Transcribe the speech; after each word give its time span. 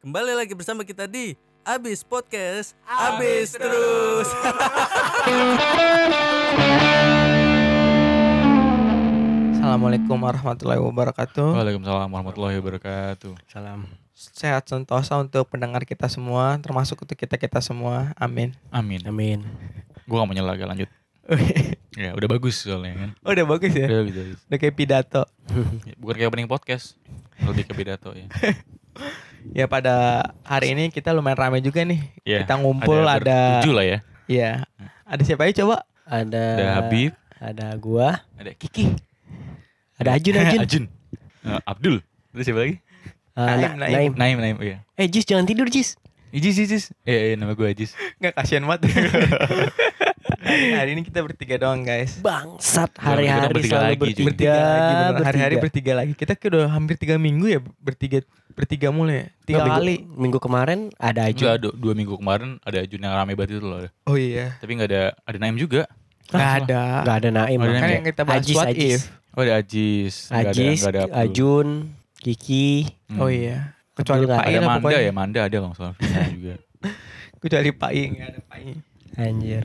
Kembali 0.00 0.32
lagi 0.32 0.56
bersama 0.56 0.80
kita 0.80 1.04
di 1.04 1.36
Abis 1.60 2.00
Podcast 2.00 2.72
Abis, 2.88 3.52
terus. 3.52 4.32
Assalamualaikum 9.60 10.16
warahmatullahi 10.16 10.80
wabarakatuh. 10.80 11.52
Waalaikumsalam 11.52 12.08
warahmatullahi 12.08 12.56
wabarakatuh. 12.64 13.44
Salam. 13.44 13.92
Sehat 14.16 14.72
sentosa 14.72 15.20
untuk 15.20 15.44
pendengar 15.52 15.84
kita 15.84 16.08
semua, 16.08 16.56
termasuk 16.64 17.04
untuk 17.04 17.20
kita 17.20 17.36
kita 17.36 17.60
semua. 17.60 18.16
Amin. 18.16 18.56
Amin. 18.72 19.04
Amin. 19.04 19.44
Gua 20.08 20.24
gak 20.24 20.32
mau 20.32 20.32
nyela, 20.32 20.56
lanjut. 20.56 20.88
Ya, 22.00 22.16
udah 22.16 22.28
bagus 22.30 22.56
soalnya 22.56 22.96
kan. 22.96 23.10
Oh, 23.20 23.36
udah 23.36 23.44
bagus 23.44 23.76
ya. 23.76 23.84
Udah 23.84 24.00
bagus, 24.00 24.16
bagus. 24.16 24.40
Udah 24.48 24.58
kayak 24.64 24.76
pidato. 24.80 25.22
Ya, 25.84 25.92
Bukan 26.00 26.14
kayak 26.16 26.32
opening 26.32 26.48
podcast. 26.48 26.96
Lebih 27.44 27.68
ke 27.68 27.76
pidato 27.76 28.16
ya. 28.16 28.32
Ya 29.50 29.64
pada 29.66 30.20
hari 30.44 30.76
ini 30.76 30.88
kita 30.88 31.10
lumayan 31.10 31.38
ramai 31.38 31.60
juga 31.60 31.80
nih. 31.82 32.00
Ya, 32.22 32.44
Kita 32.44 32.60
ngumpul 32.60 33.02
ada, 33.02 33.18
bertujuh 33.60 33.72
lah 33.74 33.84
ya. 33.84 33.98
Iya. 34.28 34.50
Ada 35.04 35.22
siapa 35.26 35.48
aja 35.48 35.64
coba? 35.64 35.82
Ada 36.06 36.42
Ada 36.54 36.66
Habib, 36.76 37.12
ada 37.38 37.66
gua, 37.78 38.08
ada 38.34 38.50
Kiki, 38.52 38.90
ada 39.94 40.14
Ajun 40.14 40.34
Ajun. 40.36 40.60
Ajun. 40.60 40.84
Eh, 41.46 41.60
Abdul. 41.64 41.96
Terus 42.30 42.44
siapa 42.46 42.60
lagi? 42.62 42.76
Ah, 43.32 43.46
Naim, 43.54 43.62
Na- 43.62 43.74
Naim. 43.78 43.94
Naim. 43.94 44.12
Naim, 44.14 44.36
Naim. 44.38 44.56
Iya. 44.58 44.76
Eh 44.94 45.06
Jis 45.06 45.24
jangan 45.24 45.46
tidur 45.46 45.66
Jis. 45.66 45.96
Ijis, 46.30 46.62
Ijis. 46.62 46.84
Eh, 47.02 47.34
eh, 47.34 47.34
nama 47.34 47.58
gue 47.58 47.66
Ajis. 47.66 47.98
Nggak 48.22 48.38
kasihan 48.38 48.62
banget. 48.62 48.86
hari, 50.36 50.66
hari 50.72 50.90
ini 50.92 51.02
kita 51.02 51.20
bertiga 51.20 51.54
doang 51.56 51.80
guys. 51.80 52.18
Bangsat 52.18 52.90
Kita 52.90 53.02
hari-hari 53.02 53.46
bertiga 53.48 53.70
selalu 53.72 53.86
lagi, 53.86 53.98
bertiga. 53.98 54.24
Bertiga 54.26 54.54
lagi. 54.54 55.22
Hari-hari 55.22 55.54
bertiga. 55.54 55.64
bertiga 55.64 55.92
lagi. 55.96 56.12
Kita 56.14 56.32
udah 56.48 56.64
hampir 56.68 56.94
tiga 56.96 57.14
minggu 57.16 57.46
ya 57.48 57.60
bertiga 57.76 58.18
bertiga 58.50 58.88
mulai. 58.90 59.14
ya? 59.16 59.24
Tiga 59.44 59.58
Nggak, 59.58 59.74
kali. 59.74 59.94
Minggu, 59.96 60.16
minggu 60.16 60.38
kemarin 60.38 60.78
ada 60.96 61.20
Enggak, 61.22 61.34
Ajun. 61.34 61.58
dua, 61.60 61.72
dua 61.74 61.92
minggu 61.94 62.14
kemarin 62.16 62.50
ada 62.60 62.78
Ajun 62.78 63.00
yang 63.00 63.12
rame 63.12 63.32
banget 63.34 63.50
itu 63.52 63.60
loh. 63.62 63.80
Oh 64.04 64.14
iya. 64.14 64.46
Tapi 64.58 64.70
nggak 64.72 64.88
ada 64.88 65.02
ada 65.20 65.38
Naim 65.38 65.56
juga. 65.56 65.82
Nggak 66.30 66.52
ada. 66.62 66.82
Gak 67.02 67.16
ada 67.18 67.30
Naim. 67.32 67.58
Oh, 67.58 67.64
ada 67.64 67.72
Kan 67.72 67.82
Naim. 67.82 67.94
yang 67.96 68.06
kita 68.06 68.22
bahas 68.22 68.40
Ajis, 68.40 68.54
what 68.54 68.68
Ajis. 68.68 68.86
if. 68.86 69.02
Oh, 69.30 69.42
ada 69.42 69.52
Ajis. 69.56 70.14
Ada- 70.28 70.50
Ajis, 70.50 70.78
ada 70.82 71.00
Abdul. 71.04 71.18
Ajun, 71.18 71.68
Kiki. 72.16 72.68
Hmm. 73.10 73.18
Oh 73.18 73.26
iya. 73.26 73.74
Kecuali 73.90 74.24
Pak 74.24 74.38
Ada 74.40 74.56
lah 74.56 74.62
Manda 74.64 74.80
pokoknya. 74.80 75.00
ya, 75.02 75.12
Manda 75.12 75.40
ada 75.42 75.52
kalau 75.52 75.68
nggak 75.70 75.78
salah 75.78 75.94
juga. 76.36 76.54
Kecuali 77.36 77.68
Pak 77.70 77.90
I, 77.90 78.02
nggak 78.10 78.28
ada 78.28 78.40
Pak 78.42 78.58
I. 78.58 78.72
Anjir. 79.18 79.64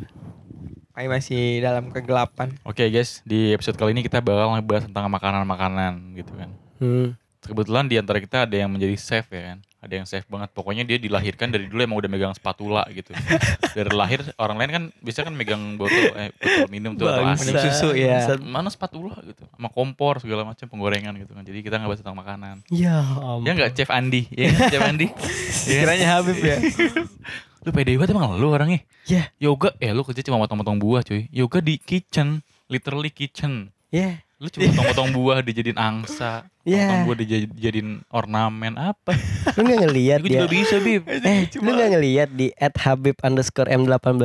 Masih 0.96 1.60
dalam 1.60 1.92
kegelapan. 1.92 2.56
Oke 2.64 2.88
guys, 2.88 3.20
di 3.28 3.52
episode 3.52 3.76
kali 3.76 3.92
ini 3.92 4.00
kita 4.00 4.24
bakal 4.24 4.56
ngebahas 4.56 4.88
tentang 4.88 5.12
makanan-makanan 5.12 6.16
gitu 6.16 6.32
kan. 6.32 6.50
Hmm. 6.80 7.20
Kebetulan 7.44 7.92
di 7.92 8.00
antara 8.00 8.24
kita 8.24 8.48
ada 8.48 8.56
yang 8.56 8.72
menjadi 8.72 8.96
chef 8.96 9.28
ya 9.28 9.54
kan. 9.54 9.60
Ada 9.84 9.94
yang 10.02 10.06
chef 10.08 10.24
banget. 10.32 10.50
Pokoknya 10.56 10.88
dia 10.88 10.98
dilahirkan 10.98 11.52
dari 11.52 11.68
dulu 11.68 11.84
emang 11.84 12.00
udah 12.00 12.10
megang 12.10 12.34
spatula 12.34 12.88
gitu. 12.90 13.14
Dari 13.78 13.92
lahir 13.94 14.26
orang 14.42 14.58
lain 14.58 14.72
kan 14.72 14.84
bisa 14.98 15.22
kan 15.22 15.30
megang 15.36 15.78
botol 15.78 16.10
eh 16.18 16.34
botol 16.34 16.72
minum 16.74 16.98
tuh 16.98 17.06
atau. 17.06 17.22
Minum 17.22 17.54
susu, 17.60 17.94
ya. 17.94 18.26
Mana 18.42 18.74
spatula 18.74 19.20
gitu. 19.22 19.46
Sama 19.46 19.70
kompor 19.70 20.24
segala 20.24 20.42
macam 20.42 20.66
penggorengan 20.66 21.14
gitu 21.22 21.38
kan. 21.38 21.46
Jadi 21.46 21.60
kita 21.62 21.78
ngebahas 21.78 22.02
tentang 22.02 22.18
makanan. 22.18 22.56
Ya 22.74 23.04
Ya 23.46 23.52
enggak 23.54 23.78
Chef 23.78 23.94
Andi? 23.94 24.26
Ya 24.34 24.50
Chef 24.72 24.82
Andi? 24.82 25.12
Ya. 25.66 25.82
Kiranya 25.82 26.08
Habib 26.18 26.38
ya. 26.46 26.58
Lu 27.66 27.74
pede 27.74 27.98
banget 27.98 28.14
emang 28.14 28.38
lu 28.38 28.48
orangnya. 28.48 28.86
Ya. 29.04 29.34
Yoga, 29.36 29.74
eh 29.78 29.90
lu 29.90 30.02
kerja 30.02 30.22
cuma 30.22 30.38
motong-motong 30.38 30.78
buah 30.78 31.02
cuy. 31.02 31.26
Yoga 31.30 31.60
di 31.60 31.76
kitchen, 31.76 32.40
literally 32.66 33.10
kitchen. 33.10 33.74
Ya. 33.90 34.22
Lu 34.38 34.48
cuma 34.48 34.70
potong-potong 34.70 35.10
buah 35.12 35.40
dijadiin 35.40 35.74
angsa, 35.76 36.46
Ya. 36.62 36.86
potong 36.86 37.02
buah 37.08 37.18
dijadiin 37.18 37.90
ornamen 38.08 38.76
apa? 38.76 39.16
Lu 39.56 39.64
gak 39.64 39.82
ngeliat 39.82 40.20
Gue 40.20 40.30
dia. 40.30 40.38
juga 40.38 40.50
bisa, 40.52 40.76
Bib. 40.78 41.02
Eh, 41.08 41.48
lu 41.56 41.70
gak 41.72 41.90
ngeliat 41.90 42.30
di 42.30 42.48
at 42.54 42.76
Habib 42.78 43.16
underscore 43.20 43.66
M18 43.68 44.22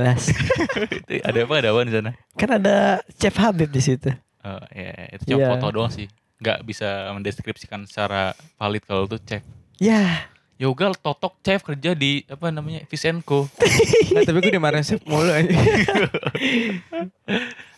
Itu 0.99 1.13
ada 1.29 1.39
apa? 1.41 1.55
Ada 1.57 1.69
apa 1.71 1.81
di 1.81 1.93
sana? 1.95 2.11
Kan 2.35 2.51
ada 2.53 2.77
Chef 3.15 3.35
Habib 3.35 3.71
di 3.71 3.81
situ 3.81 4.11
Oh, 4.41 4.57
ya, 4.69 4.93
itu 5.13 5.23
cuma 5.31 5.39
Iya. 5.39 5.49
foto 5.53 5.67
doang 5.71 5.89
sih. 5.89 6.09
Nggak 6.41 6.65
bisa 6.65 6.89
mendeskripsikan 7.13 7.85
secara 7.85 8.33
valid 8.57 8.81
kalau 8.83 9.05
tuh 9.05 9.21
cek. 9.21 9.45
Ya 9.77 10.25
Yoga 10.61 10.93
totok 10.93 11.41
chef 11.41 11.65
kerja 11.65 11.97
di 11.97 12.21
apa 12.29 12.53
namanya 12.53 12.85
Visenko. 12.85 13.49
Nggak, 14.13 14.29
tapi 14.29 14.39
gue 14.39 14.53
dimarahin 14.53 14.85
chef 14.85 15.01
mulu 15.09 15.33
aja. 15.33 15.49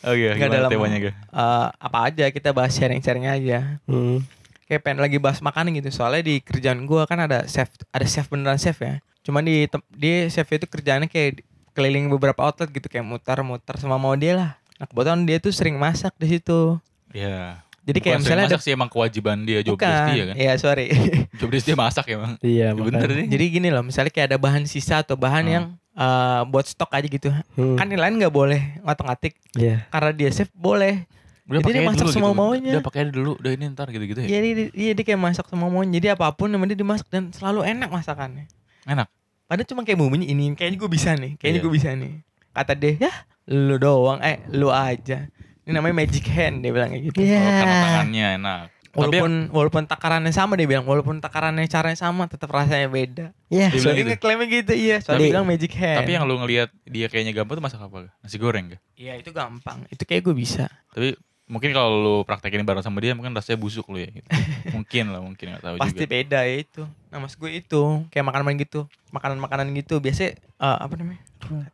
Oke, 0.03 0.27
Nggak 0.35 0.37
gimana 0.37 0.57
dalam- 0.59 0.71
temanya 0.71 0.99
ga? 0.99 1.13
Eh, 1.15 1.69
apa 1.79 1.99
aja 2.03 2.25
kita 2.29 2.51
bahas 2.51 2.75
sharing-sharing 2.75 3.31
aja. 3.31 3.79
hmm. 3.87 4.19
Kayak 4.67 4.83
pengen 4.83 4.99
lagi 4.99 5.23
bahas 5.23 5.39
makanan 5.39 5.79
gitu. 5.79 5.95
Soalnya 5.95 6.25
di 6.25 6.41
kerjaan 6.41 6.83
gue 6.83 7.03
kan 7.05 7.21
ada 7.21 7.47
chef, 7.47 7.71
ada 7.89 8.03
chef 8.03 8.27
beneran 8.27 8.59
chef 8.59 8.81
ya. 8.81 8.99
Cuman 9.23 9.45
di 9.45 9.69
di 9.93 10.27
chef 10.27 10.49
itu 10.49 10.67
kerjaannya 10.67 11.07
kayak 11.07 11.47
keliling 11.73 12.11
beberapa 12.11 12.43
outlet 12.43 12.67
gitu 12.69 12.89
kayak 12.89 13.07
mutar-mutar 13.07 13.79
sama 13.79 13.95
mau 13.95 14.17
dia 14.17 14.35
lah. 14.35 14.51
Nah, 14.77 14.91
kebetulan 14.91 15.23
dia 15.23 15.39
tuh 15.39 15.55
sering 15.55 15.79
masak 15.79 16.11
di 16.17 16.35
situ. 16.35 16.83
Ya. 17.15 17.63
Jadi 17.83 17.99
kayak 17.99 18.15
Bukan 18.15 18.23
misalnya 18.23 18.31
sering 18.39 18.39
ada 18.45 18.49
masak 18.49 18.63
sih 18.63 18.73
emang 18.73 18.89
kewajiban 18.89 19.37
dia 19.43 19.59
job 19.61 19.75
bukan. 19.75 19.89
desk 19.89 20.03
dia 20.09 20.25
kan. 20.25 20.35
Iya, 20.39 20.53
sorry. 20.55 20.87
Job 21.43 21.49
desk 21.51 21.65
dia 21.65 21.75
masak 21.75 22.05
emang. 22.09 22.33
Iya 22.39 22.67
Ya, 22.69 22.79
bener 22.79 23.09
nih. 23.13 23.27
Jadi 23.27 23.45
gini 23.51 23.69
loh, 23.69 23.83
misalnya 23.83 24.09
kayak 24.09 24.27
ada 24.31 24.39
bahan 24.39 24.63
sisa 24.65 25.01
atau 25.01 25.15
bahan 25.15 25.43
Hmm. 25.43 25.51
yang 25.51 25.65
eh, 25.93 26.41
buat 26.47 26.65
stok 26.65 26.89
aja 26.91 27.05
gitu. 27.05 27.29
Hmm. 27.53 27.75
Kan 27.75 27.87
yang 27.87 28.01
lain 28.01 28.15
nggak 28.17 28.31
boleh 28.31 28.61
ngotak-ngatik. 28.81 29.35
Iya 29.55 29.85
Karena 29.89 30.11
dia 30.11 30.31
chef 30.31 30.49
boleh. 30.53 31.05
Udah 31.43 31.59
Jadi 31.61 31.75
dia 31.75 31.83
masak 31.85 32.07
dulu 32.07 32.13
semua 32.13 32.31
gitu. 32.31 32.39
maunya. 32.39 32.73
Udah 32.73 32.85
pakai 32.87 33.03
dulu, 33.05 33.31
udah 33.37 33.51
ini 33.51 33.65
ntar 33.69 33.87
gitu-gitu 33.89 34.21
ya. 34.21 34.29
Iya 34.29 34.39
dia, 34.41 34.55
dia, 34.71 34.93
dia 34.95 35.05
kayak 35.05 35.21
masak 35.21 35.45
semua 35.47 35.67
maunya. 35.67 35.93
Jadi 35.93 36.07
apa 36.09 36.31
pun 36.31 36.49
yang 36.49 36.63
dia 36.65 36.79
dimasak 36.79 37.09
dan 37.09 37.29
selalu 37.29 37.67
enak 37.67 37.89
masakannya. 37.89 38.47
Enak. 38.85 39.11
Padahal 39.45 39.67
cuma 39.67 39.83
kayak 39.83 39.99
bumbunya 39.99 40.25
ini, 40.25 40.55
kayaknya 40.55 40.79
gue 40.79 40.89
bisa 40.89 41.11
nih, 41.13 41.35
kayaknya 41.37 41.59
Iya. 41.59 41.67
gue 41.67 41.73
bisa 41.75 41.89
nih. 41.93 42.13
Kata 42.49 42.73
dia, 42.73 42.93
ya 42.97 43.13
lu 43.45 43.77
doang, 43.77 44.17
eh 44.21 44.39
lu 44.49 44.71
aja. 44.71 45.29
Ini 45.63 45.73
namanya 45.73 45.95
magic 45.97 46.27
hand 46.27 46.61
dia 46.61 46.71
bilang 46.71 46.91
kayak 46.91 47.05
gitu. 47.07 47.19
Iya. 47.21 47.39
Oh, 47.39 47.53
karena 47.55 47.77
tangannya 47.81 48.27
enak. 48.37 48.63
Tapi 48.63 48.93
yang- 48.93 48.93
Walaupun 48.93 49.33
walaupun 49.49 49.83
takarannya 49.87 50.31
sama 50.31 50.53
dia 50.53 50.69
bilang, 50.69 50.85
walaupun 50.85 51.17
takarannya 51.17 51.65
caranya 51.65 51.97
sama, 51.97 52.29
tetap 52.29 52.53
rasanya 52.53 52.87
beda. 52.87 53.33
Iya 53.49 53.69
Dia 53.69 53.73
bilang 53.73 53.81
Soalnya 53.81 53.97
gitu? 53.97 54.11
ngeklaimnya 54.13 54.47
gitu, 54.53 54.73
iya. 54.77 54.97
Soalnya 55.01 55.09
Tapi- 55.09 55.25
dia 55.25 55.33
bilang 55.33 55.47
magic 55.49 55.73
hand. 55.73 55.99
Tapi 55.99 56.11
yang 56.13 56.25
lu 56.27 56.35
ngelihat 56.37 56.69
dia 56.85 57.07
kayaknya 57.09 57.33
gampang 57.33 57.57
tuh 57.57 57.65
masak 57.65 57.81
apa? 57.81 58.13
Nasi 58.21 58.37
goreng 58.37 58.77
ga? 58.77 58.79
Iya 58.93 59.17
itu 59.17 59.31
gampang. 59.33 59.89
Itu 59.89 60.05
kayak 60.05 60.23
gue 60.23 60.35
bisa. 60.37 60.69
Tapi 60.93 61.17
mungkin 61.49 61.73
kalau 61.73 61.91
lu 61.95 62.15
praktekin 62.23 62.61
bareng 62.63 62.81
sama 62.81 63.01
dia 63.01 63.17
mungkin 63.17 63.33
rasanya 63.33 63.57
busuk 63.57 63.89
lu 63.89 63.97
ya. 63.97 64.13
Gitu. 64.13 64.29
mungkin 64.77 65.05
lah, 65.09 65.21
mungkin 65.25 65.47
nggak 65.57 65.63
tahu 65.63 65.75
Pasti 65.81 65.97
juga. 65.97 66.13
beda 66.13 66.39
ya 66.45 66.57
itu. 66.61 66.83
Nah 67.09 67.19
mas 67.19 67.33
gue 67.33 67.49
itu 67.49 67.81
kayak 68.13 68.25
makanan-makanan 68.25 68.61
gitu, 68.61 68.81
makanan-makanan 69.09 69.67
gitu. 69.73 70.05
Biasanya 70.05 70.37
eh, 70.37 70.77
apa 70.85 70.93
namanya? 71.01 71.23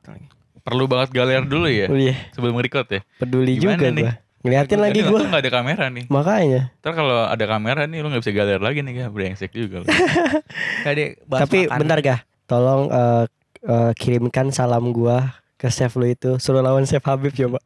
Lagi. 0.06 0.26
Perlu 0.68 0.84
banget 0.84 1.08
galer 1.16 1.42
dulu 1.48 1.64
ya 1.66 1.88
Oh 1.88 1.96
iya 1.96 2.14
sebelum 2.36 2.60
record 2.60 2.84
ya. 2.92 3.00
Peduli 3.16 3.56
Gimana 3.56 3.80
juga 3.80 3.88
nih? 3.88 4.04
gua 4.04 4.14
Ngeliatin 4.38 4.78
lagi 4.78 4.92
Ini 4.92 5.02
gua 5.08 5.18
untung 5.18 5.30
nggak 5.32 5.42
ada 5.42 5.52
kamera 5.52 5.84
nih. 5.88 6.04
Makanya 6.12 6.62
Ntar 6.78 6.92
kalau 6.92 7.18
ada 7.24 7.44
kamera 7.48 7.82
nih 7.88 7.98
lu 8.04 8.06
nggak 8.12 8.22
bisa 8.22 8.32
galer 8.36 8.60
lagi 8.60 8.78
nih 8.84 8.92
ga? 8.92 9.06
Brengsek 9.08 9.50
juga 9.50 9.82
lu. 9.82 9.86
Gak 10.84 10.94
bahas 11.26 11.40
Tapi 11.48 11.58
makanan. 11.66 11.78
bentar 11.80 11.98
gak 12.00 12.20
Tolong 12.44 12.82
eh, 12.88 13.24
eh, 13.64 13.90
kirimkan 13.96 14.52
salam 14.52 14.92
gua 14.92 15.34
ke 15.58 15.66
chef 15.72 15.98
lu 15.98 16.06
itu 16.06 16.38
Suruh 16.38 16.62
lawan 16.62 16.86
chef 16.86 17.02
Habib 17.02 17.34
coba 17.34 17.58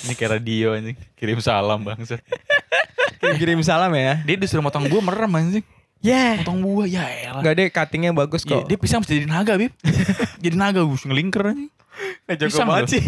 ini 0.00 0.16
kayak 0.16 0.40
radio 0.40 0.72
anjing. 0.72 0.96
Kirim 1.12 1.38
salam 1.44 1.84
bangsa. 1.84 2.16
Kirim 3.20 3.60
salam 3.60 3.92
ya. 3.92 4.24
Dia 4.24 4.36
disuruh 4.40 4.64
motong 4.64 4.88
buah 4.88 5.04
merem 5.04 5.32
anjing. 5.36 5.64
Yeah 6.00 6.40
Motong 6.40 6.64
buah 6.64 6.88
ya 6.88 7.04
elah. 7.28 7.42
Gak 7.44 7.52
ada 7.52 7.64
cuttingnya 7.68 8.10
bagus 8.16 8.48
Iya, 8.48 8.64
kok. 8.64 8.72
dia 8.72 8.78
pisang 8.80 9.04
mesti 9.04 9.20
jadi 9.20 9.28
naga, 9.28 9.60
Bib. 9.60 9.72
jadi 10.44 10.56
naga 10.56 10.80
gus 10.88 11.04
ngelingker 11.04 11.52
anjing. 11.52 11.68
Jago 12.30 12.48
Pisang 12.48 12.66
banget 12.66 12.86
sih. 12.96 13.02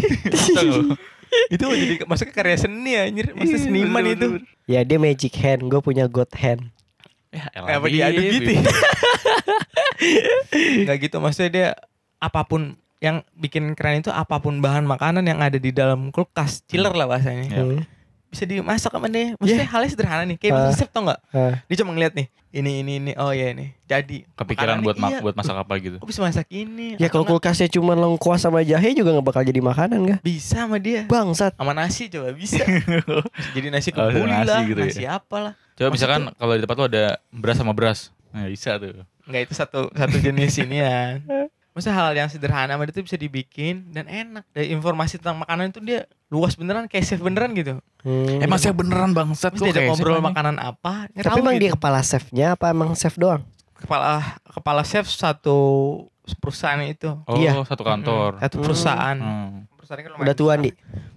Itu 1.49 1.65
jadi 1.65 2.05
masuknya 2.05 2.31
karya 2.31 2.57
seni 2.57 2.93
anjir. 2.93 3.33
Masa 3.33 3.51
Iya, 3.51 3.59
seniman 3.59 3.99
bener, 3.99 4.13
itu. 4.13 4.25
Ya 4.63 4.79
dia 4.81 4.97
magic 4.97 5.33
hand 5.33 5.65
Gue 5.65 5.81
punya 5.81 6.05
god 6.05 6.29
hand 6.33 6.69
Ya, 7.33 7.49
Apa 7.49 7.81
Bib. 7.83 8.13
gitu 8.13 8.49
ya? 8.53 8.61
Gak 10.85 10.97
gitu 10.99 11.15
maksudnya 11.17 11.49
dia 11.49 11.67
apa 12.19 12.45
pun 12.45 12.77
yang 13.01 13.25
bikin 13.33 13.73
keren 13.73 13.99
itu 13.99 14.07
apa 14.07 14.37
pun 14.37 14.61
bahan 14.61 14.85
makanan 14.85 15.25
yang 15.25 15.41
ada 15.41 15.57
di 15.57 15.69
dalam 15.69 16.07
kulkas 16.07 16.63
chiller 16.63 16.93
lah 16.93 17.03
bahasanya 17.03 17.45
Ya. 17.49 17.59
Hmm. 17.59 17.83
Bisa 18.33 18.43
dimasak 18.43 18.89
sama 18.89 19.05
dia 19.05 19.37
maksudnya 19.37 19.67
halnya 19.67 19.87
sederhana 19.87 20.23
nih 20.25 20.35
kayak 20.35 20.51
Ah. 20.51 20.65
resep 20.67 20.89
tau 20.89 21.01
nggak 21.03 21.19
Ah. 21.29 21.53
dia 21.63 21.75
cuma 21.77 21.91
ngeliat 21.91 22.11
nih 22.11 22.27
ini 22.51 22.71
ini 22.81 22.91
ini 22.97 23.11
oh 23.15 23.29
ya 23.29 23.49
ini 23.49 23.73
jadi 23.83 24.25
Kepikiran 24.31 24.81
buat 24.81 24.93
ma- 24.95 25.09
iya. 25.09 25.19
buat 25.19 25.33
masak 25.33 25.53
apa 25.55 25.73
gitu. 25.77 25.97
Kok 25.97 26.05
bisa 26.05 26.19
masak 26.19 26.45
ini 26.49 26.97
Ya 26.97 27.07
kalau 27.07 27.23
kulkasnya 27.23 27.65
cuma 27.67 27.93
lengkuas 27.93 28.37
sama 28.39 28.61
jahe 28.61 28.91
juga 28.91 29.09
gak 29.11 29.21
bakal 29.23 29.41
jadi 29.41 29.57
makanan 29.59 29.99
gak? 30.03 30.19
bisa 30.21 30.61
sama 30.61 30.77
dia 30.77 31.05
Bangsat 31.05 31.53
sama 31.53 31.71
nasi 31.71 32.07
coba 32.07 32.29
bisa 32.31 32.61
jadi 33.55 33.67
nasi 33.69 33.89
Oh, 33.91 34.05
kebuli 34.05 34.27
nasi 34.27 34.45
lah 34.45 34.61
gitu 34.63 34.79
ya. 34.79 34.85
nasi 34.87 35.03
apa 35.07 35.37
lah 35.39 35.53
Coba 35.73 35.87
Maksud 35.87 35.93
misalkan 35.95 36.21
kalau 36.35 36.53
di 36.53 36.61
tempat 36.61 36.75
lu 36.75 36.85
ada 36.85 37.05
beras 37.29 37.57
sama 37.57 37.73
beras. 37.73 37.99
Nah, 38.29 38.45
bisa 38.45 38.77
tuh. 38.77 39.05
nggak 39.23 39.41
itu 39.41 39.53
satu 39.53 39.89
satu 39.89 40.17
jenis 40.19 40.53
ini 40.59 40.77
ya 40.79 41.17
Maksudnya 41.73 41.95
hal 41.95 42.13
yang 42.13 42.29
sederhana 42.29 42.77
tuh 42.85 43.01
bisa 43.01 43.17
dibikin 43.17 43.89
dan 43.89 44.05
enak. 44.05 44.45
Dari 44.49 44.69
informasi 44.69 45.17
tentang 45.17 45.41
makanan 45.41 45.69
itu 45.69 45.81
dia 45.81 46.05
luas 46.27 46.53
beneran 46.53 46.85
kayak 46.85 47.01
chef 47.03 47.17
beneran 47.17 47.53
gitu. 47.53 47.81
Hmm. 47.99 48.37
Emang 48.39 48.57
saya 48.57 48.71
beneran 48.71 49.09
bangsat 49.11 49.53
diajak 49.55 49.73
kayak 49.75 49.89
ngobrol 49.89 50.17
chef, 50.17 50.25
makanan 50.25 50.55
apa, 50.55 51.09
Tapi 51.09 51.23
tahu 51.23 51.37
emang 51.39 51.53
gitu. 51.55 51.63
dia 51.63 51.71
kepala 51.73 51.99
chefnya 51.99 52.47
apa 52.53 52.65
emang 52.67 52.93
chef 52.93 53.15
doang? 53.15 53.41
kepala 53.73 54.39
kepala 54.47 54.79
chef 54.81 55.05
satu 55.05 55.57
perusahaan 56.39 56.79
itu. 56.79 57.19
Oh, 57.25 57.35
Iya. 57.35 57.59
satu 57.63 57.83
kantor. 57.83 58.39
Satu 58.39 58.55
perusahaan. 58.59 59.17
Hmm. 59.17 59.67
Perusahaan 59.75 59.99
kan 59.99 60.11
Udah 60.15 60.33
tua, 60.33 60.53
Di? 60.55 60.71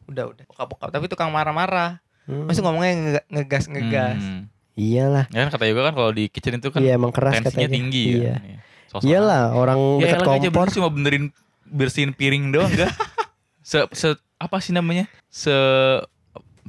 Udah, 0.07 0.25
udah. 0.27 0.45
Bokap-bokap 0.47 0.89
tapi 0.89 1.07
tukang 1.07 1.31
marah-marah. 1.31 2.03
Hmm. 2.25 2.51
Masih 2.51 2.61
ngomongnya 2.61 2.93
nge- 2.93 3.27
ngegas-ngegas. 3.31 4.19
Hmm. 4.19 4.43
Iyalah. 4.73 5.25
Ya 5.31 5.47
kan 5.47 5.51
kata 5.53 5.65
juga 5.65 5.83
kan 5.85 5.95
kalau 5.95 6.11
di 6.11 6.27
kitchen 6.27 6.59
itu 6.59 6.69
kan 6.69 6.81
Iya 6.81 6.97
emang 6.97 7.09
keras 7.09 7.39
tensinya 7.39 7.55
katanya. 7.55 7.71
tinggi 7.71 8.05
Iya. 8.19 8.35
kan. 8.35 8.41
Iya. 8.87 8.93
Sosokan. 8.93 9.09
Iyalah 9.09 9.45
orang 9.53 9.79
Ya 9.99 10.07
dekat 10.15 10.23
kompor. 10.23 10.67
cuma 10.71 10.89
benerin 10.89 11.25
bersihin 11.65 12.11
piring 12.11 12.51
doang 12.51 12.71
enggak? 12.71 12.95
se, 13.63 13.83
se 13.91 14.09
apa 14.37 14.57
sih 14.59 14.71
namanya? 14.71 15.11
Se 15.27 15.51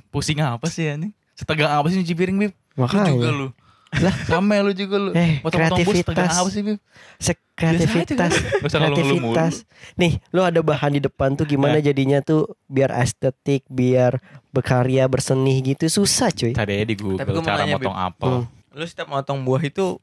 pusing 0.09 0.39
apa 0.39 0.65
sih 0.65 0.87
anjing? 0.87 1.13
Setegang 1.33 1.69
apa 1.69 1.85
sih 1.87 2.01
nyuci 2.01 2.13
piring, 2.13 2.37
Bib? 2.39 2.53
Lu 2.73 2.83
juga 2.83 2.97
Makanya. 3.05 3.29
lu. 3.31 3.47
Lah, 3.87 4.11
sama 4.25 4.59
lu 4.59 4.73
juga 4.73 4.97
lu. 4.99 5.11
Eh, 5.13 5.39
Potong-potong 5.39 5.79
bus 5.79 5.95
setegang 5.95 6.27
kreativitas. 6.27 6.33
apa 6.35 6.49
sih, 6.49 6.61
Bib? 6.61 6.77
Se- 7.17 7.45
kreativitas. 7.53 8.31
Mulu. 8.59 8.67
kreativitas. 8.67 9.53
Nih, 9.95 10.17
lu 10.29 10.41
ada 10.41 10.59
bahan 10.59 10.91
di 10.91 11.01
depan 11.01 11.33
tuh 11.33 11.45
gimana 11.45 11.77
jadinya 11.79 12.19
tuh 12.19 12.57
biar 12.65 12.91
estetik, 12.95 13.63
biar 13.65 14.17
berkarya, 14.49 15.05
berseni 15.05 15.61
gitu 15.63 15.85
susah 15.87 16.29
cuy. 16.29 16.51
Tadi 16.51 16.83
di 16.83 16.95
Google 16.97 17.21
Tapi 17.21 17.31
cara 17.39 17.63
nanya, 17.63 17.77
motong 17.77 17.95
apel. 17.95 18.27
Hmm. 18.27 18.56
Lu 18.77 18.85
setiap 18.85 19.07
motong 19.07 19.41
buah 19.41 19.59
itu 19.59 19.97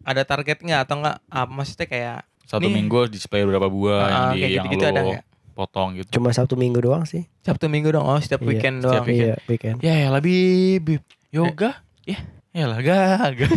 ada 0.00 0.22
target 0.22 0.56
nggak 0.56 0.80
atau 0.80 0.96
nggak? 0.96 1.16
Apa 1.26 1.50
maksudnya 1.50 1.84
kayak 1.84 2.18
Satu 2.42 2.62
Nih. 2.64 2.74
minggu 2.76 3.06
display 3.06 3.42
berapa 3.42 3.66
buah 3.66 4.00
yang 4.00 4.14
Ah, 4.16 4.30
di 4.30 4.38
kayak 4.38 4.46
yang 4.48 4.54
gitu-gitu 4.64 4.84
lo 4.84 4.90
ada 4.92 5.02
potong 5.52 5.88
gitu. 5.94 6.08
Cuma 6.12 6.30
Sabtu 6.30 6.54
Minggu 6.54 6.78
doang 6.78 7.02
sih. 7.04 7.26
Sabtu 7.40 7.66
Minggu 7.66 7.90
dong? 7.90 8.02
Oh, 8.02 8.16
setiap 8.16 8.40
Iya, 8.40 8.48
weekend 8.48 8.76
setiap 8.80 8.90
doang. 8.96 9.06
weekend. 9.06 9.28
Iya, 9.28 9.36
weekend. 9.46 9.76
Ya 9.80 9.94
ya 9.96 10.08
lah 10.08 10.20
Bib. 10.20 11.02
Yoga? 11.28 11.82
Ya, 12.02 12.18
ya 12.50 12.64
lah 12.66 12.78
gak, 12.80 13.38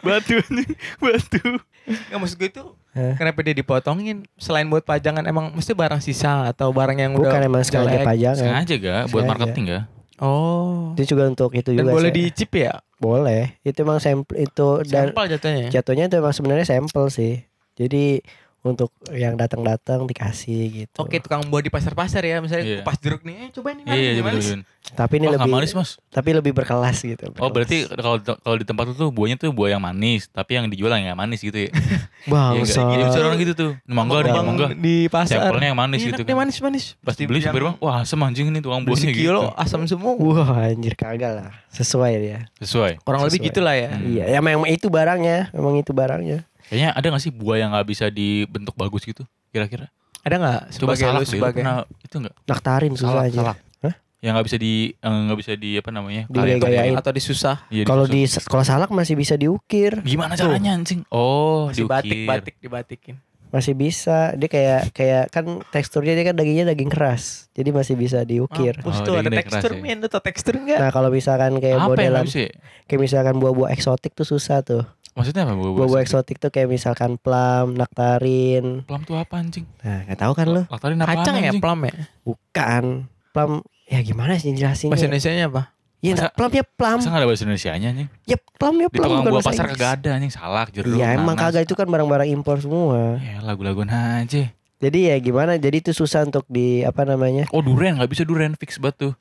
batu 0.00 0.40
nih, 0.48 0.68
batu. 0.98 1.40
Nggak 1.84 2.18
maksud 2.18 2.36
gue 2.36 2.48
itu 2.48 2.64
Hah? 2.90 3.14
kenapa 3.16 3.40
dia 3.42 3.52
dipotongin? 3.52 4.24
Selain 4.34 4.64
buat 4.64 4.80
pajangan 4.80 5.24
emang 5.24 5.52
mesti 5.52 5.72
barang 5.72 6.00
sisa 6.00 6.46
atau 6.46 6.68
barang 6.70 6.96
yang 6.96 7.12
udah 7.14 7.28
Bukan 7.28 7.42
emang 7.42 7.62
sengaja 7.62 7.84
jelek? 7.94 8.06
pajangan. 8.06 8.38
Sengaja 8.38 8.74
gak 8.76 9.02
buat 9.06 9.12
Sengaja. 9.18 9.30
marketing 9.30 9.64
gak? 9.66 9.82
Oh. 10.18 10.92
Itu 10.94 11.14
juga 11.14 11.26
untuk 11.26 11.52
itu 11.52 11.70
Dan 11.70 11.84
juga. 11.84 11.92
boleh 11.94 12.10
sih. 12.10 12.16
dicip 12.20 12.50
ya? 12.52 12.74
Boleh. 12.96 13.56
Itu 13.62 13.82
emang 13.82 13.98
sampel 13.98 14.34
itu 14.40 14.68
dan 14.84 15.10
Sampel 15.10 15.24
jatuhnya. 15.28 15.62
ya? 15.64 15.70
jatuhnya 15.78 16.04
itu 16.06 16.16
emang 16.16 16.34
sebenarnya 16.34 16.66
sampel 16.66 17.04
sih. 17.08 17.42
Jadi 17.74 18.18
untuk 18.60 18.90
yang 19.10 19.34
datang-datang 19.34 20.02
dikasih 20.04 20.60
gitu. 20.82 20.96
Oke 20.98 21.18
tukang 21.18 21.40
buah 21.42 21.60
di 21.60 21.68
pasar-pasar 21.68 22.20
ya 22.20 22.38
misalnya 22.38 22.64
Iya. 22.64 22.76
kupas 22.80 22.98
jeruk 22.98 23.22
nih 23.22 23.34
eh 23.38 23.48
cobain 23.50 23.76
nih 23.76 23.84
Iya, 23.86 23.94
iya, 24.10 24.20
manis. 24.20 24.44
betul, 24.44 24.58
betul. 24.58 24.76
Tapi 24.88 25.12
ini 25.14 25.26
Oh, 25.26 25.32
lebih 25.34 25.50
manis 25.50 25.72
mas. 25.72 25.90
tapi 26.08 26.28
lebih 26.32 26.52
berkelas 26.52 26.96
gitu. 26.98 27.28
Oh 27.28 27.30
berkelas. 27.30 27.52
berarti 27.52 27.76
kalau 27.94 28.16
kalau 28.18 28.56
di 28.56 28.64
tempat 28.64 28.84
lu 28.84 28.94
tuh 28.94 29.08
buahnya 29.08 29.36
tuh 29.36 29.52
buah 29.52 29.70
yang 29.70 29.82
manis, 29.82 30.26
tapi 30.26 30.50
yang 30.54 30.66
dijual 30.66 30.90
yang 30.90 31.06
nggak 31.06 31.18
manis 31.18 31.40
gitu 31.40 31.58
ya? 31.58 31.70
bang 32.26 32.52
Iya? 32.56 32.64
Iya 32.66 33.04
bisa 33.06 33.18
orang 33.20 33.38
gitu 33.38 33.52
tuh. 33.54 33.70
Mangga 33.84 34.16
Abang 34.22 34.46
mangga. 34.48 34.66
di 34.72 35.06
pasar 35.06 35.38
Sampelnya 35.40 35.68
yang 35.68 35.78
manis 35.78 36.00
Ini 36.00 36.08
gitu 36.10 36.22
kan. 36.24 36.34
manis-manis 36.36 36.84
Pas 36.98 37.14
dibeli 37.14 37.38
supir 37.38 37.62
bang, 37.62 37.76
wah 37.78 38.00
asem 38.00 38.18
anjing 38.18 38.48
nih 38.48 38.58
tukang 38.58 38.82
beli 38.82 38.90
buahnya 38.92 39.06
sekilo 39.08 39.42
gitu. 39.44 39.54
asam 39.56 39.80
semua 39.84 40.12
Wah 40.14 40.50
anjir 40.66 40.94
kagak 40.94 41.32
lah. 41.36 41.50
Sesuai 41.68 42.12
dia. 42.18 42.38
Sesuai. 42.56 42.98
kurang 43.00 43.22
lebih 43.22 43.38
Sesuai. 43.38 43.48
gitulah 43.48 43.74
ya 43.74 43.88
Hmm. 43.90 44.04
Iya, 44.04 44.24
ya 44.28 44.40
memang 44.40 44.66
itu 44.66 44.86
barangnya, 44.88 45.52
memang 45.52 45.74
itu 45.76 45.92
barangnya. 45.92 46.42
Kayaknya 46.68 46.90
ada 46.92 47.06
gak 47.08 47.22
sih 47.22 47.32
buah 47.32 47.56
yang 47.56 47.70
nggak 47.72 47.86
bisa 47.86 48.06
dibentuk 48.08 48.74
bagus 48.74 49.02
gitu? 49.02 49.24
Kira-kira? 49.48 49.88
ada 50.18 50.34
nggak 50.36 50.60
Coba 50.76 50.92
sebagai 50.92 51.00
salak 51.00 51.14
lu 51.14 51.16
deh, 51.16 51.24
lu 51.24 51.32
sebagai 51.32 51.62
pernah 51.62 51.76
itu 51.98 52.16
nggak? 52.18 52.34
Naktarin 52.44 52.92
susah 52.92 53.08
Salak, 53.08 53.24
aja. 53.24 53.38
salak. 53.38 53.56
Hah? 53.80 53.94
Yang 54.18 54.32
nggak 54.34 54.46
bisa 54.46 54.56
di 54.58 54.72
eh, 54.92 55.18
nggak 55.24 55.38
bisa 55.38 55.52
di 55.54 55.70
apa 55.74 55.90
namanya? 55.90 56.22
Digaya-gayain. 56.28 56.94
atau 56.94 57.12
disusah 57.14 57.56
Iya, 57.68 57.82
Kalau 57.82 58.04
di 58.04 58.20
sekolah 58.22 58.64
salak 58.66 58.90
masih 58.90 59.14
bisa 59.14 59.34
diukir, 59.34 60.02
gimana 60.02 60.34
caranya 60.34 60.76
anjing? 60.76 61.06
Oh, 61.08 61.72
masih 61.72 61.86
diukir. 61.86 61.92
batik 61.96 62.18
batik 62.26 62.54
dibatikin 62.60 63.16
masih 63.48 63.72
bisa. 63.72 64.32
Dia 64.34 64.46
kayak 64.46 64.92
kayak 64.92 65.24
kan 65.28 65.44
teksturnya 65.68 66.12
dia 66.12 66.24
kan 66.24 66.34
dagingnya 66.34 66.68
daging 66.68 66.88
keras, 66.88 67.48
jadi 67.52 67.70
masih 67.70 67.94
bisa 67.94 68.22
diukir. 68.22 68.76
Mampus 68.76 69.00
Oh, 69.00 69.04
tuh 69.04 69.14
ada 69.16 69.30
tekstur 69.30 69.72
ya. 69.72 69.80
men 69.80 69.98
atau 70.00 70.20
tekstur 70.20 70.54
enggak 70.56 70.78
Nah 70.78 70.90
kalau 70.90 71.08
misalkan 71.08 71.56
kayak 71.56 71.78
Apa 71.78 71.88
modelan, 71.90 72.24
ya? 72.24 72.48
kayak 72.84 73.00
misalkan 73.00 73.34
buah-buah 73.36 73.70
eksotik 73.70 74.12
tuh 74.12 74.24
susah 74.24 74.60
tuh. 74.60 74.84
Maksudnya 75.12 75.42
apa 75.44 75.52
buah-buah? 75.52 75.76
Buah-buah 75.78 76.02
eksotik? 76.02 76.36
eksotik 76.36 76.44
tuh 76.44 76.50
kayak 76.50 76.68
misalkan 76.68 77.10
plum, 77.16 77.74
naktarin. 77.74 78.84
Plum 78.84 79.02
tuh 79.02 79.16
apa 79.16 79.34
anjing? 79.36 79.66
Nah 79.82 80.06
nggak 80.06 80.18
tahu 80.18 80.32
kan 80.32 80.46
apaan 80.64 80.94
kacang 81.00 81.36
ya 81.38 81.52
plum 81.54 81.80
ya 81.84 81.94
Bukan 82.22 82.84
plum. 83.32 83.52
Ya 83.88 84.04
gimana 84.04 84.36
sih 84.36 84.52
jelasinnya? 84.52 84.92
bahasa 84.92 85.08
Indonesia 85.08 85.32
apa 85.42 85.62
Iya, 85.98 86.14
Masa- 86.14 86.30
plum 86.30 86.52
ya 86.52 86.62
plum. 86.62 86.96
Masa 86.96 87.08
nggak 87.08 87.18
ada 87.18 87.26
bahasa 87.26 87.42
Indonesia-nya 87.42 87.88
anjing? 87.90 88.08
Ya 88.22 88.36
plum 88.38 88.74
ya 88.76 88.86
Di 88.86 88.92
plum. 88.92 89.02
tukang 89.02 89.18
bukan 89.20 89.32
buah 89.32 89.44
pasar 89.44 89.66
kagak 89.68 89.90
ada 89.98 90.10
anjing, 90.14 90.30
salak, 90.30 90.68
jeruk, 90.70 90.94
Iya 90.94 91.06
emang 91.12 91.34
nanas. 91.34 91.42
kagak 91.50 91.62
itu 91.64 91.74
kan 91.74 91.86
barang-barang 91.86 92.28
impor 92.28 92.56
semua. 92.58 93.18
Ya 93.18 93.38
lagu-laguan 93.40 93.90
aja. 93.90 94.54
Jadi 94.78 94.98
ya 95.04 95.16
gimana? 95.18 95.56
Jadi 95.56 95.76
itu 95.80 95.90
susah 95.90 96.22
untuk 96.22 96.46
di 96.46 96.80
apa 96.80 97.02
namanya? 97.02 97.50
Oh 97.50 97.58
durian 97.58 97.98
nggak 97.98 98.06
bisa 98.08 98.22
durian 98.22 98.54
fix 98.54 98.78
banget 98.78 99.10
tuh. 99.10 99.14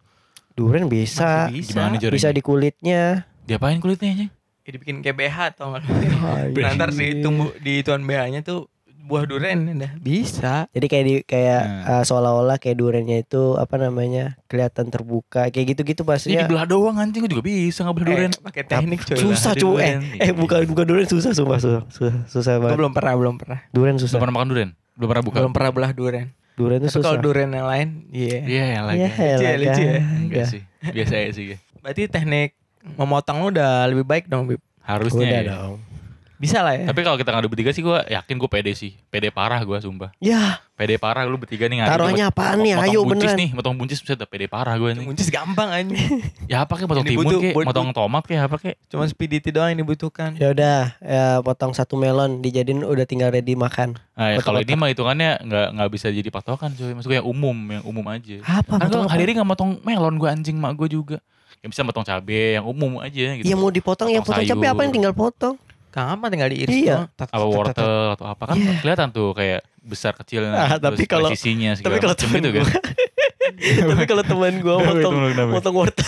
Duren 0.53 0.85
bisa, 0.85 1.45
Masih 1.45 1.53
bisa 1.55 1.73
Gimana 1.75 1.95
caranya? 1.95 2.13
bisa 2.13 2.27
di 2.29 2.41
kulitnya. 2.41 3.01
Diapain 3.43 3.77
kulitnya 3.77 4.09
anjing? 4.11 4.31
Ya, 4.61 4.69
dibikin 4.69 4.95
kayak 4.99 5.15
BH 5.15 5.37
atau 5.51 5.65
enggak 5.71 5.81
Iya. 6.53 6.61
Nah, 6.61 6.71
ntar 6.75 6.89
sih 6.91 7.09
tumbuh 7.19 7.53
di 7.57 7.81
tuan 7.81 8.03
BH 8.03 8.21
nya 8.27 8.41
tuh 8.43 8.69
buah 9.07 9.23
durian 9.23 9.55
dah 9.73 9.91
bisa 9.95 10.67
Jadi 10.69 10.85
kayak 10.85 11.03
di 11.03 11.13
kayak 11.23 11.61
Hmm. 11.63 11.83
uh, 11.89 12.03
seolah-olah 12.03 12.57
kayak 12.57 12.75
durennya 12.75 13.17
itu 13.19 13.55
apa 13.55 13.75
namanya 13.77 14.35
kelihatan 14.45 14.87
terbuka 14.87 15.47
kayak 15.47 15.65
gitu-gitu 15.69 16.01
Ini 16.01 16.09
maksudnya. 16.09 16.39
dibelah 16.43 16.65
doang 16.65 16.97
anjing 16.97 17.21
gua 17.21 17.31
juga 17.31 17.43
bisa 17.43 17.81
ngebelah 17.81 18.05
durian. 18.05 18.29
Eh, 18.29 18.43
pakai 18.43 18.63
teknik 18.63 18.99
coy 19.01 19.15
susah 19.17 19.53
cuy. 19.53 19.79
Eh, 19.79 19.95
durian. 19.95 19.99
eh 20.19 20.31
bukan 20.31 20.59
bukan 20.65 20.85
duren 20.85 21.05
susah 21.05 21.31
sumpah 21.31 21.57
susah 21.57 21.81
susah, 21.89 22.15
susah 22.27 22.53
banget. 22.57 22.77
belum 22.77 22.91
pernah 22.91 23.13
belum 23.15 23.35
pernah 23.37 23.59
Duren 23.69 23.95
Belum 23.95 24.03
susah. 24.03 24.17
pernah 24.17 24.35
makan 24.35 24.47
durian? 24.47 24.69
Belum 24.93 25.07
pernah 25.07 25.23
buka? 25.23 25.35
belum 25.37 25.51
pernah 25.51 25.71
belah 25.71 25.91
durian 25.91 26.27
Duren 26.53 26.79
itu 26.79 26.89
tapi 26.89 26.99
kalau 26.99 27.15
susah. 27.15 27.23
durian 27.23 27.49
yang 27.49 27.65
lain 27.65 27.87
iya 28.09 28.37
Iya 28.41 28.63
ya 28.67 28.79
lagi. 28.83 28.97
Iya, 28.97 29.07
Lucu 29.07 29.21
ya, 29.21 29.31
elah, 29.31 29.55
lucu 29.55 29.79
ya. 29.79 29.93
kagak. 29.93 30.03
Enggak 30.19 30.45
sih. 30.47 30.61
Biasa 30.87 31.13
aja 31.15 31.31
sih. 31.31 31.45
Berarti 31.77 32.01
teknik 32.07 32.49
memotong 32.89 33.37
lu 33.39 33.47
udah 33.49 33.71
lebih 33.85 34.03
baik 34.03 34.25
dong 34.25 34.45
Bib 34.45 34.59
Harusnya 34.79 35.21
Udah 35.21 35.37
ya. 35.37 35.49
dong. 35.53 35.73
Bisa 36.37 36.61
lah 36.61 36.77
ya 36.77 36.85
Tapi 36.89 37.01
kalau 37.01 37.17
kita 37.17 37.33
ngadu 37.33 37.49
bertiga 37.49 37.73
sih 37.73 37.81
gue 37.81 37.97
yakin 38.07 38.35
gue 38.37 38.49
pede 38.49 38.71
sih. 38.77 38.93
Pede 39.09 39.33
parah 39.33 39.57
gue 39.61 39.77
sumpah. 39.81 40.13
Ya, 40.21 40.61
Pede 40.77 41.01
parah 41.01 41.25
lu 41.25 41.41
bertiga 41.41 41.65
nih 41.65 41.81
ngadu. 41.81 41.89
taruhnya 41.89 42.29
apaan 42.29 42.61
nih? 42.61 42.77
Ayo 42.77 43.01
buncis 43.01 43.33
beneran. 43.33 43.41
nih, 43.41 43.49
motong 43.57 43.73
buncis 43.73 43.97
bisa 43.97 44.13
pede 44.29 44.45
parah 44.45 44.77
gue 44.77 44.93
nih. 44.93 45.01
Muncis 45.01 45.33
gampang 45.33 45.73
aja 45.73 45.89
Ya 46.51 46.57
apa 46.61 46.77
kek 46.77 46.85
motong 46.85 47.01
Yang 47.01 47.17
timun 47.17 47.33
kek, 47.41 47.53
motong 47.57 47.89
tomat 47.89 48.23
kek 48.29 48.37
apa 48.37 48.57
kek. 48.61 48.75
cuma 48.85 49.09
speedity 49.09 49.49
doang 49.49 49.73
yang 49.73 49.81
dibutuhkan 49.81 50.37
Ya 50.37 50.53
udah, 50.53 50.93
ya 51.01 51.25
potong 51.41 51.73
satu 51.73 51.97
melon 51.97 52.45
dijadiin 52.45 52.85
udah 52.85 53.05
tinggal 53.09 53.33
ready 53.33 53.57
makan. 53.57 53.97
Nah, 54.13 54.33
ya, 54.33 54.41
kalau 54.45 54.61
ini 54.61 54.73
mah 54.77 54.93
hitungannya 54.93 55.41
nggak 55.41 55.67
nggak 55.73 55.89
bisa 55.89 56.07
jadi 56.09 56.29
patokan 56.29 56.69
cuy. 56.77 56.93
Maksud 56.93 57.09
gue 57.09 57.17
yang 57.17 57.25
umum, 57.25 57.57
yang 57.71 57.83
umum 57.83 58.05
aja. 58.07 58.37
Apa? 58.45 58.77
Kan 58.77 58.87
potong 58.87 59.05
gue 59.05 59.11
hari 59.11 59.23
ini 59.25 59.33
nggak 59.41 59.49
motong 59.49 59.71
melon 59.81 60.15
gue 60.17 60.29
anjing 60.29 60.57
mak 60.57 60.77
gue 60.77 60.89
juga. 60.93 61.17
Ya 61.57 61.73
bisa 61.73 61.81
motong 61.81 62.05
cabe 62.05 62.61
yang 62.61 62.65
umum 62.65 63.01
aja 63.01 63.33
gitu. 63.33 63.45
Ya 63.45 63.57
mau 63.57 63.73
dipotong 63.73 64.13
ya 64.13 64.21
Potong 64.21 64.37
potong 64.37 64.49
capek 64.53 64.67
apa 64.69 64.81
yang 64.85 64.93
tinggal 64.93 65.13
potong? 65.17 65.57
Gampang 65.97 66.29
tinggal 66.29 66.47
diiris 66.47 66.69
Iya. 66.69 66.93
doang. 66.93 67.05
Tat, 67.13 67.27
apa 67.29 67.45
wortel 67.45 67.93
atau 68.13 68.25
apa 68.25 68.43
kan 68.45 68.55
Iya. 68.55 68.73
kelihatan 68.79 69.07
tuh 69.09 69.33
kayak 69.33 69.65
besar 69.79 70.13
kecil 70.13 70.45
Ah, 70.45 70.77
tapi 70.77 71.03
kalau- 71.03 71.27
presisinya 71.27 71.73
segala 71.73 71.87
tapi 71.89 71.97
kalau 71.99 72.15
temen 72.15 72.39
gitu 72.43 72.61
kan. 72.61 72.67
Tapi 73.57 74.03
kalau 74.05 74.21
teman 74.21 74.59
kenapa, 74.59 74.91
kenapa? 74.91 75.51
potong 75.55 75.75
wortel 75.77 76.03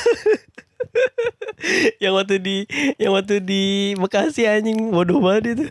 yang 1.99 2.13
waktu 2.13 2.37
di 2.37 2.63
yang 2.95 3.11
waktu 3.11 3.39
di 3.39 3.93
Bekasi 3.95 4.45
anjing 4.45 4.91
bodoh 4.91 5.19
banget 5.19 5.55
itu. 5.55 5.65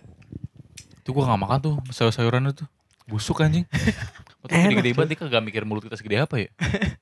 Tuh 1.03 1.11
gue 1.11 1.23
gak 1.23 1.39
makan 1.39 1.59
tuh 1.59 1.75
sayur-sayuran 1.89 2.51
itu 2.51 2.65
Busuk 3.05 3.41
anjing 3.41 3.65
Waktu 4.41 4.55
gede-gede 4.69 4.91
banget 4.93 5.09
dia 5.11 5.19
kagak 5.19 5.43
mikir 5.43 5.63
mulut 5.65 5.83
kita 5.83 5.95
segede 5.95 6.19
apa 6.19 6.37
ya 6.37 6.49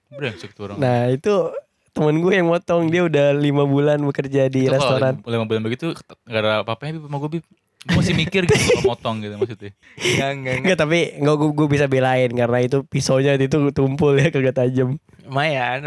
Brengsek 0.08 0.52
tuh 0.52 0.66
orang 0.66 0.76
Nah 0.78 1.10
itu 1.10 1.50
temen 1.96 2.14
gue 2.18 2.32
yang 2.34 2.46
motong 2.46 2.86
dia 2.86 3.02
udah 3.02 3.32
lima 3.32 3.64
bulan 3.64 3.96
bekerja 4.02 4.46
di 4.46 4.62
Itu 4.62 4.70
restoran. 4.70 5.18
lima- 5.18 5.32
lima 5.32 5.44
bulan 5.44 5.62
begitu 5.62 5.96
Gak 6.22 6.36
ada 6.36 6.60
apa-apanya 6.60 6.96
Bib 6.96 7.04
sama 7.04 7.16
gue 7.18 7.40
Gue 7.86 7.94
masih 7.94 8.12
mikir 8.14 8.42
gitu 8.44 8.52
kalau 8.52 8.92
motong 8.92 9.16
gitu 9.20 9.34
maksudnya 9.34 9.70
Enggak, 9.96 10.30
enggak, 10.32 10.54
enggak. 10.58 10.76
Tapi 10.76 10.98
enggak 11.16 11.36
gue, 11.36 11.50
gue 11.54 11.68
bisa 11.70 11.86
belain 11.86 12.30
karena 12.30 12.58
itu 12.60 12.82
pisaunya 12.84 13.32
itu 13.34 13.46
tumpul 13.70 14.12
ya 14.12 14.28
kagak 14.28 14.54
tajam. 14.54 14.98
Lumayan. 15.22 15.86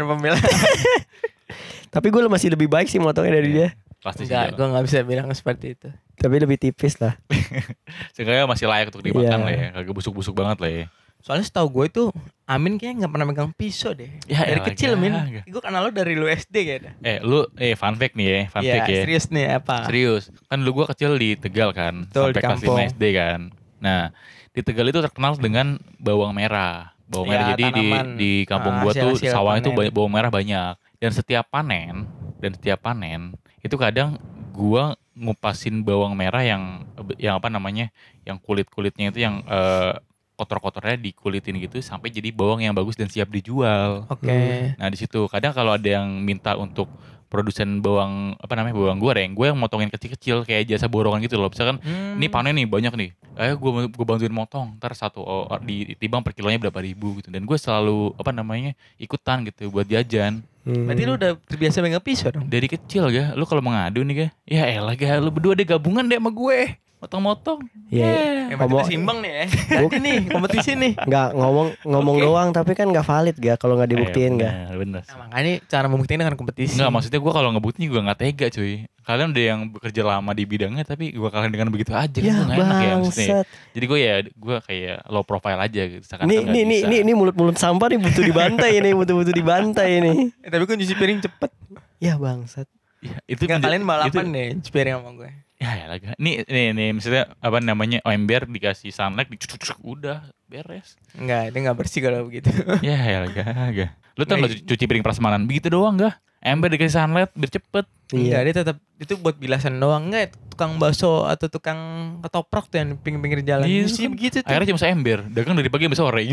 Tapi 1.90 2.06
gue 2.08 2.20
masih 2.24 2.48
lebih 2.50 2.66
baik 2.66 2.86
sih 2.86 2.96
motongnya 2.96 3.34
dari 3.34 3.50
dia. 3.52 3.68
Pasti 4.00 4.24
sih 4.24 4.32
Enggak, 4.32 4.56
gue 4.56 4.66
nggak 4.66 4.84
bisa 4.86 4.98
bilang 5.02 5.28
seperti 5.30 5.76
itu. 5.76 5.88
Tapi 6.14 6.34
lebih 6.38 6.56
tipis 6.56 6.96
lah. 6.96 7.20
Seenggaknya 8.14 8.46
masih 8.46 8.64
layak 8.64 8.88
untuk 8.88 9.02
dimakan 9.02 9.24
Iya. 9.28 9.36
lah 9.38 9.52
ya 9.52 9.66
Kagak 9.74 9.94
busuk-busuk 9.94 10.32
banget 10.32 10.56
lah 10.58 10.70
ya 10.70 10.84
Soalnya 11.20 11.44
setahu 11.44 11.68
gue 11.70 11.86
tuh 11.90 12.08
Amin 12.44 12.74
kayaknya 12.74 13.04
nggak 13.04 13.12
pernah 13.12 13.26
megang 13.26 13.50
pisau 13.52 13.92
deh. 13.92 14.10
Ya 14.26 14.42
dari 14.42 14.56
elah, 14.56 14.66
kecil 14.66 14.90
Min. 14.94 15.14
gak. 15.14 15.46
Gue 15.46 15.62
kenal 15.62 15.80
lo 15.80 15.90
dari 15.90 16.12
lu 16.12 16.26
SD 16.26 16.54
kayaknya. 16.60 16.92
Eh 17.00 17.18
lu 17.20 17.46
Eh 17.54 17.72
fun 17.72 17.94
fact 17.94 18.12
nih 18.12 18.26
ya 18.26 18.40
Fun 18.48 18.60
Iya, 18.60 18.72
fact 18.74 18.88
ya 18.88 19.00
serius 19.00 19.24
nih 19.28 19.44
apa? 19.54 19.76
Serius 19.84 20.24
Kan 20.44 20.58
dulu 20.58 20.82
gue 20.82 20.86
kecil 20.90 21.14
di 21.14 21.30
Tegal 21.34 21.70
kan 21.70 21.94
Betul, 22.04 22.32
Sampai 22.32 22.40
kelas 22.40 22.58
kampung. 22.58 22.76
5 22.76 22.90
SD 22.90 23.02
kan 23.14 23.40
Nah 23.78 24.10
di 24.50 24.60
Tegal 24.60 24.86
itu 24.86 24.98
terkenal 24.98 25.32
dengan 25.36 25.66
bawang 25.96 26.32
merah 26.32 26.90
Bawang 27.06 27.26
Ya, 27.26 27.32
merah 27.32 27.46
jadi 27.50 27.64
di 27.64 27.86
tanaman. 27.86 28.06
di 28.16 28.32
kampung 28.44 28.74
Ah, 28.74 28.80
gua 28.80 28.92
tuh 28.92 29.12
sawah 29.16 29.54
itu 29.56 29.70
banyak- 29.70 29.92
bawang 29.92 30.12
merah 30.12 30.28
banyak 30.28 30.72
Dan 30.96 31.10
setiap 31.12 31.46
panen 31.46 32.10
Dan 32.36 32.50
setiap 32.52 32.80
panen 32.80 33.30
Itu 33.60 33.76
kadang 33.76 34.18
gua 34.50 34.98
ngupasin 35.14 35.84
bawang 35.84 36.12
merah 36.12 36.40
yang 36.40 36.82
yang 37.14 37.36
apa 37.36 37.46
namanya 37.46 37.92
yang 38.22 38.36
kulit 38.36 38.66
kulitnya 38.66 39.10
itu 39.10 39.20
yang 39.20 39.44
eh, 39.44 39.92
kotor-kotornya 40.40 40.96
dikulitin 40.96 41.60
gitu 41.60 41.84
sampai 41.84 42.08
jadi 42.08 42.32
bawang 42.32 42.64
yang 42.64 42.72
bagus 42.72 42.96
dan 42.96 43.12
siap 43.12 43.28
dijual. 43.28 44.08
Oke. 44.08 44.72
Nah 44.80 44.88
di 44.88 44.96
situ 44.96 45.28
kadang 45.28 45.52
kalau 45.52 45.76
ada 45.76 45.84
yang 45.84 46.08
minta 46.24 46.56
untuk 46.56 46.88
produsen 47.30 47.78
bawang 47.78 48.34
apa 48.42 48.58
namanya 48.58 48.74
bawang 48.74 48.98
goreng, 48.98 49.38
gue 49.38 49.46
yang 49.46 49.54
motongin 49.54 49.86
kecil-kecil 49.86 50.42
kayak 50.42 50.66
jasa 50.66 50.90
borongan 50.90 51.22
gitu 51.22 51.38
loh. 51.38 51.46
Misalkan 51.46 51.78
Hmm. 51.78 52.18
ini 52.18 52.26
panen 52.26 52.58
nih 52.58 52.66
banyak 52.66 52.90
nih, 52.98 53.10
ayo 53.38 53.54
gue 53.54 53.86
gue 53.86 54.06
bantuin 54.08 54.34
motong, 54.34 54.74
ntar 54.82 54.90
satu 54.98 55.22
oh, 55.22 55.46
ditimbang 55.62 56.26
per 56.26 56.34
kilonya 56.34 56.58
berapa 56.58 56.82
ribu 56.82 57.22
gitu. 57.22 57.30
Dan 57.30 57.46
gue 57.46 57.54
selalu 57.54 58.18
apa 58.18 58.34
namanya 58.34 58.74
ikutan 58.98 59.46
gitu 59.46 59.70
buat 59.70 59.86
jajan. 59.86 60.42
Hmm. 60.66 60.90
Berarti 60.90 61.02
lu 61.06 61.14
udah 61.14 61.30
terbiasa 61.46 61.78
megang 61.86 62.02
pisau 62.02 62.34
dong. 62.34 62.50
Dari 62.50 62.66
kecil 62.66 63.06
ga, 63.14 63.32
lu 63.38 63.46
kalau 63.46 63.62
mengadu 63.62 64.02
nih 64.02 64.26
ga, 64.26 64.28
ya 64.50 64.66
elah 64.66 64.98
ga, 64.98 65.22
lu 65.22 65.30
berdua 65.30 65.54
deh 65.54 65.64
gabungan 65.64 66.02
deh 66.10 66.18
sama 66.18 66.34
gue, 66.34 66.58
motong-motong. 67.00 67.58
Iya. 67.88 68.04
Eh, 68.04 68.16
berarti 68.46 68.54
Ngomong- 68.54 68.76
udah 68.76 68.86
seimbang 68.86 69.18
nih 69.18 69.32
ya. 69.32 69.44
Ganti 69.72 69.96
nih 69.98 70.16
kompetisi 70.28 70.70
nih. 70.74 70.92
nggak 71.00 71.28
ngomong 71.32 71.68
ngomong 71.82 72.14
Oke. 72.14 72.22
doang 72.22 72.48
tapi 72.50 72.72
kan 72.72 72.86
nggak 72.86 73.02
valid 73.02 73.36
ga 73.36 73.54
kalau 73.56 73.74
nggak 73.74 73.90
dibuktiin 73.90 74.32
Eh, 74.32 74.38
ga 74.38 74.50
bener, 74.68 74.76
bener. 74.76 75.02
Nah, 75.02 75.16
makanya 75.22 75.52
cara 75.64 75.86
membuktikan 75.86 76.20
dengan 76.20 76.36
kompetisi. 76.36 76.76
Enggak 76.76 76.90
maksudnya 76.90 77.18
gue 77.18 77.32
kalau 77.32 77.48
ngebuktiin 77.50 77.84
juga 77.88 78.00
nggak 78.04 78.18
tega 78.18 78.46
cuy. 78.48 78.74
Kalian 79.00 79.28
udah 79.32 79.44
yang 79.44 79.60
bekerja 79.70 80.02
lama 80.04 80.30
di 80.30 80.44
bidangnya 80.44 80.84
tapi 80.84 81.10
gue 81.10 81.28
kalian 81.28 81.50
dengan 81.50 81.68
begitu 81.68 81.90
aja 81.90 82.12
kan 82.12 82.20
ya 82.20 82.36
gua 82.36 82.44
nggak 82.44 82.58
enak 82.60 82.76
ya 82.76 82.94
maksudnya. 82.94 83.00
bangsat 83.32 83.46
Jadi 83.72 83.84
gue 83.86 83.98
ya 83.98 84.14
gue 84.22 84.56
kayak 84.60 84.98
low 85.08 85.24
profile 85.24 85.58
aja 85.58 85.82
gitu. 85.88 86.04
Nih 86.22 86.40
nih 86.42 86.62
nih 86.62 86.80
nih 86.84 87.00
nih 87.02 87.14
mulut-mulut 87.14 87.56
sampah 87.56 87.88
nih 87.88 87.98
butuh 87.98 88.22
dibantai 88.22 88.72
nih 88.78 88.92
butuh-butuh 88.92 89.32
dibantai 89.32 89.90
nih 90.00 90.16
Eh, 90.38 90.48
tapi 90.48 90.62
gue 90.62 90.76
nyuci 90.76 90.94
piring 90.94 91.18
cepet. 91.20 91.50
ya 91.98 92.14
bangsat 92.14 92.68
Ya, 93.00 93.16
itu 93.26 93.40
Enggak 93.40 93.56
menja- 93.56 93.66
kalian 93.66 93.82
balapan 93.82 94.12
itu- 94.12 94.28
deh 94.30 94.48
piring 94.70 94.94
sama 94.94 95.10
gue. 95.16 95.30
Ya 95.60 95.76
ya 95.76 95.86
lagi. 95.92 96.08
Nih 96.16 96.48
nih 96.48 96.72
nih 96.72 96.88
misalnya 96.96 97.36
apa 97.36 97.60
namanya 97.60 98.00
ember 98.08 98.48
dikasih 98.48 98.96
sunlight 98.96 99.28
dicucuk 99.28 99.76
udah 99.84 100.24
beres. 100.48 100.96
Enggak, 101.12 101.52
itu 101.52 101.56
enggak 101.60 101.76
bersih 101.76 102.00
kalau 102.00 102.24
begitu. 102.24 102.48
ya 102.80 102.96
ya 102.96 103.18
lagi. 103.28 103.36
Gak. 103.76 103.90
Lu 104.16 104.24
tau 104.24 104.40
Nggak, 104.40 104.56
nggak 104.56 104.68
cuci 104.72 104.84
piring 104.88 105.04
prasmanan 105.04 105.44
begitu 105.44 105.68
doang 105.68 106.00
gak? 106.00 106.16
Ember 106.40 106.72
dikasih 106.72 106.96
sunlight 106.96 107.32
biar 107.36 107.52
cepet. 107.52 107.84
Iya 108.10 108.42
dia 108.42 108.54
tetap 108.64 108.80
itu 108.96 109.14
buat 109.20 109.36
bilasan 109.36 109.76
doang. 109.76 110.08
Enggak, 110.08 110.32
tukang 110.48 110.80
bakso 110.80 111.28
atau 111.28 111.52
tukang 111.52 111.78
ketoprak 112.24 112.64
tuh 112.72 112.80
yang 112.80 112.96
pinggir-pinggir 112.96 113.44
jalan. 113.44 113.68
Iya, 113.68 113.86
kan. 113.86 114.08
begitu 114.12 114.36
tuh. 114.40 114.48
Akhirnya 114.48 114.68
cuma 114.72 114.80
seember. 114.80 115.18
Dagang 115.28 115.52
dari 115.52 115.68
pagi 115.68 115.84
sampai 115.88 116.00
sore. 116.00 116.22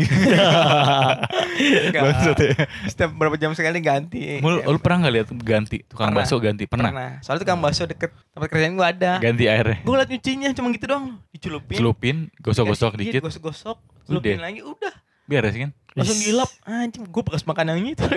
Setiap 2.88 3.10
berapa 3.16 3.36
jam 3.36 3.52
sekali 3.52 3.84
ganti. 3.84 4.40
Lu, 4.40 4.64
lu 4.64 4.78
pernah 4.80 5.06
nggak 5.06 5.14
lihat 5.14 5.28
ganti 5.44 5.84
tukang 5.84 6.10
Pernah. 6.10 6.24
bakso 6.24 6.36
ganti? 6.40 6.64
Pernah. 6.64 6.90
Pernah. 6.90 7.10
Soalnya 7.20 7.40
tukang 7.44 7.60
bakso 7.60 7.84
deket 7.84 8.10
tempat 8.32 8.48
kerjaan 8.48 8.72
gue 8.80 8.86
ada. 8.88 9.12
Ganti 9.20 9.44
airnya. 9.44 9.84
Gue 9.84 9.92
ngeliat 9.92 10.08
nyucinya 10.08 10.48
cuma 10.56 10.68
gitu 10.72 10.86
doang. 10.88 11.06
Dicelupin. 11.30 11.76
Celupin, 11.76 12.16
gosok-gosok 12.40 12.96
dikit, 12.96 13.20
Gosok-gosok. 13.24 13.76
Celupin 14.08 14.40
lagi 14.40 14.64
udah. 14.64 15.07
Beres 15.28 15.52
kan? 15.52 15.70
Langsung 15.92 16.16
dilap. 16.16 16.48
Anjing, 16.62 17.04
gue 17.04 17.22
bekas 17.22 17.42
makan 17.42 17.70
yang 17.70 17.84
itu. 17.90 18.00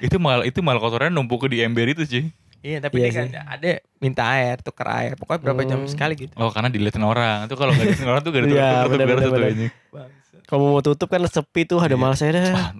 Itu 0.00 0.16
mal 0.16 0.42
itu 0.42 0.58
mal 0.58 0.76
kotoran 0.76 1.10
numpuk 1.10 1.46
di 1.46 1.60
ember 1.60 1.88
itu 1.88 2.02
sih. 2.02 2.24
iya, 2.58 2.78
tapi 2.78 2.98
Iya 2.98 3.04
dia 3.04 3.14
kan 3.14 3.26
sih. 3.28 3.38
ada 3.38 3.70
minta 3.96 4.22
air, 4.28 4.58
tuker 4.58 4.88
air. 4.88 5.12
Pokoknya 5.14 5.40
berapa 5.40 5.62
jam 5.64 5.78
Hmm. 5.78 5.86
sekali 5.88 6.14
gitu. 6.16 6.34
Oh 6.34 6.48
karena 6.48 6.66
dilihatin 6.66 7.00
orang. 7.00 7.46
Itu 7.46 7.54
kalau 7.54 7.70
nggak 7.70 7.86
dilihatin 7.86 8.08
orang 8.08 8.20
tuh 8.20 8.30
gak 8.30 8.40
ada 8.40 8.48
Iya, 8.48 8.68
tutup 8.82 8.90
tuh 8.90 9.30
bener. 9.30 9.52
ini. 9.52 9.68
kalau 10.42 10.60
mau 10.66 10.80
tutup 10.80 11.06
kan 11.06 11.20
sepi 11.22 11.62
tuh 11.64 11.78
ada 11.78 11.92
Iya. 11.92 12.00
malas 12.00 12.18
aja 12.18 12.32
dah 12.32 12.46
Ah, 12.50 12.70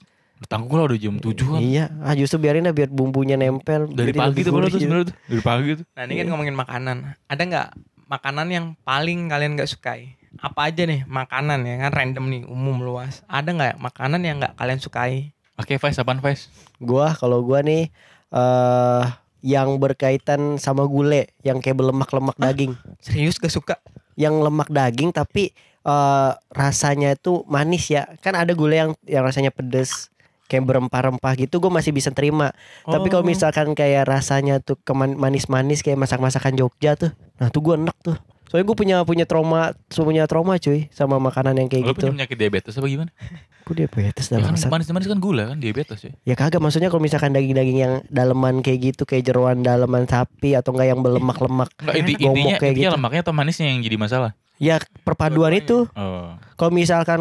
tanggung 0.47 0.75
lah 0.75 0.89
udah 0.89 0.97
jam 0.97 1.15
7 1.15 1.35
kan. 1.45 1.61
iya 1.61 1.93
ah 2.01 2.15
justru 2.15 2.39
biarin 2.39 2.63
dah 2.63 2.73
biar 2.73 2.89
bumbunya 2.89 3.35
nempel 3.35 3.87
Dari 3.87 4.09
jadi 4.09 4.19
pagi 4.19 4.41
tuh 4.41 4.51
tuh 4.51 4.67
gitu. 4.67 4.79
sebenarnya 4.81 5.07
tuh. 5.07 5.17
Dari 5.21 5.43
pagi 5.45 5.71
tuh. 5.77 5.87
Nah 5.93 6.03
ini 6.05 6.15
kan 6.17 6.27
ngomongin 6.29 6.57
makanan. 6.57 6.97
Ada 7.25 7.43
nggak 7.45 7.69
makanan 8.09 8.47
yang 8.49 8.67
paling 8.81 9.29
kalian 9.29 9.55
nggak 9.55 9.69
sukai? 9.69 10.18
Apa 10.39 10.71
aja 10.71 10.83
nih 10.83 11.03
makanan 11.05 11.63
ya 11.63 11.77
kan 11.79 11.91
random 11.91 12.25
nih 12.29 12.43
umum 12.47 12.79
luas. 12.79 13.27
Ada 13.27 13.51
nggak 13.51 13.75
makanan 13.77 14.21
yang 14.23 14.39
nggak 14.39 14.55
kalian 14.55 14.79
sukai? 14.79 15.35
Oke, 15.55 15.75
Vice, 15.75 15.99
apaan 15.99 16.23
Vice? 16.23 16.47
gua 16.79 17.11
kalau 17.13 17.43
gua 17.43 17.59
nih 17.59 17.91
eh 18.31 19.05
yang 19.41 19.79
berkaitan 19.79 20.55
sama 20.57 20.83
gule 20.85 21.27
yang 21.41 21.59
kayak 21.59 21.75
berlemak-lemak 21.77 22.35
daging 22.37 22.75
Serius 22.99 23.35
gak 23.37 23.51
suka? 23.51 23.75
yang 24.15 24.39
lemak 24.39 24.67
daging 24.69 25.11
tapi 25.11 25.51
eh 25.81 26.31
rasanya 26.51 27.15
itu 27.15 27.43
manis 27.47 27.87
ya 27.87 28.07
kan 28.19 28.35
ada 28.35 28.51
gule 28.53 28.75
yang 28.75 28.91
yang 29.03 29.23
rasanya 29.23 29.51
pedes 29.51 30.11
kayak 30.47 30.65
berempah-rempah 30.65 31.35
gitu 31.37 31.59
gue 31.59 31.69
masih 31.69 31.91
bisa 31.91 32.11
terima 32.11 32.51
tapi 32.85 33.07
kalau 33.07 33.23
Oh. 33.23 33.29
misalkan 33.29 33.75
kayak 33.75 34.07
rasanya 34.07 34.59
tuh 34.59 34.79
keman- 34.81 35.15
manis-manis 35.15 35.83
kayak 35.83 35.99
masak-masakan 35.99 36.55
Jogja 36.55 36.95
tuh 36.95 37.11
nah 37.37 37.47
tuh 37.47 37.63
gue 37.63 37.75
enak 37.75 37.97
tuh 38.01 38.17
soalnya 38.49 38.65
gue 38.65 38.77
punya 38.77 38.97
punya 39.03 39.25
trauma 39.25 39.71
punya 39.89 40.25
trauma 40.25 40.57
cuy 40.57 40.89
sama 40.91 41.17
makanan 41.17 41.55
yang 41.55 41.69
kayak 41.69 41.85
Lu 41.85 41.91
gitu 41.91 42.01
punya 42.03 42.25
penyakit 42.25 42.37
diabetes 42.37 42.75
apa 42.75 42.87
gimana? 42.87 43.11
gue 43.63 43.75
diabetes 43.77 44.25
Ya 44.27 44.41
dah 44.41 44.49
kan 44.49 44.57
manis-manis 44.73 45.07
kan 45.07 45.19
gula 45.19 45.53
kan 45.53 45.61
diabetes 45.61 46.01
ya. 46.01 46.13
Ya 46.25 46.35
kagak 46.35 46.57
maksudnya 46.57 46.89
kalau 46.89 46.99
misalkan 46.99 47.31
daging-daging 47.31 47.77
yang 47.77 47.95
daleman 48.09 48.65
kayak 48.65 48.81
gitu 48.91 49.05
kayak 49.05 49.23
jeroan 49.23 49.61
daleman 49.61 50.09
sapi 50.09 50.57
atau 50.57 50.73
enggak 50.73 50.89
yang 50.89 51.01
berlemak-lemak. 51.01 51.69
Enggak 51.79 51.97
inti, 51.99 52.13
intinya 52.17 52.57
kayak 52.57 52.73
intinya 52.73 52.89
gitu. 52.89 52.97
lemaknya 52.97 53.21
atau 53.21 53.35
manisnya 53.35 53.69
yang 53.69 53.85
jadi 53.85 53.97
masalah. 53.97 54.31
Ya 54.57 54.81
perpaduan 55.05 55.53
Dua-duanya. 55.53 55.61
itu 55.61 55.79
Oh. 55.93 56.33
kalau 56.57 56.73
misalkan 56.73 57.21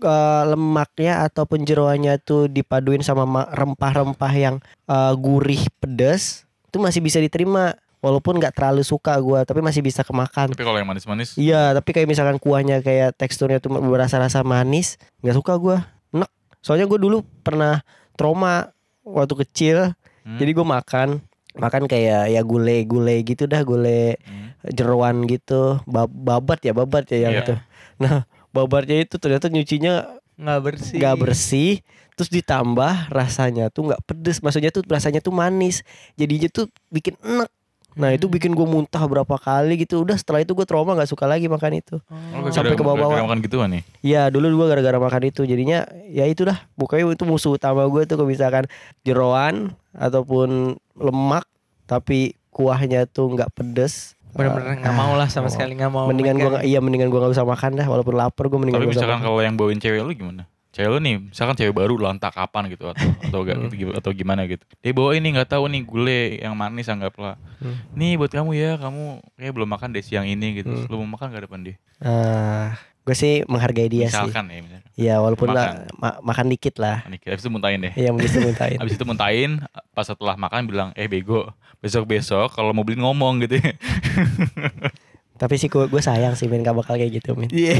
eh, 0.00 0.44
lemaknya 0.48 1.12
ataupun 1.22 1.62
jeroannya 1.62 2.16
tuh 2.18 2.48
dipaduin 2.48 3.04
sama 3.04 3.22
ma- 3.22 3.46
rempah-rempah 3.46 4.32
yang 4.32 4.56
eh, 4.88 5.12
gurih 5.14 5.60
pedas 5.76 6.48
itu 6.66 6.80
masih 6.80 6.98
bisa 6.98 7.20
diterima 7.20 7.76
walaupun 8.02 8.36
nggak 8.36 8.52
terlalu 8.52 8.82
suka 8.82 9.14
gua 9.22 9.46
tapi 9.46 9.62
masih 9.62 9.80
bisa 9.80 10.02
kemakan. 10.02 10.50
Tapi 10.50 10.60
kalau 10.60 10.76
yang 10.76 10.90
manis-manis 10.90 11.38
Iya, 11.38 11.72
tapi 11.72 11.94
kayak 11.94 12.10
misalkan 12.10 12.36
kuahnya 12.36 12.82
kayak 12.82 13.14
teksturnya 13.14 13.62
tuh 13.62 13.70
berasa-rasa 13.78 14.42
manis, 14.42 14.98
nggak 15.22 15.36
suka 15.38 15.54
gua. 15.56 15.76
Enak. 16.10 16.28
Soalnya 16.60 16.84
gue 16.84 16.98
dulu 16.98 17.22
pernah 17.40 17.80
trauma 18.14 18.74
waktu 19.02 19.34
kecil. 19.46 19.94
Hmm. 20.22 20.38
Jadi 20.38 20.50
gue 20.52 20.66
makan 20.66 21.08
makan 21.52 21.84
kayak 21.84 22.32
ya 22.32 22.40
gule-gule 22.42 23.16
gitu 23.22 23.44
dah, 23.44 23.60
gule 23.60 24.16
Hmm. 24.24 24.56
jeroan 24.72 25.26
gitu, 25.26 25.78
Ba- 25.84 26.08
babat 26.08 26.64
ya, 26.64 26.72
babat 26.72 27.04
ya 27.12 27.28
yang 27.28 27.34
Iya. 27.36 27.42
itu. 27.44 27.54
Nah, 28.00 28.24
babatnya 28.50 29.04
itu 29.04 29.20
ternyata 29.20 29.46
nyucinya 29.46 30.16
Nggak 30.40 30.60
bersih. 30.64 30.94
nggak 30.96 31.16
bersih, 31.20 31.72
terus 32.16 32.32
ditambah 32.32 33.12
rasanya 33.12 33.68
tuh 33.68 33.92
nggak 33.92 34.00
pedes, 34.02 34.40
maksudnya 34.40 34.72
tuh 34.72 34.80
rasanya 34.88 35.20
tuh 35.20 35.30
manis. 35.30 35.84
Jadinya 36.16 36.48
tuh 36.48 36.66
bikin 36.88 37.20
enak. 37.20 37.52
Nah 37.94 38.10
itu 38.10 38.24
Hmm. 38.24 38.32
bikin 38.32 38.50
gue 38.50 38.64
muntah 38.64 39.02
berapa 39.02 39.34
kali 39.34 39.76
gitu. 39.78 40.00
Udah 40.00 40.14
setelah 40.14 40.40
itu 40.40 40.50
gue 40.50 40.62
trauma 40.62 40.92
nggak 40.92 41.06
suka 41.06 41.24
lagi 41.24 41.44
makan 41.44 41.72
itu. 41.74 42.00
Oh, 42.02 42.48
Sampai 42.48 42.72
gara- 42.72 42.74
ke 42.74 42.82
bawah-bawah. 42.82 43.12
gara-gara 43.12 43.26
makan 43.26 43.40
gituan 43.40 43.68
nih. 43.70 43.82
Ya 44.00 44.26
dulu 44.26 44.48
gue 44.54 44.66
gara-gara 44.68 44.98
makan 44.98 45.22
itu 45.24 45.42
jadinya 45.42 45.84
ya 46.06 46.24
itu 46.24 46.42
dah 46.42 46.56
pokoknya 46.72 47.04
itu 47.10 47.24
musuh 47.24 47.52
utama 47.52 47.84
gue 47.84 48.02
tuh 48.02 48.14
kalau 48.14 48.26
misalkan 48.26 48.64
jeroan 49.02 49.76
ataupun 49.92 50.48
lemak 50.94 51.44
tapi 51.84 52.32
kuahnya 52.48 53.04
tuh 53.06 53.28
nggak 53.28 53.52
pedes 53.52 54.16
Bener-bener 54.30 54.80
nggak 54.80 54.94
mau 54.94 55.12
lah 55.12 55.26
sama 55.26 55.44
nggak 55.44 55.52
sekali 55.52 55.72
nggak 55.74 55.90
mau. 55.90 56.04
mendingan 56.06 56.36
gue 56.38 56.50
iya 56.64 56.78
mendingan 56.78 57.06
gue 57.06 57.18
nggak 57.18 57.32
usah 57.32 57.44
makan 57.44 57.74
dah 57.74 57.84
walaupun 57.84 58.14
lapar 58.14 58.46
gue 58.46 58.56
mendingan 58.56 58.80
Tapi 58.80 58.88
gak 58.88 58.96
misalkan 58.96 59.20
kalau 59.20 59.38
yang 59.38 59.54
bawain 59.54 59.76
cewek 59.76 60.00
lu 60.00 60.12
gimana? 60.14 60.48
Cewek 60.72 60.88
lu 60.88 60.98
nih, 61.04 61.16
misalkan 61.20 61.52
cewek 61.52 61.76
baru 61.76 62.00
lantak 62.00 62.32
kapan 62.32 62.72
gitu 62.72 62.88
atau 62.88 63.04
atau, 63.28 63.38
gak, 63.44 63.60
atau 64.00 64.10
gimana 64.16 64.48
gitu. 64.48 64.64
Dia 64.80 64.96
bawa 64.96 65.12
ini 65.12 65.36
nggak 65.36 65.52
tahu 65.52 65.68
nih 65.68 65.82
gule 65.84 66.20
yang 66.40 66.56
manis 66.56 66.88
anggaplah. 66.88 67.36
Hmm. 67.60 67.76
Nih 67.92 68.16
buat 68.16 68.32
kamu 68.32 68.56
ya, 68.56 68.80
kamu 68.80 69.20
kayak 69.36 69.52
belum 69.52 69.68
makan 69.68 69.92
deh 69.92 70.00
siang 70.00 70.24
ini 70.24 70.64
gitu. 70.64 70.72
Hmm. 70.72 70.88
Lu 70.88 71.04
mau 71.04 71.20
makan 71.20 71.28
gak 71.28 71.44
depan 71.44 71.60
dia? 71.60 71.76
Ah, 72.00 72.72
gue 73.04 73.12
sih 73.12 73.44
menghargai 73.44 73.92
dia 73.92 74.08
sih 74.08 74.16
misalkan 74.16 74.48
ya, 74.48 74.58
misalkan. 74.64 74.88
ya 74.96 75.14
walaupun 75.20 75.48
Makan. 75.52 75.60
lah, 75.60 75.68
ma- 76.00 76.18
makan 76.24 76.46
dikit 76.48 76.80
lah 76.80 77.04
Nih, 77.04 77.20
Habis 77.20 77.44
itu 77.44 77.50
muntahin 77.52 77.78
deh. 77.84 77.92
Iya 77.92 78.10
bisa 78.16 78.38
mintain 78.40 78.78
Habis 78.80 78.94
itu 78.96 79.04
muntahin, 79.04 79.52
pas 79.92 80.08
setelah 80.08 80.40
makan 80.40 80.64
bilang, 80.64 80.88
eh 80.96 81.04
bego, 81.04 81.52
besok-besok 81.84 82.48
kalau 82.56 82.72
mau 82.72 82.80
beli 82.80 82.96
ngomong 82.96 83.44
gitu 83.44 83.60
ya. 83.60 83.76
tapi 85.42 85.58
sih 85.58 85.66
gue, 85.66 85.84
gue 85.84 85.98
sayang 85.98 86.38
sih 86.38 86.46
Min 86.46 86.62
gak 86.62 86.76
bakal 86.76 86.94
kayak 86.94 87.10
gitu 87.12 87.34
Min 87.34 87.50
Iya. 87.50 87.74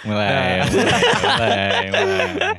mulai, 0.00 0.62
mulai, 0.66 1.70
mulai, 1.86 2.26
mulai. 2.28 2.58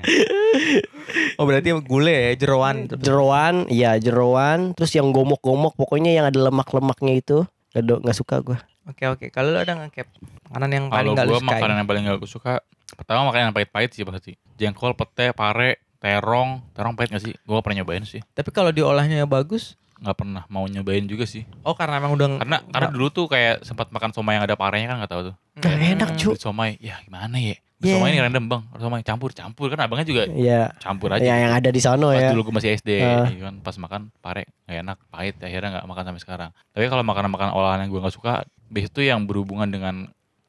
Oh 1.36 1.44
berarti 1.44 1.76
gule 1.82 2.12
ya 2.12 2.32
jeroan. 2.38 2.88
jeroan 2.96 3.56
iya 3.68 3.96
jeroan 3.98 4.72
terus 4.74 4.92
yang 4.92 5.10
gomok-gomok 5.10 5.74
pokoknya 5.74 6.12
yang 6.14 6.26
ada 6.26 6.40
lemak-lemaknya 6.42 7.14
itu 7.16 7.38
gak, 7.70 7.84
do- 7.84 8.00
gak 8.00 8.16
suka 8.16 8.40
gue 8.40 8.60
Oke 8.86 9.06
oke. 9.06 9.26
Kalau 9.30 9.54
lu 9.54 9.60
ada 9.60 9.78
ngekep 9.78 10.08
makanan 10.50 10.70
yang 10.72 10.86
paling 10.88 10.98
Kalau 10.98 11.12
nggak 11.14 11.26
lu 11.26 11.30
gue 11.30 11.40
sukai? 11.40 11.54
makanan 11.54 11.76
yang 11.78 11.86
paling 11.86 12.04
gak 12.04 12.18
gue 12.18 12.32
suka, 12.32 12.54
pertama 12.96 13.20
makanan 13.24 13.44
yang 13.46 13.56
pahit-pahit 13.56 13.90
sih 13.94 14.02
pasti. 14.02 14.34
Jengkol, 14.58 14.98
pete, 14.98 15.30
pare, 15.30 15.70
terong, 16.02 16.66
terong 16.74 16.98
pahit 16.98 17.14
gak 17.14 17.22
sih? 17.22 17.38
Gue 17.38 17.62
pernah 17.62 17.86
nyobain 17.86 18.02
sih. 18.02 18.26
Tapi 18.34 18.50
kalau 18.50 18.74
diolahnya 18.74 19.30
bagus, 19.30 19.78
Gak 20.00 20.16
pernah 20.16 20.48
mau 20.48 20.64
nyobain 20.64 21.04
juga 21.04 21.24
sih. 21.24 21.44
oh 21.62 21.74
karena 21.74 22.00
emang 22.00 22.14
udah 22.14 22.40
Karena 22.40 22.58
karena 22.66 22.88
dulu 22.90 23.08
tuh 23.10 23.26
kayak 23.26 23.62
sempat 23.62 23.88
makan 23.90 24.10
somai 24.10 24.36
yang 24.36 24.44
ada 24.44 24.56
parenya 24.56 24.88
kan 24.90 24.98
gak 25.00 25.12
tahu 25.12 25.22
tuh. 25.28 25.36
Gak 25.58 25.72
Hmm. 25.72 25.92
enak 25.94 26.10
cu 26.16 26.30
Beli 26.30 26.40
somai, 26.40 26.72
ya 26.78 26.96
gimana 27.02 27.36
ya? 27.36 27.60
Somai 27.80 28.12
Yeah. 28.12 28.12
ini 28.12 28.20
random 28.22 28.46
bang, 28.46 28.62
somai 28.76 29.02
campur 29.02 29.32
campur 29.32 29.68
kan 29.68 29.80
abangnya 29.80 30.04
juga 30.04 30.24
Iya. 30.26 30.76
campur 30.78 31.10
aja. 31.10 31.20
Ya 31.22 31.36
yang 31.42 31.54
ada 31.54 31.68
di 31.68 31.80
sono 31.80 32.10
pas 32.10 32.20
ya. 32.22 32.32
dulu 32.32 32.48
gue 32.48 32.56
masih 32.56 32.72
SD 32.74 32.90
Ah. 32.98 33.24
gitu 33.26 33.40
kan 33.42 33.56
pas 33.60 33.76
makan 33.78 34.02
pare 34.18 34.52
nggak 34.66 34.80
enak 34.82 34.98
pahit 35.08 35.36
akhirnya 35.38 35.70
nggak 35.74 35.86
makan 35.86 36.04
sampai 36.06 36.22
sekarang 36.22 36.50
tapi 36.70 36.86
kalau 36.86 37.04
makan 37.04 37.28
makan 37.28 37.50
olahan 37.50 37.80
yang 37.82 37.90
gue 37.90 38.00
nggak 38.00 38.12
suka 38.14 38.44
biasanya 38.68 38.88
itu 38.90 39.02
yang 39.02 39.20
berhubungan 39.24 39.68
dengan 39.68 39.96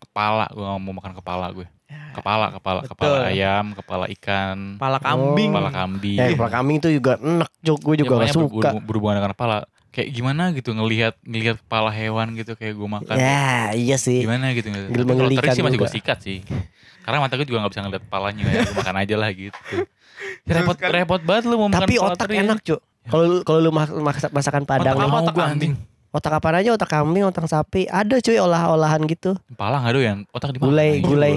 kepala 0.00 0.47
gue 0.49 0.59
nggak 0.61 0.80
mau 0.80 0.90
makan 0.92 1.12
kepala 1.14 1.47
gue 1.50 1.66
kepala 2.11 2.47
kepala 2.50 2.80
Betul. 2.80 2.90
kepala 2.92 3.16
ayam 3.25 3.64
kepala 3.73 4.04
ikan 4.11 4.59
Kepala 4.76 4.99
kambing. 4.99 5.50
kepala 5.50 5.70
kambing 5.70 6.16
Ya, 6.16 6.26
kepala 6.28 6.50
kambing 6.50 6.76
tuh 6.78 6.90
juga 6.90 7.12
enak, 7.16 7.50
Cuk. 7.61 7.78
Gue 7.80 7.94
Ya, 7.94 7.99
juga 7.99 8.12
gak 8.12 8.16
pokoknya 8.16 8.32
suka. 8.32 8.47
berhubung- 8.70 8.85
berhubungan 8.85 9.16
dengan 9.16 9.32
kepala 9.32 9.56
kayak 9.90 10.09
gimana 10.09 10.42
gitu 10.50 10.70
ngelihat 10.70 11.14
ngelihat 11.20 11.56
kepala 11.61 11.90
hewan 11.90 12.35
gitu 12.35 12.54
kayak 12.54 12.75
gue 12.75 12.88
makan 12.88 13.16
Ya, 13.16 13.70
iya 13.73 13.97
sih. 13.97 14.23
gimana 14.23 14.50
gitu 14.52 14.70
Tapi 14.70 14.87
Gel- 14.88 15.06
kalau 15.09 15.30
teri 15.32 15.49
sih 15.49 15.62
masih 15.62 15.78
gue 15.78 15.90
sikat 15.90 16.18
sih 16.20 16.38
karena 17.00 17.18
mata 17.18 17.35
gue 17.35 17.42
juga 17.42 17.59
nggak 17.59 17.73
bisa 17.75 17.82
ngeliat 17.82 18.02
kepalanya 18.04 18.44
ya 18.44 18.61
gue 18.62 18.76
makan 18.76 18.97
aja 18.99 19.14
lah 19.16 19.30
gitu 19.30 19.76
Ya, 20.44 20.52
repot 20.61 20.76
repot 20.76 21.20
banget 21.20 21.44
lu 21.47 21.56
mau 21.56 21.66
makan 21.66 21.80
Tapi 21.80 21.94
otak 21.97 22.28
teri. 22.28 22.38
enak, 22.38 22.59
Cuk. 22.61 22.80
Kalau 23.06 23.40
kalau 23.40 23.59
lu 23.59 23.70
masakan 24.30 24.62
Padang 24.62 24.94
Otak 24.94 25.09
Mau 25.09 25.18
otak 25.18 25.32
gua, 25.32 25.47
kambing? 25.49 25.73
otak 26.11 26.32
apa 26.35 26.49
aja, 26.54 26.70
otak 26.70 26.90
kambing, 26.90 27.25
otak 27.25 27.47
sapi, 27.47 27.88
ada 27.88 28.14
cuy 28.16 28.37
olah-olahan 28.37 29.00
gitu. 29.06 29.32
Kepala 29.49 29.80
nggak 29.80 29.94
doyan, 29.97 30.18
otak 30.28 30.52
di 30.52 30.59
mana? 30.59 30.68
Gulai, 30.68 30.90
Gitu, 30.92 31.06
gulai. 31.09 31.32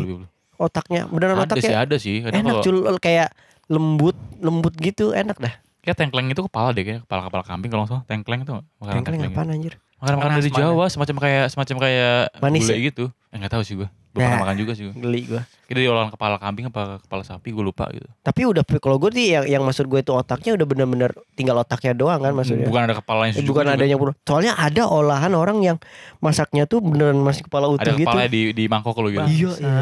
Otaknya 0.57 1.09
beneran 1.09 1.43
Ada 1.43 1.55
sih, 1.57 1.69
otaknya 1.69 1.79
ada 1.81 1.95
sih. 1.97 2.15
Kadang 2.21 2.39
enak 2.39 2.53
kalau 2.53 2.63
cuy 2.63 2.77
kayak 3.01 3.29
lembut, 3.71 4.15
lembut 4.43 4.73
gitu, 4.77 5.15
enak 5.15 5.37
dah. 5.39 5.53
kayak 5.83 5.99
tengkleng 5.99 6.31
itu 6.31 6.39
kepala 6.47 6.71
deh, 6.71 6.83
kayak 6.87 6.99
kepala 7.03 7.27
kepala 7.27 7.43
kambing 7.43 7.69
kalau 7.73 7.83
nggak 7.83 7.91
salah. 7.91 8.03
Tengkleng 8.07 8.41
itu? 8.47 8.53
Makanan 8.55 8.95
Tengkleng 9.03 9.19
tengkleng. 9.19 9.33
apaan 9.35 9.49
anjir? 9.51 9.73
Makanan 9.99 10.17
makanan 10.19 10.35
dari? 10.39 10.51
Jawa, 10.51 10.85
semacam 10.87 11.15
kayak 11.19 11.45
semacam 11.51 11.75
kayak 11.83 12.15
Manis 12.39 12.61
gulai 12.63 12.79
ya? 12.79 12.83
gitu. 12.87 13.05
Eh 13.31 13.35
nggak 13.39 13.51
tahu 13.51 13.63
sih 13.67 13.75
gue. 14.13 14.21
Ya. 14.21 14.29
pernah 14.29 14.45
makan 14.45 14.55
juga 14.55 14.71
sih 14.71 14.83
gue. 14.83 14.93
Geli 14.95 15.21
gua. 15.25 15.41
Kita 15.63 15.75
di 15.75 15.87
olahan 15.87 16.07
kepala 16.07 16.37
kambing 16.37 16.69
apa 16.69 16.99
kepala 16.99 17.21
sapi 17.21 17.49
gue 17.49 17.59
lupa 17.59 17.89
gitu. 17.89 18.05
Tapi 18.19 18.41
udah 18.43 18.61
kalau 18.77 18.97
gue 18.97 19.09
sih 19.11 19.33
yang, 19.33 19.45
yang 19.49 19.61
maksud 19.61 19.85
gue 19.85 19.99
itu 19.99 20.11
otaknya 20.11 20.53
udah 20.53 20.65
bener-bener 20.65 21.11
tinggal 21.33 21.57
otaknya 21.57 21.91
doang 21.91 22.21
kan 22.21 22.29
maksudnya. 22.31 22.63
Bukan 22.63 22.81
ada 22.83 22.95
kepalanya 22.95 23.31
Eh, 23.31 23.37
juga. 23.39 23.49
bukan 23.49 23.65
juga. 23.65 23.75
adanya 23.75 23.95
pun. 23.97 24.09
Soalnya 24.23 24.53
ada 24.53 24.83
olahan 24.85 25.33
orang 25.33 25.57
yang 25.59 25.77
masaknya 26.19 26.63
tuh 26.63 26.79
beneran 26.79 27.17
masih 27.17 27.43
kepala 27.43 27.65
utuh 27.67 27.81
ada 27.81 27.93
gitu. 27.93 28.05
kepalanya 28.05 28.29
di 28.29 28.41
di 28.51 28.63
mangkok 28.65 28.95
lo 28.95 29.09
gitu. 29.09 29.25
Iya, 29.25 29.51
iya. 29.57 29.73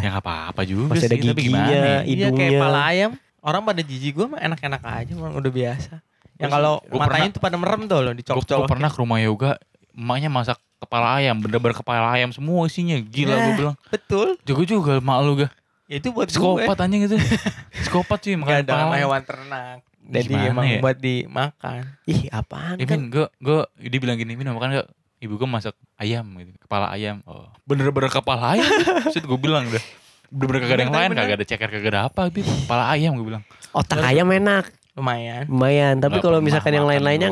Ya 0.00 0.08
nggak 0.10 0.24
apa-apa 0.24 0.60
juga 0.64 0.90
Masih 0.90 1.06
ada 1.06 1.14
sih, 1.14 1.22
tapi 1.24 1.40
gimana 1.40 1.62
giginya, 1.62 1.78
ya? 1.78 1.80
Iya 1.80 1.94
kayak 1.94 2.06
hidungnya. 2.10 2.50
kepala 2.52 2.80
ayam. 2.84 3.10
Orang 3.40 3.62
pada 3.62 3.80
jijik 3.80 4.12
gue 4.12 4.26
mah 4.26 4.40
enak-enak 4.42 4.82
aja, 4.82 5.12
emang 5.14 5.32
udah 5.32 5.48
biasa. 5.48 5.92
Yang 6.36 6.50
kalau 6.50 6.74
matanya 6.86 7.06
pernah- 7.06 7.28
tuh 7.30 7.40
pada 7.40 7.56
merem 7.56 7.80
tuh 7.84 7.96
loh, 7.96 8.10
Gue 8.10 8.18
dicok-cok. 8.18 8.64
pernah 8.66 8.88
ke 8.88 8.98
rumah 8.98 9.18
yoga, 9.18 9.50
emaknya 9.92 10.28
masak 10.28 10.58
kepala 10.76 11.16
ayam, 11.16 11.36
bener-bener 11.36 11.72
kepala 11.72 12.08
ayam 12.10 12.30
semua 12.30 12.64
isinya. 12.64 12.96
Gila 12.96 13.30
Ya. 13.30 13.42
gue 13.42 13.54
bilang. 13.56 13.76
Betul. 13.86 14.28
Jago 14.42 14.62
juga 14.62 14.98
mak 14.98 15.18
lu 15.20 15.32
ga. 15.36 15.48
Ya 15.86 15.98
itu 15.98 16.08
buat 16.08 16.26
gue. 16.26 16.34
Psikopat 16.34 16.76
anjing 16.78 17.00
gitu. 17.04 17.16
Psikopat 17.82 18.18
sih 18.20 18.34
makan 18.34 18.54
ada 18.58 18.72
kepala. 18.72 18.94
hewan 18.94 19.22
ternak. 19.22 19.78
Jadi 20.02 20.32
Gimana 20.32 20.48
emang 20.48 20.66
ya? 20.66 20.78
buat 20.80 20.96
dimakan. 20.96 21.82
Ih, 22.04 22.20
apaan 22.28 22.76
Eh 22.76 22.84
kan? 22.84 22.98
Min, 22.98 23.10
gue, 23.10 23.26
gue, 23.36 23.58
dia 23.84 24.00
bilang 24.00 24.16
gini, 24.16 24.34
Min 24.34 24.48
makan 24.48 24.70
gak? 24.72 24.88
Ibu 25.20 25.36
gue 25.36 25.46
masak 25.46 25.76
ayam 25.94 26.24
gitu, 26.34 26.56
kepala 26.58 26.88
ayam. 26.88 27.20
Oh, 27.22 27.44
bener-bener 27.62 28.08
kepala 28.08 28.56
ayam. 28.56 28.64
Maksud 29.04 29.20
gue 29.20 29.38
bilang 29.38 29.68
udah. 29.68 29.84
Bener-bener 30.26 30.60
kagak 30.64 30.74
ada 30.74 30.82
yang 30.82 30.94
lain, 30.94 31.10
kagak 31.12 31.36
ada 31.36 31.44
ceker, 31.44 31.68
kagak 31.68 31.90
ada 31.90 32.00
apa. 32.06 32.20
Tapi 32.26 32.40
kepala 32.40 32.88
ayam 32.88 33.12
gue 33.12 33.26
bilang. 33.28 33.44
Otak 33.70 34.00
ayam 34.00 34.26
enak, 34.26 34.72
Lumayan. 34.94 35.44
lumayan. 35.46 35.94
Tapi 35.98 36.18
kalau 36.18 36.40
misalkan 36.40 36.72
yang 36.72 36.88
lain-lainnya 36.88 37.30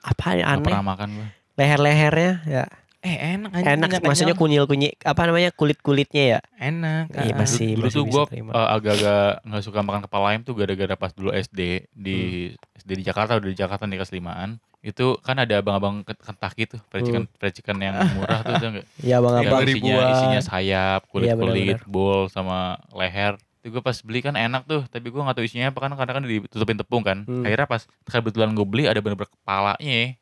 apa 0.00 0.26
ya 0.32 0.44
Gak 0.44 0.52
aneh. 0.52 0.66
pernah 0.68 0.84
makan 0.84 1.08
gue. 1.16 1.28
Leher-lehernya 1.60 2.32
ya 2.44 2.64
Eh 3.00 3.16
enak 3.32 3.48
aja. 3.54 3.72
enak 3.74 3.88
maksudnya 4.02 4.32
kunyil-kunyil 4.34 4.92
apa 5.00 5.24
namanya 5.24 5.48
kulit-kulitnya 5.50 6.24
ya. 6.26 6.40
Enak. 6.54 7.08
Iya, 7.14 7.32
ah. 7.32 7.36
masih- 7.38 7.72
dulu 7.74 7.88
tuh 7.88 8.04
bisa 8.04 8.12
gue 8.12 8.24
terima. 8.28 8.50
agak-agak 8.70 9.24
nggak 9.42 9.62
suka 9.62 9.80
makan 9.80 10.00
kepala 10.04 10.24
ayam 10.28 10.42
tuh 10.42 10.52
gara-gara 10.52 10.94
pas 10.94 11.08
dulu 11.10 11.28
SD 11.30 11.60
di 11.90 12.16
Hmm. 12.52 12.76
SD 12.76 12.90
di 12.94 13.02
Jakarta 13.02 13.36
udah 13.36 13.48
di 13.48 13.56
Jakarta 13.56 13.84
di 13.84 13.96
kelas 13.96 14.12
limaan 14.12 14.60
itu 14.82 15.16
kan 15.18 15.36
ada 15.38 15.54
abang-abang 15.56 16.00
ke- 16.02 16.12
Kentucky 16.14 16.64
tuh 16.66 16.80
percikan 16.86 17.24
percikan 17.34 17.76
yang 17.78 17.96
murah 18.14 18.40
tuh 18.42 18.52
tuh 18.54 18.68
enggak 18.70 18.84
Ya 19.02 19.08
yang 19.10 19.18
abang-abang. 19.18 19.60
Isinya 19.62 19.64
ribuan. 19.70 20.08
isinya 20.10 20.40
sayap 20.42 21.00
kulit 21.06 21.26
Iya, 21.26 21.34
kulit 21.34 21.80
benar-benar. 21.80 21.80
bol 21.86 22.20
sama 22.26 22.58
leher 22.90 23.32
itu 23.60 23.68
gue 23.70 23.82
pas 23.82 23.96
beli 23.98 24.20
kan 24.20 24.32
enak 24.34 24.64
tuh 24.64 24.84
tapi 24.86 25.08
gue 25.08 25.16
nggak 25.18 25.36
tahu 25.36 25.44
isinya 25.46 25.68
apa 25.68 25.78
kan 25.78 25.92
karena 25.94 26.12
kan 26.14 26.22
ditutupin 26.22 26.76
tepung 26.76 27.00
kan 27.02 27.24
Hmm. 27.24 27.44
akhirnya 27.44 27.64
pas 27.66 27.80
kebetulan 28.02 28.52
gue 28.52 28.66
beli 28.66 28.84
ada 28.84 28.96
bener-bener 28.98 29.28
kepalanya 29.30 30.20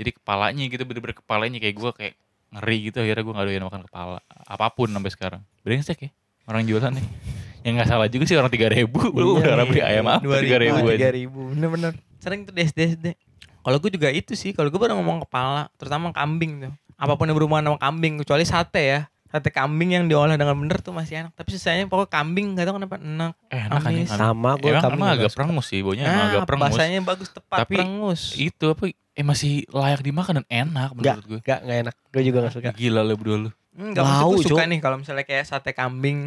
jadi 0.00 0.10
kepalanya 0.16 0.64
gitu 0.64 0.82
bener-bener 0.88 1.16
kepalanya 1.20 1.58
kayak 1.60 1.76
gue 1.76 1.90
kayak 1.92 2.14
ngeri 2.50 2.76
gitu 2.88 2.98
akhirnya 3.04 3.22
gue 3.22 3.34
gak 3.36 3.46
doyan 3.46 3.64
makan 3.68 3.82
kepala 3.84 4.18
apa 4.26 4.66
pun 4.72 4.88
sampai 4.88 5.12
sekarang 5.12 5.42
brengsek 5.60 6.08
ya 6.08 6.10
orang 6.48 6.64
jualan 6.64 6.90
nih 6.96 7.06
yang 7.60 7.76
nggak 7.76 7.88
salah 7.92 8.08
juga 8.08 8.24
sih 8.24 8.36
orang 8.40 8.48
tiga 8.48 8.72
ribu 8.72 8.98
lu 9.12 9.44
Iya, 9.44 9.52
orang 9.52 9.66
beli 9.68 9.82
ayam 9.84 10.04
apa 10.08 10.24
Dua 10.24 10.40
tiga 10.40 10.56
ribu 10.56 10.76
tiga 10.88 10.96
aja 10.96 11.08
ribu. 11.12 11.40
Bener-bener. 11.52 11.92
Sering 12.16 12.48
tuh 12.48 12.52
di 12.56 12.64
SD 12.64 12.78
SD. 12.96 13.06
Kalau 13.60 13.76
gue 13.76 13.90
juga 13.92 14.08
itu 14.08 14.32
sih. 14.32 14.56
Kalau 14.56 14.72
gue 14.72 14.80
baru 14.80 14.96
ngomong 14.96 15.28
kepala, 15.28 15.68
terutama 15.76 16.08
kambing 16.16 16.68
tuh. 16.68 16.72
Apa 16.96 17.16
pun 17.16 17.28
yang 17.28 17.36
berhubungan 17.36 17.64
sama 17.64 17.78
kambing, 17.80 18.24
kecuali 18.24 18.44
sate 18.48 18.80
ya. 18.80 19.00
Sate 19.30 19.48
kambing 19.48 19.90
yang 19.92 20.04
diolah 20.04 20.34
dengan 20.34 20.52
bener 20.54 20.78
tuh 20.78 20.90
masih 20.90 21.14
enak. 21.20 21.32
Tapi 21.32 21.48
sisanya 21.50 21.86
pokoknya 21.86 22.10
kambing 22.10 22.46
gak 22.52 22.64
tau 22.64 22.74
kenapa 22.74 22.96
enak. 22.96 23.32
eh 23.46 23.62
enak 23.62 23.78
aja 23.80 23.88
Amis. 23.92 24.08
kan 24.08 24.18
Sama 24.20 24.50
gue 24.52 24.66
emang, 24.68 24.82
kambing 24.82 24.98
emang 24.98 25.10
agak 25.12 25.22
suka. 25.24 25.36
perengus 25.38 25.66
sih 25.66 25.80
baunya 25.80 26.02
emang 26.04 26.24
agak 26.24 26.34
Nah, 26.34 26.44
perengus 26.44 26.66
bahasanya 26.72 26.98
bagus 27.00 27.28
tepat 27.30 27.58
Tapi 27.60 27.74
perengus. 27.74 28.20
itu 28.34 28.64
apa 28.66 28.84
eh 28.90 29.24
masih 29.24 29.52
layak 29.68 30.00
dimakan 30.00 30.34
dan 30.36 30.46
enak 30.66 30.88
menurut 30.92 31.24
gue 31.24 31.38
Enggak, 31.40 31.60
enggak 31.60 31.78
enak. 31.80 31.94
Gue 32.08 32.22
juga 32.22 32.38
gak 32.42 32.52
suka. 32.52 32.70
gila 32.72 33.00
lu 33.00 33.14
berdua 33.14 33.36
lu 33.38 33.50
Enggak 33.72 34.02
maksud 34.02 34.18
Bau, 34.20 34.30
gue 34.32 34.44
suka 34.44 34.62
nih 34.66 34.78
kalau 34.78 34.96
misalnya 34.96 35.22
kayak 35.22 35.44
sate 35.44 35.70
kambing 35.70 36.18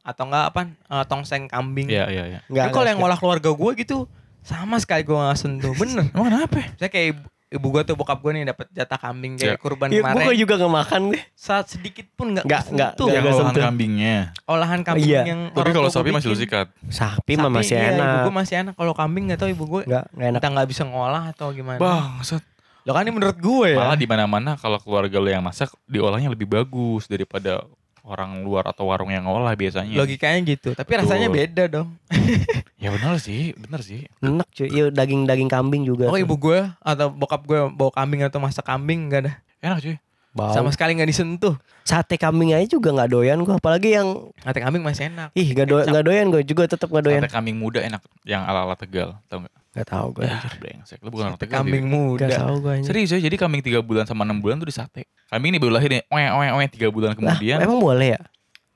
atau 0.00 0.22
enggak 0.24 0.44
apa 0.46 0.60
eh, 0.70 1.04
tongseng 1.04 1.44
kambing. 1.44 1.86
Iya 1.86 2.06
iya 2.06 2.24
iya. 2.46 2.68
Kalau 2.68 2.84
yang 2.84 2.96
ngolah 2.96 3.16
keluarga 3.16 3.50
gue 3.50 3.70
gitu 3.76 4.06
sama 4.40 4.78
sekali 4.78 5.02
gue 5.02 5.10
gak 5.12 5.34
sentuh. 5.34 5.74
Bener. 5.74 6.06
Emang 6.08 6.28
kenapa? 6.28 6.70
Saya 6.76 6.86
kayak 6.88 7.18
ibu, 7.54 7.60
ibu 7.60 7.66
gue 7.70 7.82
tuh 7.84 7.94
bokap 7.94 8.18
gue 8.18 8.32
nih 8.32 8.44
dapat 8.46 8.66
jatah 8.68 8.98
kambing 8.98 9.34
kayak 9.34 9.54
Ya. 9.54 9.56
kurban 9.56 9.86
Iya, 9.86 10.02
kemarin. 10.02 10.26
gue 10.26 10.34
juga 10.36 10.54
gak 10.56 10.74
makan 10.74 11.00
gue. 11.08 11.20
Saat 11.32 11.66
sedikit 11.70 12.06
pun 12.12 12.26
nggak 12.30 12.44
Nggak, 12.44 12.62
nggak, 12.68 12.90
sentuh. 12.92 13.06
Yang 13.06 13.14
nggak 13.16 13.32
olahan 13.32 13.46
sentuh. 13.48 13.64
kambingnya. 13.64 14.16
Olahan 14.44 14.80
kambing 14.82 15.06
Iya. 15.06 15.22
yang 15.24 15.40
Tapi 15.50 15.70
kalau 15.70 15.88
sapi 15.88 16.10
masih 16.10 16.28
lu 16.28 16.36
sikat. 16.36 16.66
Sapi 16.88 17.32
mah 17.34 17.48
masih 17.48 17.74
iya, 17.74 17.86
Ibu 17.86 17.94
enak. 17.96 18.18
gue 18.20 18.34
masih 18.34 18.54
enak. 18.60 18.74
Kalau 18.74 18.92
kambing 18.92 19.24
nggak 19.26 19.38
tahu 19.38 19.50
ibu 19.50 19.64
gue 19.68 19.82
Enggak, 19.84 20.04
enggak 20.10 20.28
enak. 20.28 20.40
kita 20.40 20.48
nggak 20.50 20.68
bisa 20.68 20.82
ngolah 20.84 21.24
atau 21.30 21.46
gimana. 21.50 21.78
Bangsat. 21.78 22.42
Lo 22.82 22.92
kan 22.92 23.00
ini 23.00 23.12
menurut 23.12 23.38
gue 23.38 23.66
ya. 23.70 23.78
Malah 23.78 23.96
di 23.96 24.04
mana-mana 24.04 24.50
kalau 24.54 24.76
keluarga 24.76 25.16
lu 25.16 25.26
yang 25.26 25.40
masak 25.40 25.72
diolahnya 25.84 26.28
lebih 26.28 26.44
bagus 26.44 27.06
daripada 27.06 27.64
orang 28.04 28.44
luar 28.44 28.68
atau 28.68 28.92
warung 28.92 29.08
yang 29.08 29.24
ngolah 29.24 29.56
biasanya. 29.56 29.96
Logikanya 29.96 30.40
gitu. 30.44 30.76
Tapi 30.76 30.92
rasanya 31.00 31.32
Betul. 31.32 31.38
beda 31.40 31.64
dong. 31.72 31.88
Ya 32.84 32.92
benar 32.92 33.16
sih, 33.16 33.56
benar 33.56 33.80
sih. 33.80 34.04
Enak 34.20 34.44
cuy. 34.52 34.68
Iya 34.68 34.92
daging-daging 34.92 35.48
kambing 35.48 35.88
juga. 35.88 36.12
Oh 36.12 36.20
tuh. 36.20 36.20
ibu 36.20 36.36
gue 36.36 36.68
atau 36.68 37.08
bokap 37.08 37.40
gue 37.48 37.56
bawa 37.72 37.88
kambing 37.96 38.20
atau 38.28 38.36
masak 38.36 38.60
kambing 38.60 39.08
nggak 39.08 39.20
ada. 39.24 39.32
Enak 39.64 39.78
cuy. 39.80 39.96
Bau. 40.36 40.52
Sama 40.52 40.68
sekali 40.68 40.92
nggak 40.92 41.08
disentuh. 41.08 41.56
Sate 41.80 42.20
kambing 42.20 42.52
aja 42.52 42.68
juga 42.68 42.92
nggak 42.92 43.08
doyan 43.08 43.40
gue. 43.40 43.56
Apalagi 43.56 43.96
yang 43.96 44.28
Sate 44.36 44.60
kambing 44.60 44.84
masih 44.84 45.08
enak. 45.08 45.32
ih 45.32 45.48
gak, 45.56 45.64
do 45.64 45.80
nggak 45.80 46.04
doyan 46.04 46.26
gue 46.28 46.42
juga 46.44 46.68
tetap 46.68 46.92
gak 46.92 47.08
doyan. 47.08 47.24
Sate 47.24 47.32
kambing 47.32 47.56
muda 47.56 47.80
enak 47.80 48.04
yang 48.28 48.44
ala-ala 48.44 48.76
Tegal, 48.76 49.16
tau 49.32 49.48
gak? 49.48 49.54
Gak 49.74 49.86
tau 49.90 50.14
gue. 50.14 50.22
Ya, 50.22 50.38
brengsek. 50.38 51.02
Lu 51.02 51.10
bukan 51.10 51.34
orang 51.34 51.38
Sate 51.38 51.50
kambing 51.50 51.86
Bi. 51.86 51.90
muda. 51.90 52.30
Gak 52.30 52.38
tau 52.38 52.54
gue 52.62 52.72
anjir. 52.78 52.86
Serius 52.94 53.10
ya, 53.10 53.18
jadi 53.18 53.34
kambing 53.34 53.58
3 53.58 53.82
bulan 53.82 54.04
sama 54.06 54.22
6 54.22 54.38
bulan 54.38 54.62
tuh 54.62 54.70
di 54.70 54.74
sate. 54.74 55.02
Kambing 55.26 55.50
ini 55.50 55.58
baru 55.58 55.74
lahir 55.74 55.90
nih, 55.90 56.02
oe 56.06 56.24
oe 56.30 56.48
oe 56.54 56.64
3 56.70 56.94
bulan 56.94 57.10
Lah, 57.10 57.16
kemudian. 57.18 57.58
emang 57.58 57.82
boleh 57.82 58.14
ya? 58.14 58.20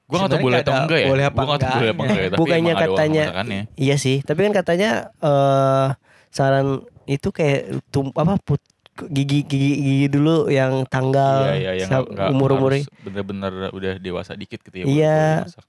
Gue 0.09 0.17
gak 0.19 0.31
tau 0.33 0.41
boleh 0.41 0.59
atau 0.65 0.73
enggak 0.75 0.99
ya. 0.99 1.09
boleh 1.13 1.25
apa 1.29 1.37
Gue 1.39 1.47
gak 1.47 1.61
tau 1.61 1.71
boleh 1.79 1.91
apa 1.93 2.03
enggak 2.03 2.19
ya. 2.19 2.29
Tapi 2.29 2.41
Bukannya 2.41 2.59
emang 2.59 2.75
ada 2.75 2.87
orang 2.89 3.11
katanya-. 3.31 3.65
Iya 3.77 3.97
sih. 3.97 4.17
Tapi 4.25 4.41
kan 4.43 4.53
katanya 4.57 4.91
eh 5.21 5.87
saran 6.29 6.67
itu 7.07 7.29
kayak 7.31 7.61
tum 7.89 8.11
apa 8.13 8.35
put 8.43 8.59
gigi 8.99 9.47
gigi 9.47 9.73
gigi 9.79 10.07
dulu 10.11 10.51
yang 10.51 10.83
tanggal 10.91 11.55
Iya, 11.55 11.79
iya, 11.79 11.87
yang 11.87 12.03
umur-umurnya. 12.35 12.83
harus 12.83 13.07
bener-bener 13.07 13.53
udah 13.71 13.93
dewasa 13.97 14.35
dikit 14.35 14.59
gitu 14.59 14.83
ya. 14.83 14.85
Iya. 14.89 15.19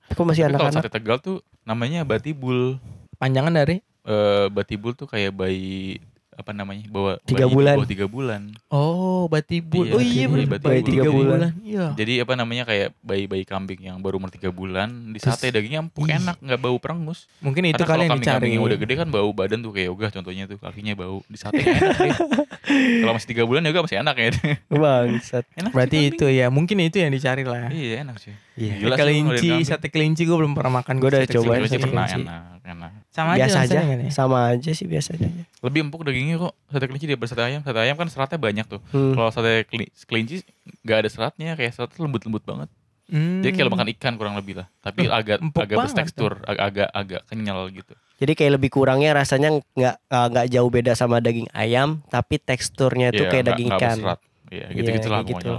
Kok 0.10 0.24
masih 0.26 0.50
Tapi 0.50 0.58
kalau 0.58 0.66
anak-anak? 0.66 0.82
sate 0.82 0.90
Tegal 0.90 1.18
tuh 1.22 1.38
namanya 1.62 2.02
batibul. 2.02 2.82
Panjangan 3.20 3.54
dari 3.54 3.86
Eh 4.10 4.46
batibul 4.50 4.92
tuh 4.92 5.06
kayak 5.06 5.30
bayi 5.32 6.02
apa 6.32 6.50
namanya 6.50 6.88
bawa 6.88 7.20
bayi 7.20 7.28
Tiga 7.28 7.46
di 7.46 7.52
bulan. 7.52 7.76
tiga 7.84 8.08
bulan 8.08 8.42
Oh, 8.70 9.28
batibul. 9.28 9.84
Iya, 9.84 9.92
oh 9.92 10.00
iya, 10.00 10.24
batibul. 10.24 10.40
Bayi 10.64 10.82
tiga 10.82 11.04
Bayi 11.04 11.12
bulan. 11.14 11.40
tiga 11.52 11.60
Iya. 11.62 11.86
jadi 11.94 12.14
apa 12.24 12.34
namanya 12.34 12.64
kayak 12.64 12.96
bayi-bayi 13.02 13.44
kambing 13.44 13.82
yang 13.84 14.00
baru 14.00 14.18
umur 14.18 14.32
tiga 14.32 14.48
bulan 14.50 14.88
di 15.12 15.20
Terus- 15.20 15.36
sate 15.36 15.52
dagingnya 15.52 15.84
empuk 15.84 16.08
Ih. 16.08 16.16
enak 16.16 16.40
nggak 16.40 16.58
bau 16.58 16.80
perengus 16.80 17.28
Mungkin 17.38 17.68
itu 17.68 17.76
Karena 17.76 17.86
kalau 17.86 18.02
yang 18.02 18.12
dicari. 18.14 18.24
kambing-kambing 18.40 18.52
yang 18.56 18.64
udah 18.64 18.78
gede 18.80 18.94
kan 18.96 19.08
bau 19.12 19.30
badan 19.30 19.60
tuh 19.60 19.72
kayak 19.72 19.90
ogah 19.92 20.10
contohnya 20.10 20.44
tuh 20.46 20.58
kakinya 20.58 20.94
bau 20.96 21.18
di 21.24 21.38
sate 21.38 21.60
enak 21.60 21.98
deh 22.00 22.16
kalau 23.04 23.14
masih 23.14 23.30
tiga 23.30 23.44
bulan 23.44 23.62
juga 23.62 23.80
masih 23.84 23.98
enak 24.00 24.16
ya 24.16 24.30
Bangsat. 24.72 25.44
enak 25.54 25.72
Berarti 25.72 25.98
kambing. 26.00 26.12
itu 26.16 26.26
ya, 26.32 26.48
mungkin 26.48 26.78
itu 26.80 26.98
yang 26.98 27.12
dicari 27.12 27.44
lah. 27.44 27.68
iya 27.70 28.02
enak 28.02 28.16
sih 28.18 28.32
Iya. 28.60 28.74
Gila 28.78 28.96
kelinci, 28.96 29.50
sate 29.64 29.88
kelinci 29.88 30.22
gue 30.22 30.36
belum 30.36 30.52
pernah 30.52 30.74
makan. 30.78 30.94
Gua 30.98 31.10
udah 31.10 31.22
Sate 31.22 31.34
cobain 31.34 31.48
kelinci. 31.58 31.64
Kelinci 31.64 31.72
sate 31.72 31.86
pernah 31.86 32.06
kelinci. 32.06 32.22
enak 32.22 32.44
enak 32.68 32.92
Sama 33.10 33.30
aja 33.30 33.40
Biasa 33.40 33.58
aja. 33.58 33.64
rasanya 33.72 33.86
kan 33.88 33.98
ya? 33.98 34.12
Sama 34.12 34.38
aja 34.50 34.72
sih 34.72 34.86
biasanya. 34.86 35.30
lebih 35.60 35.80
empuk 35.82 36.02
dagingnya 36.02 36.36
kok 36.38 36.54
sate 36.66 36.86
kelinci 36.86 37.06
daripada 37.06 37.30
sate 37.30 37.42
ayam 37.42 37.62
sate 37.62 37.80
ayam 37.80 37.96
kan 37.96 38.08
seratnya 38.08 38.38
banyak 38.38 38.66
tuh 38.66 38.80
Hmm. 38.90 39.12
kalau 39.14 39.30
sate 39.30 39.64
keli- 39.66 39.92
kelinci 40.04 40.44
nggak 40.82 40.98
ada 40.98 41.10
seratnya 41.10 41.52
kayak 41.54 41.72
seratnya 41.72 42.00
lembut-lembut 42.00 42.44
banget 42.44 42.70
Hmm. 43.08 43.42
Jadi 43.42 43.52
kayak 43.52 43.66
lo 43.66 43.74
makan 43.74 43.90
ikan 43.92 44.14
kurang 44.14 44.36
lebih 44.36 44.54
lah. 44.56 44.70
Tapi 44.78 45.10
agak 45.10 45.42
empuk 45.42 45.66
agak 45.66 45.82
bertekstur, 45.82 46.46
ag- 46.46 46.62
agak 46.62 46.90
agak 46.94 47.22
kenyal 47.26 47.66
gitu. 47.68 47.98
Jadi 48.16 48.32
kayak 48.36 48.52
lebih 48.54 48.70
kurangnya 48.70 49.18
rasanya 49.18 49.50
nggak 49.68 49.96
uh, 50.06 50.28
nggak 50.30 50.46
jauh 50.48 50.70
beda 50.70 50.94
sama 50.94 51.18
daging 51.18 51.50
ayam, 51.50 52.06
tapi 52.06 52.38
teksturnya 52.38 53.10
tuh 53.10 53.26
Iya, 53.26 53.32
kayak 53.32 53.44
nggak- 53.44 53.58
daging 53.58 53.70
ikan. 53.74 53.98
Iya, 53.98 54.14
Iya, 54.52 54.66
gitu-gitu 54.72 55.08
lah 55.08 55.20
kayak 55.20 55.42
pokoknya. 55.42 55.58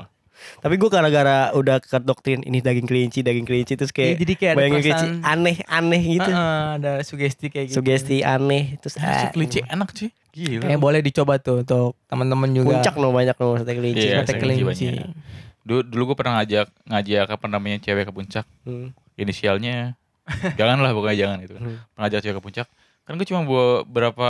Tapi 0.60 0.74
gue 0.76 0.88
gara-gara 0.88 1.52
udah 1.52 1.76
ke 1.80 1.96
doktrin 2.00 2.40
ini 2.44 2.60
daging 2.60 2.88
kelinci, 2.88 3.20
daging 3.20 3.46
kelinci 3.48 3.74
terus 3.76 3.92
kayak 3.92 4.20
jadi 4.20 4.32
kayak 4.36 4.54
bayangin 4.56 4.80
kelinci 4.82 5.06
aneh-aneh 5.24 6.02
gitu. 6.18 6.30
Heeh, 6.30 6.62
ada 6.80 6.92
sugesti 7.00 7.46
kayak 7.48 7.66
gitu. 7.72 7.76
Sugesti 7.80 8.16
aneh 8.24 8.76
terus 8.80 8.96
Ah, 9.00 9.28
ah, 9.28 9.30
kelinci 9.32 9.60
enak 9.64 9.88
sih. 9.96 10.10
Gila. 10.30 10.62
Kayak 10.68 10.80
boleh 10.80 11.00
dicoba 11.02 11.42
tuh 11.42 11.66
untuk 11.66 11.98
teman-teman 12.06 12.48
juga. 12.54 12.78
puncak 12.78 12.94
no 12.96 13.08
banyak 13.10 13.36
no 13.36 13.48
sate 13.58 13.72
kelinci. 13.74 14.06
Iya, 14.06 14.22
Sate 14.22 14.38
kelinci. 14.38 14.88
Dulu, 15.60 15.80
dulu 15.84 16.02
gue 16.12 16.16
pernah 16.16 16.40
ngajak 16.40 16.66
ngajak 16.88 17.26
apa 17.36 17.46
namanya 17.50 17.78
cewek 17.82 18.08
ke 18.08 18.12
puncak. 18.14 18.46
Hmm. 18.64 18.94
Inisialnya 19.18 19.98
janganlah 20.58 20.94
pokoknya 20.94 21.16
jangan 21.26 21.38
itu. 21.44 21.56
Hmm. 21.58 21.82
Pernah 21.94 22.02
ngajak 22.08 22.20
cewek 22.24 22.36
ke 22.38 22.42
puncak. 22.42 22.66
Kan 23.04 23.18
gue 23.18 23.26
cuma 23.26 23.42
bawa 23.42 23.82
berapa 23.84 24.28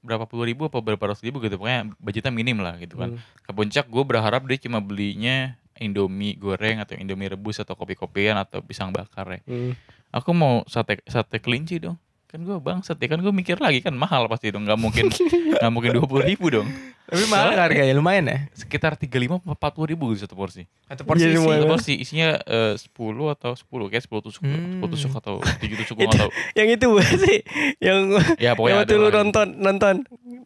berapa 0.00 0.24
puluh 0.30 0.46
ribu 0.46 0.70
apa 0.70 0.78
berapa 0.80 1.10
ratus 1.10 1.22
ribu 1.22 1.42
gitu. 1.42 1.58
Pokoknya 1.58 1.92
budgetnya 1.98 2.32
minim 2.32 2.58
lah 2.62 2.78
gitu 2.78 2.98
kan. 2.98 3.16
Hmm. 3.16 3.22
Ke 3.42 3.50
puncak 3.52 3.86
gue 3.90 4.04
berharap 4.06 4.46
dia 4.46 4.58
cuma 4.58 4.78
belinya 4.78 5.58
Indomie 5.78 6.34
goreng 6.34 6.82
atau 6.82 6.98
Indomie 6.98 7.30
rebus 7.30 7.62
atau 7.62 7.78
kopi-kopian 7.78 8.34
atau 8.38 8.58
pisang 8.62 8.90
bakar 8.90 9.38
ya. 9.38 9.40
Hmm. 9.46 9.72
Aku 10.10 10.32
mau 10.32 10.64
sate 10.66 11.04
sate 11.06 11.38
kelinci 11.38 11.78
dong. 11.78 12.00
Kan 12.28 12.40
gue 12.42 12.56
bangsat 12.56 12.94
ya 12.94 13.08
kan 13.08 13.18
gue 13.18 13.32
mikir 13.32 13.56
lagi 13.56 13.80
kan 13.80 13.90
mahal 13.90 14.26
pasti 14.26 14.48
dong 14.48 14.62
nggak 14.62 14.76
mungkin 14.76 15.08
nggak 15.56 15.70
mungkin 15.70 15.90
dua 15.92 16.04
puluh 16.04 16.22
ribu 16.22 16.52
dong 16.52 16.68
Tapi 17.08 17.24
mahal 17.24 17.48
Soalnya- 17.48 17.64
harganya 17.64 17.94
lumayan 17.94 18.24
ya. 18.26 18.38
sekitar 18.52 18.92
tiga 18.94 19.16
lima 19.16 19.40
empat 19.40 19.72
puluh 19.72 19.88
ribu 19.88 20.12
gitu 20.12 20.22
satu 20.22 20.36
porsi 20.36 20.68
Satu 20.84 21.02
porsi 21.02 21.24
Iya, 21.24 21.30
isi. 21.30 21.36
Satu 21.38 21.48
lumayan. 21.48 21.64
porsi 21.66 21.92
isinya 21.96 22.28
eh, 22.38 22.76
10 22.76 22.92
atau 23.30 23.52
10 23.54 23.64
kayak 23.88 24.04
10 24.04 24.20
tusuk 24.22 24.42
Hmm. 24.44 24.76
10 24.78 24.92
tusuk 24.92 25.12
atau 25.14 25.40
7 25.40 25.72
tusuk 25.74 25.96
gue 25.96 26.08
tahu 26.14 26.28
Yang 26.52 26.68
itu 26.76 26.88
sih? 27.18 27.38
Yang 27.78 27.98
ya 28.36 28.52
yang 28.52 28.54
pokoknya 28.54 28.76
waktu 28.78 28.92
ada 28.92 28.94
lu 28.94 29.02
lah. 29.02 29.12
nonton 29.18 29.46
nonton 29.56 29.94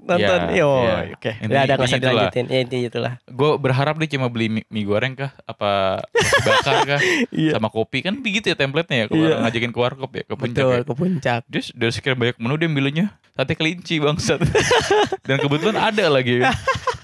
nonton. 0.02 0.40
Iya, 0.48 0.54
Yo, 0.56 0.70
iya. 0.82 0.94
oke. 1.14 1.30
Ya 1.30 1.58
ada 1.62 1.74
intinya 1.76 1.86
itulah. 1.88 1.98
dilanjutin. 2.26 2.44
Ya 2.46 2.58
intinya 2.60 2.82
itulah. 2.88 3.12
gue 3.24 3.50
berharap 3.56 3.94
dia 3.96 4.08
cuma 4.12 4.26
beli 4.28 4.46
mie, 4.48 4.64
mie 4.68 4.82
goreng 4.82 5.14
kah 5.14 5.30
apa 5.44 6.02
bakar 6.40 6.74
kah 6.84 7.00
Iya. 7.34 7.54
sama 7.54 7.68
kopi 7.68 8.02
kan 8.02 8.18
begitu 8.18 8.46
ya 8.46 8.56
template-nya 8.56 8.96
ya 8.96 9.06
kalau 9.08 9.22
Iya. 9.24 9.36
ngajakin 9.40 9.70
ke 9.70 9.80
warkop 9.80 10.10
ya 10.12 10.22
ke 10.24 10.34
puncak 10.36 10.62
Betul, 10.62 10.74
ya. 10.76 10.82
ke 10.82 10.94
puncak. 10.94 11.40
Dari 11.72 11.92
sekian 11.92 12.16
banyak 12.16 12.36
menu 12.38 12.54
dia 12.60 12.70
milihnya 12.70 13.06
sate 13.32 13.56
kelinci 13.56 13.96
bangsat. 13.96 14.40
Dan 15.26 15.40
kebetulan 15.40 15.76
ada 15.80 16.04
lagi. 16.12 16.44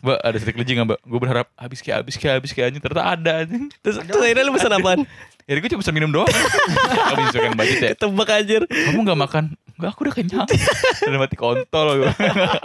Mbak 0.04 0.18
ada 0.20 0.36
sate 0.36 0.52
kelinci 0.52 0.72
nggak 0.76 0.86
mbak? 0.92 1.00
Gue 1.08 1.18
berharap 1.18 1.46
habis 1.56 1.80
kayak 1.80 2.04
habis 2.04 2.14
kayak 2.20 2.34
habis 2.40 2.50
kayak 2.52 2.66
anjing 2.72 2.82
ternyata 2.84 3.04
ada 3.16 3.32
anjing. 3.44 3.64
Terus 3.80 3.96
terus 4.04 4.22
akhirnya 4.22 4.44
lu 4.44 4.52
pesan 4.54 4.72
apaan? 4.76 5.00
Ya 5.48 5.56
gue 5.56 5.70
cuma 5.72 5.80
pesan 5.80 5.94
minum 5.96 6.12
doang. 6.12 6.28
Kami 6.28 7.24
menyesuaikan 7.24 7.56
budget 7.56 7.78
ya. 7.80 7.90
Ketebak 7.96 8.28
anjir. 8.28 8.62
Kamu 8.68 9.00
nggak 9.08 9.20
makan? 9.24 9.44
Enggak, 9.78 9.94
aku 9.94 10.00
udah 10.10 10.14
kenyang. 10.18 10.48
Udah 11.08 11.20
mati 11.22 11.36
kontol 11.38 11.86
gue. 12.02 12.10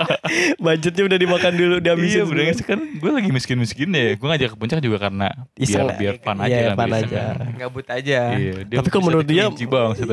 Budgetnya 0.65 1.03
udah 1.05 1.17
dimakan 1.21 1.53
dulu, 1.53 1.75
dihabisin. 1.77 2.09
iya, 2.09 2.23
bener 2.25 2.57
kan 2.65 2.79
gue 2.81 3.11
lagi 3.13 3.29
miskin-miskin 3.29 3.93
deh. 3.93 4.17
Gue 4.17 4.27
ngajak 4.33 4.49
ke 4.51 4.57
puncak 4.57 4.81
juga 4.81 4.97
karena 4.97 5.29
Iseng 5.53 5.93
biar 5.93 5.97
biar 6.01 6.15
fun 6.25 6.37
aja 6.41 6.49
iya, 6.49 6.67
kan. 6.73 6.77
fun 6.81 6.89
aja. 6.89 7.21
Gabut 7.53 7.85
aja. 7.85 8.19
Iya, 8.33 8.53
dia 8.65 8.77
Tapi 8.81 8.89
kalau 8.89 9.05
bisa 9.05 9.09
menurut 9.13 9.27
dia, 9.29 9.45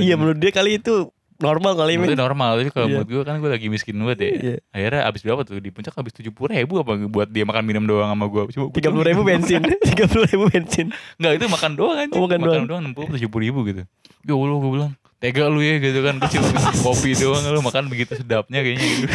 iya 0.04 0.14
menurut 0.20 0.38
dia 0.44 0.52
kali 0.52 0.76
itu 0.76 1.08
normal 1.40 1.72
kali 1.74 1.92
ini. 1.94 2.12
normal 2.12 2.50
tapi 2.54 2.68
kalau 2.68 2.86
Iya. 2.86 2.92
menurut 2.94 3.08
gue 3.10 3.22
kan 3.22 3.34
gue 3.36 3.50
lagi 3.50 3.66
miskin 3.66 3.96
banget 3.96 4.18
ya 4.18 4.30
Iya. 4.30 4.54
akhirnya 4.70 5.00
abis 5.04 5.20
berapa 5.22 5.40
tuh 5.42 5.56
di 5.56 5.68
puncak 5.68 5.92
abis 5.92 6.12
tujuh 6.14 6.30
puluh 6.30 6.52
ribu 6.52 6.78
apa 6.78 6.92
buat 7.02 7.26
dia 7.26 7.42
makan 7.42 7.62
minum 7.62 7.82
doang 7.82 8.06
sama 8.06 8.24
gue 8.24 8.42
Tiga 8.70 8.88
puluh 8.88 9.04
ribu 9.04 9.22
bensin, 9.22 9.60
tiga 9.88 10.04
puluh 10.04 10.26
ribu 10.26 10.44
bensin. 10.46 10.92
nggak 11.16 11.32
itu 11.34 11.46
makan 11.46 11.70
doang 11.74 11.96
kan 11.96 12.08
Oh, 12.12 12.24
makan 12.24 12.38
doang. 12.40 12.64
doang 12.66 12.80
enam 12.80 12.92
puluh 12.92 13.08
tujuh 13.10 13.26
puluh 13.26 13.44
ribu 13.46 13.60
gitu 13.64 13.82
ya 14.20 14.32
Allah 14.32 14.58
gue 14.58 14.70
bilang 14.70 14.92
tega 15.16 15.44
lu 15.46 15.60
ya 15.60 15.76
gitu 15.76 16.00
kan 16.00 16.16
gue 16.16 16.30
cuma 16.30 16.48
kopi 16.82 17.12
doang 17.14 17.42
lu 17.42 17.60
makan 17.60 17.84
begitu 17.86 18.12
sedapnya 18.14 18.60
kayaknya 18.62 18.86
gitu 19.00 19.06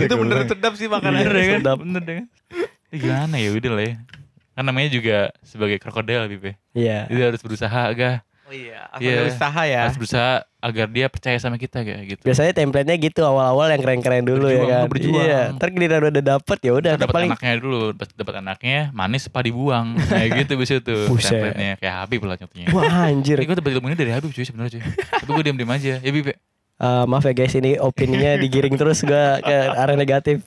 Itu 0.00 0.14
bener 0.16 0.46
sedap 0.46 0.72
sih 0.74 0.86
makanannya. 0.86 1.24
bener 1.24 1.34
ya 1.34 1.44
kan 1.48 1.60
sedap. 1.60 1.76
bener 1.80 2.00
deh 2.00 2.14
kan 2.16 2.26
ya 2.88 2.96
gimana 2.98 3.34
ya 3.36 3.50
udah 3.50 3.72
lah 3.72 3.84
ya 3.84 3.94
kan 4.52 4.62
namanya 4.62 4.88
juga 4.90 5.16
sebagai 5.40 5.78
krokodil 5.78 6.28
Pipe 6.28 6.60
Iya. 6.72 7.06
jadi 7.06 7.20
harus 7.26 7.40
berusaha 7.40 7.80
agak 7.86 8.20
Oh 8.52 8.54
iya, 8.54 8.84
Iya. 9.00 9.16
asal 9.16 9.32
usaha 9.32 9.62
ya. 9.64 9.80
harus 9.82 9.96
berusaha 9.96 10.32
agar 10.60 10.86
dia 10.86 11.06
percaya 11.08 11.36
sama 11.36 11.56
kita 11.56 11.80
kayak 11.80 12.04
gitu 12.06 12.22
Biasanya 12.22 12.52
template-nya 12.52 12.96
gitu 12.96 13.20
awal-awal 13.22 13.66
yang 13.66 13.80
keren-keren 13.80 14.22
dulu 14.22 14.44
ya 14.44 14.60
Berjuang, 14.60 14.68
kan. 14.68 14.76
lu 14.78 14.92
berjuang. 14.92 15.24
Iya. 15.24 15.40
Ntar 15.56 15.68
giliran 15.72 16.02
udah 16.04 16.24
dapet 16.28 16.58
ya 16.60 16.72
udah. 16.74 16.92
dapat 16.94 17.14
paling 17.14 17.30
anaknya 17.32 17.54
dulu 17.56 17.80
dapat 17.96 18.34
anaknya 18.38 18.78
manis 18.92 19.24
apa 19.24 19.40
dibuang 19.40 19.86
kayak 20.12 20.28
gitu 20.38 20.52
bisa 20.54 20.72
tuh 20.78 21.08
template-nya 21.08 21.72
kayak 21.76 21.94
Habib 21.98 22.20
lah 22.22 22.36
contohnya 22.36 22.66
Wah 22.70 23.08
anjir. 23.08 23.36
Ini 23.36 23.46
gue 23.46 23.56
dapat 23.56 23.72
ilmunya 23.72 23.96
dari 23.96 24.12
Habib 24.12 24.28
cuy 24.28 24.44
sebenarnya 24.44 24.72
cuy 24.74 24.82
tapi 25.00 25.30
gue 25.32 25.42
diam 25.42 25.56
diam 25.56 25.72
aja 25.72 25.92
ya 25.96 26.10
Bib 26.12 26.28
ya. 26.28 26.36
Eh, 26.74 27.04
maaf 27.06 27.22
ya 27.22 27.32
guys 27.32 27.54
ini 27.54 27.78
opininya 27.78 28.36
digiring 28.36 28.74
terus 28.74 29.00
gua 29.00 29.38
ke 29.38 29.54
arah 29.72 29.94
negatif. 29.94 30.42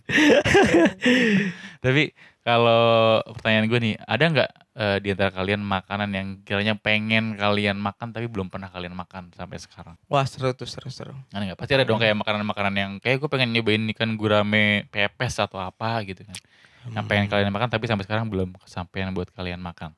tapi 1.80 2.12
kalau 2.46 2.86
pertanyaan 3.28 3.66
gue 3.66 3.80
nih 3.82 3.96
ada 4.00 4.24
nggak 4.24 4.50
eh, 4.76 4.98
di 5.02 5.10
antara 5.10 5.34
kalian 5.34 5.60
makanan 5.60 6.10
yang 6.14 6.28
kiranya 6.46 6.78
pengen 6.78 7.34
kalian 7.34 7.76
makan 7.76 8.14
tapi 8.14 8.30
belum 8.30 8.48
pernah 8.48 8.70
kalian 8.70 8.94
makan 8.94 9.34
sampai 9.34 9.58
sekarang 9.58 9.98
Wah 10.06 10.24
seru 10.24 10.54
tuh 10.54 10.70
seru 10.70 10.88
seru. 10.88 11.18
ada 11.28 11.42
nggak 11.44 11.58
pasti 11.58 11.74
ada 11.74 11.84
dong 11.84 11.98
kayak 11.98 12.14
makanan-makanan 12.16 12.74
yang 12.74 12.92
kayak 13.00 13.18
gue 13.18 13.28
pengen 13.28 13.50
nyobain 13.52 13.82
ikan 13.92 14.14
gurame 14.14 14.86
pepes 14.88 15.42
atau 15.42 15.58
apa 15.58 16.06
gitu 16.06 16.22
kan 16.22 16.38
yang 16.86 17.04
pengen 17.04 17.26
kalian 17.26 17.50
makan 17.50 17.66
tapi 17.66 17.90
sampai 17.90 18.06
sekarang 18.06 18.30
belum 18.30 18.54
kesampaian 18.62 19.10
buat 19.10 19.34
kalian 19.34 19.58
makan 19.58 19.98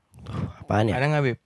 Apaan 0.59 0.87
ya? 0.87 0.99
Ada 0.99 1.05
nggak 1.07 1.23
Bib? 1.23 1.37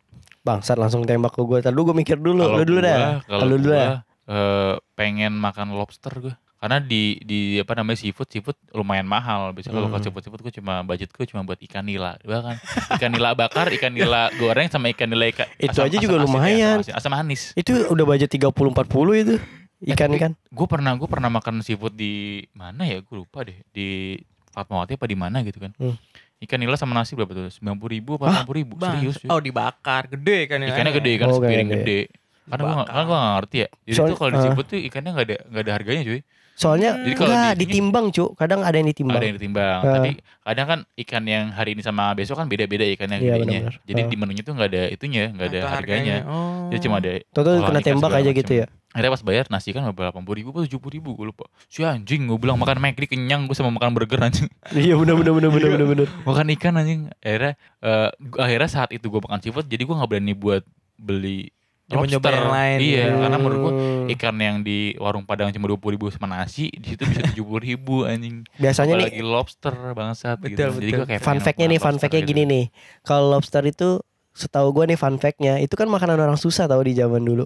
Bangsat 0.41 0.73
langsung 0.73 1.05
tembak 1.05 1.33
ke 1.33 1.41
gue. 1.41 1.61
Tadi 1.61 1.75
gue 1.75 1.93
mikir 1.93 2.17
dulu. 2.17 2.41
Kalau 2.41 2.57
Lu 2.57 2.65
dulu 2.65 2.79
gua- 2.79 2.89
dah. 2.89 3.13
Kalau 3.21 3.41
Lu 3.45 3.49
dulu 3.55 3.65
gua, 3.67 3.77
dah. 3.77 3.97
eh, 4.25 4.73
pengen 4.97 5.33
makan 5.37 5.67
lobster 5.71 6.13
gue. 6.17 6.33
Karena 6.61 6.77
di 6.77 7.17
di 7.19 7.39
apa 7.57 7.73
namanya 7.73 7.97
seafood 7.97 8.29
seafood 8.29 8.53
lumayan 8.69 9.03
mahal. 9.03 9.49
Biasanya 9.49 9.73
kalau 9.75 9.89
Hmm. 9.89 9.97
seafood 9.97 10.21
seafood 10.21 10.41
gue 10.41 10.53
cuma 10.53 10.85
budget 10.85 11.09
gue 11.09 11.25
cuma 11.25 11.41
buat 11.41 11.57
ikan 11.59 11.81
nila, 11.81 12.21
bahkan 12.21 12.61
ikan 12.93 13.09
nila 13.09 13.33
bakar, 13.33 13.65
ikan 13.73 13.89
nila 13.89 14.29
goreng 14.37 14.69
sama 14.69 14.93
ikan 14.93 15.09
nila 15.09 15.25
ikan. 15.27 15.49
Itu 15.57 15.81
aja 15.81 15.97
juga 15.97 16.21
lumayan. 16.21 16.79
asam, 16.79 16.93
asam 16.93 17.11
manis. 17.11 17.49
Itu 17.55 17.89
udah 17.89 18.05
budget 18.05 18.29
30 18.29 18.53
40 18.69 18.77
itu. 19.17 19.35
Ikan 19.83 20.07
tapi- 20.07 20.21
kan. 20.21 20.31
Gue 20.47 20.67
pernah 20.69 20.93
gue 20.93 21.09
pernah 21.09 21.27
makan 21.27 21.65
seafood 21.65 21.97
di 21.97 22.13
mana 22.53 22.85
ya? 22.85 23.01
Gue 23.01 23.25
lupa 23.25 23.41
deh. 23.41 23.57
Di 23.67 24.21
Fatmawati 24.47 24.93
apa 24.93 25.05
di 25.05 25.17
mana 25.17 25.41
gitu 25.41 25.57
kan. 25.57 25.73
Hmm. 25.75 25.97
Ikan 26.37 26.61
nila 26.61 26.77
sama 26.77 26.93
nasi 26.93 27.17
berapa 27.17 27.29
tuh? 27.31 27.49
Sembilan 27.49 27.73
puluh 27.75 27.91
ribu 27.91 28.11
apa 28.15 28.29
delapan 28.29 28.45
puluh 28.45 28.59
ribu? 28.59 28.73
Serius? 28.77 29.17
cuy. 29.17 29.29
Oh 29.29 29.41
dibakar, 29.41 30.05
gede 30.07 30.45
kan 30.45 30.57
ya. 30.59 30.69
Ikannya 30.69 30.93
gede 30.93 31.11
kan, 31.17 31.27
Oh, 31.27 31.37
sepiring 31.37 31.69
gede. 31.71 31.81
gede. 31.81 31.99
Karena 32.43 32.61
gue 32.61 32.75
kan 32.83 33.01
gue 33.01 33.15
gak 33.15 33.33
ngerti 33.35 33.57
ya. 33.57 33.67
Jadi 33.81 33.95
Soal- 33.95 34.09
tuh 34.09 34.15
kalau 34.15 34.29
di 34.29 34.37
ah. 34.37 34.43
seafood 34.43 34.67
tuh 34.67 34.77
ikannya 34.79 35.09
gak 35.11 35.25
ada 35.25 35.35
gak 35.47 35.61
ada 35.65 35.71
harganya 35.73 36.03
cuy. 36.03 36.21
Soalnya 36.61 36.93
Jadi 36.95 37.15
kalau 37.17 37.33
enggak 37.33 37.51
di 37.51 37.65
ditimbang, 37.65 38.05
Cuk. 38.13 38.29
Kadang 38.37 38.61
ada 38.61 38.77
yang 38.77 38.85
ditimbang. 38.85 39.17
Ada 39.17 39.25
yang 39.25 39.35
ditimbang. 39.35 39.79
Ah. 39.81 39.93
Tapi 39.97 40.09
kadang 40.21 40.67
kan 40.67 40.79
ikan 40.95 41.23
yang 41.25 41.45
hari 41.49 41.73
ini 41.73 41.81
sama 41.81 42.13
besok 42.13 42.37
kan 42.37 42.45
beda-beda 42.45 42.85
ikannya 42.85 43.17
Iya, 43.17 43.33
gedenya. 43.35 43.59
benar-benar. 43.65 43.75
Jadi 43.81 43.97
Ah. 43.97 44.07
di 44.07 44.15
menunya 44.15 44.41
tuh 44.41 44.53
nggak 44.53 44.69
ada 44.69 44.83
itunya, 44.87 45.23
nggak 45.27 45.47
ada 45.49 45.59
Atau 45.59 45.73
harganya. 45.73 46.17
Oh. 46.23 46.69
Jadi 46.69 46.79
cuma 46.79 46.95
ada 46.97 47.11
Toto 47.27 47.49
kena 47.57 47.81
tembak 47.81 48.11
aja 48.11 48.21
macam. 48.23 48.37
gitu 48.37 48.53
ya. 48.55 48.65
Akhirnya 48.91 49.11
pas 49.11 49.23
bayar 49.23 49.45
nasi 49.47 49.71
kan 49.71 49.87
berapa 49.87 50.13
puluh 50.13 50.37
ribu 50.37 50.51
atau 50.51 50.61
tujuh 50.61 50.77
puluh 50.77 50.93
ribu 50.93 51.15
gue 51.15 51.25
lupa. 51.25 51.47
Si 51.65 51.81
anjing 51.81 52.27
gue 52.27 52.37
bilang 52.37 52.55
makan 52.55 52.77
McD 52.77 53.07
kenyang 53.07 53.47
gue 53.47 53.55
sama 53.55 53.71
makan 53.71 53.91
burger 53.91 54.21
anjing. 54.21 54.51
Iya 54.69 54.99
benar 54.99 55.15
benar 55.15 55.33
benar 55.33 55.49
benar 55.49 55.69
benar 55.71 55.87
benar. 55.89 56.07
makan 56.27 56.45
ikan 56.53 56.73
anjing. 56.75 57.01
Akhirnya 57.17 57.53
eh, 57.79 58.09
gua- 58.21 58.39
akhirnya 58.43 58.69
saat 58.69 58.91
itu 58.91 59.07
gue 59.07 59.17
makan 59.19 59.39
seafood 59.39 59.65
jadi 59.65 59.81
gue 59.81 59.95
nggak 59.95 60.09
berani 60.09 60.33
buat 60.33 60.61
beli 60.93 61.49
Lobster. 61.93 62.31
yang 62.31 62.49
lain, 62.49 62.77
Iya, 62.79 63.01
ya. 63.01 63.13
karena 63.17 63.37
menurut 63.37 63.73
Hmm. 63.73 64.07
ikan 64.09 64.35
yang 64.35 64.57
di 64.59 64.79
warung 64.95 65.23
Padang 65.23 65.49
cuma 65.49 65.65
dua 65.65 65.75
puluh 65.75 65.95
ribu 65.95 66.07
sama 66.07 66.27
nasi 66.27 66.71
di 66.71 66.87
situ 66.89 67.03
bisa 67.03 67.21
tujuh 67.27 67.43
puluh 67.43 67.61
ribu 67.61 68.03
anjing. 68.03 68.47
Biasanya 68.55 68.95
nih 68.95 69.07
Apalagi 69.09 69.23
lobster 69.23 69.73
bangsat 69.91 70.37
Betul, 70.37 70.49
gitu. 70.49 70.61
Jadi 70.61 70.75
betul. 70.87 70.97
gue 70.97 71.07
kayak 71.07 71.21
fun 71.21 71.39
fact-nya 71.39 71.67
nih, 71.67 71.79
fun 71.79 71.97
fact-nya 71.97 72.21
gitu. 72.21 72.29
gini 72.29 72.43
nih. 72.45 72.65
Kalau 73.01 73.25
lobster 73.29 73.63
itu 73.63 73.89
setahu 74.31 74.71
gue 74.71 74.85
nih 74.87 74.95
fun 74.95 75.15
fact-nya 75.15 75.59
itu 75.59 75.73
kan 75.73 75.85
makanan 75.85 76.15
orang 76.15 76.35
susah 76.35 76.63
tahu 76.63 76.81
di 76.81 76.93
zaman 76.93 77.19
dulu. 77.19 77.43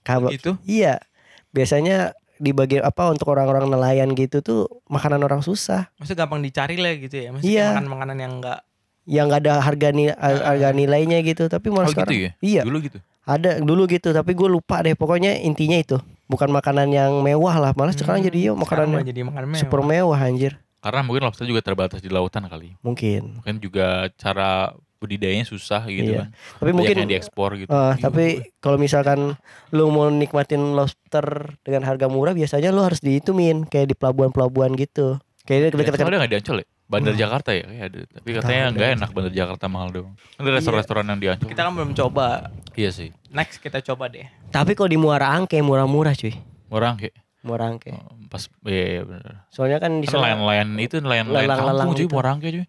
Kalau 0.00 0.28
Gitu. 0.28 0.56
iya, 0.62 1.00
biasanya 1.48 2.12
di 2.36 2.52
bagian 2.52 2.82
apa 2.82 3.08
untuk 3.08 3.26
orang-orang 3.28 3.66
nelayan 3.66 4.12
gitu 4.12 4.38
tuh 4.38 4.60
makanan 4.86 5.18
orang 5.18 5.42
susah 5.42 5.90
Maksudnya 5.98 6.22
gampang 6.22 6.38
dicari 6.38 6.76
lah 6.76 6.94
gitu 6.94 7.16
ya. 7.16 7.28
Maksudnya 7.32 7.50
Iya. 7.50 7.66
makan 7.74 7.86
makanan 7.88 8.16
yang 8.16 8.32
enggak 8.38 8.60
yang 9.08 9.26
nggak 9.26 9.40
ada 9.42 9.54
harga 9.58 9.88
ni 9.88 10.06
harga 10.12 10.68
nilainya 10.70 11.18
gitu 11.22 11.48
tapi 11.48 11.68
malah 11.68 11.88
Oh 11.88 11.92
sekarang 11.92 12.12
gitu 12.12 12.26
ya? 12.26 12.32
iya 12.38 12.62
Dulu 12.62 12.78
gitu. 12.78 12.98
ada 13.24 13.56
dulu 13.58 13.82
gitu 13.86 14.08
tapi 14.10 14.32
gue 14.32 14.46
lupa 14.46 14.78
deh 14.78 14.92
pokoknya 14.92 15.40
intinya 15.40 15.74
itu 15.74 15.96
bukan 16.26 16.48
makanan 16.48 16.88
yang 16.88 17.18
mewah 17.18 17.56
lah 17.58 17.72
malah 17.72 17.90
sekarang 17.90 18.20
Hmm, 18.20 18.28
jadi 18.28 18.38
yo 18.38 18.52
sekarang 18.54 18.60
makanan 18.60 18.86
mah 18.86 19.00
yang 19.00 19.08
jadi 19.08 19.20
makan 19.24 19.44
mewah. 19.46 19.60
super 19.60 19.80
mewah 19.82 20.20
anjir 20.20 20.52
Karena 20.78 21.00
mungkin 21.02 21.22
lobster 21.24 21.42
juga 21.42 21.58
terbatas 21.58 21.98
di 21.98 22.06
lautan 22.06 22.44
kali. 22.44 22.76
mungkin 22.80 23.34
Mungkin 23.34 23.58
juga 23.58 23.86
cara 24.14 24.70
budidayanya 24.98 25.42
susah 25.44 25.86
gitu 25.86 26.10
Iya. 26.12 26.18
kan. 26.20 26.28
tapi 26.54 26.62
Banyak 26.64 26.76
mungkin 26.76 26.96
yang 26.98 27.10
diekspor 27.10 27.50
gitu. 27.56 27.70
Iya, 27.70 27.98
tapi 27.98 28.26
kalau 28.58 28.76
misalkan 28.76 29.34
lu 29.70 29.88
mau 29.88 30.06
nikmatin 30.06 30.74
lobster 30.74 31.26
dengan 31.62 31.82
harga 31.82 32.06
murah 32.06 32.30
biasanya 32.30 32.68
lu 32.68 32.82
harus 32.82 32.98
di 32.98 33.16
itu 33.16 33.32
min 33.32 33.64
kayak 33.64 33.88
di 33.88 33.94
pelabuhan-pelabuhan 33.94 34.74
gitu 34.74 35.16
kayak 35.42 35.72
dekat-dekat 35.72 36.02
ada 36.04 36.18
nggak 36.18 36.30
di 36.30 36.38
Ancol 36.38 36.56
ya? 36.60 36.66
Bandar 36.88 37.12
Jakarta 37.12 37.52
ya 37.52 37.62
kayak 37.62 37.84
ada. 37.86 38.00
Tapi 38.08 38.28
katanya 38.32 38.64
nggak 38.72 38.90
enak 38.96 39.10
Bandar 39.12 39.32
Jakarta 39.32 39.64
mahal 39.68 39.88
dong. 39.92 40.08
Kan 40.34 40.42
ada 40.42 40.56
restoran-restoran 40.56 41.04
yang 41.04 41.20
di 41.20 41.26
Ancol. 41.28 41.48
Kita 41.48 41.62
kan 41.62 41.72
belum 41.72 41.92
coba. 41.92 42.48
Iya 42.72 42.90
sih. 42.90 43.08
Next 43.28 43.60
kita 43.60 43.84
coba 43.84 44.08
deh. 44.08 44.24
Tapi 44.48 44.72
kalau 44.72 44.88
di 44.88 44.96
Muara 44.96 45.28
Angke 45.28 45.60
murah-murah 45.60 46.16
cuy. 46.16 46.32
Orang 46.68 46.96
kayak 46.96 47.12
Muara 47.44 47.68
Angke. 47.68 47.92
oh, 47.92 48.16
pas 48.26 48.48
iya, 48.64 48.84
iya 48.90 49.02
benar. 49.04 49.44
Soalnya 49.48 49.78
kan 49.78 50.00
di 50.00 50.08
Kan 50.08 50.16
sana 50.16 50.32
nelayan-nelayan 50.32 50.68
itu 50.80 50.96
nelayan-nelayan 50.98 51.48
kampung 51.54 51.92
cuy, 51.92 52.00
gitu. 52.02 52.14
Morangke 52.14 52.48
cuy. 52.50 52.64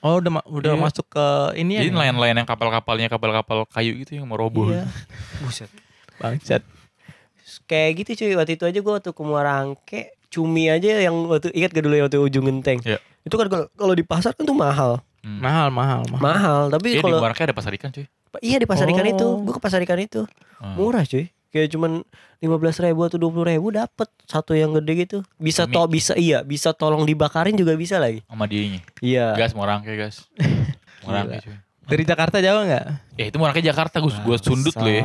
Oh 0.00 0.20
udah 0.20 0.30
ma- 0.32 0.46
udah 0.46 0.72
Iya. 0.72 0.80
masuk 0.80 1.06
ke 1.08 1.26
ini 1.56 1.72
ya. 1.74 1.80
Jadi 1.82 1.92
nelayan-nelayan 1.92 2.36
yang 2.38 2.48
kapal-kapalnya 2.48 3.08
kapal-kapal 3.08 3.66
kayu 3.66 3.98
gitu 3.98 4.14
yang 4.14 4.24
mau 4.24 4.36
roboh. 4.36 4.70
Iya. 4.70 4.86
Buset. 5.42 5.70
Bangsat. 6.16 6.62
Kayak 7.66 8.06
gitu 8.06 8.22
cuy. 8.22 8.32
Waktu 8.36 8.54
itu 8.54 8.64
aja 8.64 8.78
gua 8.78 8.92
waktu 8.98 9.10
ke 9.10 9.22
Muara 9.22 9.52
Angke 9.56 10.00
cumi 10.28 10.66
aja 10.66 10.98
yang 11.00 11.14
waktu 11.26 11.50
ingat 11.50 11.70
gak 11.70 11.82
dulu 11.82 11.94
ya 11.94 12.04
waktu 12.04 12.18
ujung 12.18 12.44
genteng. 12.44 12.78
Iya. 12.82 12.98
Itu 13.24 13.34
kan 13.34 13.48
kalau 13.48 13.66
kalau 13.72 13.94
di 13.96 14.04
pasar 14.04 14.36
kan 14.36 14.44
tuh 14.44 14.56
mahal. 14.56 15.00
Hmm. 15.24 15.40
Mahal 15.40 15.68
mahal 15.72 16.00
mahal. 16.12 16.20
Mahal, 16.20 16.62
tapi 16.68 16.92
Iya 16.92 17.00
di 17.00 17.04
kalau 17.08 17.18
Morangke 17.18 17.42
ada 17.42 17.56
pasar 17.56 17.72
ikan 17.74 17.88
cuy. 17.88 18.04
iya 18.44 18.60
di 18.60 18.68
pasar 18.68 18.84
ikan 18.92 19.06
Oh. 19.08 19.12
itu, 19.16 19.26
gua 19.40 19.52
ke 19.56 19.62
pasar 19.62 19.80
ikan 19.82 19.96
itu. 19.96 20.28
Hmm. 20.60 20.76
Murah 20.76 21.08
cuy. 21.08 21.32
Kayak 21.48 21.70
cuman 21.70 22.02
15 22.42 22.82
ribu 22.82 23.06
atau 23.06 23.16
20 23.16 23.46
ribu 23.46 23.70
dapet 23.70 24.10
satu 24.26 24.52
yang 24.52 24.74
gede 24.74 25.06
gitu. 25.06 25.18
Bisa 25.38 25.64
to 25.64 25.86
bisa 25.86 26.12
iya, 26.18 26.42
bisa 26.42 26.74
tolong 26.74 27.06
dibakarin 27.06 27.54
juga 27.54 27.78
bisa 27.78 27.96
lagi. 27.96 28.26
Sama 28.26 28.44
dianya. 28.44 28.82
Iya. 29.00 29.32
Gas 29.38 29.54
Morangke 29.54 29.94
gas. 29.94 30.26
Morangke 31.06 31.40
cuy. 31.40 31.56
Dari 31.84 32.04
Jakarta 32.04 32.40
jauh 32.40 32.64
nggak? 32.64 32.84
Ya 33.16 33.24
itu 33.30 33.36
Morangke 33.38 33.62
Jakarta 33.62 34.02
gue 34.02 34.12
gua 34.20 34.36
sundut 34.36 34.74
loh 34.74 34.92
ya. 34.92 35.02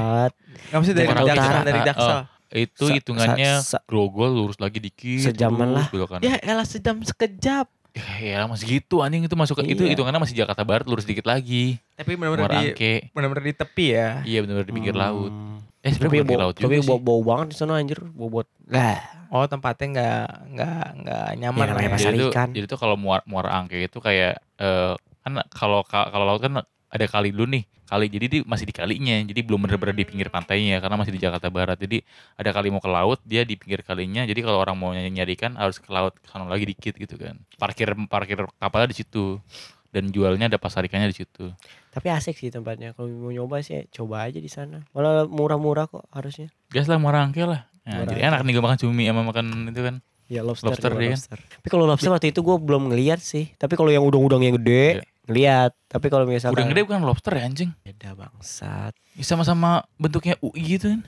Nggak 0.73 0.79
mesti 0.81 0.93
dari 0.97 1.07
Jakarta 1.07 1.59
dari 1.63 1.79
Jaksel. 1.85 2.11
Oh, 2.17 2.23
itu 2.49 2.85
hitungannya 2.89 3.51
grogol 3.85 4.31
lurus 4.33 4.57
lagi 4.57 4.81
dikit. 4.81 5.29
Sejaman 5.31 5.69
lurus 5.69 5.85
lah. 5.85 5.87
belok 5.93 6.07
kanan. 6.17 6.21
Ya 6.25 6.35
elah 6.41 6.65
sejam 6.65 6.97
sekejap. 6.99 7.69
Ya, 7.89 8.05
ya 8.21 8.39
masih 8.45 8.79
gitu 8.79 9.01
anjing 9.01 9.25
itu 9.25 9.33
masuk 9.33 9.59
ke 9.59 9.73
itu 9.73 9.81
Iya. 9.81 9.97
hitungannya 9.97 10.21
masih 10.21 10.37
Jakarta 10.37 10.61
Barat 10.61 10.85
lurus 10.85 11.03
dikit 11.03 11.25
lagi. 11.25 11.81
Tapi 11.97 12.13
benar-benar 12.13 12.49
di 12.53 12.69
benar-benar 13.11 13.43
di 13.43 13.53
tepi 13.57 13.85
ya. 13.91 14.09
Iya 14.21 14.39
benar 14.45 14.61
di 14.61 14.71
pinggir 14.71 14.93
Hmm. 14.93 15.03
laut. 15.03 15.31
Eh 15.79 15.89
Tapi 15.89 15.93
sebenarnya 15.95 16.13
pinggir 16.21 16.29
bau, 16.29 16.43
laut 16.43 16.53
tapi 16.53 16.63
juga 16.69 16.75
bau, 16.85 16.97
sih. 16.99 17.03
bau 17.03 17.21
banget 17.23 17.47
di 17.49 17.55
sana 17.55 17.71
anjir, 17.79 17.99
bobot. 18.03 18.47
Lah, 18.67 18.99
Oh 19.29 19.45
tempatnya 19.45 19.87
nggak 19.89 20.25
nggak 20.51 20.83
nggak 21.05 21.25
nyaman 21.37 21.53
Ya, 21.55 21.61
lah 21.61 21.67
namanya 21.71 21.85
ya. 21.85 21.93
pasar 21.93 22.09
jadi 22.09 22.17
tuh, 22.19 22.31
ikan. 22.33 22.49
jadi 22.49 22.65
tuh 22.65 22.79
kalau 22.81 22.95
muara, 22.97 23.21
muara 23.25 23.49
angke 23.53 23.77
itu 23.79 23.97
kayak 23.97 24.41
eh, 24.57 24.93
kan 25.21 25.33
kalau 25.49 25.85
ka- 25.85 26.09
kalau 26.09 26.25
laut 26.25 26.41
kan 26.41 26.53
ada 26.89 27.05
kali 27.05 27.29
dulu 27.29 27.45
nih 27.49 27.63
kali 27.85 28.05
jadi 28.05 28.25
dia 28.29 28.41
masih 28.45 28.69
di 28.69 28.73
kalinya 28.73 29.17
jadi 29.25 29.41
belum 29.41 29.65
bener-bener 29.65 29.97
di 29.97 30.05
pinggir 30.05 30.29
pantainya 30.29 30.77
karena 30.77 30.97
masih 30.97 31.13
di 31.13 31.21
Jakarta 31.21 31.49
Barat 31.49 31.77
jadi 31.77 32.01
ada 32.37 32.49
kali 32.53 32.69
mau 32.69 32.81
ke 32.81 32.89
laut 32.89 33.17
dia 33.25 33.41
di 33.41 33.57
pinggir 33.57 33.81
kalinya 33.81 34.25
jadi 34.25 34.37
kalau 34.45 34.61
orang 34.61 34.77
mau 34.77 34.93
nyari 34.93 35.33
ikan 35.33 35.57
harus 35.57 35.81
ke 35.81 35.89
laut 35.89 36.13
ke 36.17 36.29
sana 36.29 36.45
lagi 36.45 36.69
dikit 36.69 36.93
gitu 36.97 37.17
kan 37.17 37.37
parkir 37.57 37.93
parkir 38.05 38.45
kapalnya 38.61 38.93
di 38.93 38.97
situ 39.01 39.41
dan 39.89 40.13
jualnya 40.13 40.53
ada 40.53 40.61
pasar 40.61 40.85
ikannya 40.85 41.09
di 41.09 41.17
situ 41.25 41.49
tapi 41.89 42.05
asik 42.13 42.37
sih 42.37 42.53
tempatnya. 42.53 42.93
Kalau 42.93 43.09
mau 43.09 43.33
nyoba 43.33 43.65
sih 43.65 43.89
coba 43.89 44.29
aja 44.29 44.37
di 44.37 44.45
sana. 44.45 44.85
Malah 44.93 45.25
murah-murah 45.25 45.89
kok 45.89 46.05
harusnya. 46.13 46.53
gas 46.69 46.85
lah 46.85 47.01
muara 47.01 47.25
angke 47.25 47.41
lah 47.41 47.65
Nah, 47.89 48.05
Muara 48.05 48.13
jadi 48.13 48.21
enak 48.29 48.39
nih 48.45 48.51
gue 48.53 48.61
makan 48.61 48.77
cumi 48.77 49.03
sama 49.09 49.21
makan 49.25 49.45
itu 49.73 49.81
kan 49.81 49.95
Ya 50.29 50.45
lobster, 50.45 50.69
Lobster, 50.69 50.93
coba 50.93 51.01
iya 51.01 51.09
kan? 51.09 51.17
lobster. 51.17 51.39
Tapi 51.41 51.67
kalau 51.73 51.85
lobster 51.89 52.11
waktu 52.13 52.29
itu 52.29 52.45
gue 52.45 52.55
belum 52.61 52.93
ngeliat 52.93 53.17
sih. 53.17 53.49
Tapi 53.57 53.73
kalau 53.73 53.89
yang 53.89 54.05
udang-udang 54.05 54.45
yang 54.45 54.61
gede 54.61 55.01
Iya. 55.01 55.03
Ngeliat. 55.29 55.71
Tapi 55.85 56.05
kalau 56.07 56.25
misalkan 56.25 56.57
udah 56.57 56.65
gede 56.67 56.81
bukan 56.83 57.01
lobster 57.01 57.31
ya 57.31 57.45
anjing 57.45 57.71
beda 57.79 58.13
bangsat. 58.13 58.91
Ya, 59.13 59.23
sama-sama 59.23 59.85
bentuknya 59.95 60.35
UI 60.39 60.75
gitu 60.75 60.89
kan 60.89 61.01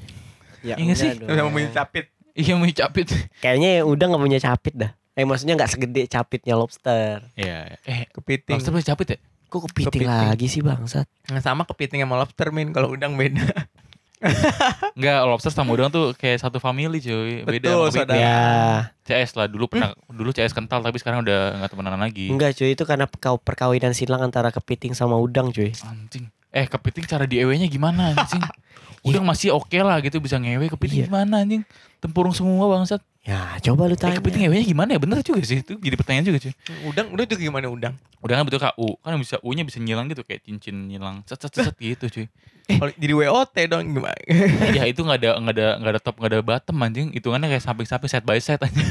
Ya 0.61 0.77
Iya 0.77 0.83
nggak 0.85 0.97
sih? 0.97 1.09
Sama 1.17 1.33
dong. 1.35 1.51
punya 1.51 1.69
capit. 1.73 2.05
iya 2.31 2.53
mau 2.53 2.63
capit 2.63 3.07
Kayaknya 3.41 3.69
yang 3.81 3.87
udang 3.87 4.13
nggak 4.13 4.23
punya 4.23 4.39
capit 4.39 4.73
dah. 4.77 4.91
Eh 5.11 5.25
maksudnya 5.25 5.57
nggak 5.57 5.71
segede 5.71 6.01
capitnya 6.05 6.53
lobster. 6.53 7.25
ya 7.33 7.75
eh 7.81 8.05
Kepiting. 8.07 8.55
lobster 8.55 8.71
punya 8.71 8.87
capit 8.87 9.07
ya 9.09 9.19
Kok 9.51 9.67
kepiting, 9.67 10.07
Kepiting. 10.07 10.07
lagi 10.31 10.47
sih 10.47 10.61
bangsat? 10.61 11.03
Nggak 11.27 11.43
sama 11.43 11.67
kepiting 11.67 11.99
sama 11.99 12.15
lobster 12.15 12.55
min 12.55 12.71
kalau 12.71 12.87
udang 12.87 13.19
beda. 13.19 13.43
Enggak, 14.93 15.17
lobster 15.25 15.49
sama 15.49 15.73
udang 15.73 15.89
tuh 15.89 16.13
kayak 16.13 16.39
satu 16.39 16.61
family 16.61 17.01
cuy. 17.01 17.41
Beda 17.41 17.73
Betul, 17.73 17.87
saudara. 17.89 18.17
Ya 18.17 18.41
CS 19.01 19.33
lah 19.33 19.49
dulu 19.49 19.65
pernah 19.67 19.91
dulu 20.07 20.29
CS 20.29 20.53
kental 20.53 20.79
tapi 20.79 20.97
sekarang 20.97 21.25
udah 21.25 21.57
nggak 21.57 21.69
temenan 21.73 21.97
lagi. 21.97 22.29
enggak 22.29 22.53
cuy 22.53 22.71
itu 22.71 22.83
karena 22.85 23.09
perkaw- 23.09 23.41
perkawinan 23.41 23.91
silang 23.91 24.21
antara 24.21 24.53
kepiting 24.53 24.93
sama 24.93 25.17
udang 25.17 25.49
cuy. 25.49 25.73
Anjing. 25.83 26.29
Eh 26.51 26.67
kepiting 26.67 27.07
cara 27.07 27.23
di 27.25 27.39
nya 27.39 27.67
gimana 27.67 28.13
anjing? 28.13 28.43
Udang 29.01 29.25
masih 29.25 29.49
oke 29.49 29.73
lah 29.81 29.97
gitu 30.05 30.21
bisa 30.21 30.37
ngewe 30.37 30.69
kepiting 30.69 31.01
Iya. 31.01 31.07
gimana 31.09 31.41
anjing? 31.41 31.65
Tempurung 31.97 32.37
semua 32.37 32.69
bangsat. 32.69 33.01
Ya 33.21 33.37
coba 33.61 33.85
lu 33.85 33.93
Eh 33.93 33.99
tanya. 33.99 34.17
kepiting 34.17 34.49
ngewe 34.49 34.65
gimana 34.65 34.89
ya? 34.91 34.99
Bener 34.99 35.21
juga 35.21 35.41
sih 35.41 35.61
itu 35.61 35.77
jadi 35.77 35.93
pertanyaan 35.93 36.25
juga 36.25 36.41
cuy. 36.41 36.53
Udang, 36.83 37.07
udang 37.11 37.25
itu 37.25 37.37
gimana 37.39 37.69
udang? 37.69 37.93
Udang 38.17 38.35
kan 38.35 38.45
betul 38.45 38.57
KU 38.59 38.97
kan 38.97 39.13
bisa 39.15 39.37
U-nya 39.41 39.61
bisa 39.61 39.77
nyilang 39.77 40.05
gitu 40.07 40.21
kayak 40.21 40.41
cincin 40.41 40.89
nyilang 40.89 41.21
cet 41.23 41.37
cet 41.39 41.53
cet 41.53 41.77
gitu 41.77 42.05
cuy. 42.07 42.25
Kalau 42.71 42.89
jadi 42.95 43.13
WOT 43.13 43.55
dong 43.67 43.83
gimana? 43.91 44.17
ya 44.71 44.83
itu 44.83 44.99
nggak 44.99 45.19
ada 45.19 45.29
nggak 45.37 45.53
ada 45.53 45.67
nggak 45.77 45.91
ada 45.91 45.99
top 45.99 46.15
nggak 46.17 46.31
ada 46.31 46.39
bottom 46.41 46.77
anjing 46.79 47.07
hitungannya 47.11 47.47
kayak 47.47 47.61
samping-samping 47.61 48.07
set 48.07 48.23
by 48.23 48.37
set 48.37 48.57
anjing 48.57 48.89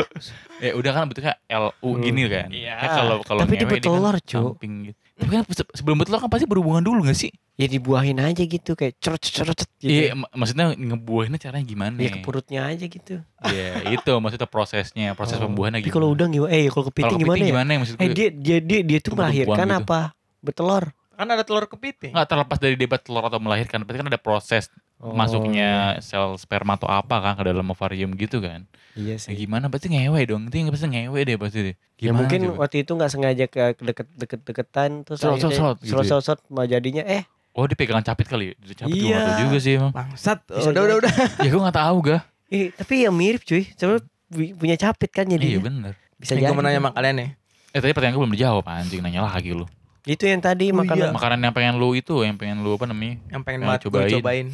ya 0.64 0.72
udah 0.72 0.90
kan 0.90 1.04
bentuknya 1.04 1.34
LU 1.48 1.90
gini 1.98 2.24
kan 2.24 2.48
Iya. 2.48 2.72
Ya, 2.74 2.88
kalau 2.94 3.16
kalau 3.20 3.40
Tapi 3.42 3.54
kan 3.54 3.68
bertelur, 3.68 4.16
Cuk. 4.22 4.54
samping 4.54 4.72
gitu 4.88 5.00
tapi 5.18 5.30
kan 5.32 5.42
se- 5.48 5.72
sebelum 5.74 5.98
bertelur 5.98 6.20
kan 6.20 6.28
pasti 6.28 6.44
berhubungan 6.44 6.80
dulu 6.80 7.02
gak 7.04 7.18
sih 7.18 7.32
Ya 7.54 7.66
dibuahin 7.66 8.16
aja 8.16 8.38
gitu 8.38 8.72
kayak 8.72 8.96
cerut 8.96 9.18
cerut 9.18 9.58
gitu. 9.76 9.90
iya 9.90 10.14
mak- 10.14 10.30
maksudnya 10.30 10.70
ngebuahinnya 10.70 11.36
caranya 11.36 11.66
gimana 11.66 11.98
Ya 11.98 12.08
ke 12.08 12.20
perutnya 12.20 12.60
aja 12.64 12.86
gitu. 12.86 13.18
Iya, 13.44 13.68
itu 13.90 14.12
maksudnya 14.14 14.46
prosesnya 14.46 15.10
proses 15.12 15.36
Oh. 15.36 15.44
pembuahannya 15.44 15.78
Tapi 15.78 15.84
gimana 15.84 15.96
kalau 15.96 16.08
udang 16.08 16.30
gimana? 16.30 16.50
Eh 16.50 16.66
kalau 16.66 16.86
kepiting 16.86 17.18
gimana 17.18 17.36
ya? 17.36 17.48
gimana 17.48 17.68
ya 17.68 17.78
maksud 17.78 17.94
Eh 17.96 18.08
dia 18.08 18.28
dia 18.30 18.58
dia 18.60 18.80
dia 18.80 18.98
tuh 18.98 19.12
melahirkan 19.12 19.58
gitu. 19.64 19.74
apa? 19.76 20.00
Bertelur. 20.38 20.94
Kan 21.12 21.26
ada 21.26 21.42
telur 21.42 21.66
kepiting. 21.66 22.14
nggak 22.14 22.28
terlepas 22.28 22.56
dari 22.56 22.74
debat 22.74 23.00
telur 23.00 23.22
atau 23.22 23.36
melahirkan 23.36 23.82
berarti 23.82 23.98
kan 23.98 24.08
ada 24.08 24.20
proses 24.20 24.70
Oh, 24.98 25.14
masuknya 25.14 25.70
sel 25.98 26.34
sperma 26.34 26.74
atau 26.74 26.86
apa 26.86 27.16
kan 27.16 27.34
ke 27.34 27.46
dalam 27.46 27.62
ovarium 27.64 28.12
gitu 28.12 28.38
kan 28.38 28.66
Iya 28.92 29.14
Ya 29.14 29.16
sih. 29.16 29.30
gimana 29.36 29.66
pasti 29.66 29.86
ngewe 29.88 30.18
dong 30.24 30.46
itu 30.46 30.58
yang 30.58 30.68
pasti 30.68 30.86
ngewe 30.86 31.20
deh 31.22 31.36
pasti 31.36 31.58
deh 31.62 31.74
Ya 31.94 32.02
gimana 32.04 32.18
mungkin 32.20 32.40
coba? 32.44 32.54
waktu 32.60 32.76
itu 32.82 32.90
nggak 32.92 33.06
sengaja 33.08 33.44
ke 33.46 33.62
deket-deket-deketan 33.78 34.90
terus 35.02 35.18
Serot, 35.18 35.36
akhirnya 35.36 35.54
serot, 35.54 35.76
gitu 35.78 35.94
ya. 35.94 36.02
serot-serot 36.02 36.40
mau 36.48 36.64
jadinya 36.64 37.04
eh 37.04 37.22
Oh 37.52 37.62
dia 37.64 37.74
pegangan 37.74 38.02
capit 38.02 38.26
kali 38.26 38.46
Dia 38.56 38.74
capit 38.76 38.98
Iya. 39.00 39.18
tau 39.20 39.34
juga 39.40 39.56
sih 39.58 39.72
emang 39.76 39.92
Bangsat. 39.92 40.38
Bisa 40.44 40.68
udah, 40.68 40.82
udah, 40.82 40.82
jadi. 40.84 40.98
udah. 41.00 41.14
Ya 41.42 41.48
gue 41.48 41.62
gak 41.64 41.78
tahu 41.78 41.96
gak 42.04 42.22
eh 42.48 42.66
tapi 42.72 42.94
ya 42.98 43.10
mirip 43.12 43.42
cuy. 43.42 43.64
Coba 43.70 43.94
pu- 44.26 44.54
punya 44.56 44.74
capit 44.74 45.10
kan 45.10 45.24
Iya 45.24 45.34
jadinya. 45.36 45.60
bener 45.62 45.92
Bisa 46.16 46.32
jadi. 46.32 46.42
gue 46.44 46.52
mau 46.52 46.64
nanya 46.64 46.80
sama 46.80 46.90
kalian 46.90 47.14
nih. 47.16 47.30
Eh 47.68 47.78
tadi 47.78 47.92
pertanyaan 47.92 48.14
gue 48.14 48.22
belum 48.24 48.34
dijawab 48.34 48.64
anjing 48.64 48.98
Nanya 48.98 49.22
lagi 49.22 49.52
lu 49.52 49.62
Itu 50.02 50.24
yang 50.24 50.40
tadi 50.40 50.70
Oh, 50.70 50.76
makanan 50.76 50.98
iya. 51.04 51.12
Makanan 51.12 51.38
yang 51.40 51.52
pengen 51.52 51.74
lu 51.76 51.92
itu 51.92 52.14
Yang 52.18 52.36
pengen 52.36 52.64
lu 52.64 52.72
apa 52.72 52.84
namanya 52.84 53.14
Yang 53.28 53.42
pengen 53.44 53.60
Nah, 53.60 53.66
banget 53.68 53.80
cobain. 53.84 54.10
cobain. 54.12 54.46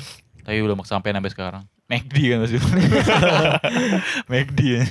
Tapi 0.45 0.61
belum 0.61 0.85
sampai 0.85 1.17
sampai 1.17 1.33
sekarang. 1.33 1.65
McD 1.85 2.17
kan 2.33 2.39
maksud 2.41 2.65
McD 4.33 4.59
ya 4.65 4.85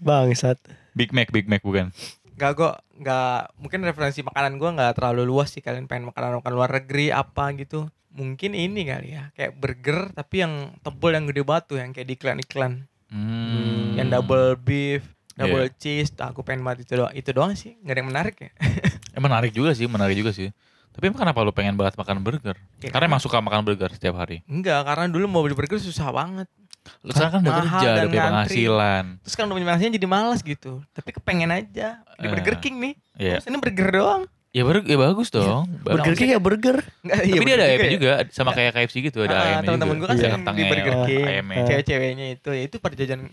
bangsat. 0.00 0.60
Big 0.92 1.12
Mac 1.16 1.32
Big 1.32 1.48
Mac 1.48 1.64
bukan? 1.64 1.92
Gak 2.36 2.52
gue 2.56 2.72
gak 3.00 3.56
mungkin 3.56 3.80
referensi 3.84 4.20
makanan 4.20 4.60
gue 4.60 4.70
nggak 4.76 5.00
terlalu 5.00 5.24
luas 5.24 5.52
sih. 5.52 5.64
Kalian 5.64 5.88
pengen 5.88 6.12
makanan 6.12 6.44
makanan 6.44 6.56
luar 6.56 6.70
negeri 6.76 7.08
apa 7.08 7.56
gitu. 7.56 7.88
Mungkin 8.12 8.52
ini 8.52 8.84
kali 8.84 9.16
ya. 9.16 9.32
Kayak 9.32 9.52
burger 9.56 9.98
tapi 10.12 10.44
yang 10.44 10.76
tebel 10.84 11.16
yang 11.16 11.24
gede 11.28 11.42
batu 11.44 11.74
yang 11.80 11.96
kayak 11.96 12.08
di 12.08 12.14
iklan 12.16 12.40
iklan 12.40 12.72
hmm. 13.08 13.96
yang 13.96 14.08
double 14.12 14.60
beef 14.60 15.08
double 15.36 15.72
cheese. 15.80 16.12
Tuh 16.12 16.28
aku 16.28 16.44
pengen 16.44 16.64
banget 16.64 16.84
itu 16.84 17.00
doang 17.00 17.12
itu 17.16 17.30
doang 17.32 17.52
sih. 17.56 17.80
Nggak 17.80 17.92
ada 17.96 18.00
yang 18.00 18.10
menarik 18.12 18.36
ya. 18.36 18.50
Eh 19.16 19.20
menarik 19.24 19.56
juga 19.56 19.72
sih 19.72 19.88
Menarik 19.88 20.20
juga 20.20 20.36
sih 20.36 20.52
Tapi 20.96 21.04
emang 21.06 21.20
kenapa 21.20 21.38
lu 21.40 21.52
pengen 21.52 21.74
banget 21.74 21.94
makan 21.94 22.16
burger? 22.18 22.56
Ya, 22.78 22.88
Karena 22.88 23.04
emang 23.06 23.20
suka 23.20 23.36
makan 23.38 23.62
burger 23.62 23.90
setiap 23.90 24.16
hari. 24.16 24.40
Enggak 24.44 24.80
karena 24.82 25.06
dulu 25.06 25.24
mau 25.26 25.40
beli 25.40 25.52
burger 25.52 25.76
susah 25.76 26.08
banget. 26.08 26.48
Lu 27.02 27.10
sekarang 27.10 27.32
kan 27.32 27.40
udah 27.42 27.52
Mahal 27.52 27.66
kerja 27.76 27.88
Udah 27.90 28.04
punya 28.06 28.24
penghasilan. 28.24 29.04
Terus 29.20 29.34
kan 29.34 29.42
udah 29.44 29.54
punya 29.54 29.66
penghasilan 29.66 29.92
jadi 29.92 30.08
malas 30.08 30.40
gitu. 30.40 30.72
Tapi 30.90 31.10
kepengen 31.12 31.50
aja. 31.50 32.00
Di 32.14 32.24
Eh. 32.24 32.30
Burger 32.30 32.56
King 32.56 32.76
nih. 32.78 32.94
Iya. 33.14 33.32
Terus 33.36 33.46
ini 33.46 33.58
burger 33.58 33.88
doang. 33.92 34.22
Ya, 34.50 34.64
burger, 34.64 34.86
ya 34.86 34.96
bagus 34.96 35.28
dong. 35.28 35.68
Bagus. 35.78 36.00
Burger 36.00 36.14
King 36.14 36.30
ya 36.30 36.40
burger. 36.40 36.76
Enggak, 37.02 37.16
Tapi 37.20 37.44
dia 37.44 37.54
ada 37.54 37.66
ya. 37.68 37.90
juga 37.92 38.12
Sama 38.30 38.50
kayak 38.50 38.72
KFC 38.72 39.04
gitu 39.04 39.18
Ada 39.20 39.28
Ah, 39.28 39.40
ayamnya 39.42 39.66
teman-teman 39.66 39.92
juga. 39.92 40.00
gue 40.00 40.06
kan 40.06 40.14
Ada 40.14 40.16
sering 40.16 40.32
di 40.32 40.36
kentangnya, 40.38 40.66
Burger 40.66 40.94
King. 41.04 41.24
Ayamnya. 41.26 41.56
cewek-ceweknya 41.66 42.26
itu 42.32 42.50
ya 42.50 42.62
itu 42.64 42.76
perjajanan 42.78 43.26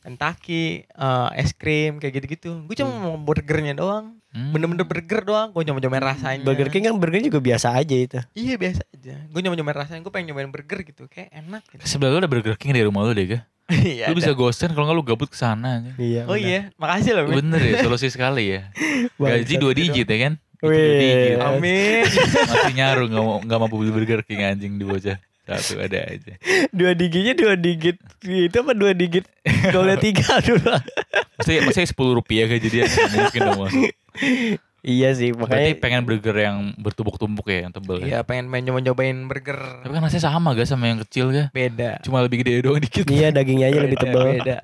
Kentucky 0.00 0.64
eh, 0.84 1.28
es 1.34 1.50
krim 1.52 1.96
kayak 1.96 2.12
gitu-gitu. 2.14 2.50
Gue 2.64 2.74
cuma 2.74 2.90
mau 3.02 3.16
burgernya 3.16 3.72
doang. 3.72 4.04
Hmm. 4.10 4.23
Bener-bener 4.34 4.82
burger 4.82 5.22
doang 5.22 5.54
gue 5.54 5.62
nyoba-nyobain 5.62 6.02
rasanya 6.02 6.42
Burger 6.42 6.66
King 6.66 6.90
kan 6.90 6.98
burger 6.98 7.22
juga 7.22 7.38
biasa 7.38 7.70
aja 7.70 7.94
itu. 7.94 8.18
iya 8.34 8.58
biasa 8.58 8.82
aja 8.90 9.14
gue 9.30 9.40
nyoba-nyobain 9.40 9.78
rasanya 9.78 10.02
gue 10.02 10.10
pengen 10.10 10.34
nyobain 10.34 10.50
burger 10.50 10.82
gitu 10.82 11.06
kayak 11.06 11.30
enak 11.30 11.62
gitu. 11.70 11.82
Sebelah 11.86 12.10
lu 12.10 12.18
ada 12.18 12.26
Burger 12.26 12.58
King 12.58 12.74
di 12.74 12.82
rumah 12.82 13.06
lu 13.06 13.14
deh 13.14 13.26
ga? 13.30 13.40
iya 13.70 14.10
Lu 14.10 14.18
bisa 14.18 14.34
gosen 14.34 14.74
kalau 14.74 14.90
nggak 14.90 14.98
lu 14.98 15.04
gabut 15.06 15.30
ke 15.30 15.38
sana 15.38 15.78
aja. 15.80 15.94
Iya. 15.96 16.22
oh 16.26 16.34
iya 16.34 16.74
makasih 16.76 17.14
loh. 17.14 17.30
Bener 17.30 17.62
ya 17.62 17.74
solusi 17.80 18.10
sekali 18.10 18.58
ya 18.58 18.68
Gaji 19.22 19.54
dua 19.56 19.72
digit 19.72 20.04
ya 20.04 20.18
kan 20.26 20.34
Gaji 20.58 20.66
dua 20.66 20.74
Wih. 20.74 20.98
digit. 20.98 21.38
amin 21.38 22.02
Masih 22.50 22.74
nyaru 22.74 23.02
gak, 23.06 23.22
mau, 23.22 23.38
gak 23.38 23.58
mampu 23.62 23.76
beli 23.78 23.92
Burger 23.94 24.20
King 24.26 24.42
anjing 24.42 24.74
di 24.74 24.84
bocah 24.84 25.16
Satu 25.44 25.76
ada 25.76 26.08
aja 26.08 26.32
Dua 26.78 26.96
digitnya 26.96 27.36
dua 27.36 27.54
digit. 27.54 28.00
Itu 28.24 28.64
apa 28.64 28.72
dua 28.72 28.96
digit? 28.96 29.28
Golnya 29.70 30.00
tiga 30.06 30.40
dulu. 30.40 30.72
Maksudnya, 31.36 31.60
maksudnya 31.68 31.88
10 31.92 32.18
rupiah 32.18 32.46
gaji 32.46 32.68
dia 32.70 32.84
Nggak 32.86 33.10
Mungkin 33.28 33.40
dong 33.42 33.60
Iya 34.84 35.16
sih 35.16 35.32
Berarti 35.32 35.50
makanya 35.50 35.80
pengen 35.80 36.02
burger 36.04 36.36
yang 36.36 36.56
bertumbuk-tumbuk 36.76 37.48
ya, 37.48 37.66
yang 37.66 37.72
tebel 37.72 38.04
ya. 38.04 38.06
Iya 38.06 38.18
pengen 38.22 38.52
pengen 38.52 38.70
nyoba-nyobain 38.70 39.16
burger 39.26 39.58
Tapi 39.80 39.92
kan 39.92 40.00
rasanya 40.04 40.24
sama 40.28 40.52
gak 40.52 40.68
sama 40.68 40.84
yang 40.92 41.00
kecil 41.04 41.32
gak? 41.32 41.48
beda. 41.52 42.00
Cuma 42.04 42.20
lebih 42.20 42.44
gede 42.44 42.64
doang 42.64 42.80
dikit. 42.80 43.04
Iya 43.08 43.32
dagingnya 43.32 43.68
aja 43.72 43.78
lebih 43.84 43.98
Beda, 44.00 44.08
tebal. 44.12 44.24
Beda. 44.38 44.56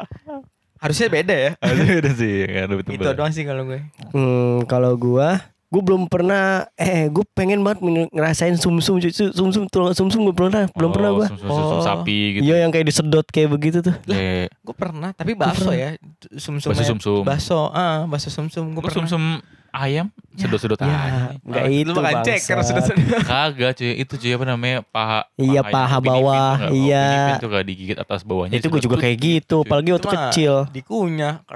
Harusnya 0.80 1.08
beda 1.12 1.34
ya. 1.36 1.50
Ada 1.60 1.82
beda 1.84 2.10
sih, 2.16 2.32
kan 2.48 2.66
lebih 2.72 2.84
tebel. 2.88 3.04
Itu 3.04 3.10
doang 3.12 3.32
sih 3.32 3.44
kalau 3.44 3.62
gue. 3.68 3.80
Hmm, 4.16 4.58
kalau 4.64 4.92
gua 4.96 5.28
gue 5.70 5.78
belum 5.80 6.02
pernah 6.04 6.66
eh 6.74 7.06
gue 7.06 7.22
pengen 7.30 7.62
banget 7.62 7.78
ngerasain 8.10 8.54
sumsum 8.54 8.98
cucu 8.98 9.30
sumsum 9.30 9.64
tulang 9.66 9.90
sumsum 9.90 10.22
gue 10.22 10.32
belum 10.32 10.50
pernah 10.50 10.66
belum 10.68 10.90
Oh, 10.90 10.92
pernah 10.92 11.10
gua 11.12 11.26
Sum, 11.26 11.38
sum, 11.38 11.46
sum, 11.46 11.62
sum 11.62 11.78
Oh. 11.78 11.80
sapi 11.80 12.18
gitu. 12.34 12.42
iya 12.44 12.56
yang 12.60 12.70
kayak 12.70 12.84
disedot 12.84 13.22
kayak 13.24 13.48
begitu 13.48 13.78
tuh 13.80 13.94
Kayak 14.02 14.50
Gue 14.60 14.74
pernah, 14.76 15.10
tapi 15.10 15.32
bakso 15.32 15.70
ya. 15.70 15.94
Sumsum. 16.32 16.70
Bakso 16.70 16.84
sumsum. 16.84 17.22
Bakso, 17.22 17.60
ah, 17.68 18.02
bakso 18.04 18.28
sumsum 18.28 18.66
gue 18.68 18.82
pernah. 18.82 19.06
sum-sum 19.06 19.24
ayam 19.70 20.10
sedot-sedot 20.32 20.74
ya 20.76 20.86
aja. 20.86 21.38
nggak 21.40 21.62
Oh, 21.62 21.70
itu 21.72 21.90
makan 21.92 22.02
bangsat. 22.02 22.26
ceker 22.36 22.58
sudah-sudah. 22.60 23.20
Kagak 23.22 23.70
cuy, 23.76 23.90
itu 23.96 24.14
cuy 24.16 24.30
apa 24.32 24.44
namanya 24.44 24.78
paha 24.84 25.20
Iya, 25.36 25.60
ayam, 25.60 25.70
paha 25.70 25.96
ipin 25.96 26.08
bawah, 26.08 26.54
nggak? 26.56 26.70
iya. 26.76 27.06
Tuh 27.38 27.48
gak 27.48 27.64
digigit 27.64 27.94
atas 27.96 28.20
bawahnya. 28.20 28.52
itu 28.52 28.66
gue 28.66 28.80
juga 28.80 28.96
kayak 28.98 29.16
gitu 29.16 29.56
apalagi 29.60 29.90
waktu 29.92 30.08
kecil 30.10 30.54
Dikunyah. 30.68 31.46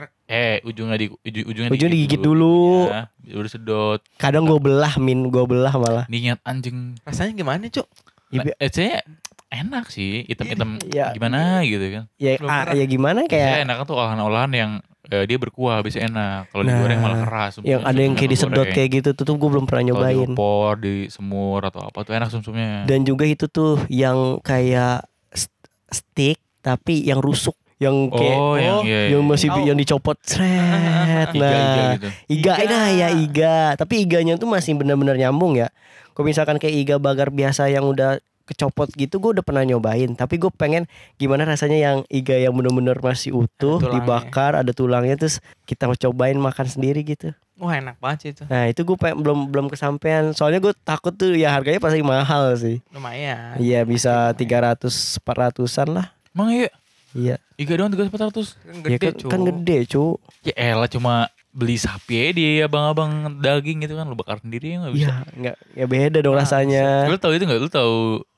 Ker. 0.00 0.08
Eh, 0.26 0.56
ujungnya 0.62 0.96
di 0.96 1.06
ujung, 1.10 1.44
ujungnya 1.44 1.70
Ujungnya 1.70 1.92
digigit 1.92 2.18
dulu. 2.18 2.88
Ya, 2.88 3.04
udah 3.30 3.50
sedot. 3.50 4.00
kadang 4.16 4.44
gue 4.44 4.56
belah 4.56 4.96
min 4.96 5.28
gue 5.28 5.44
belah 5.44 5.74
malah 5.74 6.04
Niat 6.06 6.40
anjing. 6.42 6.96
Rasanya 7.02 7.32
gimana, 7.34 7.66
Cuk? 7.66 7.84
Ya, 8.28 8.46
Eh, 8.56 8.70
saya 8.70 9.02
enak 9.48 9.90
sih, 9.90 10.24
hitam-hitam 10.24 10.78
Iya. 10.86 11.10
gimana 11.16 11.60
gitu 11.62 11.82
kan. 11.90 12.04
ya, 12.16 12.38
Belum 12.38 12.48
ah, 12.48 12.70
ya 12.70 12.84
gimana 12.86 13.26
Kayak 13.26 13.44
kayak 13.50 13.60
enak 13.66 13.76
tuh 13.82 13.94
olahan-olahan 13.94 14.50
yang 14.50 14.72
eh, 15.04 15.26
dia 15.26 15.36
berkuah 15.36 15.82
bisa 15.82 15.98
enak. 15.98 16.46
Kalau 16.48 16.62
Nah, 16.62 16.70
digoreng 16.72 17.00
malah 17.00 17.20
keras. 17.20 17.52
yang 17.60 17.82
ada 17.82 17.98
yang 17.98 18.14
kayak 18.14 18.30
disedot 18.30 18.64
kayak 18.64 18.90
gitu 18.94 19.08
tuh, 19.12 19.26
tuh 19.26 19.34
gue 19.34 19.48
belum 19.50 19.66
pernah 19.66 19.82
Kalau 19.84 19.98
nyobain 20.00 20.30
diopor, 20.30 20.72
di 20.78 20.94
semur 21.06 21.60
atau 21.60 21.84
apa 21.84 21.98
tuh 22.00 22.14
enak 22.14 22.30
sumsumnya. 22.30 22.86
dan 22.86 23.02
juga 23.02 23.26
itu 23.26 23.44
tuh 23.44 23.82
yang 23.90 24.38
kayak 24.40 25.02
st- 25.28 25.50
stick 25.90 26.38
tapi 26.60 27.02
yang 27.02 27.18
rusuk 27.18 27.58
yang 27.80 28.12
kayak 28.12 28.36
oh, 28.36 28.54
yang, 28.60 28.78
iya, 28.84 28.98
iya. 29.08 29.16
yang 29.16 29.24
masih 29.24 29.48
Tahu. 29.48 29.64
yang 29.64 29.76
dicopot 29.80 30.20
seret 30.20 31.32
iga, 31.32 31.40
iga 31.40 31.48
nah 31.48 31.92
gitu. 31.96 32.08
iga, 32.28 32.52
Iga. 32.60 32.68
nah 32.68 32.88
ya 32.92 33.08
iga 33.16 33.56
tapi 33.80 34.04
iganya 34.04 34.36
tuh 34.36 34.44
masih 34.52 34.76
benar-benar 34.76 35.16
nyambung 35.16 35.56
ya 35.56 35.72
kalau 36.12 36.28
misalkan 36.28 36.60
kayak 36.60 36.76
iga 36.76 36.96
bagar 37.00 37.32
biasa 37.32 37.72
yang 37.72 37.88
udah 37.88 38.20
kecopot 38.44 38.90
gitu 38.98 39.22
gue 39.22 39.40
udah 39.40 39.44
pernah 39.46 39.62
nyobain 39.62 40.10
tapi 40.12 40.36
gue 40.36 40.50
pengen 40.50 40.84
gimana 41.16 41.46
rasanya 41.46 41.78
yang 41.78 41.96
iga 42.10 42.34
yang 42.34 42.50
bener-bener 42.52 42.98
masih 42.98 43.32
utuh 43.32 43.78
tulangnya. 43.78 43.94
dibakar 43.96 44.52
ada 44.58 44.72
tulangnya 44.74 45.14
terus 45.16 45.38
kita 45.64 45.86
cobain 45.86 46.36
makan 46.36 46.66
sendiri 46.66 47.00
gitu 47.06 47.30
Wah, 47.60 47.76
enak 47.76 48.00
banget 48.00 48.18
sih 48.24 48.30
itu. 48.34 48.42
nah 48.48 48.66
itu 48.66 48.80
gue 48.82 48.96
pengen, 48.98 49.20
belum 49.22 49.38
belum 49.54 49.66
kesampaian 49.70 50.32
soalnya 50.34 50.58
gue 50.58 50.74
takut 50.82 51.14
tuh 51.14 51.32
ya 51.32 51.54
harganya 51.54 51.78
pasti 51.78 52.02
mahal 52.02 52.52
sih 52.58 52.82
Lumayan. 52.90 53.56
iya 53.62 53.86
bisa 53.86 54.34
300 54.36 54.84
400an 55.22 55.88
lah 55.94 56.06
Emang 56.30 56.54
iya, 56.54 56.70
iya 57.12 57.36
iga 57.58 57.74
doang 57.74 57.90
300 57.90 58.08
400. 58.10 58.54
Kan 58.54 58.74
ya 58.74 58.96
gede, 58.96 58.98
kan, 58.98 59.12
Cuk. 59.18 59.28
kan 59.30 59.40
gede 59.46 59.78
cu 59.88 60.04
Ya 60.42 60.54
elah 60.56 60.88
cuma 60.88 61.14
beli 61.50 61.74
sapi 61.74 62.14
aja 62.14 62.30
dia 62.30 62.64
abang-abang 62.70 63.42
daging 63.42 63.82
gitu 63.82 63.98
kan 63.98 64.06
lu 64.06 64.14
bakar 64.14 64.38
sendiri 64.38 64.78
nggak 64.78 64.94
bisa. 64.94 65.10
Iya, 65.10 65.16
nggak 65.34 65.56
ya 65.74 65.86
beda 65.90 66.18
dong 66.22 66.34
Ah, 66.38 66.46
rasanya. 66.46 67.10
Lu 67.10 67.18
tahu 67.18 67.34
itu 67.34 67.44
nggak? 67.44 67.58
Lu 67.58 67.68
tahu 67.68 67.96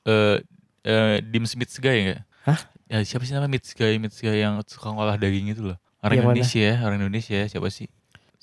eh 0.09 0.37
eh, 0.81 1.15
Dim 1.21 1.45
Smith 1.45 1.71
Guy 1.77 2.09
nggak? 2.09 2.21
Hah? 2.49 2.59
Ya 2.89 2.97
siapa 3.05 3.23
sih 3.23 3.33
namanya 3.37 3.53
Mitz 3.53 3.71
Guy, 3.77 4.01
Mitz 4.01 4.17
Guy 4.17 4.41
yang 4.41 4.57
suka 4.65 4.89
ngolah 4.89 5.15
daging 5.17 5.53
itu 5.53 5.61
loh. 5.61 5.77
Orang 6.03 6.19
mana? 6.19 6.35
Indonesia 6.35 6.59
ya, 6.59 6.75
orang 6.83 6.97
Indonesia 6.99 7.39
siapa 7.47 7.69
sih? 7.71 7.87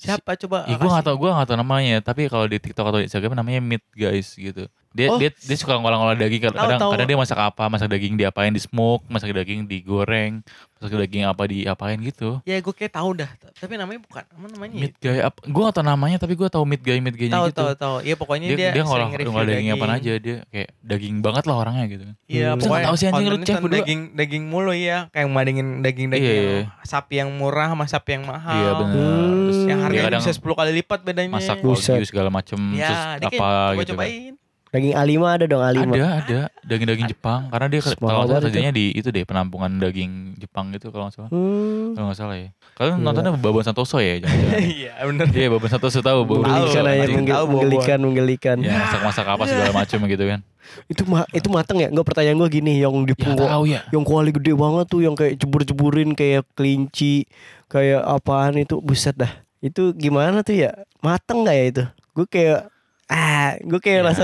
Siapa 0.01 0.33
coba? 0.33 0.65
Ih, 0.65 0.81
gue 0.81 0.89
gak 0.89 1.05
tau, 1.05 1.13
gue 1.13 1.29
gak 1.29 1.45
tau 1.45 1.57
namanya. 1.61 2.01
Tapi 2.01 2.25
kalau 2.25 2.49
di 2.49 2.57
TikTok 2.57 2.89
atau 2.89 2.99
Instagram 3.05 3.37
namanya 3.37 3.61
Meat 3.61 3.85
Guys 3.93 4.33
gitu. 4.33 4.65
Dia 4.91 5.07
Oh. 5.07 5.15
dia 5.15 5.31
dia 5.31 5.55
suka 5.55 5.73
ngolah-ngolah 5.73 6.15
daging. 6.15 6.41
Kadang, 6.43 6.59
Tahu, 6.67 6.71
tahu. 6.77 6.91
kadang 6.91 7.07
dia 7.07 7.17
masak 7.17 7.39
apa, 7.39 7.63
masak 7.65 7.87
daging 7.87 8.15
diapain, 8.15 8.51
di 8.51 8.59
smoke, 8.59 9.07
masak 9.07 9.31
daging 9.31 9.63
digoreng, 9.63 10.43
masak 10.75 10.99
daging 10.99 11.23
apa 11.23 11.43
diapain 11.45 11.95
gitu. 11.97 12.43
Ya 12.43 12.57
gue 12.57 12.73
kayak 12.73 12.91
tahu 12.91 13.15
dah. 13.15 13.31
Tapi 13.53 13.75
namanya 13.75 14.01
bukan. 14.01 14.19
Apa 14.21 14.47
namanya? 14.49 14.73
ya? 14.73 14.81
Meat 14.81 14.95
Guy 14.97 15.19
apa? 15.21 15.39
Gue 15.41 15.61
gak 15.63 15.73
tau 15.73 15.85
namanya, 15.85 16.17
tapi 16.17 16.33
gue 16.33 16.43
tau 16.45 16.63
Meat 16.63 16.81
Guy, 16.81 16.99
Meat 16.99 17.15
Guy-nya 17.15 17.33
Tahu 17.33 17.45
gitu. 17.47 17.57
tahu 17.57 17.71
tahu. 17.73 17.95
Iya 18.01 18.15
pokoknya 18.15 18.47
dia, 18.49 18.57
dia, 18.57 18.69
dia, 18.73 18.83
ngolah, 18.83 19.07
ngolah 19.07 19.47
daging, 19.47 19.47
daging. 19.63 19.67
apaan 19.73 19.93
aja 19.93 20.11
dia 20.17 20.35
kayak 20.45 20.69
daging 20.81 21.15
banget 21.19 21.43
lah 21.45 21.55
orangnya 21.57 21.85
gitu 21.87 22.03
kan. 22.03 22.15
Iya, 22.27 22.47
Hmm. 22.51 22.59
Pokoknya 22.59 22.83
tahu 22.83 22.95
sih 22.97 23.05
anjing 23.07 23.27
lu 23.27 23.37
cek 23.39 23.57
daging 23.63 24.01
daging 24.13 24.43
mulu 24.45 24.73
ya, 24.73 24.97
kayak 25.09 25.27
madingin 25.27 25.67
daging-daging 25.79 26.19
Iya, 26.27 26.35
yang 26.35 26.67
iya. 26.67 26.83
sapi 26.83 27.13
yang 27.15 27.31
murah 27.31 27.71
sama 27.71 27.85
sapi 27.85 28.09
yang 28.13 28.25
mahal. 28.25 28.51
Iya 28.53 28.71
benar. 28.75 28.91
Hmm. 28.91 29.39
Terus 29.41 29.59
Yang 29.63 29.79
harganya 29.81 30.19
bisa 30.19 30.31
10 30.33 30.51
kali 30.53 30.71
lipat 30.75 30.99
bedanya. 31.01 31.31
masak 31.31 31.57
wagyu 31.59 32.03
segala 32.03 32.27
macem 32.27 32.59
Ya, 32.73 33.15
terus 33.15 33.39
apa 33.39 33.39
coba 33.39 33.79
gitu 33.79 33.93
kan. 33.93 33.95
cobain. 33.95 34.33
Daging 34.71 34.95
A5 34.95 35.13
ada 35.21 35.45
dong 35.45 35.59
A5. 35.59 35.83
Ada, 35.85 36.07
ada 36.17 36.39
daging-daging 36.63 37.07
Jepang 37.07 37.51
karena 37.51 37.67
dia 37.67 37.81
kalau 37.83 38.23
salah 38.23 38.39
kerjanya 38.39 38.71
di 38.71 38.91
itu 38.91 39.07
deh 39.07 39.21
penampungan 39.21 39.67
daging 39.77 40.39
Jepang 40.39 40.71
gitu 40.71 40.89
kalau 40.89 41.05
nggak 41.05 41.15
salah. 41.17 41.29
Hmm. 41.29 41.91
Kalau 41.91 42.05
nggak 42.07 42.17
salah 42.17 42.35
ya. 42.35 42.49
Kalian 42.73 42.93
Iya. 42.93 43.03
nontonnya 43.03 43.31
Babon 43.35 43.61
Santoso 43.61 43.99
ya 43.99 44.15
jangan-jangan. 44.17 44.59
Iya, 44.73 44.91
bener. 45.03 45.25
Iya, 45.29 45.47
Babon 45.49 45.67
Santoso 45.67 45.99
tahu 45.99 46.17
Babon 46.23 46.39
Menggelikan 46.41 46.83
aja 46.85 47.03
menggel- 47.05 47.45
menggelikan 47.45 47.97
menggelikan. 47.99 48.57
Ya, 48.57 48.79
masak-masak 48.79 49.25
apa 49.27 49.43
segala 49.45 49.71
macam 49.75 49.99
gitu 50.07 50.23
kan. 50.25 50.39
Itu 50.87 51.01
ma 51.03 51.27
itu 51.29 51.47
mateng 51.47 51.77
ya? 51.77 51.91
Enggak 51.91 52.07
pertanyaan 52.07 52.37
gue 52.37 52.49
gini 52.53 52.79
yang 52.79 52.95
di 53.03 53.11
Ya 53.11 53.19
punggung 53.19 53.43
tahu 53.45 53.63
ya. 53.67 53.83
yang 53.91 54.03
kuali 54.03 54.31
gede 54.31 54.55
banget 54.55 54.85
tuh 54.87 55.01
yang 55.01 55.13
kayak 55.13 55.35
jebur-jeburin 55.35 56.15
kayak 56.15 56.47
kelinci 56.53 57.27
kayak 57.67 57.99
apaan 58.01 58.55
itu 58.55 58.79
buset 58.79 59.13
dah 59.13 59.31
itu 59.59 59.91
gimana 59.91 60.41
tuh 60.41 60.55
ya 60.57 60.71
mateng 60.99 61.43
nggak 61.43 61.53
ya 61.53 61.65
itu 61.67 61.83
gue 62.13 62.25
kayak 62.25 62.59
ah 63.05 63.59
gue 63.59 63.77
kayak 63.77 63.99
Ya. 63.99 64.05
rasa 64.05 64.23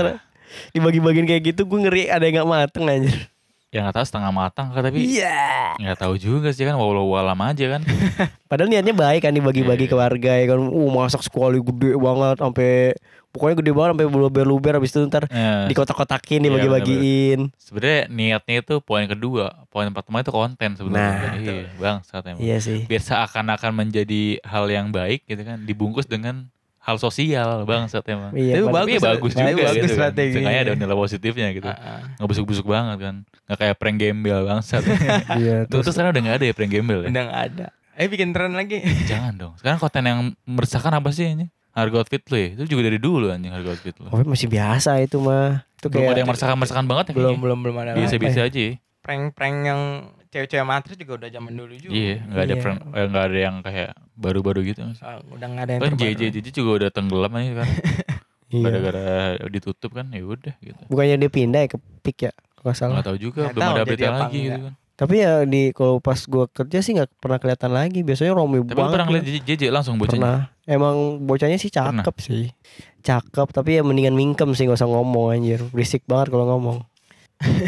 dibagi-bagiin 0.70 1.26
kayak 1.26 1.42
gitu 1.50 1.64
gue 1.64 1.78
ngeri 1.82 2.02
ada 2.06 2.22
yang 2.22 2.42
nggak 2.42 2.50
mateng 2.50 2.84
anjir. 2.84 3.18
Ya 3.68 3.84
nggak 3.84 4.00
tahu 4.00 4.06
setengah 4.08 4.32
matang 4.32 4.72
kan 4.72 4.80
tapi 4.80 5.04
iya. 5.04 5.76
nggak 5.76 6.00
tahu 6.00 6.16
juga 6.16 6.48
sih 6.50 6.64
kan 6.64 6.72
walau 6.74 7.04
walam 7.12 7.36
aja 7.38 7.76
kan. 7.76 7.84
padahal 8.48 8.72
niatnya 8.72 8.96
baik 8.96 9.22
kan 9.22 9.32
dibagi-bagi 9.32 9.84
Iya. 9.84 9.92
ke 9.92 9.96
warga 9.96 10.32
ya 10.34 10.46
kan. 10.48 10.60
Uh 10.64 10.88
masak 10.88 11.20
sekali 11.20 11.60
gede 11.60 11.92
banget 11.94 12.40
sampai 12.40 12.96
pokoknya 13.28 13.60
gede 13.60 13.72
banget 13.76 13.90
sampai 13.92 14.06
luber-luber 14.08 14.72
habis 14.72 14.88
itu 14.88 15.04
ntar 15.04 15.28
Ya, 15.28 15.68
di 15.68 15.76
kotak-kotakin 15.76 16.40
Iya, 16.40 16.44
dibagi-bagiin. 16.48 17.40
sebenarnya 17.60 18.00
niatnya 18.08 18.54
itu 18.64 18.80
poin 18.80 19.04
kedua, 19.04 19.52
poin 19.68 19.84
pertama 19.92 20.24
itu 20.24 20.32
konten 20.32 20.70
sebenarnya. 20.72 21.28
Nah, 21.28 21.36
iya, 21.36 21.68
bang, 21.76 21.96
saat 22.08 22.24
emang. 22.24 22.40
iya 22.40 22.56
sih. 22.64 22.88
Biar 22.88 23.04
seakan-akan 23.04 23.76
menjadi 23.76 24.40
hal 24.48 24.64
yang 24.72 24.88
baik 24.88 25.28
gitu 25.28 25.44
kan. 25.44 25.60
Dibungkus 25.60 26.08
dengan 26.08 26.48
hal 26.88 26.96
sosial 26.96 27.48
bang 27.62 27.84
saat 27.84 28.08
emang 28.08 28.32
Iya, 28.32 28.58
Tapi 28.58 28.64
tapi 28.64 28.72
bagus, 28.96 29.02
bagus 29.02 29.32
juga 29.34 29.44
bagus 29.52 29.68
gitu 29.68 29.84
kan. 29.84 29.92
strateginya. 29.92 30.32
Seenggaknya 30.34 30.60
ada 30.62 30.72
nilai 30.74 30.96
positifnya 30.96 31.48
gitu 31.52 31.68
Ah, 31.68 31.76
ah. 31.76 32.00
nggak 32.16 32.28
busuk-busuk 32.28 32.64
banget 32.64 32.96
kan 32.98 33.14
nggak 33.44 33.58
kayak 33.58 33.74
prank 33.76 33.96
gembel 33.98 34.40
bang 34.42 34.60
saat 34.60 34.82
iya 35.36 35.56
terus 35.62 35.84
terus 35.84 35.92
sekarang 35.92 36.10
udah 36.10 36.22
nggak 36.22 36.36
ada 36.36 36.46
ya 36.46 36.54
prank 36.54 36.72
gembel 36.72 36.98
ya 37.02 37.08
Udah 37.08 37.22
nggak 37.22 37.42
ada. 37.46 37.66
Eh 37.94 38.06
bikin 38.06 38.30
tren 38.30 38.52
lagi. 38.52 38.80
jangan 39.04 39.34
dong 39.34 39.52
sekarang 39.54 39.76
konten 39.76 40.02
yang 40.02 40.18
meresahkan 40.42 40.92
apa 40.92 41.10
sih 41.10 41.28
ini 41.28 41.52
harga 41.70 42.00
outfit 42.00 42.24
lo 42.24 42.36
ya 42.36 42.48
itu 42.54 42.62
juga 42.66 42.82
dari 42.84 42.96
dulu 42.96 43.28
anjing 43.28 43.50
harga 43.50 43.68
outfit 43.70 43.94
lo 43.98 44.08
Tapi 44.08 44.24
masih 44.24 44.48
biasa 44.48 44.90
itu 44.98 45.18
mah 45.18 45.68
itu 45.74 45.86
belum 45.86 46.00
kayak 46.00 46.10
ada 46.10 46.18
yang 46.18 46.28
meresahkan 46.28 46.56
meresahkan 46.56 46.86
banget 46.86 47.04
ya 47.04 47.14
belum 47.14 47.36
belum 47.38 47.58
belum 47.60 47.76
ada. 47.76 47.90
biasa-biasa 47.94 48.40
aja. 48.44 48.66
Prank-prank 48.98 49.56
yang 49.62 49.82
cewek-cewek 50.28 50.62
matris 50.62 50.96
juga 50.96 51.12
udah 51.16 51.30
zaman 51.30 51.52
dulu 51.52 51.74
juga. 51.74 51.90
iya 51.90 52.16
nggak 52.20 52.42
ada 52.42 52.50
Iya. 52.50 52.60
prank 52.60 52.78
eh, 52.86 53.06
nggak 53.06 53.24
ada 53.24 53.38
yang 53.40 53.56
kayak 53.58 53.90
baru-baru 54.14 54.60
gitu 54.64 54.80
Ah, 54.98 55.18
udah 55.24 55.46
nggak 55.46 55.64
ada 55.64 55.72
yang 55.72 55.80
kan 55.80 55.92
terbaru. 55.92 56.12
JJ 56.14 56.22
JJ 56.34 56.46
juga 56.52 56.70
udah 56.76 56.90
tenggelam 56.90 57.32
aja 57.32 57.52
kan 57.56 57.68
Iya. 58.48 58.64
gara-gara 58.64 59.06
ditutup 59.46 59.90
kan 59.92 60.06
ya 60.08 60.22
udah 60.22 60.54
gitu 60.58 60.80
bukannya 60.86 61.16
dia 61.18 61.28
pindah 61.28 61.60
ya 61.60 61.68
ke 61.68 61.78
pik 62.00 62.18
ya 62.22 62.32
kalau 62.54 62.64
nggak 62.64 62.76
salah 62.76 62.92
nggak 62.94 63.06
tahu 63.06 63.18
juga 63.18 63.40
Nggak 63.42 63.54
belum 63.54 63.62
tahu 63.62 63.74
ada 63.74 63.84
berita 63.84 64.08
lagi 64.10 64.38
gitu 64.38 64.48
enggak. 64.50 64.64
kan 64.64 64.74
Tapi 64.98 65.14
ya 65.16 65.32
di 65.44 65.62
kalau 65.70 65.94
pas 65.98 66.18
gua 66.24 66.44
kerja 66.48 66.78
sih 66.80 66.90
nggak 66.92 67.22
pernah 67.22 67.38
kelihatan 67.38 67.70
lagi. 67.70 68.02
Biasanya 68.02 68.34
Romi 68.34 68.58
tapi 68.58 68.74
banget. 68.74 68.90
pernah 68.90 69.06
ngeliat 69.06 69.24
gitu. 69.24 69.38
JJ 69.46 69.62
langsung 69.70 69.94
bocahnya 69.94 70.18
Pernah. 70.18 70.40
Emang 70.66 70.96
bocahnya 71.22 71.54
sih 71.54 71.70
Pernah. 71.70 72.02
cakep 72.02 72.16
sih. 72.18 72.44
Cakep 73.00 73.48
tapi 73.52 73.78
ya 73.78 73.86
mendingan 73.86 74.10
mingkem 74.12 74.50
sih 74.50 74.66
nggak 74.66 74.74
usah 74.74 74.90
ngomong 74.90 75.30
anjir. 75.30 75.62
Berisik 75.68 76.02
banget 76.02 76.34
kalau 76.34 76.50
ngomong. 76.50 76.78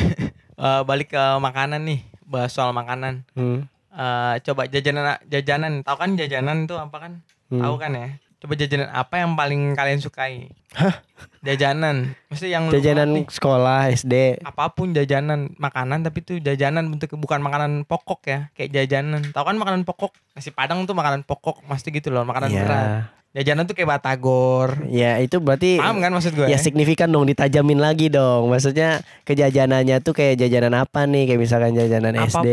Eh, 0.60 0.82
balik 0.82 1.08
ke 1.08 1.22
makanan 1.38 1.80
nih. 1.82 2.00
Bahas 2.30 2.54
soal 2.54 2.70
makanan. 2.70 3.26
Hmm. 3.34 3.66
Eh, 3.90 4.34
coba 4.40 4.64
jajanan 4.64 5.18
jajanan. 5.26 5.82
Tahu 5.82 5.96
kan 5.98 6.10
jajanan 6.14 6.64
itu 6.64 6.74
apa 6.74 6.96
kan? 6.96 7.12
Hmm. 7.48 7.58
Tahu 7.58 7.74
kan 7.76 7.90
ya? 7.92 8.08
Coba 8.38 8.54
jajanan 8.54 8.88
apa 8.88 9.14
yang 9.18 9.34
paling 9.34 9.74
kalian 9.74 9.98
sukai? 9.98 10.48
Hah? 10.72 11.02
Jajanan. 11.42 12.14
Mesti 12.28 12.46
yang 12.48 12.70
Jajanan 12.70 13.12
nih. 13.12 13.24
sekolah 13.28 13.90
SD. 13.90 14.40
apa 14.40 14.70
pun 14.70 14.92
jajanan 14.92 15.52
makanan 15.56 16.00
tapi 16.00 16.22
itu 16.22 16.38
jajanan 16.38 16.86
bentuk 16.86 17.10
bukan 17.14 17.40
makanan 17.40 17.82
pokok 17.82 18.20
ya 18.24 18.40
kayak 18.54 18.70
jajanan 18.70 19.26
tahu 19.28 19.44
kan 19.44 19.56
makanan 19.56 19.82
pokok 19.82 20.14
nasi 20.32 20.48
padang 20.48 20.84
tuh 20.84 20.94
makanan 20.94 21.20
pokok 21.22 21.66
pasti 21.66 21.90
gitu 21.90 22.08
loh 22.08 22.22
makanan 22.22 22.48
berat 22.50 22.70
Ya. 22.80 23.19
Jajanan 23.30 23.62
tuh 23.62 23.72
kayak 23.72 23.90
batagor 23.92 24.82
Ya 24.86 25.18
itu 25.18 25.38
berarti 25.38 25.78
paham 25.78 25.98
kan 25.98 26.10
maksud 26.10 26.34
gue 26.34 26.46
ya 26.46 26.56
signifikan 26.56 27.06
dong 27.06 27.24
ditajamin 27.24 27.78
lagi 27.78 28.08
dong. 28.08 28.48
Maksudnya 28.48 29.00
kejajanannya 29.22 30.00
tuh 30.00 30.12
kayak 30.12 30.34
jajanan 30.36 30.74
apa 30.76 31.06
nih? 31.06 31.26
Kayak 31.26 31.40
misalkan 31.40 31.72
jajanan 31.72 32.14
apa 32.16 32.26
pun 32.28 32.42
SD. 32.42 32.50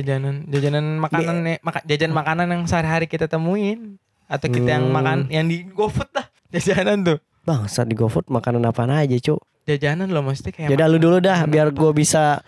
jajanan 0.00 0.34
jajanan 0.46 0.84
makanan 0.98 1.36
nih 1.42 1.56
maka, 1.60 1.78
jajan 1.82 2.12
makanan 2.12 2.46
yang 2.48 2.62
sehari-hari 2.64 3.06
kita 3.06 3.26
temuin 3.26 3.98
Atau 4.24 4.46
kita 4.46 4.70
yang 4.72 4.86
Hmm. 4.86 4.94
makan 4.94 5.18
yang 5.26 5.44
di 5.44 5.66
GoFood 5.66 6.14
lah. 6.14 6.30
Jajanan 6.54 7.02
tuh. 7.02 7.18
Bangsat 7.42 7.86
di 7.86 7.98
GoFood 7.98 8.30
makanan 8.30 8.62
apaan 8.62 8.90
aja, 8.90 9.18
Cuk. 9.18 9.42
Jajanan 9.66 10.06
loh 10.06 10.22
maksudnya 10.22 10.52
kayak 10.52 10.70
Yaudah 10.70 10.86
lu 10.86 10.98
dulu 10.98 11.18
dah 11.18 11.42
biar 11.44 11.70
gue 11.70 11.90
bisa 11.92 12.38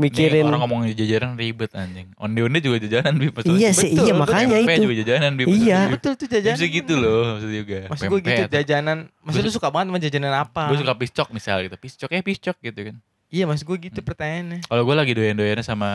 mikirin. 0.00 0.40
Nih, 0.40 0.48
orang 0.48 0.60
ngomongin 0.60 0.92
jajanan 0.92 1.32
ribet 1.36 1.70
anjing. 1.72 2.08
Onde-onde 2.16 2.58
juga 2.58 2.76
jajanan 2.80 3.14
Bib. 3.14 3.34
Iya 3.44 3.70
sih, 3.70 3.92
Betul, 3.92 4.00
iya 4.00 4.12
betul. 4.12 4.16
makanya 4.18 4.48
Pempek 4.56 4.72
itu. 4.72 4.82
juga 4.82 4.94
jajanan 4.98 5.32
Bib. 5.36 5.46
Iya. 5.46 5.80
betul 5.92 6.12
tuh 6.16 6.26
Bisa 6.26 6.36
jajanan. 6.40 6.68
gitu 6.72 6.94
loh 6.96 7.20
maksud 7.30 7.50
juga. 7.52 7.78
Maksud 7.86 8.04
gue 8.06 8.20
gitu 8.22 8.42
jajanan. 8.48 8.98
Maksud 9.20 9.40
lu 9.40 9.50
suka 9.50 9.68
banget 9.68 9.86
sama 9.86 9.98
jajanan 9.98 10.32
apa? 10.34 10.62
Gue 10.66 10.78
suka 10.78 10.94
piscok 10.94 11.28
misal 11.30 11.56
gitu. 11.62 11.76
Piscok 11.76 12.10
ya 12.10 12.20
piscok 12.20 12.56
gitu 12.58 12.80
kan. 12.88 12.96
Iya 13.30 13.44
maksud 13.46 13.62
gue 13.62 13.76
Hmm. 13.76 13.86
gitu 13.86 14.00
pertanyaannya. 14.02 14.58
Kalau 14.64 14.82
gue 14.82 14.96
lagi 14.96 15.12
doyan-doyannya 15.14 15.62
sama 15.62 15.90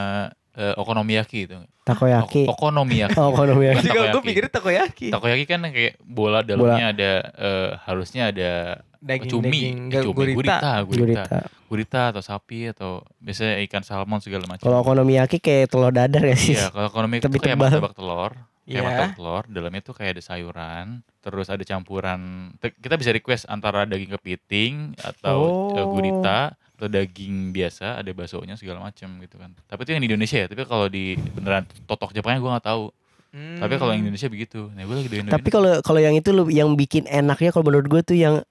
eh, 0.56 0.72
okonomiyaki 0.74 1.38
itu. 1.46 1.60
Takoyaki. 1.84 2.48
O- 2.48 2.56
okonomiyaki. 2.56 3.20
Okonomiyaki. 3.36 3.84
Juga 3.84 3.92
gue 3.92 4.08
takoyaki. 4.08 4.24
pikirnya 4.24 4.52
takoyaki. 4.52 5.08
Takoyaki 5.12 5.44
kan 5.44 5.60
kayak 5.68 6.00
bola 6.00 6.40
dalamnya 6.40 6.96
ada 6.96 7.12
eh, 7.36 7.70
harusnya 7.84 8.32
ada 8.32 8.80
Daging 9.06 9.30
cumi, 9.30 9.50
daging 9.54 9.78
eh, 9.88 10.02
cumi, 10.02 10.16
gurita. 10.18 10.34
gurita, 10.34 10.72
gurita, 10.82 11.06
Gurita. 11.22 11.40
gurita 11.70 12.02
atau 12.10 12.22
sapi 12.26 12.74
atau 12.74 12.92
biasanya 13.22 13.62
ikan 13.70 13.86
salmon 13.86 14.18
segala 14.18 14.50
macam. 14.50 14.66
Kalau 14.66 14.82
okonomiyaki 14.82 15.38
kayak 15.38 15.70
telur 15.70 15.94
dadar 15.94 16.26
ya 16.26 16.34
sih. 16.34 16.58
Iya, 16.58 16.74
kalau 16.74 16.90
ekonomi 16.90 17.22
itu 17.22 17.30
kayak 17.30 17.54
martabak 17.56 17.94
telur. 17.94 18.34
Kayak 18.66 18.66
Iya. 18.66 18.82
martabak 18.82 19.14
telur, 19.14 19.44
dalamnya 19.46 19.82
tuh 19.86 19.94
kayak 19.94 20.18
ada 20.18 20.24
sayuran, 20.26 20.86
terus 21.22 21.54
ada 21.54 21.62
campuran. 21.62 22.50
Kita 22.58 22.98
bisa 22.98 23.14
request 23.14 23.46
antara 23.46 23.86
daging 23.86 24.10
kepiting 24.18 24.74
atau 24.98 25.70
eh, 25.72 25.86
Oh. 25.86 25.94
gurita 25.94 26.58
atau 26.74 26.90
daging 26.90 27.54
biasa, 27.54 28.02
ada 28.02 28.10
baksonya 28.10 28.58
segala 28.58 28.82
macam 28.82 29.22
gitu 29.22 29.38
kan. 29.38 29.54
Tapi 29.64 29.86
itu 29.86 29.90
yang 29.94 30.02
di 30.02 30.10
Indonesia 30.10 30.38
ya. 30.42 30.48
Tapi 30.50 30.66
kalau 30.66 30.90
di 30.90 31.14
beneran 31.32 31.64
totok 31.86 32.10
Jepangnya 32.12 32.42
gue 32.42 32.52
nggak 32.52 32.66
tahu. 32.66 32.90
Hmm. 33.32 33.60
Tapi 33.62 33.74
kalau 33.78 33.92
yang 33.94 34.02
Indonesia 34.02 34.28
begitu. 34.28 34.72
Nah, 34.74 34.82
gue 34.82 34.96
lagi 34.98 35.08
Tapi 35.30 35.50
kalau 35.52 35.72
kalau 35.84 36.00
yang 36.02 36.16
itu 36.18 36.34
lu 36.34 36.50
yang 36.50 36.74
bikin 36.74 37.06
enaknya 37.06 37.54
kalau 37.54 37.70
menurut 37.70 37.86
gue 37.86 38.02
tuh 38.02 38.18
yang 38.18 38.42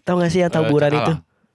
tau 0.00 0.16
gak 0.16 0.32
sih 0.32 0.40
yang 0.40 0.48
taburan 0.48 0.88
itu? 0.90 1.12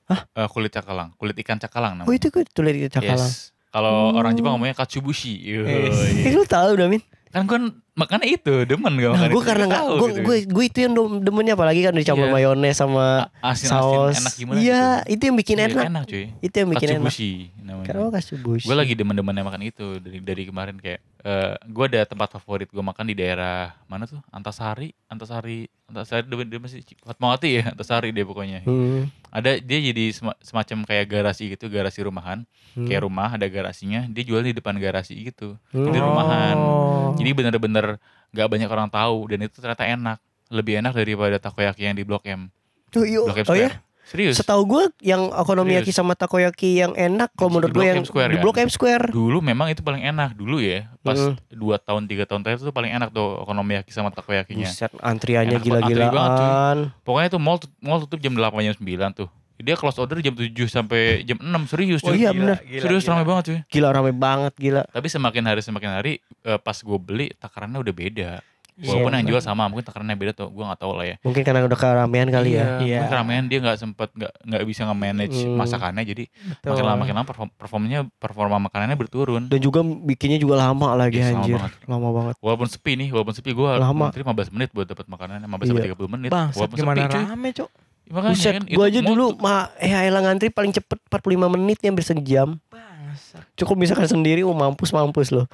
Hah? 0.07 0.21
kulit 0.47 0.71
cakalang, 0.71 1.11
kulit 1.17 1.35
ikan 1.41 1.57
cakalang 1.57 1.97
namanya. 1.97 2.07
Oh 2.07 2.15
itu 2.15 2.29
tulis 2.29 2.71
di 2.71 2.87
cakalang. 2.87 3.27
Yes. 3.27 3.51
Kalau 3.67 4.15
Oh. 4.15 4.15
orang 4.15 4.31
Jepang 4.33 4.55
ngomongnya 4.55 4.73
katsubushi. 4.73 5.35
Yoi. 5.43 5.91
Eh, 5.91 6.31
lu 6.35 6.47
tahu 6.47 6.79
Damin? 6.79 7.03
kan 7.27 7.43
gue 7.43 7.59
makannya 7.97 8.29
itu, 8.31 8.53
demen 8.63 8.93
gak 8.93 9.11
Nah, 9.11 9.25
gue 9.27 9.41
karena 9.41 9.65
gak 9.65 9.73
nggak, 9.73 9.83
gue 9.91 10.07
gitu. 10.07 10.21
gue 10.21 10.37
gue 10.47 10.63
itu 10.63 10.77
yang 10.79 10.93
dem- 10.93 11.19
demennya 11.19 11.53
apalagi 11.53 11.81
kan 11.81 11.91
dicampur 11.91 12.27
Iya. 12.27 12.33
mayones 12.37 12.75
sama 12.75 13.05
asin-asin 13.39 13.73
saus. 13.73 14.15
enak 14.19 14.33
gimana 14.35 14.57
Iya, 14.57 14.83
gitu. 15.01 15.09
itu 15.09 15.21
yang 15.23 15.35
bikin 15.35 15.57
Iya, 15.57 15.65
enak. 15.67 15.85
enak 15.87 16.03
cuy. 16.05 16.25
Itu 16.39 16.55
yang 16.55 16.69
bikin 16.69 16.87
enak. 16.87 17.01
Katsubushi 17.01 17.31
namanya. 17.59 17.85
Karena 17.85 18.07
katsubushi. 18.13 18.63
Gue 18.63 18.77
lagi 18.77 18.93
demen-demennya 18.93 19.43
makan 19.43 19.61
itu 19.63 19.87
dari 19.97 20.19
dari 20.19 20.43
kemarin 20.45 20.77
kayak 20.77 21.01
eh 21.19 21.57
gue 21.65 21.85
ada 21.87 22.05
tempat 22.05 22.29
favorit 22.31 22.69
gue 22.69 22.79
makan 22.79 23.03
di 23.03 23.15
daerah 23.15 23.73
mana 23.85 24.05
tuh 24.05 24.21
Antasari 24.29 24.93
Antasari 25.07 25.65
Antasari 25.83 26.23
dia, 26.23 26.45
dia 26.45 26.59
masih 26.61 26.79
Fatmawati 27.01 27.49
ya 27.51 27.63
Antasari 27.67 28.09
dia 28.11 28.21
pokoknya 28.21 28.61
Hmm, 28.61 29.09
ada 29.27 29.57
dia 29.57 29.79
jadi 29.81 30.13
sema- 30.13 30.37
semacam 30.39 30.85
kayak 30.85 31.05
garasi 31.09 31.49
gitu 31.49 31.67
garasi 31.67 31.99
rumahan 32.01 32.45
hmm. 32.75 32.85
kayak 32.85 33.01
rumah 33.01 33.33
ada 33.33 33.43
garasinya 33.45 34.05
dia 34.05 34.23
jual 34.23 34.39
di 34.41 34.53
depan 34.53 34.77
garasi 34.77 35.17
gitu 35.25 35.57
Hmm. 35.69 35.89
di 35.89 35.97
rumahan 35.97 36.55
Oh. 36.55 37.11
jadi 37.13 37.33
bener-bener 37.33 37.86
nggak 38.29 38.47
banyak 38.47 38.67
orang 38.67 38.87
tahu 38.87 39.17
dan 39.27 39.39
itu 39.41 39.55
ternyata 39.55 39.83
enak 39.83 40.19
lebih 40.47 40.79
enak 40.79 40.91
daripada 40.91 41.37
takoyaki 41.37 41.83
yang 41.83 41.95
di 41.95 42.03
Blok 42.03 42.23
M 42.23 42.51
Oh, 42.91 43.03
iya. 43.03 43.19
Blok 43.21 43.39
M 43.39 43.45
oh 43.45 43.55
ya? 43.57 43.71
Serius 44.03 44.39
Setahu 44.39 44.63
gue 44.63 44.83
yang 45.01 45.27
okonomiyaki 45.29 45.91
sama 45.91 46.15
takoyaki 46.15 46.79
yang 46.79 46.95
enak 46.95 47.27
kalau 47.33 47.51
menurut 47.53 47.69
gue 47.69 47.83
yang 47.85 47.99
Square 48.01 48.29
di 48.29 48.35
kan? 48.35 48.41
Blok 48.41 48.57
M 48.57 48.69
Square. 48.69 49.05
dulu 49.09 49.39
memang 49.41 49.67
itu 49.67 49.79
paling 49.81 49.99
enak 50.01 50.31
dulu 50.31 50.59
ya 50.59 50.87
pas 51.01 51.19
Hmm. 51.19 51.35
dua 51.49 51.75
tahun 51.77 52.03
tiga 52.05 52.23
tahun 52.23 52.39
terakhir 52.41 52.63
itu 52.63 52.71
paling 52.71 52.91
enak 52.93 53.11
tuh 53.11 53.43
okonomiyaki 53.43 53.91
sama 53.91 54.07
takoyakinya 54.09 54.63
Buset, 54.65 54.91
antriannya 54.97 55.59
banget, 55.59 55.67
antri 55.83 55.91
gila-gilaan. 55.91 56.77
pokoknya 57.01 57.29
tuh 57.29 57.41
mall 57.41 57.59
mall 57.77 57.99
tutup 58.01 58.19
jam 58.19 58.31
8 58.31 58.47
jam 58.61 58.75
9 58.77 58.83
tuh 59.13 59.27
dia 59.59 59.73
close 59.73 59.97
order 59.97 60.17
jam 60.19 60.31
7 60.31 60.47
sampai 60.67 61.01
jam 61.23 61.35
6 61.35 61.45
serius 61.67 62.01
Oh 62.01 62.09
cuy 62.09 62.19
iya, 62.19 62.29
Gila, 62.29 62.39
bener. 62.53 62.57
gila, 62.61 62.81
serius 62.81 63.01
gila. 63.01 63.11
ramai 63.11 63.25
banget 63.25 63.43
cuy 63.43 63.59
Gila 63.67 63.87
rame 63.89 64.11
banget 64.11 64.53
gila. 64.55 64.83
tapi 64.87 65.07
semakin 65.07 65.43
hari 65.45 65.61
semakin 65.61 65.89
hari 65.91 66.13
eh, 66.41 66.57
pas 66.57 66.77
gue 66.77 66.97
beli 66.97 67.27
takarannya 67.33 67.77
udah 67.77 67.95
beda 67.95 68.31
Iya, 68.77 68.93
walaupun 68.93 69.09
yang 69.09 69.25
bener. 69.25 69.31
jual 69.33 69.41
sama 69.41 69.65
mungkin 69.65 69.81
takarannya 69.83 70.13
beda 70.13 70.31
tuh 70.35 70.47
gue 70.47 70.61
nggak 70.61 70.77
tahu 70.77 70.93
lah 70.93 71.01
ya 71.03 71.15
Mungkin 71.19 71.41
karena 71.41 71.65
udah 71.65 71.73
keramaian 71.75 72.29
kali 72.29 72.49
ya. 72.53 72.77
Iya. 72.77 73.01
mungkin 73.01 73.09
keramaian 73.09 73.43
dia 73.43 73.57
nggak 73.57 73.73
sempet 73.75 74.09
nggak 74.13 74.33
nggak 74.39 74.61
bisa 74.63 74.81
nge-manage 74.85 75.37
Hmm. 75.39 75.57
masakannya 75.57 76.03
jadi 76.05 76.23
Betul. 76.29 76.69
makin 76.69 76.83
lama 76.85 76.97
makin 76.99 77.15
lama 77.15 77.25
perform, 77.25 77.49
performanya 77.51 77.99
performa 78.13 78.61
makanannya 78.61 78.93
berturun 78.93 79.49
Dan 79.49 79.57
juga 79.57 79.81
bikinnya 79.81 80.37
juga 80.37 80.61
lama 80.61 80.93
lagi 80.93 81.17
Iya, 81.17 81.25
sama 81.27 81.41
anjir. 81.41 81.57
banget. 81.57 81.73
Lama 81.89 82.09
banget. 82.13 82.35
walaupun 82.37 82.67
sepi 82.69 82.91
nih 82.95 83.09
walaupun 83.09 83.33
sepi 83.33 83.49
gue 83.51 83.71
Lama. 83.73 84.03
ngantri 84.05 84.21
15 84.21 84.53
menit 84.53 84.69
buat 84.69 84.85
dapat 84.85 85.05
makanan 85.07 85.37
15 85.41 85.65
sampai 85.65 85.81
Iya. 85.81 85.89
30 85.89 86.05
menit 86.07 86.29
Bang, 86.29 86.47
walaupun 86.53 86.77
gimana 86.77 86.97
sepi 86.99 87.09
cuy 87.09 87.23
rame, 87.25 87.49
Cok? 87.51 87.69
Makanya 88.07 88.33
Buset, 88.33 88.53
kan, 88.53 88.63
gue 88.63 88.85
aja 88.85 88.99
dulu 89.01 89.35
mah 89.35 89.71
eh 89.75 89.91
elah 89.91 90.21
ngantri 90.21 90.47
paling 90.47 90.71
cepet 90.71 90.95
45 91.05 91.19
menit 91.49 91.77
hampir 91.79 92.01
sejam. 92.01 92.55
Bangsat. 92.67 93.43
Cukup 93.53 93.75
misalkan 93.75 94.05
sendiri, 94.05 94.41
oh 94.41 94.51
mampus 94.51 94.89
mampus 94.89 95.29
loh. 95.29 95.45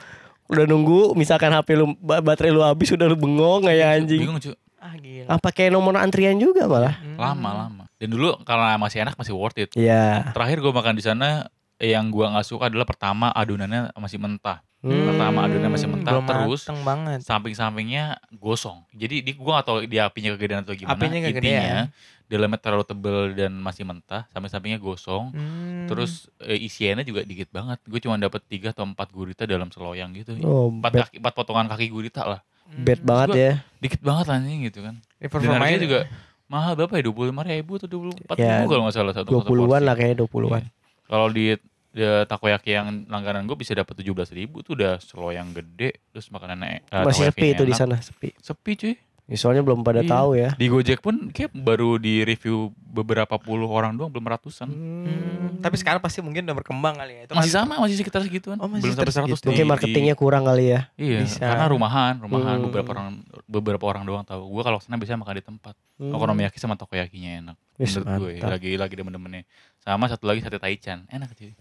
Udah 0.45 0.63
nunggu, 0.63 1.13
misalkan 1.13 1.49
HP 1.49 1.73
lu 1.73 1.97
ba- 1.97 2.19
baterai 2.19 2.49
lu 2.49 2.61
habis 2.61 2.89
udah 2.89 3.05
lu 3.05 3.15
bengong 3.15 3.63
kayak 3.63 3.87
anjing. 3.97 4.21
bingung 4.21 4.37
cuy 4.37 4.53
Ah 4.77 4.93
gila. 4.93 5.27
Apa 5.31 5.49
kayak 5.49 5.71
nomor 5.71 5.95
antrian 5.95 6.35
juga 6.35 6.67
malah? 6.67 6.99
Hmm. 6.99 7.15
lama 7.15 7.49
lama 7.57 7.83
dan 7.95 8.09
dulu 8.09 8.35
karena 8.43 8.75
masih 8.75 8.99
enak 9.01 9.15
masih 9.15 9.31
worth 9.31 9.55
it 9.57 9.71
Iya. 9.73 10.27
terakhir 10.29 10.59
gue 10.59 10.69
makan 10.69 10.91
di 10.91 10.99
sana 10.99 11.47
yang 11.77 12.07
gua 12.07 12.27
nggak 12.29 12.43
suka 12.43 12.67
adalah 12.67 12.83
pertama 12.83 13.31
adonannya 13.31 13.95
masih 13.95 14.19
mentah 14.19 14.59
Hmm. 14.79 15.07
Pertama 15.07 15.47
adonannya 15.47 15.71
masih 15.71 15.87
mentah, 15.87 16.11
belum 16.11 16.27
terus 16.27 16.61
mateng 16.61 16.79
banget. 16.83 17.19
samping-sampingnya 17.23 18.03
gosong 18.33 18.83
jadi 18.91 19.15
di 19.19 19.31
gua 19.33 19.57
gak 19.57 19.65
tahu 19.65 19.77
dia 19.85 20.03
apinya 20.03 20.35
kegedean 20.35 20.59
atau 20.59 20.75
gimana 20.75 20.91
Apinya 20.93 21.19
kegedean. 21.21 21.39
intinya 21.39 21.79
dalamnya 22.33 22.57
terlalu 22.57 22.81
tebel 22.83 23.17
dan 23.31 23.53
masih 23.55 23.83
mentah 23.83 24.25
samping-sampingnya 24.27 24.77
gosong 24.77 25.29
Hmm. 25.29 25.85
terus 25.85 26.11
eh, 26.39 26.57
isiannya 26.57 27.03
juga 27.03 27.21
dikit 27.21 27.47
banget 27.49 27.77
gue 27.83 27.99
cuma 27.99 28.17
dapat 28.17 28.41
tiga 28.43 28.71
atau 28.71 28.83
empat 28.83 29.07
gurita 29.07 29.43
dalam 29.43 29.67
seloyang 29.67 30.09
gitu 30.13 30.33
Oh, 30.41 30.67
empat, 30.67 30.91
kaki, 31.05 31.15
empat 31.19 31.33
potongan 31.33 31.67
kaki 31.67 31.87
gurita 31.87 32.23
lah 32.23 32.39
bad 32.65 32.99
banget 32.99 33.27
gua- 33.29 33.37
ya. 33.37 33.53
dikit 33.77 34.01
banget 34.01 34.25
anjing 34.27 34.59
gitu 34.63 34.79
kan 34.81 34.95
Ini 35.15 35.27
dan 35.29 35.51
harganya 35.53 35.79
juga 35.79 35.99
mahal 36.45 36.73
berapa 36.73 36.93
ya 36.93 37.03
dua 37.03 37.13
puluh 37.13 37.27
lima 37.29 37.43
ribu 37.43 37.71
atau 37.75 37.85
dua 37.85 37.99
puluh 38.01 38.15
empat 38.15 38.35
Ya, 38.35 38.45
ribu 38.51 38.65
kalau 38.67 38.81
nggak 38.83 38.95
salah 38.95 39.13
satu 39.13 39.29
satu 39.31 39.45
20-an 39.45 39.69
porsi. 39.69 39.83
lah 39.83 39.93
kayaknya 39.93 40.17
20-an. 40.19 40.49
Iya. 40.59 40.71
Kalau 41.05 41.27
di 41.29 41.45
di 41.93 42.01
takoyaki 42.25 42.69
yang 42.71 42.87
langganan 43.05 43.43
gue 43.43 43.53
bisa 43.53 43.71
dapat 43.71 43.93
tujuh 43.95 44.11
belas 44.11 44.29
ribu 44.29 44.59
tuh 44.59 44.73
udah 44.73 44.97
seloyang 44.97 45.53
gede 45.53 46.01
terus 46.09 46.25
makanannya 46.27 46.81
eh, 46.83 47.03
Masih 47.03 47.29
sepi 47.29 47.53
itu 47.53 47.61
di 47.61 47.71
sana, 47.71 47.99
sepi. 47.99 48.33
sepi 48.35 48.71
cuy 48.75 48.93
Ya, 49.23 49.39
soalnya 49.39 49.63
belum 49.63 49.81
pada 49.81 49.99
Iya. 49.99 50.11
tahu 50.11 50.29
ya. 50.35 50.49
di 50.53 50.67
Gojek 50.67 50.99
pun 50.99 51.31
kayak 51.31 51.55
baru 51.55 51.95
di 51.95 52.21
review 52.21 52.69
beberapa 52.75 53.35
puluh 53.35 53.65
orang 53.65 53.95
doang 53.95 54.11
belum 54.11 54.27
ratusan 54.27 54.67
Hmm, 54.67 55.57
Tapi 55.57 55.75
sekarang 55.75 55.97
pasti 55.97 56.19
mungkin 56.19 56.43
udah 56.43 56.51
berkembang 56.53 56.91
kali 56.93 57.13
ya. 57.13 57.21
Itu 57.23 57.33
masih 57.33 57.49
kan- 57.49 57.63
sama 57.65 57.79
masih 57.79 57.95
sekitar 57.95 58.19
segituan 58.19 58.57
Oh, 58.57 58.67
masih 58.67 58.83
belum 58.85 58.99
sampai 58.99 59.15
seratus. 59.15 59.39
Mungkin 59.41 59.63
marketingnya 59.65 60.11
kurang 60.13 60.43
kali 60.43 60.69
ya. 60.69 60.91
iya 60.93 61.23
Bisa. 61.23 61.39
karena 61.39 61.65
rumahan 61.65 62.19
rumahan 62.19 62.55
Hmm. 62.57 62.65
beberapa 62.67 62.89
orang 62.91 63.07
beberapa 63.45 63.85
orang 63.85 64.03
doang 64.03 64.23
tahu 64.23 64.43
gue 64.45 64.59
kalau 64.61 64.77
sana 64.77 64.95
biasanya 64.95 65.17
makan 65.17 65.35
di 65.35 65.45
tempat 65.45 65.75
Hmm. 65.95 66.11
okonomiyaki 66.11 66.57
sama 66.57 66.75
takoyakinya 66.75 67.31
enak 67.39 67.57
Wis, 67.75 67.95
menurut 67.95 68.07
gue 68.19 68.31
mantap. 68.35 68.49
lagi 68.51 68.71
lagi 68.75 68.93
demen-demennya 68.93 69.41
sama 69.79 70.05
satu 70.05 70.25
lagi 70.25 70.41
sate 70.41 70.57
taichan 70.57 71.07
enak 71.07 71.31
cuy 71.31 71.55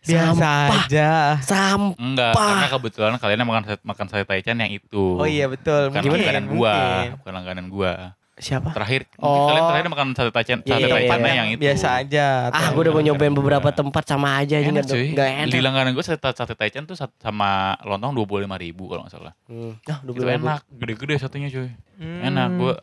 Biasa 0.00 0.32
Sampah. 0.32 0.80
aja. 0.80 1.10
Sampah. 1.40 2.00
enggak 2.00 2.32
karena 2.32 2.68
kebetulan 2.68 3.12
kalian 3.16 3.40
makan 3.42 3.62
makan 3.80 4.06
sate 4.06 4.24
taichan 4.24 4.56
yang 4.56 4.72
itu 4.72 5.04
Oh 5.14 5.24
iya 5.24 5.44
betul. 5.44 5.88
bukan 5.88 6.00
Mungkin, 6.00 6.16
langganan 6.18 6.44
gua 6.48 6.72
mungkin. 6.72 7.10
bukan 7.18 7.32
langganan 7.34 7.66
gua 7.68 7.92
Siapa? 8.34 8.72
terakhir 8.72 9.04
Oh. 9.16 9.46
kalian 9.46 9.64
terakhir 9.66 9.86
makan 9.90 10.06
sate 10.10 10.30
taichan 10.30 10.58
Iya, 10.58 10.72
sate 10.72 10.80
iya, 10.80 10.94
taichan 10.96 11.20
iya. 11.20 11.32
yang 11.36 11.48
itu 11.50 11.60
Biasa 11.60 11.88
aja. 11.94 12.26
Ah, 12.48 12.66
gue 12.70 12.80
udah 12.80 12.94
mau 12.94 13.02
nyobain 13.02 13.34
beberapa 13.34 13.68
gua. 13.68 13.76
tempat 13.76 14.04
sama 14.06 14.28
aja 14.34 14.56
enak 14.56 14.72
nggak 14.72 14.86
cuy 14.88 15.06
nggak 15.12 15.28
di 15.28 15.42
enak. 15.52 15.60
langganan 15.62 15.90
gua 15.92 16.02
sate, 16.02 16.28
sate 16.32 16.54
taichan 16.54 16.84
tuh 16.84 16.96
sama 16.96 17.50
lontong 17.82 18.16
dua 18.16 18.24
puluh 18.24 18.40
lima 18.40 18.56
ribu 18.56 18.88
kalau 18.88 19.04
nggak 19.04 19.12
salah 19.12 19.36
Hmm. 19.44 19.76
Ah, 19.84 20.00
itu 20.00 20.16
25.000. 20.16 20.40
enak 20.40 20.60
gede-gede 20.72 21.14
satunya 21.18 21.48
cuy 21.48 21.68
Hmm. 21.94 22.20
enak 22.24 22.48
gua 22.56 22.74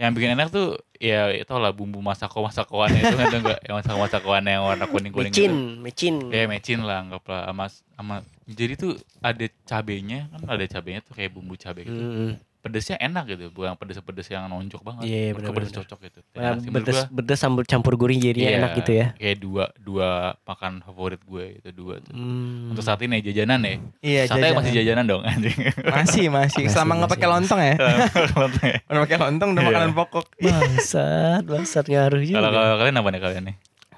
yang 0.00 0.16
bikin 0.16 0.32
enak 0.32 0.48
tuh 0.48 0.80
ya 0.96 1.28
itu 1.28 1.52
lah 1.60 1.76
bumbu 1.76 2.00
masako 2.00 2.48
masakoannya 2.48 3.04
itu 3.04 3.16
nggak 3.20 3.36
enggak 3.36 3.60
yang 3.68 3.76
masako 3.76 3.98
masakoannya 4.00 4.52
yang 4.56 4.64
warna 4.64 4.86
kuning 4.88 5.12
kuning 5.12 5.28
Micin, 5.28 5.52
gitu 5.52 5.84
micin. 5.84 6.14
ya 6.32 6.48
mecin 6.48 6.80
lah 6.80 7.04
anggaplah 7.04 7.44
sama 7.52 7.64
sama 7.68 8.14
jadi 8.48 8.80
tuh 8.80 8.96
ada 9.20 9.44
cabenya 9.68 10.32
kan 10.32 10.40
ada 10.48 10.64
cabenya 10.64 11.04
tuh 11.04 11.12
kayak 11.12 11.36
bumbu 11.36 11.60
cabe 11.60 11.84
gitu 11.84 12.00
Hmm. 12.00 12.32
Pedesnya 12.60 12.96
enak 12.96 13.24
gitu 13.26 13.48
bukan 13.48 13.72
pedes-pedes 13.74 14.28
yang 14.28 14.44
nonjok 14.46 14.80
banget 14.80 15.02
Iya, 15.02 15.32
bener-bener. 15.32 15.48
gua 15.50 15.56
pedes 15.58 15.72
cocok 15.74 15.98
gitu 16.02 16.18
Nah, 16.30 16.40
enak 16.46 16.56
bedes 16.66 16.98
gua. 16.98 17.04
bedes 17.10 17.38
sambal 17.38 17.64
campur 17.64 17.94
gurih 17.94 18.16
jadinya 18.16 18.46
Iya, 18.46 18.58
enak 18.58 18.70
gitu 18.76 18.92
ya. 18.92 19.06
kayak 19.14 19.36
dua 19.38 19.64
dua 19.74 20.08
makan 20.42 20.72
favorit 20.80 21.20
gue 21.20 21.56
itu 21.56 21.70
dua 21.70 21.98
tuh 21.98 22.12
Hmm. 22.12 22.70
untuk 22.70 22.80
saat 22.80 23.00
ini 23.00 23.18
jajanan 23.18 23.60
ya 23.60 23.72
Iya, 24.00 24.20
sate 24.26 24.38
jajanan. 24.38 24.56
masih 24.56 24.72
jajanan 24.74 25.04
dong 25.06 25.22
anjing 25.22 25.56
Masih, 25.82 26.24
masih. 26.36 26.64
Selama 26.66 26.92
nggak 26.96 27.10
pakai 27.10 27.28
lontong 27.28 27.60
ya. 27.60 27.74
kalau 28.28 28.48
Udah 28.86 29.00
pakai 29.00 29.18
lontong 29.18 29.48
udah 29.50 29.62
Iya. 29.62 29.68
makanan 29.70 29.90
pokok. 29.92 30.24
Bangsat, 30.36 31.42
bangsat 31.42 31.84
ngaruh 31.86 32.20
juga. 32.20 32.38
kalau 32.40 32.50
kalian 32.78 32.94
apa 32.94 33.08
nih 33.08 33.20
kalian 33.20 33.44
nih 33.46 33.56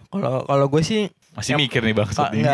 Kalau 0.08 0.44
kalau 0.44 0.66
gue 0.68 0.82
sih 0.82 1.02
masih 1.32 1.56
mikir 1.56 1.80
nih 1.80 1.94
bang 1.94 2.04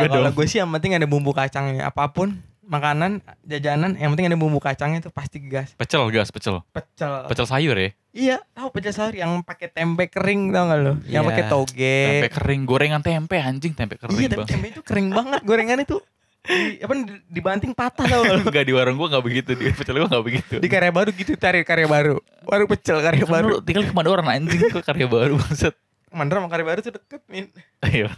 kalau 0.08 0.30
gue 0.30 0.46
sih 0.46 0.58
yang 0.58 0.70
penting 0.70 0.94
ada 0.94 1.04
bumbu 1.04 1.30
kacangnya 1.32 1.84
apa 1.84 2.06
pun 2.08 2.38
makanan 2.68 3.18
jajanan 3.42 3.96
yang 3.96 4.12
penting 4.12 4.28
ada 4.28 4.36
bumbu 4.36 4.60
kacangnya 4.60 5.00
itu 5.00 5.08
pasti 5.08 5.40
gas. 5.40 5.72
Pecel 5.72 6.04
gas, 6.08 6.28
pecel. 6.28 6.60
Pecel. 6.68 7.24
Pecel 7.24 7.46
sayur 7.46 7.74
ya. 7.74 7.90
Iya, 8.10 8.36
tahu 8.52 8.68
pecel 8.70 8.92
sayur 8.92 9.14
yang 9.14 9.40
pakai 9.40 9.66
tempe 9.66 10.06
kering 10.06 10.50
tau 10.50 10.68
gak 10.68 10.78
lo? 10.78 10.92
Yang 11.02 11.22
Iya. 11.22 11.28
pakai 11.32 11.44
toge. 11.46 11.98
Tempe 12.04 12.28
kering, 12.30 12.62
gorengan 12.62 13.00
tempe 13.00 13.36
anjing, 13.36 13.72
tempe 13.72 13.96
kering 13.96 14.16
Iya, 14.18 14.28
bang. 14.34 14.46
tempe 14.46 14.66
itu 14.68 14.80
kering 14.80 15.08
banget 15.08 15.40
gorengan 15.42 15.80
itu. 15.80 15.96
Di, 16.38 16.80
apa 16.80 16.92
di- 16.94 17.24
dibanting 17.26 17.72
patah 17.72 18.04
tau 18.04 18.20
gak 18.22 18.34
lo? 18.34 18.42
Enggak 18.46 18.64
di 18.64 18.72
warung 18.72 18.96
gua 18.96 19.08
enggak 19.08 19.24
begitu, 19.24 19.50
di 19.52 19.64
pecel 19.70 19.96
gua 19.96 20.06
enggak 20.06 20.24
begitu. 20.24 20.54
Di 20.56 20.68
karya 20.68 20.88
baru 20.90 21.10
gitu 21.10 21.32
cari 21.34 21.60
karya 21.62 21.84
baru. 21.84 22.16
Warung 22.44 22.68
pecel 22.68 22.96
karya 22.98 23.24
Kan 23.24 23.32
baru. 23.32 23.48
lu 23.48 23.56
tinggal 23.60 23.82
di 23.82 23.90
Kemadoran 23.90 24.24
anjing 24.24 24.60
kok 24.68 24.82
karya 24.82 25.06
baru 25.06 25.34
bangsat. 25.36 25.72
Mandra 26.12 26.40
sama 26.40 26.48
baru 26.50 26.80
tuh 26.80 26.92
deket 26.96 27.22
min. 27.28 27.48
Iya. 27.88 28.10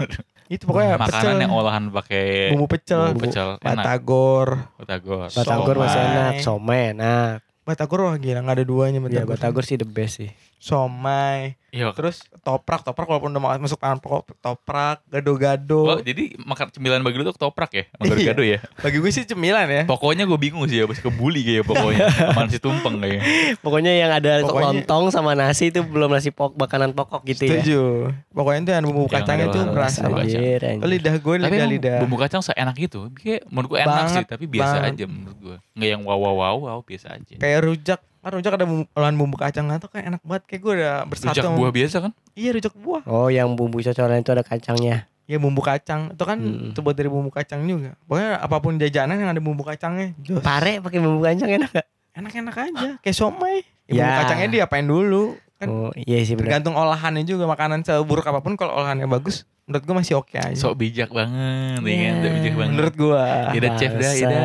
Itu 0.51 0.67
pokoknya 0.67 0.99
Makanan 0.99 1.15
pecel. 1.15 1.37
yang 1.47 1.53
olahan 1.55 1.85
pakai 1.95 2.51
bumbu 2.51 2.67
pecel, 2.67 3.15
bumbu 3.15 3.23
pecel 3.29 3.49
enak. 3.59 3.63
batagor. 3.63 4.49
Batagor. 4.83 5.29
Batagor 5.31 5.77
masih 5.79 6.01
enak, 6.01 6.33
somai 6.43 6.91
enak. 6.91 7.39
Batagor 7.63 8.11
wah 8.11 8.17
gila 8.19 8.43
nggak 8.43 8.57
ada 8.59 8.67
duanya 8.67 8.99
Ya 8.99 9.05
batagor. 9.23 9.35
Batagor 9.39 9.63
sih 9.63 9.79
the 9.79 9.87
best 9.87 10.19
sih. 10.19 10.31
Somai. 10.61 11.57
Iya. 11.71 11.95
Terus 11.95 12.21
toprak, 12.41 12.83
toprak 12.83 13.07
walaupun 13.07 13.31
udah 13.31 13.41
ma- 13.41 13.57
masuk 13.57 13.79
pangan 13.79 13.97
pokok, 13.97 14.35
toprak, 14.37 15.01
Oh, 15.01 15.09
gado-gado. 15.09 16.03
jadi 16.03 16.35
makan 16.37 16.67
cemilan 16.69 16.99
bagi 16.99 17.15
lu 17.15 17.25
tuh 17.25 17.33
ketoprak 17.33 17.71
ya? 17.73 17.85
Sama 17.91 18.11
Iya. 18.13 18.27
gado 18.27 18.43
ya? 18.45 18.59
Bagi 18.77 18.99
gue 18.99 19.09
sih 19.09 19.25
cemilan 19.25 19.65
ya. 19.67 19.83
Pokoknya 19.87 20.27
gue 20.27 20.35
bingung 20.37 20.67
sih 20.67 20.79
habis 20.79 20.99
kebuli 20.99 21.41
kayak 21.41 21.65
pokoknya. 21.65 22.11
Sama 22.29 22.45
si 22.45 22.59
tumpeng 22.59 22.99
kayaknya. 22.99 23.23
Pokoknya 23.57 23.93
yang 23.95 24.11
ada 24.11 24.43
Pokoknya- 24.43 24.83
lontong 24.83 25.05
sama 25.09 25.33
nasi 25.33 25.71
itu 25.71 25.81
belum 25.81 26.11
nasi 26.11 26.29
pokok 26.29 26.59
makanan 26.59 26.91
pokok 26.93 27.23
gitu 27.25 27.47
ya. 27.47 27.51
Setuju. 27.57 27.81
Pokoknya 28.29 28.61
itu 28.61 28.71
yang 28.73 28.85
bumbu 28.85 29.07
kacangnya 29.07 29.47
berasa. 29.49 30.03
kacang. 30.03 30.13
banget. 30.13 30.27
Anjir, 30.29 30.61
Oh, 30.61 30.71
anjir. 30.75 30.89
lidah 30.91 31.15
gue 31.17 31.35
lidah 31.41 31.69
lidah. 31.71 31.99
bumbu 32.03 32.17
kacang 32.19 32.43
seenak 32.43 32.77
itu. 32.77 33.01
Kayak 33.15 33.47
menurut 33.49 33.69
gue 33.69 33.79
enak 33.81 33.95
Banget, 33.97 34.13
sih, 34.13 34.25
tapi 34.29 34.45
biasa 34.45 34.77
banget. 34.77 34.93
aja 34.93 35.05
menurut 35.07 35.39
gue. 35.39 35.57
Nggak 35.73 35.89
yang 35.89 36.03
wow 36.05 36.19
wow 36.19 36.35
wow 36.37 36.57
wow 36.61 36.79
biasa 36.83 37.15
aja. 37.15 37.39
Kayak 37.39 37.61
rujak. 37.65 38.01
Kan 38.21 38.31
rujak 38.31 38.53
ada 38.53 38.65
bumbu, 38.65 38.85
olahan 38.93 39.17
bumbu 39.17 39.37
kacang 39.37 39.67
atau 39.69 39.89
kayak 39.89 40.05
enak 40.11 40.21
banget. 40.21 40.43
Kayak 40.47 40.61
gue 40.61 40.73
udah 40.77 40.95
bersatu. 41.05 41.33
Rujak 41.33 41.51
buah 41.51 41.73
biasa 41.73 41.97
kan? 42.01 42.13
Iya 42.33 42.51
rujak 42.53 42.75
buah. 42.75 43.03
Oh, 43.05 43.29
yang 43.29 43.49
bumbu 43.53 43.81
cocolan 43.81 44.21
itu 44.21 44.31
ada 44.31 44.43
kacangnya. 44.43 45.09
Ya 45.25 45.37
bumbu 45.37 45.61
kacang. 45.61 46.11
Itu 46.11 46.25
kan 46.25 46.37
Mm. 46.37 46.75
terbuat 46.75 46.93
dari 46.93 47.07
bumbu 47.07 47.31
kacang 47.31 47.63
juga. 47.63 47.97
Pokoknya 48.03 48.31
apa 48.37 48.57
pun 48.59 48.77
jajanan 48.77 49.17
yang 49.17 49.31
ada 49.31 49.39
bumbu 49.39 49.63
kacangnya. 49.63 50.13
jos. 50.19 50.41
Pare 50.41 50.79
pakai 50.79 50.99
bumbu 50.99 51.23
kacang 51.23 51.49
enak 51.49 51.71
gak? 51.73 51.87
Enak-enak 52.13 52.55
aja. 52.61 52.89
Kayak 52.99 53.17
somai. 53.17 53.63
Ya, 53.87 53.95
Bumbu 53.97 54.05
Ya. 54.07 54.19
kacangnya 54.21 54.49
diapain 54.53 54.85
dulu. 54.85 55.25
Kan 55.57 55.69
Oh, 55.69 55.93
iya 55.95 56.21
sih 56.21 56.35
benar. 56.35 56.57
tergantung 56.57 56.75
olahannya 56.75 57.23
juga. 57.23 57.45
Makanan 57.47 57.81
seburuk 57.83 58.25
apa 58.25 58.41
pun 58.41 58.53
kalau 58.55 58.75
olahannya 58.75 59.07
bagus. 59.07 59.45
Menurut 59.65 59.83
gue 59.83 59.97
masih 59.97 60.15
oke 60.19 60.35
aja. 60.35 60.51
Sok 60.53 60.75
bijak 60.77 61.09
banget, 61.09 61.79
ya 61.79 61.87
Iya. 61.87 62.01
kan? 62.03 62.15
Sok 62.19 62.33
bijak 62.35 62.55
banget. 62.55 62.73
Menurut 62.75 62.95
gue. 62.97 63.23
Ida 63.55 63.69
chef 63.77 63.93
dah, 63.95 64.13
Ida. 64.13 64.41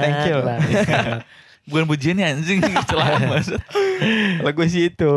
Thank 0.00 0.18
you. 0.24 0.38
Bukan 1.70 1.86
pujiannya 1.86 2.26
anjing, 2.36 2.58
celah 2.90 3.22
maksud. 3.30 3.62
Kalau 4.42 4.52
gue 4.52 4.66
sih 4.66 4.90
itu. 4.90 5.12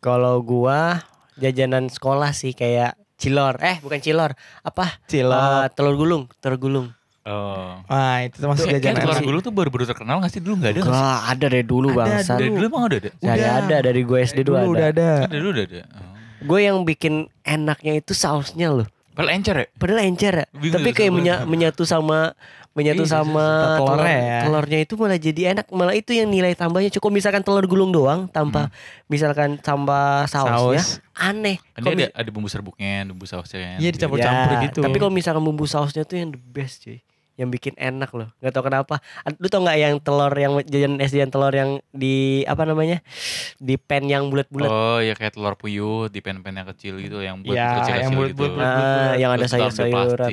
Kalau 0.00 0.40
gua 0.40 1.04
jajanan 1.36 1.92
sekolah 1.92 2.32
sih 2.32 2.56
kayak 2.56 2.96
cilor. 3.20 3.60
Eh, 3.60 3.76
bukan 3.84 4.00
cilor. 4.00 4.32
Apa? 4.64 5.04
Cilok. 5.06 5.36
Eh, 5.36 5.66
telur 5.76 5.94
gulung, 5.94 6.24
telur 6.40 6.56
gulung. 6.56 6.88
Oh. 7.28 7.76
Wah 7.84 8.24
itu 8.24 8.40
termasuk 8.40 8.64
Kayak 8.72 8.80
jajanan 8.80 9.00
telur 9.04 9.20
gulung 9.20 9.42
tuh 9.44 9.52
baru-baru 9.52 9.84
terkenal 9.84 10.16
gak 10.24 10.32
sih? 10.32 10.40
Dulu 10.40 10.54
gak 10.64 10.70
ada 10.72 10.80
gak 10.80 10.88
sih? 10.88 11.04
Ada 11.28 11.46
dari 11.52 11.64
dulu 11.68 11.88
Ada, 11.92 11.98
bangsat. 12.00 12.38
Dari 12.40 12.50
dulu 12.56 12.64
emang 12.72 12.84
ada 12.88 12.96
ada? 12.96 13.10
Dari 13.12 13.42
Udah. 13.44 13.52
ada 13.60 13.76
dari 13.84 14.00
gue 14.00 14.18
SD 14.24 14.38
dulu 14.48 14.56
Dulu 14.56 14.70
udah 14.72 14.86
ada. 14.88 15.08
ada. 15.20 15.26
Ada 15.28 15.36
dulu 15.36 15.50
udah 15.52 15.64
ada. 15.68 15.80
Oh. 15.84 16.12
Gue 16.48 16.60
yang 16.64 16.78
bikin 16.88 17.14
enaknya 17.44 17.92
itu 18.00 18.16
sausnya 18.16 18.72
loh. 18.72 18.88
Padahal 19.18 19.34
encer 19.34 19.56
ya? 19.58 19.66
Padahal 19.74 20.00
encer 20.06 20.32
ya. 20.32 20.46
Bingung 20.54 20.74
Tapi 20.78 20.88
tuh 20.88 20.94
kayak 20.94 21.10
menya- 21.12 21.42
menyatu 21.42 21.82
sama 21.82 22.38
menyatu 22.70 23.02
Iya, 23.02 23.10
sama 23.10 23.46
telurnya 23.74 23.98
telur- 23.98 24.06
ya. 24.06 24.38
telurnya 24.46 24.78
itu 24.78 24.94
malah 24.94 25.18
jadi 25.18 25.40
enak. 25.50 25.66
Malah 25.68 25.94
itu 25.98 26.14
yang 26.14 26.30
nilai 26.30 26.54
tambahnya 26.54 26.94
cukup 26.94 27.10
misalkan 27.10 27.42
telur 27.42 27.66
gulung 27.66 27.90
doang 27.90 28.30
tanpa 28.30 28.70
misalkan 29.06 29.58
tambah 29.58 30.30
sausnya 30.30 30.78
Saus. 30.78 31.02
aneh. 31.12 31.58
Kan 31.74 31.82
dia 31.90 32.06
ada, 32.06 32.22
ada 32.22 32.30
bumbu 32.30 32.46
serbuknya, 32.46 33.02
bumbu 33.04 33.26
sausnya. 33.26 33.74
Iya, 33.76 33.90
dicampur-campur 33.90 34.54
Ya, 34.54 34.62
gitu. 34.70 34.80
Tapi 34.80 34.94
kalau 34.94 35.10
misalkan 35.10 35.42
bumbu 35.42 35.66
sausnya 35.66 36.06
tuh 36.06 36.22
yang 36.22 36.30
the 36.30 36.38
best 36.38 36.86
cuy. 36.86 37.02
Yang 37.38 37.48
bikin 37.54 37.74
enak 37.78 38.10
loh. 38.10 38.28
Gak 38.38 38.50
tau 38.50 38.60
kenapa. 38.60 38.98
Lu 39.38 39.46
tau 39.46 39.62
gak 39.62 39.78
yang 39.78 39.94
telur 39.96 40.34
yang 40.34 40.58
jajan 40.60 40.98
SD 40.98 41.22
yang 41.22 41.30
telur 41.30 41.54
yang 41.54 41.70
di 41.88 42.42
apa 42.44 42.66
namanya? 42.66 42.98
Di 43.56 43.78
pan 43.78 44.02
yang 44.04 44.26
bulat-bulat. 44.26 44.66
Oh 44.66 44.98
ya 44.98 45.14
kayak 45.14 45.38
telur 45.38 45.54
puyuh 45.54 46.10
di 46.10 46.18
pen-pen 46.18 46.52
yang 46.52 46.66
kecil 46.68 46.98
gitu 46.98 47.22
yang 47.22 47.40
buat 47.40 47.54
Ya, 47.54 47.78
kecil-kecil 47.78 47.94
yang 47.96 48.12
buat- 48.12 48.28
gitu. 48.28 48.42
buat- 48.42 48.58
Ah, 48.58 49.12
yang 49.14 49.30
ada 49.30 49.40
Terus 49.40 49.52
taruh 49.52 49.62
di 49.64 49.70
sayur-sayuran. 49.72 50.30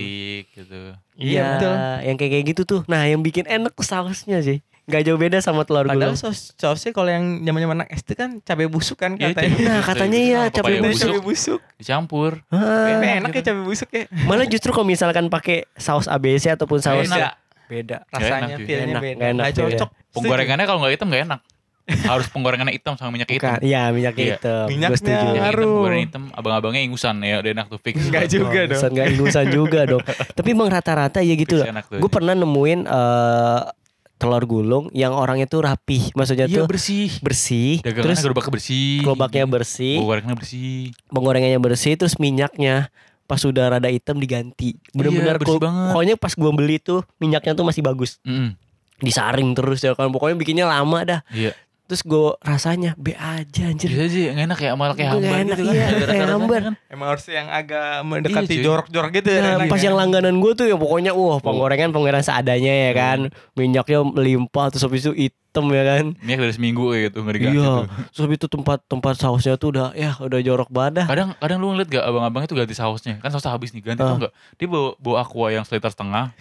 gitu. 0.49 0.81
Iya 1.15 1.41
betul. 1.47 1.73
Yang 2.03 2.15
kayak 2.17 2.31
kayak 2.33 2.45
gitu 2.49 2.61
tuh. 2.65 2.81
Nah, 2.89 3.01
yang 3.05 3.21
bikin 3.21 3.45
enak 3.45 3.71
tuh 3.71 3.85
sausnya 3.85 4.41
sih. 4.41 4.65
Gak 4.85 5.01
jauh 5.01 5.17
beda 5.17 5.37
sama 5.39 5.61
telur 5.61 5.83
Padahal 5.83 6.13
gulung. 6.13 6.15
saus 6.15 6.53
sausnya 6.53 6.91
kalau 6.91 7.09
yang 7.09 7.41
zaman-zaman 7.41 7.75
anak 7.79 7.89
SD 7.91 8.09
kan 8.13 8.29
cabai 8.39 8.65
busuk 8.65 8.95
kan 8.95 9.13
Iya, 9.13 9.33
katanya. 9.33 9.49
cabai 9.49 9.49
Nah, 9.57 9.73
busuk, 9.73 9.87
katanya 9.87 10.19
cabai 10.19 10.29
iya, 10.29 10.41
cabai 10.47 10.75
busuk. 10.79 11.07
cabai 11.07 11.21
busuk. 11.23 11.59
Dicampur. 11.75 12.31
Ah, 12.47 12.59
Tapi 12.91 13.05
enak 13.17 13.29
ya 13.31 13.41
cabai 13.43 13.63
busuk 13.63 13.89
ya. 13.89 14.03
malah 14.23 14.45
justru 14.45 14.69
kalau 14.69 14.85
misalkan 14.85 15.25
pakai 15.27 15.65
saus 15.73 16.05
ABC 16.05 16.49
ataupun 16.51 16.79
saus 16.79 17.05
Enak. 17.05 17.33
beda. 17.65 18.05
Rasanya 18.07 18.55
feelnya 18.55 18.85
Enak, 18.91 19.01
beda. 19.01 19.23
enak, 19.27 19.45
cuy, 19.49 19.61
cocok. 19.73 19.89
Penggorengannya 20.11 20.65
kalau 20.65 20.79
nggak 20.79 20.93
hitam 20.93 21.07
nggak 21.09 21.23
enak. 21.25 21.41
Harus 22.07 22.25
penggorengannya 22.29 22.73
hitam 22.73 22.93
sama 22.93 23.09
minyak 23.09 23.29
hitam. 23.31 23.57
Iya, 23.61 23.89
minyak 23.89 24.13
Iya. 24.13 24.37
hitam. 24.37 24.65
Minyaknya 24.67 24.97
hitam, 24.97 25.33
Ngaruh. 25.35 25.65
penggoreng 25.67 26.01
hitam, 26.03 26.23
abang-abangnya 26.31 26.81
ingusan 26.83 27.15
ya, 27.19 27.41
udah 27.41 27.51
enak 27.53 27.65
tuh 27.67 27.77
fix. 27.79 27.97
Enggak 27.99 28.25
juga 28.27 28.59
dong. 28.63 28.73
Buset, 28.75 28.89
nggak 28.91 29.07
ingusan 29.11 29.45
juga 29.49 29.79
dong. 29.85 30.01
Tapi 30.37 30.47
emang 30.47 30.65
rata-rata 30.67 31.21
ya 31.21 31.33
gitu 31.33 31.57
loh. 31.57 31.65
Gue 31.91 32.09
pernah 32.11 32.33
nemuin 32.33 32.85
eh, 32.85 33.61
telur 34.15 34.43
gulung 34.45 34.85
yang 34.91 35.11
orangnya 35.11 35.45
tuh 35.45 35.61
rapih. 35.61 36.11
Maksudnya 36.13 36.47
Iya 36.47 36.63
tuh 36.63 36.67
bersih. 36.67 37.11
bersih. 37.19 37.83
Dagangannya 37.83 38.05
terus 38.05 38.19
gerobaknya 38.21 38.53
bersih. 38.53 38.93
kelobaknya 39.03 39.45
bersih, 39.45 39.95
Gorengnya 39.99 40.35
bersih. 40.35 40.77
penggorengannya 41.07 41.59
bersih, 41.59 41.93
terus 41.95 42.15
minyaknya 42.15 42.87
pas 43.25 43.37
sudah 43.37 43.67
rada 43.67 43.89
hitam 43.89 44.15
diganti. 44.15 44.77
Bener-bener 44.91 45.35
Iya, 45.35 45.57
banget. 45.57 45.89
Pokoknya 45.91 46.15
pas 46.15 46.33
gua 46.33 46.51
beli 46.51 46.77
tuh 46.77 47.03
minyaknya 47.17 47.53
tuh 47.53 47.65
masih 47.65 47.81
bagus. 47.81 48.21
Mm-mm. 48.21 48.55
Disaring 48.95 49.51
terus 49.51 49.83
ya 49.83 49.91
kan. 49.91 50.07
Pokoknya 50.07 50.35
bikinnya 50.35 50.65
lama 50.65 50.99
dah. 51.03 51.19
Iya. 51.29 51.51
Terus 51.85 52.01
gue 52.01 52.33
rasanya 52.41 52.91
B 52.95 53.13
aja 53.13 53.63
anjir. 53.63 53.87
Bisa 53.87 54.03
aja 54.03 54.17
nggak 54.31 54.45
enak 54.47 54.59
ya 54.59 54.71
malah 54.73 54.93
kayak 54.93 55.11
hambar 55.11 55.37
enak, 55.39 55.53
gitu 55.55 55.63
kan. 55.63 55.75
iya, 55.75 55.85
Ada 55.87 56.05
kayak 56.07 56.29
hambar. 56.31 56.61
kan. 56.61 56.73
Emang 56.87 57.07
harus 57.07 57.25
yang 57.27 57.47
agak 57.47 57.85
mendekati 58.01 58.41
Iya, 58.41 58.49
cuy. 58.49 58.65
jorok-jorok 58.65 59.11
gitu 59.13 59.27
ya. 59.27 59.37
Nah, 59.37 59.49
rasanya. 59.55 59.69
pas 59.69 59.81
yang 59.81 59.95
langganan 59.95 60.35
gue 60.35 60.51
tuh 60.51 60.65
ya 60.65 60.75
pokoknya 60.75 61.11
wah 61.11 61.37
penggorengan 61.37 61.89
penggorengan 61.91 62.25
seadanya 62.25 62.73
ya 62.73 62.91
kan. 62.91 63.19
Minyaknya 63.53 63.99
melimpah 64.01 64.65
terus 64.67 64.81
habis 64.81 65.05
itu 65.05 65.13
hitam 65.15 65.69
ya 65.69 65.83
kan. 65.85 66.05
Minyak 66.19 66.39
dari 66.41 66.53
seminggu 66.53 66.83
kayak 66.89 67.01
gitu 67.05 67.17
nggak 67.21 67.35
Iya. 67.37 67.53
tuh. 67.53 67.81
Terus 68.09 68.21
habis 68.23 68.37
itu 68.39 68.47
tempat 68.49 68.79
tempat 68.83 69.13
sausnya 69.15 69.53
tuh 69.53 69.69
udah 69.69 69.87
ya 69.93 70.17
udah 70.17 70.39
jorok 70.41 70.69
badah. 70.69 71.05
Kadang 71.05 71.37
kadang 71.37 71.57
lu 71.59 71.69
ngeliat 71.71 71.87
gak 71.87 72.01
abang-abangnya 72.03 72.49
tuh 72.49 72.57
ganti 72.57 72.73
sausnya 72.73 73.17
Kan 73.19 73.29
sausnya 73.29 73.53
habis 73.53 73.69
nih 73.71 73.85
ganti 73.85 74.01
Ah. 74.01 74.09
tau 74.09 74.17
gak 74.19 74.33
Dia 74.55 74.65
bawa, 74.65 74.97
bawa 74.97 75.17
aqua 75.21 75.47
yang 75.49 75.61
seliter 75.61 75.87
setengah 75.87 76.33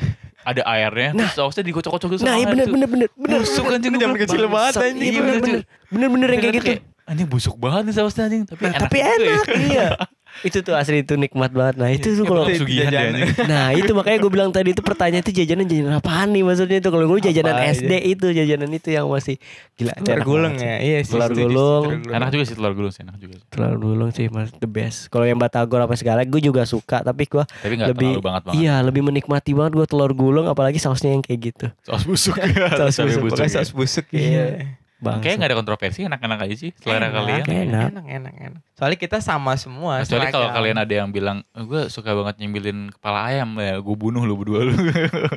Ada 0.45 0.63
airnya 0.69 1.11
Terus 1.17 1.33
sausnya 1.33 1.65
digocok-gocok 1.65 2.09
gitu 2.15 2.23
Nah, 2.25 2.37
iya 2.37 2.47
bener 2.47 2.69
air 2.69 2.73
bener 2.73 2.89
bener 2.89 3.09
bener. 3.17 3.39
Busuk 3.41 3.65
anjing 3.69 3.93
Itu 3.97 4.01
zaman 4.05 4.17
kecil 4.21 4.43
banget 4.47 4.73
anjing. 4.77 4.97
Iya 5.01 5.11
Iya, 5.11 5.21
bener 5.21 5.35
bener, 5.41 5.43
bener. 5.43 5.63
Bener 5.91 6.09
bener 6.13 6.29
yang 6.31 6.41
kayak 6.45 6.55
gitu. 6.61 6.94
Anjing 7.05 7.27
busuk 7.27 7.57
banget 7.57 7.83
nih 7.85 7.95
sausnya 7.95 8.25
anjing 8.25 8.45
Tapi 8.45 8.61
Nah, 8.61 8.71
enak 8.71 8.83
tapi 8.83 8.97
ya. 8.97 9.07
enak 9.11 9.45
iya. 9.69 9.89
Itu 10.37 10.61
tuh 10.61 10.75
asli 10.75 10.99
itu 10.99 11.15
nikmat 11.15 11.47
banget. 11.49 11.79
Nah, 11.79 11.87
itu 11.89 12.11
tuh 12.11 12.27
kalau 12.27 12.43
Itu 12.45 12.67
Sugihan 12.67 12.89
dia 12.89 13.07
jajanan. 13.07 13.23
anjing 13.23 13.47
Nah 13.53 13.67
itu 13.71 13.91
makanya 13.93 14.19
gue 14.19 14.31
bilang 14.33 14.51
tadi 14.51 14.69
itu 14.69 14.81
pertanyaan 14.81 15.21
itu 15.21 15.31
jajanan 15.33 15.65
jajanan 15.65 15.93
apaan 15.95 16.29
nih 16.29 16.43
maksudnya 16.43 16.79
itu 16.81 16.89
kalau 16.89 17.07
gue 17.07 17.19
jajanan 17.23 17.55
Apa 17.55 17.71
SD 17.71 17.93
itu 18.09 18.27
jajanan 18.31 18.67
itu 18.69 18.89
yang 18.89 19.07
masih 19.07 19.37
gila 19.75 19.95
Telur 19.97 20.21
gulung 20.25 20.55
ya. 20.57 20.75
Iya 20.77 20.99
sih. 21.01 21.13
Telur 21.13 21.31
gulung. 21.31 21.85
Enak 22.05 22.29
juga 22.31 22.45
sih 22.45 22.55
telur 22.57 22.73
gulung 22.73 22.91
sih 22.91 23.03
Enak 23.05 23.17
juga 23.17 23.37
telur 23.47 23.77
gulung 23.77 24.11
sih 24.11 24.27
mas 24.27 24.51
the 24.57 24.67
best 24.67 25.07
kalau 25.07 25.23
yang 25.23 25.37
batagor 25.37 25.79
apa 25.79 25.95
segala 25.95 26.25
gue 26.25 26.41
juga 26.41 26.65
suka 26.65 26.99
tapi 27.01 27.25
gue 27.25 27.45
Tapi 27.45 27.75
gak 27.77 27.89
lebih 27.93 28.19
banget 28.19 28.43
banget 28.45 28.59
iya 28.59 28.81
lebih 28.81 29.03
menikmati 29.03 29.53
banget 29.53 29.77
gue 29.77 29.87
telur 29.87 30.11
gulung 30.11 30.47
apalagi 30.47 30.77
sausnya 30.77 31.11
yang 31.11 31.21
kayak 31.21 31.53
gitu 31.53 31.67
Saus 31.85 32.03
busuk 32.03 32.35
Saus 32.81 32.97
busuk, 32.99 33.29
ya. 33.37 33.47
saus 33.53 33.71
busuk 33.71 34.07
Iya. 34.11 34.83
Bang 35.05 35.21
Kayaknya 35.21 35.39
gak 35.39 35.51
ada 35.53 35.59
kontroversi 35.59 35.99
Enak-enak 36.03 36.39
aja 36.41 36.55
sih 36.57 36.71
Selera 36.75 36.97
Enak, 36.99 37.11
kalian 37.13 37.45
Enak. 37.45 37.89
Enak, 37.93 38.05
enak, 38.09 38.35
enak. 38.41 38.61
Soalnya 38.75 38.99
kita 38.99 39.21
sama 39.21 39.55
semua. 39.55 40.03
Kecuali 40.03 40.27
kalau 40.27 40.49
seragam. 40.49 40.57
kalian 40.57 40.77
ada 40.81 40.95
yang 40.97 41.09
bilang 41.09 41.39
Gue 41.55 41.87
suka 41.87 42.11
banget 42.11 42.41
nyembilin 42.41 42.89
kepala 42.91 43.29
ayam 43.29 43.53
ya 43.57 43.77
Gue 43.79 43.95
bunuh 43.95 44.25
lu 44.25 44.35
berdua 44.35 44.65
lu 44.65 44.75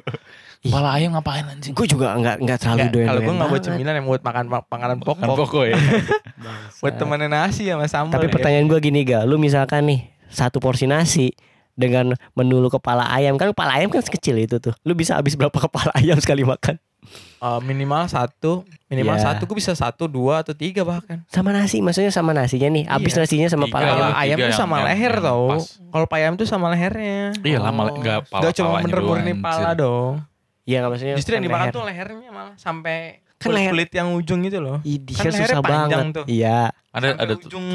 Kepala 0.64 0.90
ayam 0.96 1.14
ngapain 1.14 1.46
anjing 1.46 1.72
gue 1.72 1.86
juga 1.86 2.18
nggak 2.18 2.36
nggak 2.42 2.58
terlalu 2.58 2.80
Nggak, 2.82 2.92
doyan 2.92 3.08
Kalau 3.08 3.22
gue 3.22 3.34
nggak 3.36 3.50
buat 3.52 3.62
cemilan 3.62 3.94
yang 3.94 4.08
buat 4.08 4.22
makan 4.24 4.46
makanan 4.50 4.96
Kan 4.98 5.06
pokok. 5.06 5.36
pokok 5.38 5.64
ya 5.68 5.76
Buat 6.82 6.94
temenin 6.96 7.30
nasi 7.30 7.64
sama 7.68 7.86
sambal. 7.86 8.16
tapi 8.16 8.28
ya. 8.28 8.34
pertanyaan 8.34 8.66
gue 8.66 8.80
gini 8.80 9.02
ga 9.04 9.22
lu 9.22 9.38
misalkan 9.38 9.86
nih 9.86 10.00
satu 10.28 10.58
porsi 10.58 10.90
nasi 10.90 11.32
dengan 11.72 12.18
menu 12.34 12.58
lu 12.58 12.68
kepala 12.68 13.06
ayam 13.08 13.38
kan 13.38 13.54
kepala 13.54 13.78
ayam 13.78 13.88
kan 13.88 14.02
sekecil 14.02 14.34
itu 14.36 14.58
tuh 14.58 14.74
lu 14.82 14.92
bisa 14.92 15.14
habis 15.14 15.38
berapa 15.38 15.54
kepala 15.54 15.94
ayam 15.94 16.18
sekali 16.18 16.42
makan 16.42 16.82
Eh, 17.38 17.62
minimal 17.62 18.10
satu, 18.10 18.66
minimal 18.88 19.14
Iya. 19.14 19.24
satu. 19.30 19.46
Gue 19.46 19.58
bisa 19.58 19.70
satu, 19.72 20.10
dua 20.10 20.42
atau 20.42 20.52
tiga 20.52 20.82
bahkan. 20.82 21.22
sama 21.30 21.54
nasi 21.54 21.80
maksudnya 21.80 22.10
sama 22.10 22.34
nasinya 22.34 22.66
nih 22.68 22.84
habis 22.84 23.14
Iya. 23.14 23.20
nasinya 23.22 23.48
sama 23.48 23.66
kepala 23.68 23.86
lah. 23.86 23.94
ayam 23.94 24.02
Kalau 24.02 24.18
ayam 24.18 24.38
tiga 24.38 24.48
tuh 24.48 24.58
sama 24.58 24.76
yang- 24.76 24.88
leher 24.90 25.14
yang 25.14 25.22
tau. 25.22 25.46
Kalau 25.88 26.08
ayam 26.12 26.34
tuh 26.34 26.48
sama 26.48 26.66
lehernya. 26.70 27.20
Iya 27.40 27.58
lama 27.60 27.82
Gak 27.96 28.20
pala 28.28 28.42
Gak 28.42 28.54
cuma 28.56 28.82
bener-bener 28.82 29.22
nih 29.24 29.38
pala 29.38 29.72
dong. 29.72 30.14
Iya 30.64 30.78
nggak 30.80 30.92
maksudnya. 30.92 31.16
Justru 31.16 31.32
yang 31.32 31.38
kan 31.38 31.48
dimakan 31.48 31.64
leher. 31.64 31.76
tuh 31.76 31.84
lehernya 31.86 32.30
malah 32.30 32.56
sampai 32.58 32.98
Kan 33.38 33.48
kulit, 33.48 33.58
leher- 33.62 33.72
kulit 33.72 33.90
yang 33.94 34.08
ujung 34.12 34.42
itu 34.42 34.58
loh. 34.58 34.78
Ih, 34.82 34.98
Kan 34.98 35.30
susah 35.30 35.30
lehernya 35.30 35.62
panjang 35.62 35.90
banget. 36.10 36.16
tuh. 36.18 36.26
Iya. 36.26 36.60
Ada 36.90 37.06
Sampai 37.08 37.22
ada 37.22 37.34
tuh. 37.36 37.48
ujung 37.48 37.68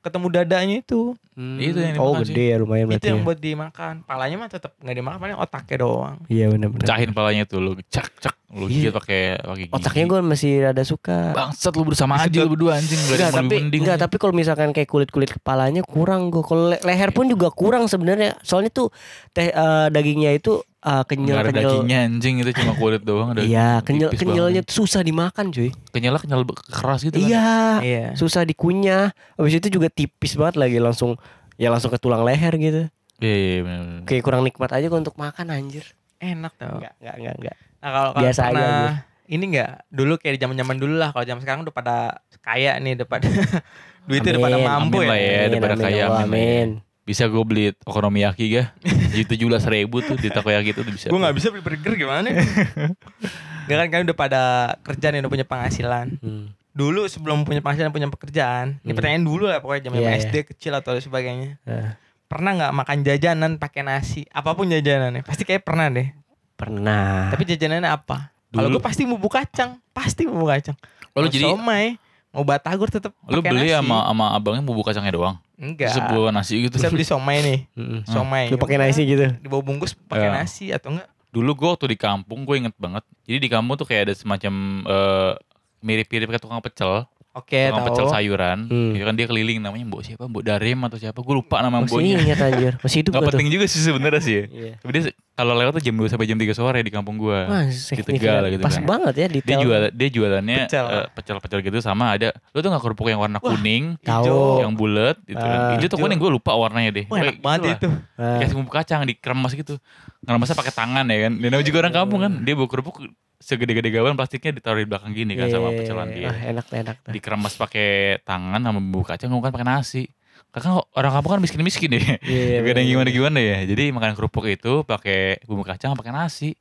ketemu 0.00 0.26
dadanya 0.30 0.76
itu. 0.78 1.12
Itu 1.36 1.78
yang 1.78 1.96
Oh 1.96 2.16
gede 2.18 2.44
ya 2.46 2.56
lumayan 2.56 2.84
itu 2.84 2.90
berarti. 2.94 3.06
yang 3.06 3.20
ya. 3.20 3.24
buat 3.24 3.38
dimakan. 3.38 3.94
Palanya 4.04 4.36
mah 4.36 4.48
tetap 4.48 4.72
nggak 4.76 4.92
dimakan, 4.94 5.18
paling 5.18 5.36
otaknya 5.38 5.76
doang. 5.78 6.16
Iya 6.26 6.46
benar-benar. 6.48 6.84
Pecahin 6.84 7.10
palanya 7.10 7.42
tuh 7.44 7.58
lu 7.58 7.72
cak 7.82 8.08
cak 8.18 8.36
lu 8.50 8.66
Iya. 8.66 8.90
pakai 8.90 9.20
pakai 9.38 9.62
gigi. 9.62 9.72
Otaknya 9.72 10.04
gue 10.06 10.20
masih 10.22 10.52
rada 10.62 10.82
suka. 10.82 11.18
bangsat 11.32 11.72
lu 11.72 11.84
bersama 11.84 12.18
aja 12.18 12.38
lu 12.40 12.50
berdua 12.50 12.76
anjing 12.76 12.98
Enggak, 12.98 13.30
yang 13.30 13.36
tapi 13.38 13.54
enggak, 13.72 13.96
tapi 13.96 14.16
kalau 14.16 14.32
misalkan 14.32 14.68
kayak 14.70 14.86
kulit-kulit 14.86 15.30
kepalanya 15.30 15.80
kurang 15.82 16.28
gue. 16.28 16.42
Kalau 16.42 16.68
le- 16.68 16.82
leher 16.82 17.08
pun 17.10 17.24
juga 17.24 17.48
kurang 17.48 17.86
sebenarnya. 17.86 18.36
Soalnya 18.40 18.68
tuh 18.70 18.88
teh 19.30 19.48
eh, 19.48 19.86
dagingnya 19.88 20.34
itu 20.34 20.60
eh, 20.80 20.88
Nggak 20.88 20.96
ada 20.96 21.04
kenyal-kenyal. 21.04 21.70
dagingnya 21.76 21.98
anjing 22.02 22.34
itu 22.38 22.50
cuma 22.56 22.72
kulit 22.74 23.02
doang 23.02 23.28
ada 23.30 23.40
Iya, 23.40 23.80
kenyal 23.80 24.10
kenyalnya 24.10 24.62
banget. 24.62 24.72
susah 24.72 25.00
dimakan, 25.00 25.46
cuy. 25.48 25.70
kenyal 25.90 26.16
kenyal 26.16 26.40
keras 26.66 27.00
gitu 27.02 27.16
kan. 27.16 27.26
Iya, 27.26 27.52
Iya. 27.80 28.04
susah 28.14 28.42
dikunyah. 28.42 29.12
Habis 29.34 29.54
itu 29.56 29.68
juga 29.70 29.88
tipis 29.88 30.34
banget 30.34 30.56
lagi 30.56 30.76
langsung 30.76 31.20
ya 31.54 31.68
langsung 31.68 31.88
ke 31.88 31.96
tulang 31.96 32.20
leher 32.20 32.54
gitu. 32.54 32.82
Iya 33.18 33.36
iya 33.36 33.58
benar 33.60 33.80
benar. 33.82 34.02
Kayak 34.04 34.22
kurang 34.22 34.42
nikmat 34.42 34.70
aja 34.70 34.86
kok 34.86 34.96
untuk 34.98 35.14
makan 35.14 35.46
anjir. 35.48 35.84
Enak 36.16 36.52
tau. 36.54 36.76
Enggak, 36.76 36.92
enggak, 36.96 37.14
enggak, 37.14 37.34
enggak. 37.36 37.56
Nah 37.78 37.90
kalau 37.90 38.10
Biasa 38.14 38.40
aja 38.42 38.56
gue. 38.56 38.92
ini 39.30 39.44
enggak 39.46 39.70
dulu 39.86 40.12
kayak 40.16 40.34
di 40.34 40.40
zaman-zaman 40.42 40.76
dulu 40.76 40.94
lah. 40.96 41.10
Kalau 41.10 41.24
zaman 41.26 41.40
sekarang 41.40 41.60
udah 41.62 41.74
pada 41.74 41.96
kaya 42.40 42.72
nih, 42.76 42.96
udah 42.96 43.06
pada 43.06 43.28
duitnya 44.08 44.32
udah 44.34 44.42
pada 44.42 44.58
mampu 44.58 44.96
Amin 44.96 45.04
ya. 45.04 45.08
lah 45.08 45.18
ya. 45.18 45.28
Amin, 45.30 45.48
daripada 45.50 45.74
amin, 45.74 45.84
kaya, 45.84 45.92
ya 45.94 46.04
Allah, 46.06 46.22
amin 46.22 46.32
ya. 46.32 46.44
amin. 46.56 46.68
Bisa 47.10 47.26
gue 47.26 47.42
beli 47.42 47.64
okonomiyaki 47.82 48.44
gak? 48.52 48.66
Jadi 49.10 49.24
tujuh 49.26 49.50
belas 49.50 49.66
ribu 49.66 49.98
tuh 49.98 50.14
di 50.14 50.30
takoyaki 50.30 50.70
itu 50.70 50.82
bisa. 50.84 51.06
Gue 51.06 51.18
nggak 51.18 51.34
bisa 51.34 51.50
beli 51.50 51.58
burger 51.60 51.94
gimana? 51.96 52.30
Gak 53.66 53.76
kan 53.76 53.88
kan 53.88 54.00
udah 54.02 54.16
pada 54.16 54.42
kerja 54.80 55.10
nih, 55.10 55.18
udah 55.20 55.30
punya 55.30 55.42
penghasilan. 55.44 56.06
Hmm. 56.18 56.54
Dulu 56.70 57.06
sebelum 57.06 57.42
punya 57.42 57.58
penghasilan 57.58 57.90
punya 57.90 58.06
pekerjaan. 58.06 58.78
Ini 58.78 58.82
Hmm. 58.84 58.94
pertanyaan 58.94 59.24
dulu 59.24 59.44
lah 59.44 59.58
pokoknya 59.58 59.82
zaman 59.84 59.98
Iya, 60.00 60.10
SD 60.20 60.34
kecil 60.44 60.72
atau 60.72 60.94
sebagainya. 60.96 61.58
Eh, 61.64 61.90
Pernah 62.26 62.50
nggak 62.52 62.72
makan 62.76 62.98
jajanan 63.02 63.52
pakai 63.56 63.82
nasi? 63.82 64.22
Apa 64.28 64.54
pun 64.54 64.62
jajanannya, 64.64 65.22
pasti 65.22 65.42
kayak 65.42 65.62
pernah 65.62 65.86
deh. 65.88 66.14
pernah. 66.54 67.26
Tapi 67.26 67.42
jajanannya 67.44 67.88
apa? 67.88 68.30
Kalau 68.48 68.68
gue 68.68 68.78
pasti 68.78 69.02
bubuk 69.02 69.32
kacang, 69.32 69.80
pasti 69.90 70.26
bubuk 70.26 70.46
kacang. 70.48 70.76
Oh, 71.10 71.22
lu 71.22 71.26
Mau 71.26 71.32
jadi 71.32 71.46
somai, 71.48 71.86
mau 72.30 72.44
batagor 72.44 72.86
tetap 72.86 73.16
lu 73.24 73.40
beli 73.40 73.66
nasi. 73.66 73.74
sama 73.74 74.04
sama 74.04 74.26
abangnya 74.30 74.60
bubuk 74.60 74.84
kacangnya 74.84 75.10
doang. 75.10 75.36
Enggak. 75.60 75.92
Terus 75.92 76.08
bawa 76.08 76.28
nasi 76.32 76.64
gitu. 76.64 76.80
Bisa 76.80 76.88
beli 76.88 77.04
somai 77.04 77.44
nih, 77.44 77.58
somai. 78.16 78.48
Lu 78.48 78.56
pakai 78.56 78.80
nasi 78.80 79.04
gitu. 79.04 79.28
Dibawa 79.38 79.60
bungkus 79.60 79.92
pakai 79.94 80.26
Ya. 80.26 80.34
nasi 80.34 80.72
atau 80.72 80.96
enggak? 80.96 81.08
Dulu 81.30 81.50
gue 81.54 81.68
waktu 81.68 81.86
di 81.86 81.98
kampung 82.00 82.42
gue 82.42 82.56
inget 82.58 82.74
banget. 82.74 83.04
Jadi 83.22 83.38
di 83.38 83.48
kampung 83.48 83.76
tuh 83.76 83.84
kayak 83.84 84.10
ada 84.10 84.14
semacam 84.16 84.52
eh, 84.82 85.32
mirip-mirip 85.78 86.26
kayak 86.26 86.42
tukang 86.42 86.58
pecel. 86.58 87.04
Oke, 87.30 87.70
tukang 87.70 87.86
pecel 87.86 88.04
tahu. 88.04 88.10
sayuran. 88.10 88.58
Hmm. 88.66 88.90
Ya 88.90 89.06
kan 89.06 89.14
dia 89.14 89.24
keliling 89.24 89.58
namanya 89.58 89.86
Mbok 89.86 90.02
siapa? 90.02 90.26
Mbok 90.26 90.42
Darim 90.42 90.82
atau 90.82 90.98
siapa? 90.98 91.14
Gue 91.16 91.34
lupa 91.36 91.58
nama 91.58 91.78
Masih 91.78 91.86
mboknya. 91.88 92.14
ingat 92.20 92.38
anjir. 92.42 92.72
Masih 92.76 92.96
hidup 93.00 93.12
Gak 93.14 93.16
gak 93.16 93.22
tuh? 93.22 93.32
penting 93.32 93.50
juga 93.50 93.64
sih 93.64 93.78
sebenarnya 93.78 94.18
sih. 94.20 94.34
ya. 94.34 94.44
Iya. 94.46 94.72
Tapi 94.76 94.90
dia 94.90 95.02
kalau 95.32 95.54
lewat 95.54 95.72
tuh 95.72 95.82
jam 95.82 95.94
2 95.94 96.04
sampai 96.06 96.26
jam 96.26 96.34
3 96.36 96.50
sore 96.50 96.78
di 96.80 96.90
kampung 96.90 97.16
gua. 97.16 97.38
Mas, 97.46 97.86
di 97.86 98.02
Tegal 98.02 98.50
gitu 98.50 98.60
Pas 98.60 98.74
kan. 98.74 98.82
banget 98.82 99.14
ya 99.14 99.26
Dia 99.26 99.36
detail. 99.36 99.60
jual 99.62 99.80
dia 99.90 100.08
jualannya 100.10 100.58
Pecel. 100.66 100.86
eh, 100.86 101.06
pecel-pecel 101.12 101.58
gitu 101.62 101.78
sama 101.78 102.04
ada 102.10 102.28
lu 102.50 102.58
tuh 102.58 102.68
gak 102.68 102.82
kerupuk 102.82 103.06
yang 103.06 103.20
warna 103.20 103.38
kuning, 103.38 103.94
Tahu. 104.02 104.60
yang 104.60 104.74
bulat 104.74 105.16
gitu 105.22 105.38
kan. 105.38 105.58
Ah. 105.64 105.70
Hijau 105.74 105.86
tuh 105.86 105.98
kuning 105.98 106.18
gue 106.18 106.30
lupa 106.30 106.52
warnanya 106.52 106.90
deh. 106.92 107.04
Wah, 107.06 107.18
enak 107.20 107.38
Kayak 107.38 107.40
banget 107.40 107.60
gitu 107.62 107.70
itu. 107.70 107.88
Ah. 108.16 108.36
Dikasih 108.36 108.54
bumbu 108.54 108.70
kacang 108.70 109.00
dikeremas 109.06 109.54
gitu. 109.54 109.78
Ngeremasnya 110.20 110.56
pakai 110.58 110.74
tangan 110.74 111.06
ya 111.06 111.18
kan. 111.24 111.32
Dan 111.36 111.48
namanya 111.48 111.64
juga 111.64 111.78
orang 111.80 111.94
kampung 111.94 112.20
kan. 112.20 112.32
Dia 112.42 112.52
bawa 112.52 112.66
kerupuk 112.66 112.96
segede-gede 113.40 113.88
gaban 113.88 114.14
plastiknya 114.14 114.52
ditaruh 114.52 114.78
di 114.78 114.86
belakang 114.86 115.10
gini 115.10 115.32
kan 115.32 115.48
sama 115.48 115.72
Iya, 115.72 115.76
pecelan 115.80 116.08
dia. 116.12 116.28
Ah, 116.28 116.38
enak 116.46 116.66
enak. 116.70 116.96
tuh. 117.00 117.10
Dikeremas 117.10 117.56
pakai 117.56 117.88
tangan 118.22 118.60
sama 118.60 118.78
bumbu 118.78 119.02
kacang 119.02 119.28
gue 119.28 119.40
kan 119.40 119.50
pakai 119.50 119.66
nasi. 119.66 120.04
Kakak 120.50 120.72
orang 120.92 121.12
kampung 121.12 121.32
kan 121.32 121.40
miskin-miskin 121.40 121.88
deh. 121.90 122.04
Iya, 122.20 122.60
Gak 122.60 122.68
ada 122.68 122.80
yang 122.80 122.86
bener. 122.86 122.86
gimana-gimana 123.08 123.38
ya. 123.38 123.58
Jadi 123.64 123.84
makan 123.90 124.12
kerupuk 124.12 124.44
itu 124.44 124.82
pakai 124.82 125.40
bumbu 125.42 125.62
kacang 125.62 125.94
pakai 125.94 126.10
nasi. 126.10 126.52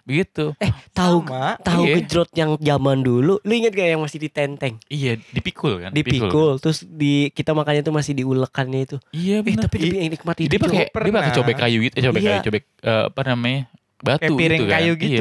Begitu. 0.00 0.56
Eh, 0.56 0.70
tahu 0.90 1.22
tahu 1.60 1.82
Iya. 1.84 1.94
gejrot 1.98 2.30
yang 2.32 2.50
zaman 2.56 3.00
dulu. 3.00 3.38
Lu 3.38 3.52
inget 3.52 3.70
gak 3.70 3.88
yang 3.88 4.00
masih 4.00 4.18
ditenteng? 4.18 4.76
Iya, 4.86 5.20
dipikul 5.30 5.78
kan? 5.78 5.90
Dipikul, 5.90 6.56
terus 6.56 6.82
di 6.82 7.28
kita 7.30 7.52
makannya 7.52 7.80
tuh 7.80 7.92
masih 7.92 8.14
diulekannya 8.14 8.80
itu. 8.82 8.96
Iya, 9.10 9.38
Eh, 9.38 9.44
benar. 9.44 9.66
tapi 9.66 9.76
lebih 9.78 9.98
nikmat 10.10 10.36
itu. 10.38 10.48
dia 10.48 10.58
pakai 10.58 10.84
dia 10.88 11.12
pakai 11.12 11.32
cobek 11.32 11.56
kayu 11.58 11.78
gitu, 11.82 11.94
eh, 11.94 12.02
cobek 12.02 12.20
Iya. 12.20 12.30
kayu, 12.30 12.40
cobek 12.42 12.64
eh, 12.80 13.02
apa 13.06 13.20
namanya? 13.24 13.60
Batu 13.98 14.20
Kayak 14.22 14.36
piring 14.36 14.58
gitu 14.58 14.64
kan. 14.64 14.74
kayu 14.74 14.92
Iya. 14.92 15.20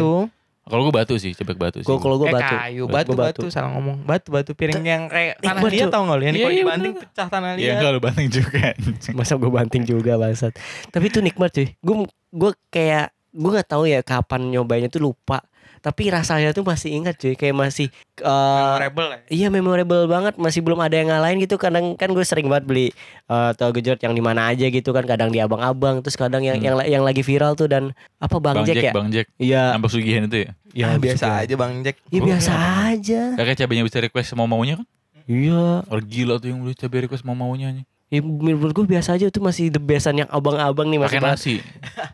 Kalau 0.70 0.86
gue 0.86 0.94
batu 0.94 1.18
sih, 1.18 1.34
cobek 1.34 1.58
batu 1.58 1.78
sih. 1.82 1.88
Gua 1.90 1.98
kalau 1.98 2.16
gua 2.16 2.30
Kayak 2.30 2.38
batu. 2.40 2.56
kayu, 2.56 2.84
batu, 2.86 3.12
batu. 3.12 3.42
batu, 3.42 3.46
salah 3.50 3.74
ngomong. 3.74 4.06
Batu, 4.06 4.30
batu 4.30 4.52
piring 4.54 4.80
yang 4.80 5.04
kayak 5.06 5.42
tanah 5.42 5.58
Nikmat, 5.58 5.72
liat 5.74 5.88
tau 5.90 6.02
gak 6.04 6.14
lu? 6.14 6.24
Yang 6.24 6.36
Iya, 6.36 6.40
kalau 6.40 6.54
iya, 6.54 6.62
dibanting 6.62 6.94
bener. 6.94 7.04
pecah 7.04 7.28
tanah 7.28 7.50
Iya, 7.50 7.58
liat. 7.66 7.82
kalau 7.82 8.00
banting 8.00 8.30
juga. 8.30 8.66
Masa 9.18 9.34
gue 9.36 9.52
banting 9.52 9.84
juga 9.84 10.12
bangsat. 10.16 10.54
Tapi 10.88 11.06
itu 11.08 11.20
nikmat 11.20 11.50
cuy. 11.50 11.68
Gue 11.76 11.96
gue 12.30 12.52
kayak 12.70 13.08
gue 13.30 13.50
nggak 13.52 13.66
tahu 13.68 13.84
ya 13.86 14.00
kapan 14.00 14.42
nyobainnya 14.48 14.88
tuh 14.88 15.02
lupa. 15.04 15.42
Tapi 15.80 16.04
rasanya 16.08 16.52
tuh 16.52 16.62
masih 16.62 16.94
ingat 16.94 17.16
cuy. 17.16 17.34
Kayak 17.34 17.56
masih 17.58 17.88
eh, 18.18 18.64
Memorable 18.70 19.08
ya. 19.08 19.20
Iya 19.30 19.48
memorable 19.50 20.06
banget 20.06 20.34
masih 20.36 20.60
belum 20.60 20.78
ada 20.78 20.94
yang 20.94 21.08
ngalahin 21.08 21.40
gitu 21.40 21.56
kadang 21.56 21.96
kan 21.96 22.10
gue 22.10 22.22
sering 22.22 22.46
banget 22.46 22.66
beli 22.66 22.88
uh, 23.26 23.52
tau 23.52 23.72
gejot 23.72 23.98
yang 23.98 24.12
di 24.12 24.20
mana 24.20 24.48
aja 24.48 24.66
gitu 24.66 24.90
kan 24.90 25.04
kadang 25.04 25.28
di 25.28 25.38
abang-abang 25.38 26.00
terus 26.00 26.14
kadang 26.14 26.42
yang 26.42 26.56
Hmm. 26.56 26.66
yang 26.82 27.00
yang 27.00 27.04
lagi 27.04 27.22
viral 27.22 27.54
tuh 27.54 27.66
dan 27.66 27.92
apa 28.18 28.36
bang, 28.38 28.56
Bang 28.56 28.66
Jack, 28.66 28.76
Jack, 28.76 28.84
ya 28.84 28.92
Bang 28.92 29.10
Jack. 29.10 29.28
iya 29.38 29.64
Nambah 29.72 29.90
sugihan 29.90 30.24
itu 30.26 30.38
ya. 30.42 30.52
ya 30.70 30.86
Ah, 30.86 30.98
biasa 30.98 31.26
aja 31.40 31.54
Bang 31.56 31.74
Jack. 31.80 31.96
ya 32.06 32.20
Oh, 32.20 32.26
biasa 32.26 32.52
iya. 32.52 32.68
aja 32.92 33.22
Kakek 33.36 33.56
cabenya 33.58 33.84
bisa 33.84 33.98
request 33.98 34.30
mau 34.34 34.46
maunya 34.46 34.76
kan? 34.76 34.88
iya 35.26 35.82
Orang 35.86 36.06
gila 36.06 36.36
tuh 36.36 36.48
yang 36.48 36.60
beli 36.60 36.74
cabai 36.74 37.00
request 37.02 37.22
mau 37.22 37.34
maunya 37.34 37.72
nih. 37.72 37.86
ya 38.10 38.20
menurut 38.20 38.74
gue 38.74 38.86
biasa 38.90 39.14
aja 39.14 39.26
itu 39.26 39.38
masih 39.38 39.70
the 39.70 39.78
bestan 39.78 40.18
yang 40.18 40.28
abang-abang 40.28 40.86
nih 40.86 40.98
masih 40.98 41.16
Pakai 41.16 41.24
banget. 41.24 41.40
nasi. 41.40 41.56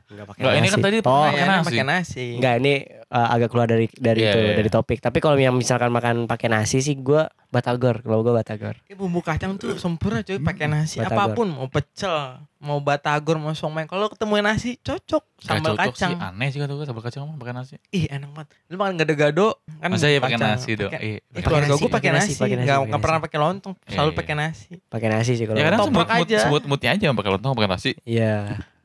Nggak 0.06 0.26
pakai 0.28 0.40
Enggak, 0.42 0.54
ini 0.54 0.68
kan 0.68 0.74
nasi. 0.74 0.86
tadi 0.86 0.98
oh 1.00 1.24
pakai 1.24 1.44
nasi. 1.46 1.66
pakai 1.66 1.86
nasi. 1.86 2.26
Enggak 2.36 2.54
ini 2.60 2.74
uh, 3.08 3.28
agak 3.30 3.48
keluar 3.48 3.66
dari 3.66 3.86
dari 3.92 4.22
Iya, 4.22 4.30
itu 4.30 4.40
iya. 4.42 4.56
dari 4.56 4.70
topik 4.70 4.98
tapi 4.98 5.18
kalau 5.18 5.36
yang 5.36 5.54
misalkan 5.54 5.90
makan 5.90 6.26
pakai 6.26 6.48
nasi 6.48 6.80
sih 6.80 6.96
gue 6.96 7.22
batagor 7.48 8.00
kalau 8.00 8.20
gue 8.22 8.32
batagor 8.32 8.76
Eh, 8.86 8.94
bumbu 8.94 9.20
kacang 9.20 9.56
tuh 9.56 9.76
sempurna 9.76 10.22
coy 10.22 10.38
pakai 10.38 10.66
nasi 10.66 10.98
Batagor. 10.98 11.16
apa 11.16 11.34
pun 11.34 11.48
mau 11.50 11.68
pecel 11.68 12.16
mau 12.58 12.80
batagor 12.80 13.36
mau 13.36 13.52
somai 13.52 13.86
kalau 13.86 14.08
ketemu 14.08 14.42
nasi 14.42 14.76
cocok 14.78 15.24
Gak 15.38 15.46
sambal 15.54 15.74
cocok 15.74 15.86
kacang 15.88 16.12
sih, 16.12 16.26
aneh 16.26 16.48
sih 16.48 16.60
kata 16.60 16.72
gue 16.72 16.86
sambal 16.86 17.02
kacang 17.02 17.22
mah 17.24 17.38
pakai 17.38 17.54
nasi. 17.54 17.74
ih 17.90 18.06
enak 18.08 18.30
banget 18.30 18.48
lu 18.66 18.76
makan 18.76 18.94
gado-gado 18.96 19.48
kan 19.78 19.88
Masa 19.88 20.08
ya 20.08 20.18
pakai 20.18 20.38
nasi 20.38 20.70
dong? 20.74 20.90
Pakai- 20.90 21.04
Iya. 21.06 21.18
Eh, 21.32 21.42
keluarga 21.42 21.68
nasi, 21.68 21.78
gue 21.78 21.90
pakai 21.92 22.10
nasi, 22.10 22.24
nasi, 22.28 22.34
pakai 22.38 22.56
nasi, 22.56 22.66
nggak 22.66 22.76
pakai 22.76 22.90
nggak 22.90 23.02
pernah 23.02 23.20
pakai 23.22 23.40
lontong 23.40 23.74
selalu 23.86 24.10
Iya, 24.10 24.18
pakai 24.18 24.34
nasi 24.36 24.72
pakai 24.86 25.08
nasi 25.10 25.32
sih 25.34 25.46
kalau 25.46 25.56
Ya 25.56 25.64
kadang 25.66 25.80
semut, 25.86 26.08
aja. 26.10 26.38
semut, 26.42 26.62
semutnya 26.62 26.90
aja 26.92 27.06
pakai 27.14 27.32
lontong 27.32 27.52
pakai 27.54 27.70
nasi. 27.70 27.92
iya 28.04 28.34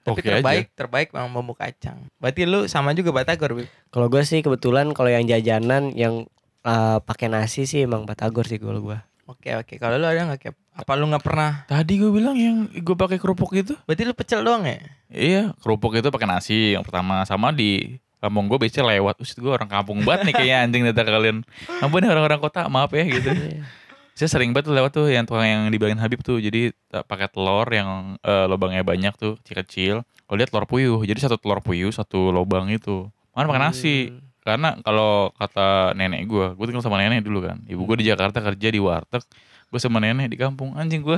tapi 0.01 0.17
Oke 0.17 0.25
terbaik 0.25 0.65
aja. 0.67 0.75
terbaik 0.75 1.09
memang 1.13 1.31
bumbu 1.31 1.53
kacang 1.53 2.09
berarti 2.17 2.43
lu 2.45 2.65
sama 2.67 2.93
juga 2.93 3.13
batagor 3.13 3.53
Bib. 3.53 3.69
Kalau 3.89 4.09
gue 4.09 4.23
sih 4.23 4.41
kebetulan 4.41 4.91
kalau 4.91 5.09
yang 5.09 5.25
jajanan 5.25 5.93
yang 5.93 6.25
uh, 6.63 6.99
pakai 6.99 7.29
nasi 7.29 7.65
sih 7.65 7.85
emang 7.85 8.05
batagor 8.05 8.45
sih 8.45 8.57
kalau 8.57 8.81
gue. 8.81 8.99
oke 9.25 9.51
oke 9.61 9.75
kalau 9.77 9.95
lu 9.95 10.05
ada 10.05 10.27
nggak 10.27 10.41
Cap? 10.43 10.55
apa 10.73 10.93
lu 10.97 11.07
nggak 11.07 11.23
pernah 11.23 11.53
Tadi 11.65 12.01
gue 12.01 12.09
bilang 12.09 12.35
yang 12.35 12.65
gue 12.67 12.97
pakai 12.97 13.21
kerupuk 13.21 13.53
itu. 13.53 13.77
berarti 13.85 14.03
lu 14.03 14.13
pecel 14.13 14.41
doang 14.41 14.65
ya 14.65 14.81
Iya, 15.11 15.43
kerupuk 15.59 15.93
itu 15.93 16.09
pakai 16.09 16.27
nasi 16.27 16.59
yang 16.73 16.83
pertama 16.83 17.23
sama 17.25 17.51
di 17.51 17.99
kampung 18.19 18.47
gue 18.47 18.57
biasanya 18.57 18.95
lewat. 18.95 19.19
Uset 19.19 19.37
gue 19.37 19.49
orang 19.49 19.67
kampung 19.67 20.05
banget 20.05 20.29
nih 20.29 20.35
kayaknya 20.39 20.57
anjing 20.61 20.83
data 20.87 21.03
kalian. 21.03 21.39
Ampun 21.81 22.05
orang-orang 22.05 22.39
kota, 22.39 22.69
maaf 22.69 22.93
ya 22.93 23.03
gitu. 23.09 23.27
Saya 24.21 24.37
sering 24.37 24.53
banget 24.53 24.69
tuh 24.69 24.77
lewat 24.77 24.93
tuh 24.93 25.09
yang 25.09 25.25
tukang 25.25 25.49
yang 25.49 25.73
dibilangin 25.73 25.97
Habib 25.97 26.21
tuh. 26.21 26.37
Jadi 26.45 26.77
tak 26.93 27.09
pakai 27.09 27.33
telur 27.33 27.65
yang 27.73 28.21
eh, 28.21 28.45
lubangnya 28.53 28.85
banyak 28.85 29.17
tuh, 29.17 29.41
kecil-kecil. 29.41 30.05
Kalau 30.05 30.37
dia 30.37 30.45
telur 30.45 30.69
puyuh, 30.69 31.01
jadi 31.09 31.17
satu 31.25 31.41
telur 31.41 31.65
puyuh, 31.65 31.89
satu 31.89 32.29
lubang 32.29 32.69
itu. 32.69 33.09
Mana 33.33 33.49
pakai 33.49 33.65
nasi. 33.65 34.13
Karena 34.45 34.77
kalau 34.85 35.33
kata 35.41 35.97
nenek 35.97 36.29
gue, 36.29 36.53
gue 36.53 36.65
tinggal 36.69 36.85
sama 36.85 37.01
nenek 37.01 37.25
dulu 37.25 37.49
kan. 37.49 37.65
Ibu 37.65 37.81
gue 37.89 38.05
di 38.05 38.13
Jakarta 38.13 38.45
kerja 38.45 38.69
di 38.69 38.77
warteg. 38.77 39.25
Gue 39.73 39.81
sama 39.81 40.05
nenek 40.05 40.29
di 40.29 40.37
kampung. 40.37 40.77
Anjing 40.77 41.01
gue 41.01 41.17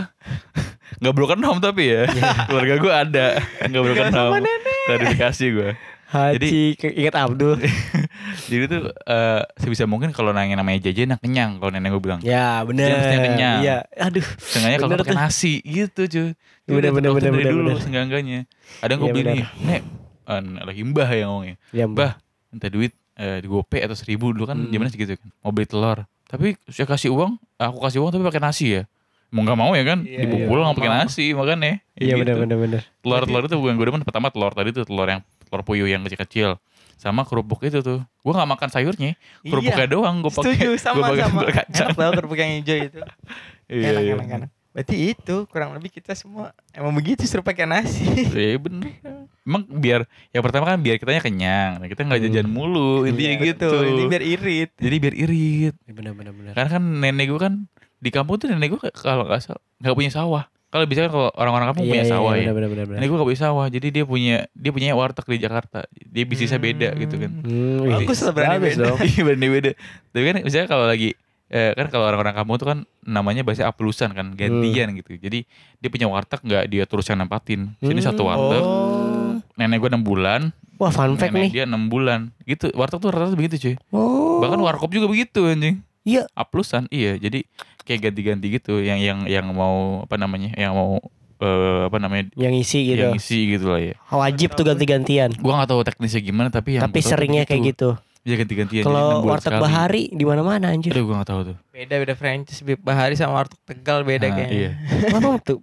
nggak 1.02 1.14
broken 1.18 1.42
home 1.42 1.58
tapi 1.58 1.90
ya. 1.90 2.06
Keluarga 2.46 2.74
gue 2.78 2.92
ada. 2.94 3.26
Nggak 3.66 3.82
broken 3.82 4.10
home. 4.14 4.46
Klarifikasi 4.86 5.44
gue. 5.50 5.70
Haji 6.12 6.76
ke- 6.76 6.92
ingat 6.94 7.14
Abdul. 7.16 7.56
Jadi 8.50 8.64
tuh 8.66 8.82
eh, 8.86 9.40
sebisa 9.56 9.84
mungkin 9.84 10.10
kalau 10.10 10.30
nanya 10.30 10.54
namanya 10.54 10.84
jajan 10.84 11.10
yang 11.10 11.20
kenyang 11.20 11.50
kalau 11.56 11.70
nenek 11.70 11.88
gue 11.90 12.02
bilang. 12.02 12.20
ya 12.20 12.60
mestinya 12.62 12.92
kenyang. 13.22 13.58
Iya. 13.60 13.76
Aduh. 13.98 14.26
Sengaja 14.36 14.76
kalau 14.76 14.92
pakai 14.94 15.16
nasi 15.16 15.60
gitu 15.62 16.04
cuy. 16.04 16.28
Bener, 16.62 16.92
bener, 16.92 17.10
bener, 17.10 17.22
dari 17.26 17.36
bener, 17.38 17.50
dulu 17.50 17.70
bener. 17.70 17.80
seenggaknya. 17.80 18.40
Ada 18.78 18.90
yang 18.90 19.00
gue 19.00 19.08
Iya, 19.08 19.14
beli 19.14 19.24
nih. 19.24 19.46
Nek, 19.62 19.82
eh, 20.28 20.40
lagi 20.62 20.80
mbah 20.84 21.08
yang 21.10 21.28
ngomongnya. 21.30 21.56
Ya, 21.70 21.84
Bah, 21.86 22.12
minta 22.48 22.68
duit 22.68 22.92
eh, 23.14 23.38
di 23.40 23.46
gope 23.46 23.78
atau 23.78 23.92
seribu 23.92 24.30
dulu 24.30 24.44
kan 24.44 24.56
Hmm. 24.58 24.68
zamannya 24.68 24.92
segitu 24.92 25.16
kan. 25.16 25.28
Mau 25.40 25.50
beli 25.50 25.64
telur. 25.64 26.04
Tapi 26.24 26.56
saya 26.66 26.84
kasih 26.86 27.08
uang, 27.10 27.36
aku 27.56 27.78
kasih 27.82 28.00
uang 28.00 28.10
tapi 28.10 28.22
pakai 28.22 28.40
nasi 28.40 28.66
ya. 28.74 28.82
Mau 29.28 29.40
nggak 29.42 29.56
mau 29.58 29.72
ya 29.72 29.80
kan, 29.82 30.00
Iya, 30.02 30.24
dibungkul 30.24 30.54
iya, 30.54 30.64
nggak 30.66 30.76
pakai 30.76 30.92
nasi 30.94 31.24
makanya. 31.32 31.80
Iya 31.94 32.14
Gitu. 32.14 32.20
bener 32.20 32.36
bener 32.38 32.56
bener. 32.58 32.80
Telur-telur 33.00 33.42
itu 33.42 33.56
gue 33.58 33.70
gue 33.70 33.86
demen 33.86 34.00
pertama 34.02 34.28
telur 34.28 34.52
tadi 34.52 34.70
tuh 34.70 34.84
telur 34.84 35.08
yang 35.08 35.24
telur 35.52 35.68
puyuh 35.68 35.84
yang 35.84 36.00
kecil-kecil 36.08 36.56
sama 36.96 37.28
kerupuk 37.28 37.60
itu 37.68 37.84
tuh 37.84 38.00
gue 38.00 38.32
nggak 38.32 38.50
makan 38.56 38.68
sayurnya 38.72 39.20
kerupuknya 39.44 39.84
doang 39.84 40.24
gue 40.24 40.32
pakai 40.32 40.54
Setuju 40.56 40.66
gue 40.72 40.80
sama 40.80 41.12
pakai 41.12 41.28
sama. 41.28 41.40
Enak 41.44 41.66
tau 41.98 42.12
kerupuk 42.16 42.38
yang 42.40 42.50
hijau 42.62 42.76
itu. 42.78 43.00
iya, 43.74 43.90
enak, 43.92 44.02
iya. 44.06 44.12
enak, 44.16 44.28
enak. 44.38 44.50
Berarti 44.72 44.96
itu 45.12 45.36
kurang 45.52 45.76
lebih 45.76 45.92
kita 45.92 46.16
semua 46.16 46.56
emang 46.72 46.96
begitu 46.96 47.28
suruh 47.28 47.44
pakai 47.44 47.68
nasi. 47.68 48.08
Iya 48.32 48.56
bener 48.56 48.96
Emang 49.42 49.68
biar 49.68 50.08
Yang 50.32 50.42
pertama 50.48 50.64
kan 50.70 50.78
biar 50.80 50.96
kitanya 51.02 51.18
kenyang 51.18 51.82
Nah, 51.82 51.90
Kita 51.90 52.06
nggak 52.06 52.22
jajan 52.24 52.46
mulu 52.46 53.04
Intinya 53.04 53.42
Iya, 53.42 53.46
gitu 53.52 53.68
betul. 53.68 53.84
Ini 53.90 54.02
biar 54.06 54.22
irit. 54.22 54.70
Jadi 54.78 54.96
biar 55.02 55.14
irit 55.18 55.74
Bener 55.90 56.14
bener 56.14 56.32
bener. 56.32 56.52
Karena 56.54 56.70
kan 56.78 56.82
nenek 57.02 57.26
gue 57.26 57.40
kan 57.42 57.54
Di 58.00 58.08
kampung 58.14 58.38
tuh 58.38 58.48
nenek 58.48 58.72
gue 58.72 58.80
kalau 58.94 59.26
nggak 59.26 59.42
salah 59.42 59.62
nggak 59.82 59.94
punya 59.98 60.10
sawah 60.14 60.44
Kalau 60.72 60.84
bisa 60.88 61.04
kan 61.04 61.10
kalau 61.12 61.28
orang-orang 61.36 61.66
kampung 61.68 61.84
punya 61.84 62.04
sawah 62.08 62.32
ya. 62.32 62.48
Bener 62.48 62.72
bener 62.72 62.84
bener. 62.88 62.96
Nenek 62.96 63.06
gue 63.06 63.18
gak 63.18 63.28
punya 63.28 63.42
sawah 63.44 63.66
Jadi 63.68 63.86
dia 63.92 64.04
punya 64.04 64.48
Dia 64.56 64.70
punya 64.72 64.96
warteg 64.96 65.28
di 65.28 65.38
Jakarta. 65.38 65.84
Dia 65.92 66.24
bisnisnya 66.24 66.56
beda 66.56 66.96
gitu 66.96 67.20
kan. 67.20 67.30
Hmm, 67.44 67.92
Bagus 67.92 68.18
lah 68.18 68.32
berani 68.32 68.56
bagus 68.58 68.80
beda. 68.80 68.96
Iya 69.12 69.20
berani 69.22 69.48
beda. 69.52 69.70
Tapi 70.08 70.24
kan 70.24 70.36
misalnya 70.40 70.66
kalau 70.66 70.88
lagi 70.88 71.12
eh, 71.46 71.76
kan 71.76 71.86
kalau 71.86 72.08
orang-orang 72.08 72.32
kampung 72.32 72.56
tuh 72.56 72.66
kan 72.66 72.78
namanya 73.02 73.44
bahasa 73.44 73.68
aplusan 73.68 74.10
kan 74.10 74.32
gantian 74.32 74.96
gitu. 74.96 75.20
Jadi 75.20 75.44
dia 75.76 75.88
punya 75.92 76.08
warteg 76.08 76.40
nggak 76.40 76.64
dia 76.66 76.88
terus 76.88 77.04
yang 77.04 77.20
nempatin. 77.20 77.76
Sini 77.78 78.00
Hmm. 78.00 78.08
satu 78.08 78.24
warteg. 78.24 78.64
Oh. 78.64 79.36
nenek 79.52 79.76
gue 79.78 79.90
enam 79.92 80.00
bulan. 80.00 80.56
Wah 80.80 80.88
fun 80.88 81.14
fact 81.14 81.30
nenek 81.30 81.52
nih. 81.52 81.52
dia 81.52 81.64
enam 81.68 81.92
bulan. 81.92 82.32
Gitu 82.42 82.72
warteg 82.72 82.96
tuh 82.96 83.12
rata-rata 83.12 83.36
begitu 83.36 83.60
cuy. 83.60 83.74
Oh. 83.92 84.40
bahkan 84.40 84.56
warkop 84.56 84.88
juga 84.88 85.04
begitu 85.04 85.44
anjing. 85.44 85.84
Iya. 86.02 86.26
aplusan 86.32 86.88
iya. 86.88 87.14
Jadi 87.14 87.44
kayak 87.82 88.00
ganti-ganti 88.04 88.46
gitu 88.52 88.78
yang 88.78 88.96
yang 88.96 89.18
yang 89.24 89.46
mau 89.48 90.02
apa 90.02 90.14
namanya 90.14 90.50
yang 90.54 90.72
mau 90.72 90.98
eh, 91.36 91.80
apa 91.86 91.98
namanya 91.98 92.30
yang 92.34 92.52
isi 92.52 92.86
gitu. 92.86 93.02
yang 93.02 93.12
isi 93.12 93.38
gitu 93.50 93.66
lah 93.68 93.82
ya 93.82 93.94
Wajib 94.08 94.54
tuh 94.54 94.64
ganti-gantian. 94.64 95.34
gua 95.36 95.58
nggak 95.58 95.70
tahu 95.70 95.82
teknisnya 95.82 96.20
gimana 96.20 96.48
tapi 96.48 96.76
yang 96.76 96.82
Tapi 96.82 96.98
seringnya 96.98 97.42
kayak 97.42 97.62
gitu. 97.68 97.90
Iya 98.22 98.38
ganti-gantian 98.38 98.82
jadi 98.82 98.86
enam 98.86 99.02
Kalau 99.18 99.26
warteg 99.26 99.50
sekali. 99.50 99.60
bahari 99.60 100.02
di 100.08 100.22
mana-mana 100.22 100.70
anjir. 100.70 100.94
aduh 100.94 101.02
gua 101.02 101.14
nggak 101.18 101.28
tahu 101.28 101.40
tuh 101.42 101.56
Beda 101.68 101.94
beda 101.98 102.14
franchise 102.14 102.62
Bib 102.62 102.78
Bahari 102.78 103.18
sama 103.18 103.34
warteg 103.36 103.58
Tegal 103.62 104.02
beda 104.02 104.26
Nah, 104.26 104.34
kayaknya. 104.38 104.54
iya 104.54 104.70
Mana 105.10 105.42
tuh? 105.42 105.58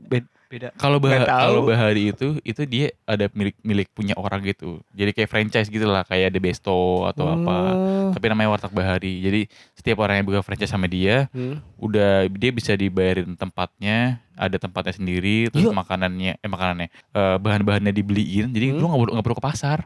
Beda. 0.50 0.74
Kalau 0.82 0.98
bah 0.98 1.14
kalau 1.30 1.62
Bahari 1.62 2.10
itu 2.10 2.42
itu 2.42 2.66
dia 2.66 2.90
ada 3.06 3.30
milik 3.38 3.54
milik 3.62 3.88
punya 3.94 4.18
orang 4.18 4.42
gitu. 4.42 4.82
Jadi 4.98 5.14
kayak 5.14 5.30
franchise 5.30 5.70
gitu 5.70 5.86
lah, 5.86 6.02
kayak 6.02 6.34
ada 6.34 6.40
Besto 6.42 7.06
atau 7.06 7.30
apa. 7.30 7.58
Oh. 7.78 8.10
Tapi 8.18 8.26
namanya 8.34 8.58
Warteg 8.58 8.74
Bahari. 8.74 9.22
Jadi 9.22 9.42
setiap 9.78 10.02
orang 10.02 10.18
yang 10.20 10.26
buka 10.26 10.42
franchise 10.42 10.74
sama 10.74 10.90
dia, 10.90 11.30
Hmm. 11.30 11.62
udah 11.78 12.26
dia 12.34 12.50
bisa 12.50 12.74
dibayarin 12.74 13.38
tempatnya, 13.38 14.26
ada 14.34 14.58
tempatnya 14.58 14.98
sendiri, 14.98 15.54
terus 15.54 15.70
Iya. 15.70 15.78
makanannya 15.78 16.34
eh 16.42 16.50
makanannya 16.50 16.88
eh, 16.90 17.38
bahan-bahannya 17.38 17.94
dibeliin. 17.94 18.50
Jadi 18.50 18.74
Hmm. 18.74 18.82
lu 18.82 18.86
nggak 18.90 19.00
perlu 19.06 19.12
nggak 19.14 19.26
perlu 19.30 19.38
ke 19.38 19.46
pasar. 19.46 19.80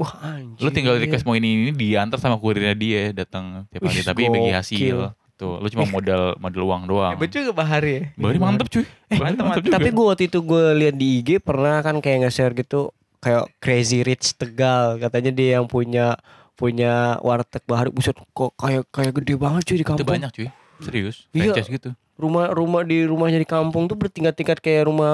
Wah 0.00 0.12
anjir. 0.24 0.64
Lu 0.64 0.68
tinggal 0.72 0.96
request 0.96 1.28
mau 1.28 1.36
ini 1.36 1.68
ini 1.68 1.72
diantar 1.76 2.16
sama 2.16 2.40
kurirnya 2.40 2.72
dia 2.72 3.12
datang 3.12 3.68
tiap 3.68 3.84
hari 3.84 4.00
Wih, 4.00 4.04
tapi 4.04 4.22
bagi 4.32 4.52
hasil. 4.52 5.12
Tuh, 5.36 5.60
lu 5.60 5.68
cuma 5.68 5.84
modal 5.84 6.32
modal 6.40 6.62
uang 6.64 6.82
doang. 6.88 7.12
Hebat 7.12 7.28
juga 7.28 7.52
Bahari 7.52 7.92
ya. 7.92 8.02
Bahari 8.16 8.38
mantep 8.40 8.72
cuy. 8.72 8.88
Bahari 9.12 9.36
mantep, 9.36 9.44
mantep 9.44 9.62
juga. 9.68 9.74
Tapi 9.76 9.88
gue 9.92 10.04
waktu 10.08 10.24
itu 10.32 10.38
gue 10.40 10.64
lihat 10.80 10.94
di 10.96 11.06
IG 11.20 11.30
pernah 11.44 11.84
kan 11.84 12.00
kayak 12.00 12.24
nge-share 12.24 12.56
gitu 12.56 12.88
kayak 13.20 13.44
Crazy 13.60 14.00
Rich 14.00 14.40
Tegal 14.40 14.96
katanya 14.96 15.30
dia 15.30 15.60
yang 15.60 15.68
punya 15.68 16.16
punya 16.56 17.20
warteg 17.20 17.60
bahari 17.68 17.92
buset 17.92 18.16
kok 18.16 18.56
kayak 18.56 18.88
kayak 18.88 19.12
gede 19.12 19.36
banget 19.36 19.62
cuy 19.68 19.76
di 19.76 19.84
itu 19.84 19.90
kampung. 19.92 20.08
banyak 20.08 20.30
cuy. 20.32 20.48
Serius, 20.80 21.28
Iya. 21.32 21.52
franchise 21.52 21.68
gitu. 21.68 21.90
Rumah-rumah 22.16 22.80
di 22.84 23.04
rumahnya 23.04 23.36
di 23.36 23.48
kampung 23.48 23.88
tuh 23.88 23.96
bertingkat-tingkat 23.96 24.64
kayak 24.64 24.88
rumah 24.88 25.12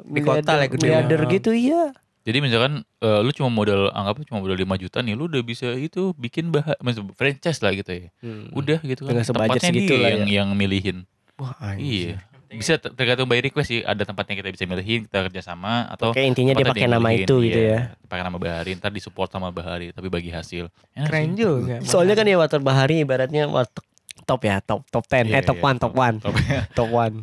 Di 0.00 0.24
kota 0.24 0.56
lah 0.56 0.64
gede 0.64 0.80
miliarder 0.80 1.20
gitu 1.28 1.52
iya. 1.52 1.92
Jadi 2.26 2.38
misalkan 2.42 2.72
eh, 2.98 3.20
lu 3.22 3.30
cuma 3.30 3.46
modal 3.48 3.86
anggap 3.88 4.18
cuma 4.24 4.42
modal 4.42 4.58
5 4.58 4.66
juta 4.76 4.98
nih, 4.98 5.14
lu 5.14 5.30
udah 5.30 5.40
bisa 5.40 5.70
itu 5.72 6.10
bikin 6.12 6.50
bah 6.50 6.74
maksud- 6.78 7.14
franchise 7.14 7.62
lah 7.62 7.70
gitu 7.70 7.86
ya. 7.88 8.08
Udah 8.50 8.82
gitu 8.82 9.06
kan. 9.06 9.14
Dengan 9.14 9.24
sebudget 9.24 9.62
Tempatnya 9.62 9.70
dia 9.72 9.96
lah 9.96 10.10
yang 10.12 10.24
ya. 10.24 10.34
yang 10.36 10.48
milihin. 10.52 10.96
Wah 11.36 11.54
Iya. 11.72 12.18
Bisa 12.48 12.74
ter- 12.76 12.90
tergantung 12.92 13.26
by 13.26 13.38
request 13.38 13.68
sih. 13.68 13.80
Ada 13.80 14.02
tempatnya 14.02 14.34
kita 14.34 14.48
bisa 14.48 14.64
milihin, 14.64 15.04
kita 15.04 15.22
kerja 15.24 15.42
sama 15.44 15.86
atau 15.88 16.10
Kayak 16.10 16.26
intinya 16.30 16.52
dia 16.52 16.62
tempatnya 16.62 16.78
pakai 16.80 16.90
nama 16.92 17.02
milihin, 17.04 17.26
itu 17.26 17.34
gitu 17.42 17.60
iya. 17.60 17.70
ya. 17.70 17.80
Pakai 18.04 18.22
nama 18.22 18.38
Bahari, 18.38 18.70
ntar 18.74 18.90
disupport 18.90 19.28
sama 19.28 19.48
Bahari 19.50 19.90
tapi 19.90 20.08
bagi 20.08 20.30
hasil. 20.30 20.66
Enak 20.92 21.06
Keren 21.06 21.26
sih. 21.28 21.36
juga. 21.36 21.74
Soalnya 21.90 22.14
kan 22.14 22.24
ya 22.24 22.36
warteg 22.36 22.62
bahari 22.62 23.02
ibaratnya 23.02 23.46
warteg 23.46 23.82
top 24.22 24.40
ya, 24.42 24.58
top 24.60 24.82
top 24.88 25.04
10. 25.04 25.26
Iya, 25.26 25.30
eh 25.32 25.42
top 25.44 25.58
iya, 25.58 25.66
1, 25.68 25.78
top 25.80 25.92
1. 25.92 26.18
Top. 26.18 26.34
Top 26.34 26.34
1. 26.34 26.42
ada 26.48 26.66
Top 26.72 26.90
one, 26.98 27.16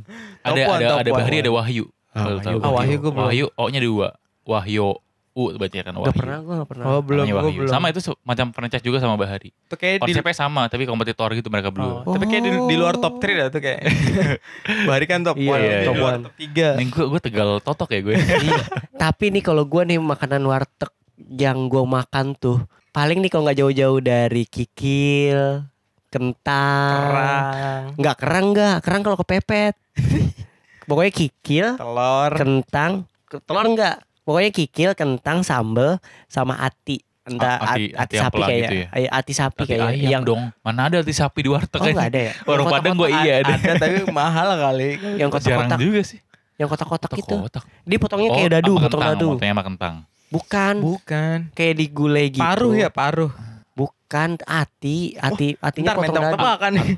ada 0.77 0.85
top 0.85 0.97
ada 0.97 1.09
one. 1.09 1.17
Bahari, 1.17 1.37
ada 1.39 1.51
Wahyu. 1.51 1.85
Ah, 2.13 2.19
Lu 2.21 2.29
Wahyu. 2.29 2.43
tahu 2.45 2.57
Ah, 2.59 2.71
Wahyu 2.73 2.95
gua 2.97 3.11
belum. 3.11 3.25
Wahyu 3.25 3.45
O-nya 3.57 3.79
dua. 3.81 4.07
Wahyu 4.43 4.99
U 5.33 5.49
baca 5.51 5.73
kan 5.73 5.93
Wahyu. 5.93 6.05
Gak 6.05 6.15
pernah 6.15 6.37
gue 6.39 6.53
gak 6.55 6.69
pernah. 6.69 6.85
Oh 6.85 7.01
belum, 7.01 7.25
Wahyu. 7.25 7.65
belum. 7.65 7.67
Sama 7.67 7.89
itu 7.89 7.99
macam 8.21 8.53
franchise 8.53 8.85
juga 8.85 9.01
sama 9.01 9.17
Bahari. 9.17 9.49
Itu 9.49 9.73
kayak 9.73 9.99
di, 9.99 10.13
Konsepnya 10.13 10.35
sama 10.37 10.69
tapi 10.69 10.85
kompetitor 10.85 11.33
gitu 11.33 11.49
mereka 11.49 11.73
berdua. 11.73 12.05
Oh, 12.05 12.13
Tapi 12.13 12.29
kayak 12.29 12.43
di, 12.43 12.51
di 12.69 12.75
luar 12.77 12.95
top 12.95 13.17
3 13.17 13.33
dah 13.33 13.47
tuh 13.49 13.57
kayak. 13.57 13.81
Bahari 14.87 15.05
kan 15.05 15.25
top 15.25 15.35
1, 15.35 15.41
Iya, 15.41 15.57
iya, 15.57 15.77
top 15.83 15.95
iya. 15.97 16.09
1, 16.13 16.21
top 16.21 16.35
3. 16.37 16.77
Nih 16.77 16.87
gue 16.87 17.05
gue 17.09 17.19
tegal 17.19 17.49
totok 17.59 17.89
ya 17.89 17.99
gue. 18.03 18.15
Iya. 18.45 18.61
Tapi 18.93 19.25
nih 19.31 19.41
kalau 19.41 19.65
gue 19.65 19.81
nih 19.83 19.97
makanan 19.97 20.43
warteg 20.43 20.91
yang 21.17 21.65
gue 21.65 21.81
makan 21.81 22.35
tuh 22.35 22.61
paling 22.89 23.17
nih 23.17 23.27
kalau 23.27 23.43
nggak 23.43 23.57
jauh-jauh 23.57 23.99
dari 23.99 24.45
kikil, 24.45 25.65
kentang, 26.13 27.09
Kerang, 27.09 27.83
nggak 27.97 28.15
kerang 28.17 28.45
nggak, 28.53 28.75
kerang 28.85 29.01
kalau 29.01 29.17
kepepet. 29.17 29.73
Pokoknya 30.85 31.09
kikil, 31.11 31.67
telur. 31.73 32.31
kentang, 32.35 32.91
ke- 33.25 33.41
telur 33.41 33.65
enggak. 33.65 33.97
Pokoknya 34.23 34.49
kikil, 34.49 34.89
kentang, 34.93 35.41
sambel 35.41 35.99
sama 36.25 36.55
ati. 36.57 37.03
Entah 37.23 37.55
Ah, 37.57 37.71
ati- 37.71 37.91
ati, 37.91 37.95
ati 37.95 38.13
yang 38.13 38.23
sapi 38.25 38.35
kayaknya. 38.37 38.59
gitu 38.61 38.75
ya? 38.75 38.87
Iya, 38.93 39.09
ati 39.13 39.31
sapi 39.31 39.61
kayaknya. 39.63 39.87
ayam 39.89 40.11
yang 40.11 40.23
dong. 40.23 40.41
Mana 40.59 40.81
ada 40.87 40.95
hati 40.99 41.13
sapi 41.13 41.39
di 41.39 41.49
warteg 41.49 41.71
Oh 41.73 41.79
kan? 41.81 41.91
enggak 41.93 42.07
ada 42.09 42.19
ya? 42.19 42.33
Warung 42.41 42.65
Yang 42.65 42.73
Padang 42.73 42.95
gue 42.97 43.09
iya 43.13 43.33
ada. 43.37 43.53
Ada 43.53 43.71
tapi 43.77 43.95
mahal 44.11 44.47
kali. 44.53 44.89
Yang 44.91 44.99
Jarang 45.15 45.31
kotak-kotak, 45.31 45.79
juga 45.79 46.01
sih. 46.01 46.19
yang 46.53 46.67
kotak-kotak 46.67 47.11
itu. 47.15 47.35
Kotak. 47.37 47.63
Dia 47.81 47.97
potongnya 47.97 48.29
kayak 48.29 48.51
dadu, 48.53 48.73
sama 48.73 48.83
potong 48.83 48.99
kentang, 48.99 49.15
dadu. 49.15 49.27
Potongnya 49.29 49.53
sama 49.53 49.63
kentang. 49.63 49.95
Bukan, 50.29 50.75
Bukan. 50.81 51.37
kayak 51.53 51.75
digulai 51.77 52.25
gitu. 52.27 52.43
Paruh 52.43 52.73
ya, 52.73 52.89
paruh. 52.89 53.31
Bukan 53.71 54.29
ati, 54.41 55.15
ati 55.15 55.47
atinya 55.57 55.87
Ntar 55.89 55.97
potong 55.97 56.15
dadu. 56.21 56.35
tebakan 56.35 56.71
nih. 56.75 56.89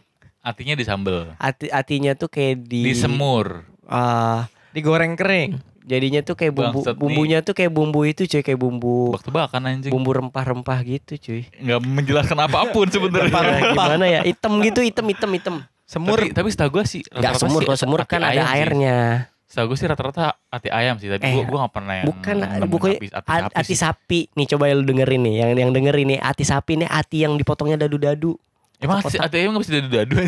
Artinya 0.42 0.74
di 0.74 0.84
sambel. 0.84 1.18
Ati 1.38 1.66
atinya 1.68 2.12
tuh 2.14 2.28
kayak 2.28 2.66
di 2.66 2.82
Disemur. 2.84 3.62
ah, 3.84 4.50
Digoreng 4.72 5.14
kering. 5.14 5.58
Jadinya 5.86 6.20
tuh 6.20 6.34
kayak 6.34 6.52
bumbu 6.52 6.80
Bangsat 6.80 6.92
nih. 6.92 7.00
bumbunya 7.00 7.40
tuh 7.40 7.54
kayak 7.54 7.70
bumbu 7.70 8.02
itu 8.04 8.26
cuy 8.26 8.42
kayak 8.42 8.58
bumbu 8.58 9.14
Bak-tebakan 9.14 9.62
anjing. 9.64 9.90
bumbu 9.90 10.12
rempah-rempah 10.12 10.78
gitu 10.84 11.14
cuy. 11.16 11.42
Nggak 11.56 11.80
menjelaskan 11.80 12.38
apa 12.42 12.70
pun 12.70 12.86
sebenarnya. 12.88 13.30
Ya, 13.32 13.60
gimana 13.70 14.06
ya? 14.06 14.22
Hitam 14.22 14.58
gitu, 14.60 14.82
hitam 14.82 15.06
hitam 15.06 15.30
hitam. 15.32 15.56
Semur. 15.86 16.18
Tapi, 16.18 16.34
tapi 16.34 16.50
setahu 16.50 16.70
gue 16.74 16.84
sih 16.84 17.02
Enggak 17.08 17.32
rata-rata 17.32 17.46
semur, 17.46 17.62
kalau 17.64 17.78
semur 17.78 18.00
hati 18.02 18.10
kan 18.10 18.22
ada 18.24 18.42
sih. 18.44 18.54
airnya. 18.58 18.98
Setahu 19.46 19.66
gue 19.68 19.78
sih 19.78 19.86
rata-rata 19.86 20.24
hati 20.50 20.70
ayam 20.70 20.98
sih, 20.98 21.08
tapi 21.08 21.22
Eh, 21.22 21.32
gue 21.32 21.44
gue 21.46 21.58
gak 21.60 21.72
pernah 21.72 21.94
yang 21.96 22.06
Bukan 22.10 22.36
nemuin 22.36 22.66
bukannya 22.66 22.98
hati, 22.98 23.08
hati 23.08 23.30
a- 23.30 23.38
sapi 23.40 23.56
ati 23.56 23.66
sih. 23.68 23.78
sapi. 23.78 24.20
Nih 24.34 24.46
coba 24.50 24.64
lu 24.70 24.82
dengerin 24.84 25.22
nih, 25.22 25.36
yang 25.38 25.50
yang 25.56 25.72
dengerin 25.72 26.08
nih 26.10 26.20
ati 26.20 26.44
sapi 26.44 26.74
nih 26.78 26.90
ati 26.90 27.18
yang 27.22 27.34
dipotongnya 27.36 27.78
dadu-dadu. 27.80 28.34
Emang 28.76 29.00
hati, 29.00 29.16
hati 29.16 29.36
ayam 29.38 29.54
gak 29.54 29.62
bisa 29.62 29.74
dadu-dadu 29.78 30.16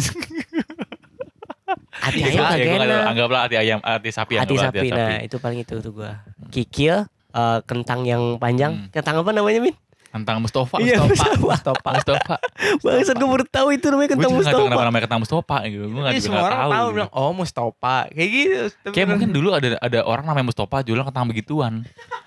anjing. 1.99 2.23
Ati 2.23 2.35
Ya, 2.35 2.43
ayam 2.43 2.57
ya, 2.57 2.65
nggak 2.67 2.79
tahu. 2.79 2.87
enak. 2.87 3.05
Anggaplah 3.07 3.39
hati 3.41 3.55
ayam, 3.55 3.79
hati 3.79 4.09
sapi 4.09 4.33
Ati 4.33 4.41
anggaplah 4.49 4.63
sapi. 4.69 4.87
Nah, 4.89 5.19
itu 5.21 5.35
paling 5.37 5.59
itu 5.61 5.75
tuh 5.77 5.91
gua. 5.91 6.11
Kikil 6.47 6.95
eh, 7.31 7.59
kentang 7.63 8.01
yang 8.03 8.23
panjang. 8.35 8.71
Hmm. 8.73 8.89
Kentang 8.89 9.15
apa 9.17 9.31
namanya, 9.31 9.59
Min? 9.59 9.75
Tentang 10.07 10.39
Mustafa. 10.39 10.79
Iya, 10.79 11.03
Mustafa. 11.03 11.37
Mustafa. 11.37 11.89
Mustafa. 11.93 12.35
Bangsat 12.79 13.15
gue 13.15 13.29
baru 13.29 13.45
tahu 13.45 13.67
itu 13.71 13.85
namanya 13.85 14.07
Gue 14.07 14.15
kentang 14.17 14.31
juga 14.31 14.39
gak 14.39 14.47
tahu 14.47 14.57
kenapa 14.57 14.63
Mustafa. 14.71 14.87
namanya 14.87 15.03
kentang 15.03 15.21
Mustafa 15.21 15.57
gitu. 15.67 15.83
Gue 15.85 15.99
gak 15.99 16.07
Iya, 16.07 16.15
juga 16.15 16.23
semua 16.23 16.33
nggak 16.33 16.47
orang 16.47 16.57
tahu. 16.57 16.71
tahu 16.71 16.85
gitu. 16.87 16.95
bilang 16.95 17.09
oh 17.11 17.31
Mustafa. 17.35 17.95
Kayak 18.09 18.29
gitu. 18.31 18.55
Kayak 18.57 18.95
bener- 18.97 19.07
mungkin 19.11 19.29
dulu 19.29 19.49
ada 19.51 19.67
ada 19.77 19.99
orang 20.01 20.25
namanya 20.25 20.45
Mustafa 20.47 20.77
jualan 20.81 21.05
kentang 21.05 21.25
begituan. 21.27 21.73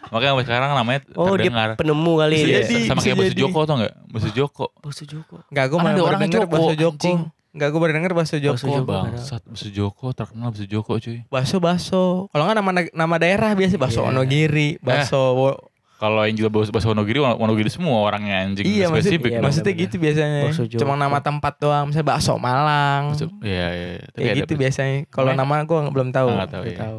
Makanya 0.06 0.30
sampai 0.30 0.44
sekarang 0.44 0.70
namanya 0.72 1.00
Oh, 1.12 1.26
dia 1.32 1.34
terdengar. 1.40 1.68
penemu 1.74 2.12
kali 2.16 2.36
ya. 2.36 2.60
sama 2.84 3.00
kayak 3.00 3.16
Basu 3.16 3.26
jadi. 3.26 3.40
Joko 3.40 3.58
tau 3.64 3.74
gak? 3.76 3.92
Basu 4.06 4.28
Joko. 4.30 4.66
Bakso 4.76 5.02
Joko. 5.04 5.36
Enggak, 5.48 5.64
gue 5.64 5.74
Kan 5.74 5.82
malah 5.82 5.98
ada 6.06 6.18
denger 6.20 6.36
Joko, 6.36 6.52
bakso 6.52 6.72
Joko. 6.76 7.10
Enggak, 7.50 7.68
gue 7.68 7.80
baru 7.80 7.92
denger 7.92 8.12
bakso 8.12 8.36
Joko. 8.36 8.54
Bakso 8.54 8.68
Joko. 8.70 8.86
Bangsat, 8.86 9.42
Basu 9.44 9.68
Joko 9.68 10.06
terkenal 10.12 10.48
Basu 10.50 10.64
Joko 10.64 10.92
cuy. 10.96 11.26
Bakso 11.26 11.56
bakso. 11.58 12.02
Kalau 12.28 12.42
nggak 12.44 12.56
nama 12.56 12.70
nama 12.92 13.14
daerah 13.16 13.50
biasa 13.52 13.74
bakso 13.74 14.00
Iya. 14.00 14.08
Onogiri, 14.08 14.78
bakso 14.78 15.20
wo- 15.34 15.60
Kalau 15.96 16.22
yang 16.22 16.32
jual 16.32 16.48
bakso 16.48 16.70
bakso 16.70 16.88
Wonogiri, 16.88 17.18
Wonogiri 17.18 17.68
semua 17.68 18.00
orangnya 18.00 18.40
anjing. 18.40 18.64
Iya, 18.64 18.86
maksud, 18.86 19.04
spesifik. 19.04 19.30
iya, 19.30 19.40
maksudnya 19.40 19.66
bener-bener. 19.68 19.84
gitu 19.84 19.96
biasanya. 19.98 20.40
Bakso. 20.46 20.62
Cuma 20.72 20.94
nama 20.94 21.18
tempat 21.20 21.54
doang, 21.58 21.84
misalnya 21.86 22.08
bakso 22.08 22.32
Malang. 22.36 23.02
Bakso- 23.12 23.34
Iya, 23.40 23.66
iya. 23.68 23.88
iya. 23.92 24.02
Tapi 24.06 24.16
Kayak 24.16 24.36
gitu 24.38 24.44
bakso- 24.48 24.62
biasanya. 24.62 24.96
Kalau 25.08 25.30
nama 25.34 25.54
gue 25.60 25.78
belum 25.90 26.08
tahu. 26.08 26.26
Ah, 26.26 26.34
nggak 26.38 26.50
tahu 26.50 26.62
Nggak 26.62 26.72
ya. 26.72 26.80
tahu. 26.80 26.98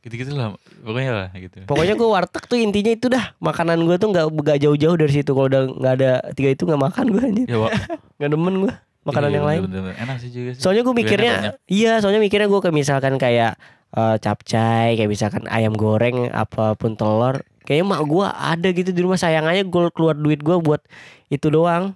Gitu-gitu 0.00 0.32
lah. 0.32 0.56
Pokoknya 0.80 1.12
lah 1.12 1.28
gitu. 1.30 1.56
Pokoknya 1.62 1.94
gue 1.94 2.08
warteg 2.08 2.42
tuh 2.42 2.56
intinya 2.56 2.88
itu 2.88 3.06
dah 3.06 3.36
makanan 3.36 3.76
gue 3.78 3.96
tuh 3.96 4.08
nggak 4.08 4.26
nggak 4.32 4.58
jauh-jauh 4.58 4.96
dari 4.96 5.12
situ. 5.12 5.30
Kalau 5.30 5.46
udah 5.46 5.62
nggak 5.70 5.92
ada 5.94 6.10
tiga 6.32 6.48
itu 6.48 6.64
nggak 6.64 6.80
makan 6.80 7.04
gue 7.06 7.20
anjir. 7.22 7.46
Ya. 7.46 7.68
Nggak 8.16 8.30
demen 8.32 8.54
gue 8.64 8.72
makanan 9.02 9.28
Iya, 9.28 9.36
yang 9.36 9.46
lain. 9.46 9.60
bener-bener. 9.66 9.94
Enak 9.98 10.16
sih 10.20 10.30
juga 10.30 10.50
sih. 10.54 10.60
Soalnya 10.60 10.82
gue 10.82 10.94
mikirnya 10.94 11.34
iya, 11.66 11.92
soalnya 11.98 12.20
mikirnya 12.20 12.46
gue 12.46 12.60
kayak 12.60 12.76
misalkan 12.76 13.14
kayak 13.16 13.56
eh, 13.90 14.16
capcay, 14.18 14.94
kayak 14.94 15.10
misalkan 15.10 15.44
ayam 15.48 15.72
goreng 15.72 16.28
apa 16.30 16.76
pun 16.76 16.94
telur 16.94 17.40
kayaknya 17.60 17.86
mak 17.86 18.02
gua 18.02 18.34
ada 18.34 18.66
gitu 18.70 18.90
di 18.90 18.98
rumah 18.98 19.14
sayang 19.14 19.46
aja 19.46 19.62
gue 19.62 19.84
keluar 19.94 20.18
duit 20.18 20.42
gua 20.42 20.58
buat 20.58 20.82
itu 21.30 21.46
doang 21.46 21.94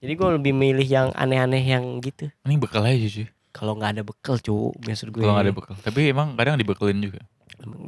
jadi 0.00 0.12
gue 0.12 0.28
lebih 0.40 0.52
milih 0.52 0.84
yang 0.84 1.08
aneh-aneh 1.12 1.60
yang 1.60 2.00
gitu 2.00 2.28
Ini 2.44 2.56
bekal 2.56 2.84
aja 2.84 2.96
cuy. 2.96 3.28
Kalau 3.62 3.78
nggak 3.78 3.94
ada 3.94 4.02
bekal 4.02 4.34
cu 4.36 4.74
maksud 4.82 5.14
gue 5.14 5.22
Kalau 5.22 5.38
nggak 5.38 5.46
ada 5.46 5.54
bekal. 5.54 5.74
Tapi 5.78 6.10
emang 6.10 6.34
kadang 6.34 6.58
dibekelin 6.58 6.98
juga. 6.98 7.22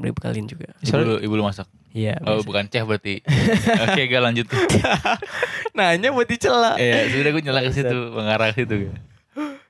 bekalin 0.07 0.47
juga 0.47 0.70
Ibu 0.79 0.95
lu, 0.97 1.14
ibu 1.18 1.35
lu 1.35 1.43
masak. 1.43 1.66
iya 1.91 2.14
Oh 2.22 2.39
bukan 2.41 2.70
chef 2.70 2.87
berarti. 2.87 3.27
Oke 3.85 4.07
gak 4.07 4.22
lanjut. 4.22 4.47
Nanya 5.77 6.14
buat 6.14 6.31
dicela. 6.31 6.79
Iya 6.79 7.11
sudah 7.11 7.31
gue 7.35 7.43
nyala 7.43 7.61
ke 7.61 7.75
situ, 7.75 7.99
mengarah 8.14 8.55
ke 8.55 8.62
situ. 8.62 8.95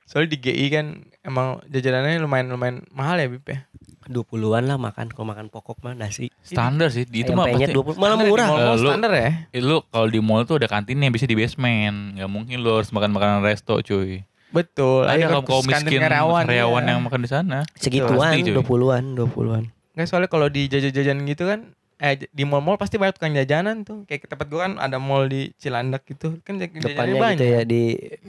Soalnya 0.05 0.29
di 0.29 0.37
GI 0.39 0.65
kan 0.69 0.85
emang 1.19 1.57
jajanannya 1.65 2.21
lumayan 2.21 2.47
lumayan 2.47 2.77
mahal 2.93 3.17
ya 3.17 3.25
Bib 3.25 3.41
ya. 3.43 3.65
20-an 4.05 4.69
lah 4.69 4.77
makan 4.77 5.09
kalau 5.09 5.25
makan 5.25 5.49
pokok 5.49 5.81
mah 5.81 5.97
nasi 5.97 6.29
Standar 6.45 6.93
sih. 6.93 7.09
Di 7.09 7.25
itu 7.25 7.33
mah 7.33 7.49
pasti. 7.49 7.73
20 7.73 7.97
malah 7.97 8.15
di 8.15 8.29
murah 8.29 8.47
Eh, 8.47 8.77
lu- 8.77 8.85
standar 8.85 9.11
ya. 9.11 9.29
Eh, 9.49 9.61
Lu 9.65 9.81
kalau 9.89 10.05
di 10.05 10.21
mall 10.21 10.45
tuh 10.45 10.61
ada 10.61 10.69
kantinnya 10.69 11.09
bisa 11.09 11.25
di 11.25 11.33
basement. 11.33 12.13
Gak 12.13 12.29
mungkin 12.29 12.61
lu 12.61 12.77
harus 12.77 12.93
makan 12.93 13.09
makanan 13.09 13.41
resto 13.41 13.81
cuy. 13.81 14.21
Betul. 14.55 15.03
Ada 15.03 15.19
Ayo 15.19 15.25
kalau 15.27 15.43
kau 15.43 15.59
khusus 15.59 15.75
kantin 15.75 15.91
miskin 15.91 16.01
karyawan, 16.07 16.43
karyawan, 16.47 16.81
iya. 16.87 16.91
yang 16.95 17.01
makan 17.03 17.19
di 17.19 17.29
sana. 17.29 17.59
segituan 17.75 18.31
Pasti, 18.31 18.47
cuy. 18.47 18.55
20-an 18.55 19.03
20-an 19.19 19.63
Nggak 19.95 20.07
soalnya 20.07 20.29
kalau 20.31 20.47
di 20.47 20.71
jajan-jajan 20.71 21.17
gitu 21.27 21.43
kan 21.47 21.59
eh 21.95 22.27
di 22.27 22.43
mall-mall 22.43 22.75
pasti 22.75 22.99
banyak 22.99 23.15
tukang 23.15 23.31
jajanan 23.31 23.87
tuh. 23.87 24.03
Kayak 24.03 24.21
ke 24.23 24.27
tempat 24.27 24.47
gua 24.51 24.67
kan 24.67 24.73
ada 24.79 24.99
mall 24.99 25.31
di 25.31 25.55
Cilandak 25.55 26.03
gitu. 26.07 26.39
Kan 26.43 26.59
jajanannya 26.59 26.83
depannya 26.83 27.15
banyak. 27.15 27.39
gitu 27.39 27.45
ya 27.47 27.61
di 27.63 27.83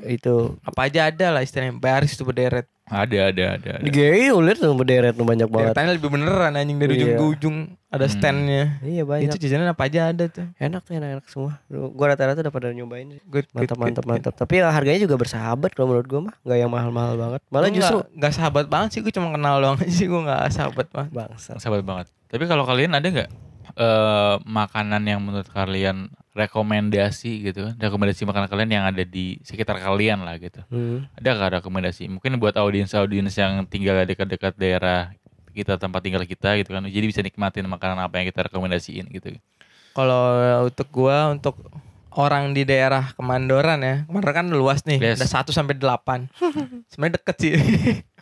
itu 0.07 0.35
Apa 0.62 0.87
aja 0.87 1.11
ada 1.11 1.27
lah 1.35 1.43
istilahnya. 1.43 1.74
Baris 1.74 2.14
tuh 2.14 2.27
berderet. 2.27 2.70
Ada, 2.87 3.18
ada, 3.28 3.45
ada. 3.53 3.70
ada. 3.72 3.82
di 3.82 3.91
GI 3.91 4.30
lihat 4.30 4.57
tuh 4.57 4.70
berderet 4.72 5.11
tuh 5.11 5.22
banyak 5.22 5.47
banget 5.47 5.74
Deretannya 5.74 5.93
lebih 5.95 6.07
beneran 6.09 6.53
anjing 6.53 6.78
dari 6.78 6.93
ujung 6.95 7.09
Iya. 7.09 7.18
ke 7.18 7.24
ujung 7.28 7.57
ada 7.89 8.03
Hmm. 8.03 8.12
standnya. 8.12 8.62
iya 8.80 9.03
banyak 9.03 9.26
Itu 9.26 9.37
jajanan 9.37 9.66
apa 9.68 9.82
aja 9.82 10.01
ada 10.07 10.24
tuh. 10.26 10.47
enak 10.57 10.80
tuh 10.80 10.93
enak-enak 10.95 11.24
semua 11.26 11.59
gua 11.68 12.07
rata-rata 12.09 12.39
udah 12.39 12.53
pada 12.53 12.70
nyobain. 12.70 13.09
Good, 13.09 13.18
good, 13.24 13.47
mantap 13.53 13.74
good, 13.74 13.82
mantap 13.82 14.05
good. 14.05 14.11
mantap 14.12 14.34
tapi 14.37 14.53
ya 14.57 14.68
harganya 14.68 15.01
juga 15.01 15.16
bersahabat 15.16 15.70
kalau 15.72 15.91
menurut 15.91 16.07
gua 16.07 16.20
mah 16.24 16.34
nggak 16.41 16.59
yang 16.59 16.70
mahal-mahal 16.70 17.14
banget 17.16 17.41
malah 17.49 17.66
Gua 17.66 17.76
justru 17.76 17.99
nggak- 18.12 18.32
sahabat 18.32 18.66
banget 18.66 18.89
sih 18.89 19.01
gue 19.01 19.11
cuma 19.11 19.28
kenal 19.30 19.59
doang 19.59 19.76
sih 19.91 20.05
gue 20.05 20.20
nggak 20.20 20.47
sahabat 20.49 20.87
banget 20.89 21.11
bangsa 21.12 21.59
Sahabat 21.59 21.82
banget. 21.82 22.07
Tapi 22.26 22.45
kalau 22.45 22.62
kalian 22.62 22.93
ada 22.93 23.03
nggak 23.05 23.30
eh 23.77 24.35
makanan 24.43 25.05
yang 25.05 25.20
menurut 25.20 25.47
kalian 25.53 26.09
rekomendasi 26.33 27.45
gitu 27.45 27.68
kan? 27.68 27.74
Rekomendasi 27.77 28.24
makanan 28.24 28.49
kalian 28.49 28.70
yang 28.72 28.85
ada 28.85 29.05
di 29.05 29.37
sekitar 29.41 29.77
kalian 29.81 30.24
lah 30.24 30.37
gitu. 30.37 30.61
hmm. 30.68 31.12
Ada 31.16 31.29
nggak 31.33 31.53
rekomendasi? 31.61 32.09
Mungkin 32.09 32.37
buat 32.37 32.57
audiens-audiens 32.57 33.37
yang 33.37 33.64
tinggal 33.68 34.01
dekat-dekat 34.05 34.57
daerah 34.57 35.12
kita 35.53 35.81
tempat 35.81 36.01
tinggal 36.05 36.24
kita 36.24 36.57
gitu 36.61 36.72
kan. 36.72 36.85
Jadi 36.85 37.05
bisa 37.09 37.20
nikmatin 37.24 37.64
makanan 37.64 37.97
apa 38.01 38.20
yang 38.20 38.29
kita 38.29 38.49
rekomendasiin 38.49 39.09
gitu. 39.09 39.37
kalau 39.97 40.37
untuk 40.68 40.93
gue 40.93 41.16
untuk 41.33 41.57
orang 42.12 42.53
di 42.53 42.68
daerah 42.68 43.16
Kemandoran 43.16 43.81
ya 43.81 43.97
Kemandoran 44.05 44.35
kan 44.35 44.47
luas 44.53 44.85
nih 44.85 45.01
Yes. 45.01 45.24
ada 45.24 45.41
1 45.41 45.57
sampai 45.57 45.72
8 45.77 46.29
sebenarnya 46.93 47.16
deket 47.16 47.37
sih 47.41 47.53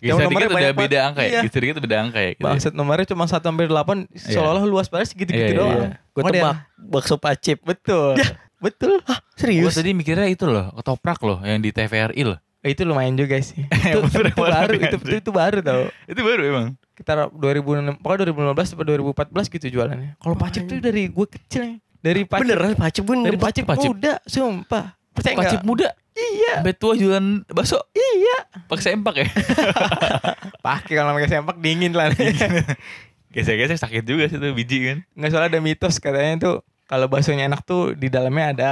Geser 0.00 0.08
Yang 0.10 0.16
dikit 0.16 0.26
nomornya 0.26 0.48
udah 0.48 0.56
banyak 0.56 0.76
beda 0.80 0.98
angka 1.04 1.20
ya. 1.20 1.28
Iya. 1.28 1.40
Geser 1.44 1.60
dikit 1.60 1.76
beda 1.78 1.96
angka 2.00 2.18
ya. 2.18 2.30
Gitu. 2.32 2.42
ya. 2.42 2.70
Nomornya 2.72 3.06
cuma 3.06 3.24
1 3.24 3.36
sampai 3.38 3.64
8 3.64 4.08
seolah-olah 4.10 4.64
luas 4.64 4.86
banget 4.88 5.06
segitu-gitu 5.08 5.38
Iya, 5.38 5.46
iya, 5.46 5.58
doang 5.58 5.70
iya. 5.70 5.88
gue 6.10 6.22
tebak 6.22 6.34
daerah- 6.34 6.58
bakso 6.80 7.14
pacip 7.14 7.58
betul 7.60 8.16
betul 8.58 8.92
Gue 9.00 9.16
serius 9.36 9.72
tadi 9.72 9.92
mikirnya 9.92 10.26
itu 10.26 10.44
loh, 10.44 10.68
ketoprak 10.74 11.20
loh 11.20 11.38
yang 11.40 11.58
di 11.58 11.70
TVRI 11.70 12.24
loh. 12.26 12.38
Eh, 12.60 12.72
itu 12.72 12.82
lumayan 12.82 13.12
juga 13.14 13.40
sih 13.40 13.64
itu, 13.88 14.04
itu 14.04 14.36
baru 14.36 14.72
itu, 14.74 14.96
itu, 14.98 15.16
itu 15.18 15.30
baru 15.30 15.58
tau 15.60 15.88
Itu 16.04 16.20
baru 16.20 16.42
emang. 16.44 16.66
kita 16.92 17.32
2006 17.32 17.96
pokoknya 17.96 18.28
2015 18.28 18.68
sampai 18.68 18.84
2014 18.86 19.48
gitu 19.50 19.66
jualannya 19.70 20.10
kalau 20.16 20.36
pacip 20.36 20.68
tuh 20.68 20.76
dari 20.76 21.08
gue 21.08 21.26
kecil 21.30 21.62
ya 21.62 21.74
dari 21.98 22.28
pacip 22.28 22.44
beneran 22.44 22.72
pacip 22.74 23.02
gue 23.02 23.16
dari 23.22 23.38
pacip, 23.38 23.64
Pacip. 23.64 23.88
muda 23.88 24.12
sumpah 24.24 24.92
percaya 25.10 25.36
Pacip 25.36 25.60
muda. 25.64 25.88
Iya. 26.28 26.52
Sampai 26.58 26.74
tua 26.74 26.92
jualan 26.94 27.26
bakso. 27.48 27.78
iya. 27.92 28.38
Pakai 28.66 28.84
sempak 28.86 29.14
ya. 29.16 29.26
pakai 30.66 30.92
kalau 30.94 31.12
pakai 31.14 31.30
sempak 31.30 31.56
dingin 31.58 31.92
lah. 31.92 32.10
Gesek-gesek 33.34 33.78
sakit 33.78 34.02
juga 34.02 34.26
sih 34.26 34.36
tuh 34.36 34.50
biji 34.50 34.78
kan. 34.82 34.98
nggak 35.14 35.30
soalnya 35.30 35.50
ada 35.54 35.60
mitos 35.62 36.02
katanya 36.02 36.34
tuh 36.36 36.56
kalau 36.84 37.06
baksonya 37.06 37.46
enak 37.46 37.62
tuh 37.62 37.94
di 37.94 38.10
dalamnya 38.10 38.46
ada 38.50 38.70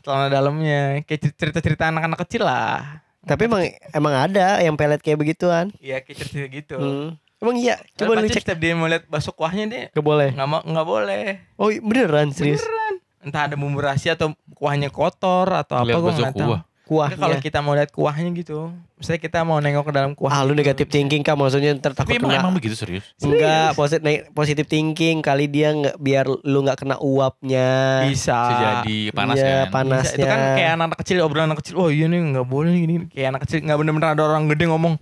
celana 0.00 0.30
dalamnya. 0.30 1.02
Kayak 1.02 1.34
cerita-cerita 1.34 1.90
anak-anak 1.90 2.18
kecil 2.22 2.46
lah. 2.46 3.02
Tapi 3.20 3.44
emang 3.44 3.66
emang 3.90 4.14
ada 4.14 4.62
yang 4.62 4.78
pelet 4.78 5.02
kayak 5.02 5.18
begituan. 5.18 5.74
Iya 5.78 5.98
kayak 6.00 6.16
cerita 6.16 6.46
gitu. 6.48 6.76
Hmm. 6.78 7.08
emang 7.38 7.54
iya? 7.54 7.78
Coba 7.94 8.18
lu 8.18 8.26
cek. 8.26 8.42
setiap 8.42 8.58
dia 8.58 8.74
mau 8.74 8.86
lihat 8.86 9.06
bakso 9.06 9.30
kuahnya 9.30 9.64
deh 9.66 9.84
Gak 9.90 10.02
boleh? 10.02 10.30
nggak 10.34 10.48
mau 10.48 10.62
boleh. 10.86 11.42
Oh 11.54 11.68
beneran 11.70 12.30
serius? 12.30 12.62
Beneran. 12.62 12.94
Entah 13.18 13.42
ada 13.46 13.54
bumbu 13.54 13.78
rahasia 13.78 14.14
atau 14.14 14.30
kuahnya 14.54 14.90
kotor 14.90 15.50
atau 15.50 15.74
apa 15.76 15.86
Lihat 15.86 15.94
gue 15.94 16.06
bakso 16.06 16.22
nggak 16.22 16.34
tahu. 16.34 16.48
kuah. 16.54 16.62
Nggak, 16.88 17.18
kalau 17.18 17.36
kita 17.38 17.58
mau 17.58 17.72
lihat 17.72 17.90
kuahnya 17.90 18.32
gitu 18.34 18.70
misalnya 18.94 19.20
kita 19.20 19.38
mau 19.40 19.56
nengok 19.56 19.84
ke 19.84 19.92
dalam 19.92 20.10
kuah 20.12 20.28
ah 20.28 20.40
lu 20.40 20.50
gitu. 20.50 20.58
negatif 20.58 20.86
thinking 20.86 21.20
kak 21.20 21.34
maksudnya 21.34 21.70
ntar 21.72 21.92
takut 21.92 22.08
Tapi 22.08 22.16
emang 22.16 22.30
kena 22.30 22.40
emang 22.40 22.52
begitu 22.52 22.74
serius. 22.74 23.04
Enggak, 23.16 23.72
positif 23.72 24.02
positif 24.32 24.64
thinking 24.64 25.20
kali 25.20 25.46
dia 25.46 25.70
nggak 25.70 25.96
biar 25.96 26.24
lu 26.26 26.58
nggak 26.60 26.78
kena 26.78 26.96
uapnya. 26.98 28.02
bisa 28.04 28.34
Bisa 28.44 28.54
jadi 28.80 28.98
panas 29.10 29.36
Iya, 29.36 29.46
kan. 29.46 29.66
panas. 29.70 30.02
Bisa. 30.02 30.14
itu 30.14 30.24
kan 30.24 30.34
Panasnya. 30.34 30.56
kayak 30.56 30.72
anak 30.74 30.98
kecil 30.98 31.16
obrolan 31.20 31.46
anak 31.46 31.58
kecil 31.60 31.74
oh 31.76 31.88
iya 31.88 32.06
nih 32.06 32.20
nggak 32.28 32.44
boleh 32.44 32.70
nih, 32.70 32.80
gini 32.82 32.94
kayak 33.08 33.28
anak 33.28 33.40
kecil 33.44 33.58
nggak 33.60 33.76
bener-bener 33.76 34.08
ada 34.10 34.22
orang 34.24 34.44
gede 34.46 34.64
ngomong 34.66 34.94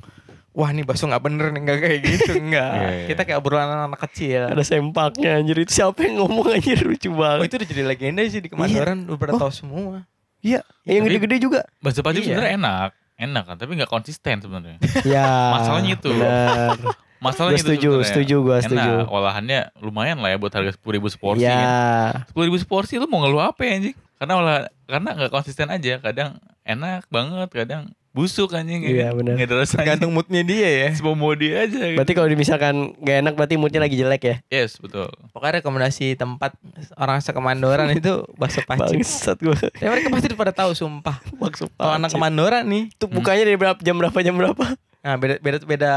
wah 0.52 0.70
nih 0.70 0.82
bakso 0.82 1.04
nggak 1.04 1.22
bener 1.22 1.46
nih 1.50 1.60
nggak 1.62 1.78
kayak 1.78 1.98
gitu 2.02 2.32
nggak 2.48 2.70
Iya, 2.74 2.88
iya. 2.90 3.06
kita 3.06 3.20
kayak 3.22 3.38
obrolan 3.38 3.68
anak 3.82 4.00
kecil 4.02 4.44
Ada 4.46 4.60
sempaknya 4.62 5.36
anjir 5.36 5.56
itu 5.58 5.68
siapa 5.70 6.00
yang 6.02 6.16
ngomong 6.18 6.46
anjir 6.50 6.80
lucu 6.82 7.08
oh, 7.08 7.16
banget. 7.18 7.44
itu 7.44 7.54
udah 7.54 7.68
jadi 7.70 7.82
legenda 7.86 8.20
sih 8.24 8.40
di 8.40 8.48
Kemandoran 8.48 9.04
lu 9.04 9.16
pada 9.16 9.32
Oh. 9.32 9.38
tahu 9.38 9.52
semua 9.54 10.04
Iya, 10.46 10.60
yang 10.86 11.02
Tapi- 11.02 11.10
gede-gede 11.10 11.36
juga. 11.42 11.60
Bakso 11.80 12.00
pacip 12.00 12.22
Iya. 12.22 12.26
sebenarnya 12.30 12.54
enak. 12.54 12.90
Enak 13.16 13.42
kan, 13.42 13.56
tapi 13.56 13.72
nggak 13.74 13.88
konsisten 13.88 14.38
sebenarnya. 14.38 14.78
Ya. 15.02 15.26
Masalahnya 15.50 15.96
itu. 15.96 16.12
Benar. 16.12 16.78
Masalahnya 17.16 17.56
Gua 17.56 17.64
setuju, 17.64 17.80
itu 17.80 17.88
sebenarnya. 17.90 18.08
setuju 18.12 18.36
gua, 18.38 18.56
setuju. 18.60 18.90
Enak, 18.92 19.08
olahannya 19.08 19.60
lumayan 19.80 20.18
lah 20.20 20.30
ya 20.30 20.36
buat 20.36 20.52
harga 20.52 20.76
sepuluh 20.76 21.00
ribu 21.00 21.08
seporsi. 21.08 21.42
ya. 21.42 21.56
kan. 21.56 22.28
Sepuluh 22.28 22.44
ribu 22.46 22.58
seporsi 22.60 23.00
lu 23.00 23.08
mau 23.08 23.24
ngeluh 23.24 23.40
apa 23.42 23.60
ya 23.64 23.72
anjing? 23.74 23.96
Karena 24.16 24.32
olah, 24.36 24.58
karena 24.84 25.08
nggak 25.16 25.32
konsisten 25.32 25.66
aja. 25.66 25.96
Kadang 25.98 26.36
enak 26.62 27.08
banget, 27.08 27.48
kadang 27.50 27.82
busuk 28.16 28.48
anjing. 28.50 28.80
ya 28.80 28.88
Iya, 28.88 29.06
kan? 29.06 29.20
benar. 29.20 29.34
Rasanya. 29.54 29.78
tergantung 29.78 30.10
moodnya 30.10 30.40
dia 30.40 30.64
ya 30.64 30.88
Semua 30.90 31.12
mau 31.12 31.30
dia 31.30 31.62
aja. 31.62 31.76
gitu. 31.76 31.94
Berarti 31.94 32.12
kalau 32.12 32.28
misalkan 32.32 32.74
gak 32.98 33.16
enak 33.20 33.32
berarti 33.34 33.54
moodnya 33.54 33.78
lagi 33.78 33.94
jelek 33.94 34.22
ya. 34.22 34.36
Yes, 34.48 34.76
betul. 34.76 35.12
pokoknya 35.30 35.60
rekomendasi 35.60 36.16
tempat 36.16 36.56
orang 36.94 37.20
sekemandoran 37.20 37.92
itu 37.92 38.24
bakso 38.34 38.64
pacip 38.64 38.96
Bangsat 38.96 39.36
gua. 39.38 39.52
tapi 39.52 39.84
mereka 39.86 40.08
pasti 40.08 40.32
pada 40.32 40.50
tahu 40.50 40.72
sumpah 40.72 41.20
Bakso 41.36 41.68
kalau 41.70 41.92
anak 41.94 42.08
kemandoran 42.08 42.64
nih 42.64 42.88
Itu 42.90 43.04
bukanya 43.06 43.44
dari 43.44 43.54
berapa 43.54 43.76
jam 43.78 43.94
berapa 43.94 44.16
jam 44.18 44.32
berapa? 44.34 44.64
Nah 44.98 45.14
beda 45.14 45.38
beda 45.38 45.58
beda 45.60 45.92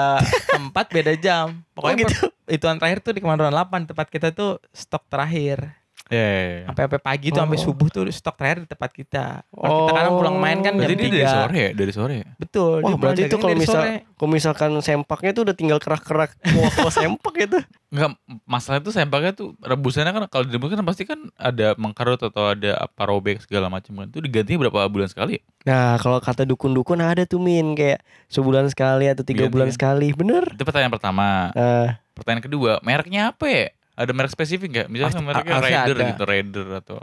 tempat 0.50 0.86
beda 0.92 1.14
jam. 1.16 1.64
Pokoknya 1.72 1.96
Oh, 1.96 2.02
gitu. 2.04 2.14
per- 2.20 2.36
hitungan 2.50 2.78
terakhir 2.78 3.00
tuh 3.00 3.12
di 3.12 3.22
Kemandoran 3.22 3.50
8 3.50 3.88
tempat 3.88 4.06
kita 4.06 4.30
tuh 4.30 4.60
stok 4.70 5.08
terakhir. 5.08 5.79
Ya, 6.10 6.18
ya, 6.18 6.42
ya. 6.42 6.62
Sampai 6.66 6.82
sampai 6.90 7.00
pagi 7.00 7.28
tuh 7.30 7.38
sampai 7.38 7.58
Oh. 7.58 7.64
subuh 7.64 7.88
tuh 7.88 8.04
stok 8.10 8.34
terakhir 8.34 8.58
di 8.62 8.68
tempat 8.68 8.90
kita. 8.90 9.26
Kalau 9.46 9.78
kita 9.80 9.92
kadang 9.94 10.14
pulang 10.18 10.36
main 10.36 10.58
kan 10.58 10.74
jam 10.74 10.82
Berarti 10.82 10.96
dia 10.96 11.06
dari 11.06 11.22
3. 11.22 11.30
sore 11.30 11.54
ya? 11.56 11.70
Dari 11.72 11.92
sore 11.94 12.14
ya? 12.18 12.28
Betul. 12.36 12.78
Wah 12.82 12.96
berarti 12.96 13.22
itu 13.24 13.38
kalau 13.38 13.54
misal 13.54 13.82
kalau 14.18 14.30
misalkan 14.30 14.70
sempaknya 14.80 15.32
tuh 15.32 15.44
udah 15.46 15.54
tinggal 15.54 15.78
kerak-kerak 15.78 16.34
kuah 16.76 16.90
sempak 16.90 17.34
itu. 17.40 17.60
Enggak, 17.90 18.10
masalah 18.44 18.78
itu 18.78 18.90
sempaknya 18.90 19.32
tuh 19.32 19.54
rebusannya 19.60 20.10
kan 20.12 20.24
kalau 20.28 20.44
direbus 20.44 20.70
kan 20.72 20.82
pasti 20.84 21.04
kan 21.04 21.20
ada 21.36 21.74
mengkarut 21.76 22.18
atau 22.20 22.54
ada 22.54 22.78
apa 22.80 23.02
robek 23.06 23.42
segala 23.42 23.70
macam 23.70 23.94
kan. 23.96 24.10
Itu 24.10 24.18
digantinya 24.20 24.66
berapa 24.66 24.86
bulan 24.86 25.08
sekali? 25.08 25.38
Nah 25.62 25.98
kalau 25.98 26.18
kata 26.18 26.42
dukun-dukun 26.44 27.00
ada 27.00 27.22
tuh 27.24 27.38
min 27.38 27.74
kayak 27.74 28.02
sebulan 28.28 28.66
sekali 28.68 29.06
atau 29.06 29.22
tiga 29.22 29.46
Ganti, 29.46 29.54
bulan 29.54 29.70
kan? 29.70 29.76
sekali, 29.76 30.10
bener? 30.12 30.42
Itu 30.50 30.66
pertanyaan 30.66 30.90
pertama. 30.90 31.54
Nah, 31.54 32.02
Pertanyaan 32.12 32.44
kedua, 32.44 32.72
mereknya 32.82 33.32
apa 33.32 33.46
ya? 33.48 33.66
Ada 34.00 34.12
merek 34.16 34.32
spesifik 34.32 34.70
nggak? 34.72 34.88
Misalnya 34.88 35.20
harusnya 35.20 35.60
Raider 35.60 35.96
ada. 35.98 36.10
gitu, 36.10 36.24
Raider 36.24 36.68
atau 36.80 36.98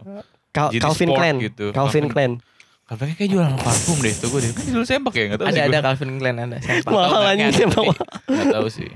Cal- 0.49 0.73
Jadi 0.73 0.81
Calvin 0.81 1.07
sport 1.07 1.19
Klein, 1.21 1.37
gitu. 1.39 1.65
Calvin 1.71 1.93
Calvin- 2.09 2.09
Klein. 2.09 2.33
Kayak 3.13 3.31
jualan 3.31 3.55
parfum 3.59 3.99
deh 4.01 4.15
tuh 4.15 4.29
gue 4.31 4.41
deh. 4.41 4.51
Kan 4.51 4.65
jual 4.65 4.87
sempak 4.87 5.13
ya? 5.13 5.23
Enggak 5.27 5.39
tahu 5.39 5.47
Ada 5.47 5.53
sih 5.53 5.61
ada 5.61 5.69
gua. 5.69 5.85
Calvin 5.85 6.11
Klein 6.17 6.37
ada 6.39 6.57
sempak. 6.59 6.91
Mahal 6.91 7.23
anjing 7.29 7.47
ada, 7.47 7.59
sempak. 7.59 7.83
tapi 7.85 7.99
Nggak 8.33 8.47
tahu 8.55 8.69
sih. 8.71 8.89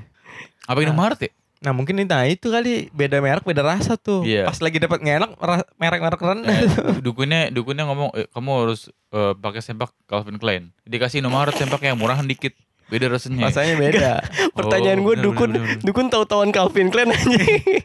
Apa 0.64 0.78
yang 0.78 0.86
Indomaret 0.88 1.20
ya? 1.20 1.30
Nah 1.60 1.72
mungkin 1.76 1.94
itu 1.98 2.08
nah 2.08 2.24
itu 2.24 2.46
kali 2.48 2.72
beda 2.88 3.20
merek 3.20 3.44
beda 3.44 3.60
rasa 3.60 3.92
tuh. 3.94 4.24
Iya. 4.24 4.48
Pas 4.48 4.56
lagi 4.56 4.80
dapat 4.80 4.96
nggak 4.96 5.16
enak 5.20 5.30
ra- 5.36 5.68
merek-merek 5.76 6.20
rendah. 6.22 6.56
Eh, 6.56 6.64
dukunnya 7.04 7.52
dukunnya 7.52 7.84
ngomong 7.84 8.08
eh, 8.14 8.24
kamu 8.30 8.50
harus 8.64 8.88
eh, 9.10 9.34
pakai 9.34 9.60
sempak 9.60 9.92
Calvin 10.06 10.38
Klein. 10.38 10.72
Dikasih 10.88 11.20
Indomaret 11.20 11.52
sempak 11.52 11.82
yang 11.82 11.98
murahan 11.98 12.24
dikit. 12.24 12.56
Beda 12.90 13.06
rasanya. 13.08 13.46
Rasanya 13.46 13.74
beda. 13.76 14.12
Pertanyaan 14.58 14.98
Oh, 14.98 15.04
gue 15.04 15.14
bener, 15.14 15.24
dukun 15.24 15.50
bener, 15.52 15.62
bener. 15.64 15.80
dukun 15.80 16.06
tahu-tahuan 16.08 16.50
Calvin 16.50 16.90
Klein 16.90 17.08
anjing. 17.08 17.38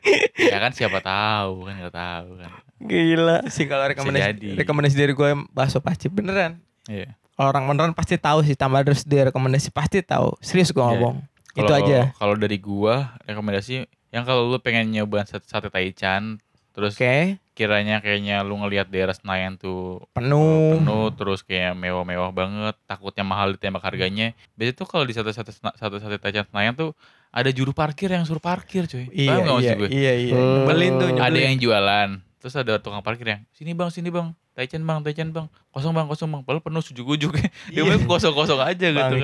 ya 0.52 0.58
kan 0.58 0.72
siapa 0.78 1.00
tahu 1.00 1.64
kan 1.64 1.74
nggak 1.78 1.94
tahu 1.94 2.30
kan. 2.38 2.52
Gila. 2.78 3.38
sih 3.48 3.66
kalau 3.66 3.86
rekomendasi 3.88 4.58
rekomendasi 4.58 4.96
dari 4.96 5.14
gue 5.14 5.30
bakso 5.50 5.80
pacip 5.80 6.12
beneran. 6.12 6.60
Iya. 6.86 7.14
Orang 7.36 7.66
beneran 7.66 7.94
pasti 7.94 8.16
tahu 8.16 8.42
sih 8.42 8.54
tambah 8.54 8.82
terus 8.82 9.02
dia 9.02 9.26
rekomendasi 9.26 9.70
pasti 9.70 10.02
tahu. 10.02 10.34
Serius 10.40 10.70
gue 10.70 10.78
Iya. 10.78 10.90
ngomong. 10.92 11.16
Itu 11.54 11.64
Kalau- 11.64 11.80
aja. 11.80 12.00
Kalau 12.12 12.36
dari 12.36 12.58
gua 12.58 12.96
rekomendasi 13.24 13.88
Yang 14.08 14.24
kalau 14.26 14.48
lu 14.48 14.58
pengen 14.58 14.90
nyoba 14.90 15.24
sate, 15.24 15.44
sate 15.44 15.68
Taichan, 15.68 16.40
terus 16.76 17.00
Oke, 17.00 17.40
kiranya 17.56 18.04
kayaknya 18.04 18.44
lu 18.44 18.60
ngelihat 18.60 18.92
daerah 18.92 19.16
Senayan 19.16 19.56
tuh 19.56 20.04
penuh. 20.12 20.76
penuh 20.76 21.08
terus 21.16 21.40
kayak 21.40 21.72
mewah-mewah 21.74 22.36
banget 22.36 22.76
takutnya 22.84 23.24
mahal 23.24 23.56
ditembak 23.56 23.80
harganya 23.80 24.36
biasanya 24.54 24.76
tuh 24.76 24.88
kalau 24.92 25.08
di 25.08 25.16
satu 25.16 25.32
satu 25.32 25.56
satu 25.56 25.96
satu 26.04 26.16
Taichan 26.20 26.44
Senayan 26.52 26.76
tuh 26.76 26.92
ada 27.32 27.48
juru 27.52 27.72
parkir 27.72 28.12
yang 28.12 28.28
suruh 28.28 28.44
parkir 28.44 28.88
cuy 28.88 29.08
Iya, 29.08 29.40
Paham 29.40 29.60
iya, 29.60 29.72
gue 29.76 29.88
iya, 29.88 30.14
iya. 30.20 30.34
Hmm. 30.36 30.68
Nyebelin 30.68 30.94
tuh, 30.96 31.08
ada 31.08 31.16
nyebelin. 31.32 31.44
yang 31.48 31.58
jualan 31.64 32.10
terus 32.46 32.54
ada 32.56 32.78
tukang 32.78 33.02
parkir 33.02 33.26
yang 33.28 33.42
sini 33.50 33.74
bang 33.74 33.90
sini 33.90 34.08
bang 34.08 34.30
Taichan 34.54 34.80
bang 34.80 35.02
Taichan 35.02 35.30
bang 35.30 35.50
kosong 35.68 35.92
bang 35.92 36.06
kosong 36.06 36.30
bang 36.30 36.42
padahal 36.42 36.62
penuh 36.62 36.80
sujuk-ujuk 36.80 37.34
dia 37.36 37.50
Iya. 37.72 37.82
bilang 37.84 38.06
kosong-kosong 38.06 38.62
aja 38.62 38.86
gitu 38.86 39.02
kan 39.02 39.18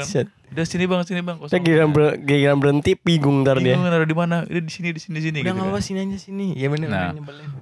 udah 0.49 0.65
sini 0.65 0.83
bang 0.83 1.01
sini 1.03 1.21
bang 1.21 1.37
kosong 1.37 1.61
giliran, 1.61 1.89
ber- 1.89 2.17
giliran 2.19 2.57
berhenti 2.57 2.91
bingung 2.95 3.45
ntar 3.45 3.55
dia. 3.55 3.71
bingung 3.71 3.85
naruh 3.85 4.03
di 4.03 4.17
mana 4.17 4.41
udah 4.43 4.59
di 4.59 4.67
sini 4.67 4.89
di 4.89 4.97
sini 4.97 5.15
di 5.15 5.23
sini 5.23 5.37
Udah 5.39 5.53
gitu 5.53 5.69
kan. 5.69 5.79
sini 5.79 5.99
aja 6.01 6.17
sini. 6.19 6.47
Iya 6.51 6.67
bener 6.67 6.87
Nah. 6.89 7.13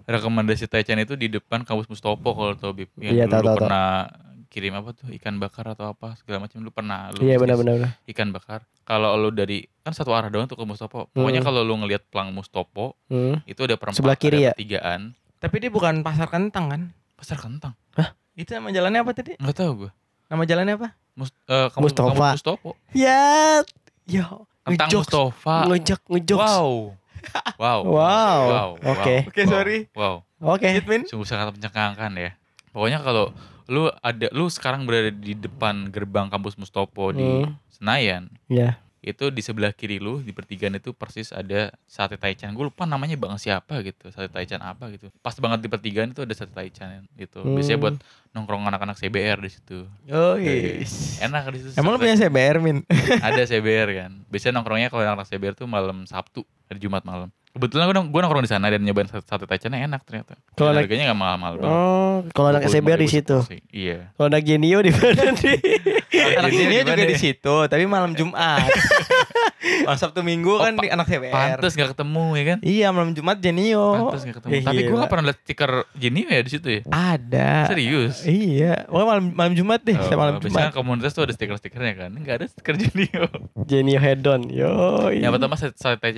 rekomendasi 0.08 0.66
Taichan 0.66 0.98
itu 0.98 1.14
di 1.14 1.28
depan 1.30 1.62
kampus 1.62 1.86
Mustopo 1.86 2.32
kalau 2.32 2.56
tau 2.56 2.72
Bib 2.72 2.90
yang 2.98 3.14
Iya, 3.14 3.26
dulu 3.28 3.44
tahu, 3.46 3.58
pernah 3.60 4.10
kirim 4.48 4.74
apa 4.74 4.90
tuh 4.92 5.14
ikan 5.14 5.38
bakar 5.38 5.70
atau 5.70 5.86
apa 5.88 6.16
segala 6.16 6.42
macam 6.42 6.58
lu 6.58 6.72
pernah 6.72 7.12
lu 7.12 7.22
Iya 7.22 7.38
benar-benar. 7.38 7.76
benar. 7.76 7.92
ikan 8.08 8.30
bakar 8.32 8.60
kalau 8.82 9.14
lu 9.14 9.30
dari 9.30 9.70
kan 9.80 9.94
satu 9.94 10.10
arah 10.10 10.26
doang 10.28 10.48
tuh 10.48 10.58
ke 10.58 10.64
Mustopo 10.64 11.06
pokoknya 11.08 11.40
Hmm. 11.40 11.46
kalau 11.46 11.62
lu 11.62 11.78
ngelihat 11.78 12.02
pelang 12.08 12.34
Mustopo 12.34 12.98
Hmm. 13.06 13.38
itu 13.44 13.62
ada 13.62 13.78
perempat 13.78 14.02
Sebelah 14.02 14.18
kiri 14.18 14.42
ada 14.42 14.44
ya? 14.44 14.52
pertigaan 14.52 15.14
Tapi 15.40 15.56
dia 15.58 15.70
bukan 15.70 16.00
pasar 16.00 16.28
kentang 16.28 16.66
kan? 16.68 16.82
pasar 17.16 17.36
kentang 17.36 17.76
Itu 18.34 18.54
nama 18.54 18.70
jalannya 18.70 19.00
apa 19.00 19.12
tadi? 19.12 19.36
nggak 19.36 19.52
tahu 19.54 19.72
gue 19.78 19.92
Nama 20.28 20.44
jalannya 20.46 20.76
apa? 20.76 20.90
Mus, 21.14 21.34
eh, 21.46 21.68
kampus, 21.68 21.92
Mustofa. 21.92 22.08
kampus 22.10 22.32
Mustopo 22.38 22.70
Ya, 22.92 23.60
ya. 24.06 24.26
kentang 24.62 24.88
ngejokes, 24.88 25.10
Mustafa 25.10 25.56
ngejok, 25.66 26.02
ngejok. 26.08 26.40
wow 26.40 26.72
wow 27.60 27.80
Wow. 27.84 28.70
Oke. 28.82 29.16
Oke, 29.26 29.42
sorry. 29.46 29.78
wow 29.92 30.24
Oke. 30.40 30.68
Hitmin. 30.70 31.04
sungguh 31.06 31.26
sangat 31.26 31.52
mencengangkan 31.52 32.12
ya 32.14 32.32
pokoknya 32.70 33.00
kalau 33.00 33.36
lu 33.66 33.92
ada 34.00 34.28
lu 34.32 34.48
sekarang 34.48 34.84
berada 34.84 35.10
di 35.10 35.34
depan 35.34 35.88
gerbang 35.88 36.28
kampus 36.28 36.56
Mustopo 36.56 37.12
di 37.12 37.44
Hmm. 37.44 37.56
Senayan 37.70 38.28
Ya. 38.46 38.80
Itu 39.02 39.28
di 39.28 39.40
sebelah 39.40 39.72
kiri 39.72 39.96
lu 39.96 40.20
di 40.20 40.30
pertigaan 40.30 40.76
itu 40.76 40.92
persis 40.92 41.32
ada 41.32 41.72
sate 41.86 42.16
taichan 42.16 42.52
gue 42.52 42.66
lupa 42.66 42.84
namanya 42.84 43.16
bang 43.16 43.32
siapa 43.36 43.80
gitu 43.80 44.10
sate 44.10 44.28
taichan 44.28 44.60
apa 44.60 44.92
gitu 44.92 45.08
pas 45.18 45.32
banget 45.34 45.60
di 45.62 45.70
pertigaan 45.70 46.10
itu 46.10 46.20
ada 46.20 46.34
sate 46.34 46.52
taichan 46.52 47.08
gitu 47.14 47.40
biasanya 47.46 47.78
Hmm. 47.78 47.86
buat 47.86 47.96
nongkrong 48.30 48.64
anak-anak 48.66 48.96
CBR 48.96 49.40
di 49.40 49.50
situ 49.50 49.88
Oh 50.08 50.36
Iya. 50.36 50.84
yes. 50.84 51.18
enak 51.20 51.48
di 51.48 51.60
situ 51.62 51.74
Emang 51.74 51.96
lu 51.96 51.98
punya 51.98 52.16
CBR 52.18 52.60
Min? 52.60 52.84
ada 53.20 53.42
CBR 53.42 53.90
kan 53.98 54.12
biasanya 54.28 54.54
nongkrongnya 54.56 54.88
kalau 54.88 55.04
anak 55.06 55.26
CBR 55.26 55.56
tuh 55.56 55.66
malam 55.66 56.04
Sabtu 56.04 56.44
hari 56.66 56.80
Jumat 56.80 57.02
malam 57.02 57.32
kebetulan 57.52 57.84
gue 57.86 57.96
nong- 57.96 58.10
gue 58.10 58.20
nongkrong 58.20 58.42
di 58.42 58.50
sana 58.50 58.68
dan 58.68 58.80
nyobain 58.80 59.08
sate, 59.08 59.44
taichannya 59.44 59.84
enak 59.84 60.02
ternyata 60.04 60.38
Kalau 60.54 60.70
anak- 60.70 60.86
harganya 60.86 61.10
gak 61.10 61.20
mahal-mahal 61.20 61.54
banget 61.56 61.72
Oh, 61.72 62.18
kalau 62.32 62.48
anak 62.50 62.62
25.000 62.64 62.76
SBR 62.76 63.00
di 63.00 63.10
situ. 63.10 63.38
iya 63.70 63.98
Kalau 64.14 64.28
anak 64.28 64.44
Genio 64.44 64.80
di 64.80 64.92
mana 64.92 65.24
nih? 65.34 65.58
Anak 66.36 66.50
gimana 66.52 66.84
juga 66.86 67.06
di 67.06 67.18
situ, 67.18 67.56
tapi 67.66 67.84
malam 67.86 68.12
Jumat. 68.14 68.66
Malam 69.82 69.98
Sabtu 69.98 70.22
Minggu 70.22 70.52
Oh, 70.52 70.62
kan 70.62 70.74
pa- 70.74 70.82
di 70.82 70.90
anak 70.90 71.06
CBR. 71.06 71.34
pantes 71.56 71.74
gak 71.74 71.90
ketemu 71.92 72.26
ya 72.32 72.44
kan 72.46 72.58
Iya, 72.62 72.88
malam 72.90 73.12
Jumat 73.12 73.38
Jenio. 73.38 73.86
pantes 74.08 74.24
gak 74.24 74.36
ketemu 74.38 74.52
Eh, 74.52 74.62
tapi 74.62 74.78
gue 74.80 74.90
gila. 74.90 75.00
gak 75.00 75.10
pernah 75.10 75.26
liat 75.28 75.40
stiker 75.40 75.72
Genio 75.94 76.28
ya 76.28 76.42
di 76.42 76.52
situ 76.52 76.68
ya 76.70 76.82
ada. 76.90 77.50
serius 77.66 78.16
Iya, 78.24 78.86
pokoknya 78.86 79.08
malam 79.08 79.26
malam 79.32 79.54
Jumat 79.54 79.80
deh, 79.82 79.98
saya 79.98 80.16
malam 80.16 80.34
Oh, 80.34 80.40
biasanya 80.40 80.68
Jumat. 80.68 80.76
komunitas 80.76 81.12
tuh 81.12 81.24
ada 81.24 81.34
stiker-stikernya 81.34 81.94
kan 81.98 82.12
Nggak 82.14 82.36
ada 82.36 82.46
stiker 82.48 82.76
Genio 82.78 83.26
Genio 83.64 84.00
Hedon. 84.00 84.42
Yo. 84.50 85.10
Yang 85.10 85.32
pertama 85.34 85.56
sate, 85.56 85.76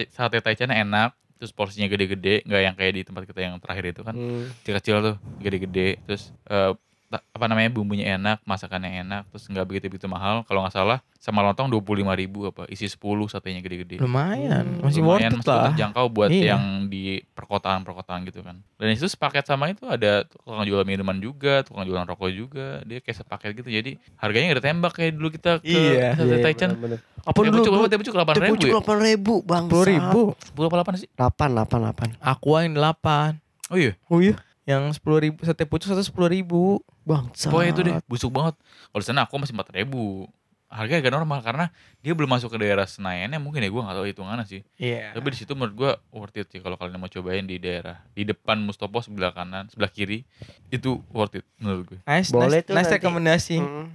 sate, 0.07 0.37
taichan 0.39 0.69
enak 0.69 1.11
Terus 1.35 1.51
porsinya 1.51 1.87
gede-gede 1.87 2.43
nggak 2.43 2.61
yang 2.61 2.75
kayak 2.75 2.93
di 2.93 3.01
tempat 3.01 3.25
kita 3.25 3.41
yang 3.41 3.57
terakhir 3.57 3.89
itu 3.89 4.01
kan 4.01 4.13
Hmm. 4.13 4.45
Kecil-kecil 4.61 4.95
tuh 5.01 5.15
gede-gede 5.37 5.97
Terus 6.03 6.29
eh, 6.45 6.71
ta- 7.11 7.23
apa 7.27 7.45
namanya 7.45 7.67
bumbunya 7.69 8.15
enak 8.15 8.39
Masakannya 8.41 9.03
enak 9.03 9.27
Terus 9.29 9.43
nggak 9.45 9.65
begitu-begitu 9.65 10.07
mahal 10.07 10.41
Kalau 10.41 10.63
nggak 10.63 10.71
salah 10.71 11.03
sama 11.15 11.43
lontong 11.43 11.69
25 11.69 11.85
ribu 12.15 12.47
apa 12.47 12.65
Isi 12.65 12.87
10 12.87 12.97
satenya 13.27 13.59
gede-gede 13.59 13.99
Lumayan, 13.99 14.63
Hmm, 14.71 14.81
masih 14.81 15.01
worth 15.01 15.19
Lumayan, 15.19 15.29
it 15.29 15.37
maksudnya 15.37 15.53
lah. 15.53 15.65
terjangkau 15.69 16.05
buat 16.07 16.29
Iya. 16.31 16.45
yang 16.49 16.63
di 16.87 17.03
perkotaan-perkotaan 17.31 18.25
gitu 18.25 18.39
kan 18.39 18.57
Dan 18.75 18.87
itu 18.89 19.05
sepaket 19.05 19.43
sama 19.43 19.67
itu 19.67 19.85
ada 19.85 20.23
tukang 20.23 20.63
jual 20.63 20.81
minuman 20.81 21.13
juga 21.15 21.61
Tukang 21.61 21.83
jualan 21.83 22.05
rokok 22.05 22.31
juga 22.31 22.81
Dia 22.81 22.97
kayak 22.97 23.17
sepaket 23.19 23.49
gitu 23.55 23.69
Jadi 23.69 23.91
harganya 24.15 24.47
nggak 24.49 24.63
tembak 24.63 24.93
kayak 24.93 25.11
dulu 25.13 25.29
kita 25.29 25.59
ke 25.59 25.69
Iya. 25.69 26.15
sate 26.15 26.37
taichan 26.41 26.69
bener-bener. 26.71 26.99
Apa 27.21 27.29
Apa 27.29 27.39
dulu? 27.43 27.61
dulu? 27.61 27.85
Pucuk 27.91 28.15
8 28.15 28.33
Teh 28.33 28.41
ribu 28.41 28.55
ya? 28.57 28.71
delapan 28.71 28.97
ribu 28.99 29.33
bang. 29.43 29.63
Sepuluh 29.63 29.85
ribu. 29.85 30.21
10 30.33 30.65
apa 30.65 30.75
8 30.81 30.97
sih? 30.97 31.09
Delapan, 31.11 31.47
delapan, 31.51 31.77
delapan. 31.79 32.07
Aqua 32.17 32.57
yang 32.59 32.73
delapan. 32.73 33.29
Oh 33.69 33.77
iya 33.77 33.93
Oh 34.07 34.17
iya. 34.17 34.33
Yang 34.63 35.01
sepuluh 35.01 35.19
ribu, 35.19 35.37
sate 35.41 35.65
pucuk 35.65 35.89
satu 35.89 36.01
sepuluh 36.01 36.29
ribu. 36.29 36.79
Bang. 37.01 37.33
Pokoknya 37.33 37.69
itu 37.73 37.81
deh 37.81 37.95
busuk 38.05 38.29
banget 38.29 38.53
Kalau 38.61 39.01
di 39.01 39.07
sana 39.09 39.25
aku 39.25 39.33
masih 39.41 39.57
4 39.57 39.73
ribu 39.73 40.29
Harganya 40.69 41.01
agak 41.03 41.13
normal 41.17 41.41
karena 41.41 41.65
dia 41.99 42.13
belum 42.13 42.29
masuk 42.29 42.53
ke 42.53 42.61
daerah 42.61 42.85
Senayan 42.85 43.27
ya 43.27 43.41
mungkin 43.41 43.59
ya 43.59 43.67
gue 43.67 43.81
gak 43.81 43.91
tahu 43.91 44.07
hitungannya 44.07 44.45
sih 44.45 44.61
Iya. 44.77 45.11
Tapi 45.11 45.27
di 45.33 45.37
situ 45.41 45.51
menurut 45.51 45.73
gue 45.73 45.91
worth 46.13 46.37
it 46.37 46.47
sih 46.47 46.61
kalau 46.61 46.77
kalian 46.77 46.95
mau 46.95 47.09
cobain 47.09 47.43
di 47.43 47.57
daerah 47.57 48.05
di 48.13 48.23
depan 48.23 48.61
Mustopo 48.61 49.01
sebelah 49.01 49.33
kanan 49.33 49.67
sebelah 49.67 49.89
kiri 49.89 50.23
itu 50.69 51.01
worth 51.09 51.35
it 51.35 51.45
menurut 51.57 51.91
gue. 51.91 51.99
Nice, 52.05 52.29
Boleh 52.31 52.61
nice, 52.61 52.63
tuh 52.63 52.73
nice 52.77 52.85
nanti. 52.87 52.97
rekomendasi. 53.01 53.55
Hmm, 53.59 53.87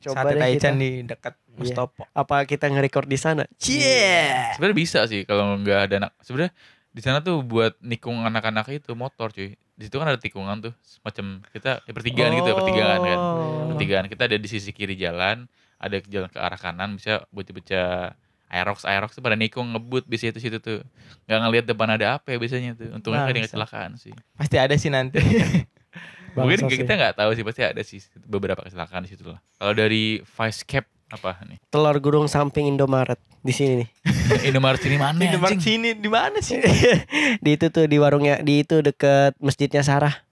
coba 0.00 0.16
Sate 0.22 0.32
deh 0.32 0.40
Taichan 0.40 0.74
di 0.78 0.90
dekat 1.02 1.34
Mustopo. 1.52 2.06
Apa 2.14 2.46
kita 2.46 2.64
nge-record 2.64 3.04
di 3.04 3.18
sana? 3.18 3.44
Cie. 3.60 4.54
Sebenarnya 4.56 4.78
bisa 4.78 5.04
sih 5.04 5.26
kalau 5.26 5.58
nggak 5.58 5.78
ada 5.84 5.94
anak. 6.00 6.12
Sebenarnya 6.24 6.54
di 6.92 7.00
sana 7.00 7.24
tuh 7.24 7.40
buat 7.40 7.80
nikung 7.80 8.20
anak-anak 8.22 8.68
itu 8.72 8.92
motor 8.92 9.32
cuy. 9.32 9.56
Di 9.56 9.88
situ 9.88 9.96
kan 9.96 10.12
ada 10.12 10.20
tikungan 10.20 10.60
tuh 10.60 10.72
semacam 10.84 11.40
kita 11.48 11.80
ya 11.88 11.92
pertigaan 11.96 12.30
gitu 12.36 12.48
ya 12.52 12.56
pertigaan 12.56 13.00
kan. 13.00 13.18
Oh. 13.18 13.66
Pertigaan 13.74 14.06
kita 14.12 14.28
ada 14.28 14.36
di 14.36 14.48
sisi 14.48 14.70
kiri 14.76 14.94
jalan, 14.94 15.48
ada 15.80 15.96
jalan 16.04 16.28
ke 16.28 16.38
arah 16.38 16.60
kanan 16.60 17.00
bisa 17.00 17.24
bocah-bocah 17.32 18.12
Aerox 18.52 18.84
Aerox 18.84 19.16
tuh 19.16 19.24
pada 19.24 19.32
nikung 19.32 19.72
ngebut 19.72 20.04
bisa 20.04 20.28
itu 20.28 20.36
situ 20.36 20.60
tuh 20.60 20.84
nggak 21.24 21.40
ngelihat 21.40 21.64
depan 21.72 21.88
ada 21.96 22.20
apa 22.20 22.36
ya 22.36 22.38
biasanya 22.38 22.76
tuh 22.76 22.92
untungnya 22.92 23.24
nggak 23.24 23.32
ada 23.40 23.48
kecelakaan 23.48 23.90
sih 23.96 24.12
Pasti 24.36 24.56
ada 24.60 24.76
sih 24.76 24.92
nanti. 24.92 25.18
Mungkin 26.36 26.68
kita 26.68 26.92
nggak 26.96 27.16
tahu 27.16 27.30
sih 27.36 27.44
pasti 27.44 27.60
ada 27.64 27.80
sih 27.84 28.00
beberapa 28.24 28.60
kecelakaan 28.64 29.04
di 29.04 29.16
situ 29.16 29.24
lah. 29.28 29.40
Kalau 29.56 29.72
dari 29.72 30.20
Vice 30.20 30.64
Cap 30.64 30.84
apa 31.12 31.36
nih? 31.44 31.60
Telur 31.68 31.96
gurung 32.00 32.24
samping 32.24 32.72
Indomaret 32.72 33.20
di 33.44 33.52
sini 33.52 33.84
nih. 33.84 33.88
Indomaret 34.48 34.80
sini 34.80 34.96
mana 34.96 35.20
anjing? 35.28 35.60
sini 35.60 35.88
di 35.92 36.08
mana 36.08 36.40
sih? 36.40 36.56
di 37.44 37.50
itu 37.52 37.68
tuh 37.68 37.84
di 37.84 38.00
warungnya 38.00 38.40
di 38.40 38.64
itu 38.64 38.80
deket 38.80 39.36
masjidnya 39.36 39.84
Sarah. 39.84 40.24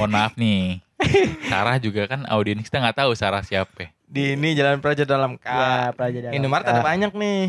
Mohon 0.00 0.12
maaf 0.16 0.32
nih. 0.40 0.80
Sarah 1.46 1.76
juga 1.76 2.08
kan 2.08 2.24
audiens 2.32 2.64
kita 2.64 2.80
nggak 2.80 3.04
tahu 3.04 3.12
Sarah 3.12 3.44
siapa. 3.44 3.92
Di 4.08 4.40
ini 4.40 4.56
Jalan 4.56 4.80
Praja 4.80 5.04
Dalam 5.04 5.36
K. 5.36 5.44
Ya, 5.44 5.92
Praja 5.92 6.18
Dalam 6.24 6.32
Indomaret 6.32 6.64
K. 6.64 6.70
ada 6.72 6.80
banyak 6.80 7.12
nih. 7.12 7.40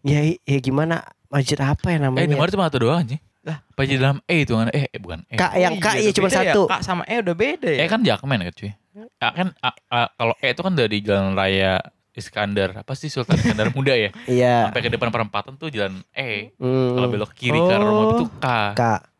Ya, 0.00 0.20
ya 0.48 0.58
gimana 0.64 1.04
masjid 1.28 1.60
apa 1.60 1.92
ya 1.92 2.00
Eh 2.00 2.02
namanya? 2.08 2.24
Indomaret 2.24 2.56
cuma 2.56 2.72
satu 2.72 2.80
doang 2.88 3.04
sih. 3.04 3.20
Lah. 3.46 3.62
Apa 3.62 3.86
aja 3.86 3.94
dalam 3.94 4.18
E 4.26 4.42
itu 4.42 4.58
kan? 4.58 4.66
Eh, 4.74 4.90
eh 4.90 4.98
bukan 4.98 5.22
E. 5.30 5.38
Kak 5.38 5.54
yang 5.54 5.78
K 5.78 5.86
iya 6.02 6.10
udah 6.10 6.16
cuma 6.18 6.28
beda 6.28 6.38
satu. 6.42 6.60
Ya? 6.66 6.70
K 6.74 6.74
sama 6.82 7.02
E 7.06 7.14
udah 7.22 7.36
beda 7.38 7.68
ya. 7.70 7.78
E 7.78 7.86
kan 7.86 8.00
Jakmen 8.02 8.42
kan 8.42 8.54
cuy. 8.58 8.70
A 9.16 9.28
kan 9.30 9.48
A- 9.58 9.80
A- 9.86 10.10
kalau 10.10 10.34
E 10.36 10.48
itu 10.48 10.60
kan 10.60 10.72
dari 10.72 10.98
jalan 11.00 11.32
raya 11.32 11.80
Iskandar 12.10 12.72
apa 12.74 12.92
sih 12.92 13.06
Sultan 13.06 13.36
Iskandar 13.36 13.68
Muda 13.70 13.92
ya 13.92 14.08
Iya. 14.24 14.66
sampai 14.66 14.80
ke 14.80 14.88
depan 14.88 15.08
perempatan 15.10 15.52
tuh 15.54 15.68
jalan 15.68 16.00
E 16.10 16.56
Hmm, 16.56 16.96
kalau 16.96 17.08
belok 17.10 17.32
kiri 17.32 17.58
ke 17.58 17.70
arah 17.70 17.84
rumah 17.84 18.04
Oh. 18.06 18.12
itu 18.14 18.24
K. 18.34 18.46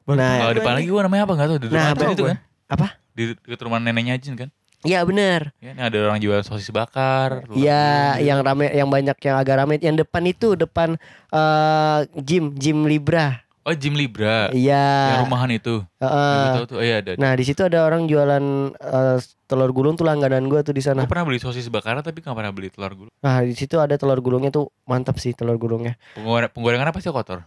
Baru 0.02 0.16
Nah, 0.16 0.38
kalau 0.40 0.54
depan 0.54 0.72
lagi 0.74 0.86
gua 0.86 1.02
namanya 1.02 1.22
apa 1.22 1.32
nggak 1.34 1.46
tahu 1.46 1.58
di 1.58 1.66
Nah, 1.66 1.92
rumah 1.92 2.08
itu 2.08 2.24
kan 2.24 2.38
Apa? 2.66 2.86
di 3.10 3.22
dekat 3.34 3.60
rumah 3.60 3.78
neneknya 3.78 4.16
Jin 4.16 4.34
kan 4.34 4.48
Iya 4.80 5.02
benar. 5.02 5.50
ya 5.58 5.72
ini 5.72 5.82
ada 5.82 5.96
orang 5.98 6.20
jual 6.20 6.40
sosis 6.40 6.70
bakar 6.70 7.42
Iya, 7.50 8.16
yang 8.18 8.40
rame 8.40 8.70
yang 8.70 8.86
banyak 8.86 9.16
yang 9.18 9.36
agak 9.36 9.56
rame 9.58 9.76
yang 9.78 9.94
depan 9.94 10.22
itu 10.24 10.54
depan 10.54 10.94
eh 11.28 11.98
gym, 12.16 12.54
gym 12.54 12.86
Libra. 12.86 13.44
Oh 13.66 13.74
Jim 13.74 13.92
Libra 13.92 14.46
yang 14.48 14.62
Iya. 14.70 14.86
rumahan 15.20 15.50
itu 15.50 15.82
Heeh. 15.98 16.06
Yang 16.06 16.38
gua 16.38 16.54
tahu 16.54 16.66
tuh 16.66 16.76
oh, 16.78 16.84
iya 16.84 16.96
ada 17.00 17.12
Nah, 17.16 17.32
di 17.34 17.42
situ 17.42 17.60
ada 17.60 17.82
orang 17.82 18.06
jualan 18.06 18.44
eh, 18.72 19.18
telur 19.44 19.70
gulung 19.70 19.94
tuh 19.94 20.02
langganan 20.02 20.46
gua 20.46 20.62
tuh 20.62 20.70
di 20.70 20.80
sana. 20.80 21.02
Gue 21.02 21.10
pernah 21.10 21.26
beli 21.26 21.38
sosis 21.38 21.66
bakar 21.66 21.98
tapi 21.98 22.18
gak 22.18 22.30
pernah 22.30 22.50
beli 22.50 22.70
telur 22.70 22.94
gulung. 22.94 23.14
Nah, 23.16 23.42
di 23.42 23.52
situ 23.52 23.76
ada 23.76 23.94
telur 23.94 24.18
gulungnya 24.18 24.50
tuh 24.50 24.70
mantap 24.84 25.18
sih 25.18 25.34
telur 25.34 25.54
gulungnya. 25.56 25.98
Penggoreng, 26.14 26.50
penggorengan 26.50 26.90
pasti 26.90 27.10
kotor. 27.10 27.42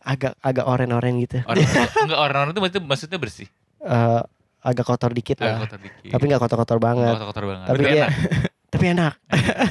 Agak 0.00 0.34
agak 0.40 0.64
oren-oren 0.66 1.14
gitu. 1.20 1.44
Orang 1.44 1.62
enggak 1.62 2.18
orang-orang 2.18 2.50
itu 2.50 2.60
maksudnya, 2.60 2.82
maksudnya 2.82 3.18
bersih. 3.18 3.48
Eh, 3.78 4.20
agak 4.62 4.84
kotor 4.84 5.10
dikit 5.12 5.36
Agak 5.38 5.46
lah. 5.46 5.60
kotor 5.62 5.80
dikit. 5.80 6.10
Tapi 6.10 6.24
nggak 6.26 6.40
kotor-kotor 6.40 6.78
banget. 6.80 7.12
Nggak 7.12 7.28
kotor 7.28 7.44
banget. 7.46 7.66
Tapi 7.66 7.76
Tapi 7.76 7.84
dia 7.86 8.02
enak. 8.02 8.12
tapi 8.72 8.84
enak. 8.88 9.14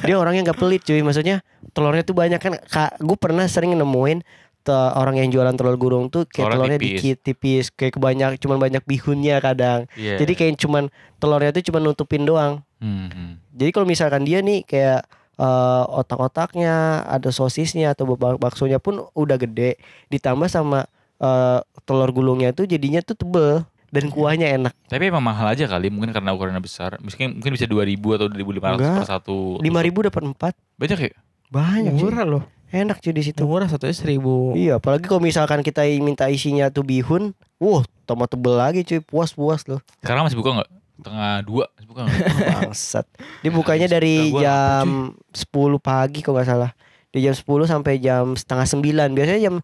dia 0.06 0.16
orangnya 0.16 0.42
nggak 0.46 0.58
pelit 0.58 0.82
cuy. 0.82 1.02
Maksudnya 1.02 1.36
telurnya 1.72 2.02
tuh 2.02 2.14
banyak 2.14 2.38
kan. 2.38 2.54
Kak, 2.62 2.96
gue 2.98 3.16
pernah 3.16 3.44
sering 3.44 3.74
nemuin 3.74 4.22
orang 4.70 5.18
yang 5.18 5.28
jualan 5.28 5.50
telur 5.52 5.74
gulung 5.74 6.06
tuh 6.06 6.22
kayak 6.24 6.46
Telurnya 6.46 6.54
telurnya 6.54 6.78
tipis. 6.78 7.00
dikit 7.00 7.18
tipis 7.20 7.64
kayak 7.68 7.92
kebanyak 7.96 8.30
cuman 8.38 8.58
banyak 8.60 8.82
bihunnya 8.84 9.36
kadang. 9.38 9.90
Iya. 9.94 10.20
Jadi 10.20 10.32
kayak 10.32 10.54
cuman 10.58 10.86
telurnya 11.16 11.50
tuh 11.50 11.64
cuma 11.66 11.78
nutupin 11.78 12.22
doang. 12.22 12.62
Hmm, 12.78 13.08
hmm. 13.08 13.32
Jadi 13.50 13.70
kalau 13.70 13.86
misalkan 13.86 14.22
dia 14.22 14.38
nih 14.38 14.62
kayak 14.62 15.02
eh, 15.34 15.84
otak-otaknya, 15.88 16.74
ada 17.02 17.30
sosisnya 17.30 17.90
atau 17.90 18.14
bak- 18.14 18.38
baksonya 18.38 18.78
pun 18.78 19.02
udah 19.10 19.34
gede. 19.36 19.80
Ditambah 20.06 20.46
sama 20.46 20.86
eh, 21.18 21.58
telur 21.82 22.10
gulungnya 22.10 22.50
itu 22.50 22.62
jadinya 22.62 23.00
tuh 23.00 23.14
tebel 23.14 23.64
dan 23.92 24.08
kuahnya 24.08 24.48
enak. 24.52 24.72
Tapi 24.86 25.08
emang 25.08 25.20
mahal 25.20 25.52
aja 25.52 25.68
kali, 25.68 25.92
mungkin 25.92 26.10
karena 26.10 26.32
ukurannya 26.32 26.60
besar. 26.60 26.96
Mungkin 26.96 27.38
mungkin 27.38 27.52
bisa 27.52 27.68
2000 27.68 28.16
atau 28.16 28.26
2500 28.28 28.80
Enggak. 28.80 28.96
per 28.98 29.06
satu. 29.06 29.36
Lima 29.60 29.80
ribu 29.84 30.00
dapat 30.00 30.22
empat. 30.24 30.54
Banyak 30.80 30.98
ya? 30.98 31.12
Banyak. 31.52 31.92
Murah 31.92 32.24
loh. 32.24 32.42
Enak 32.72 33.04
cuy 33.04 33.12
di 33.12 33.20
situ. 33.22 33.44
Murah 33.44 33.68
satunya 33.68 33.92
seribu. 33.92 34.56
Iya, 34.56 34.80
apalagi 34.80 35.04
kalau 35.04 35.20
misalkan 35.20 35.60
kita 35.60 35.84
minta 36.00 36.24
isinya 36.32 36.72
tuh 36.72 36.80
bihun, 36.82 37.36
wah, 37.60 37.84
tambah 38.08 38.24
tebel 38.24 38.56
lagi 38.56 38.80
cuy, 38.80 39.04
puas-puas 39.04 39.68
loh. 39.68 39.84
Sekarang 40.00 40.24
masih 40.24 40.40
buka 40.40 40.56
nggak? 40.56 40.70
Tengah 41.04 41.32
dua 41.44 41.64
masih 41.76 41.88
buka 41.92 42.00
nggak? 42.08 42.18
Bangsat. 42.64 43.06
Dia 43.44 43.52
bukanya 43.52 43.86
dari 43.92 44.32
jam 44.32 45.12
10 45.36 45.52
pagi 45.78 46.24
kalau 46.24 46.40
nggak 46.40 46.48
salah. 46.48 46.70
Dari 47.12 47.28
jam 47.28 47.34
10 47.36 47.44
sampai 47.68 48.00
jam 48.00 48.32
setengah 48.32 48.64
9. 48.64 49.12
Biasanya 49.12 49.40
jam 49.52 49.54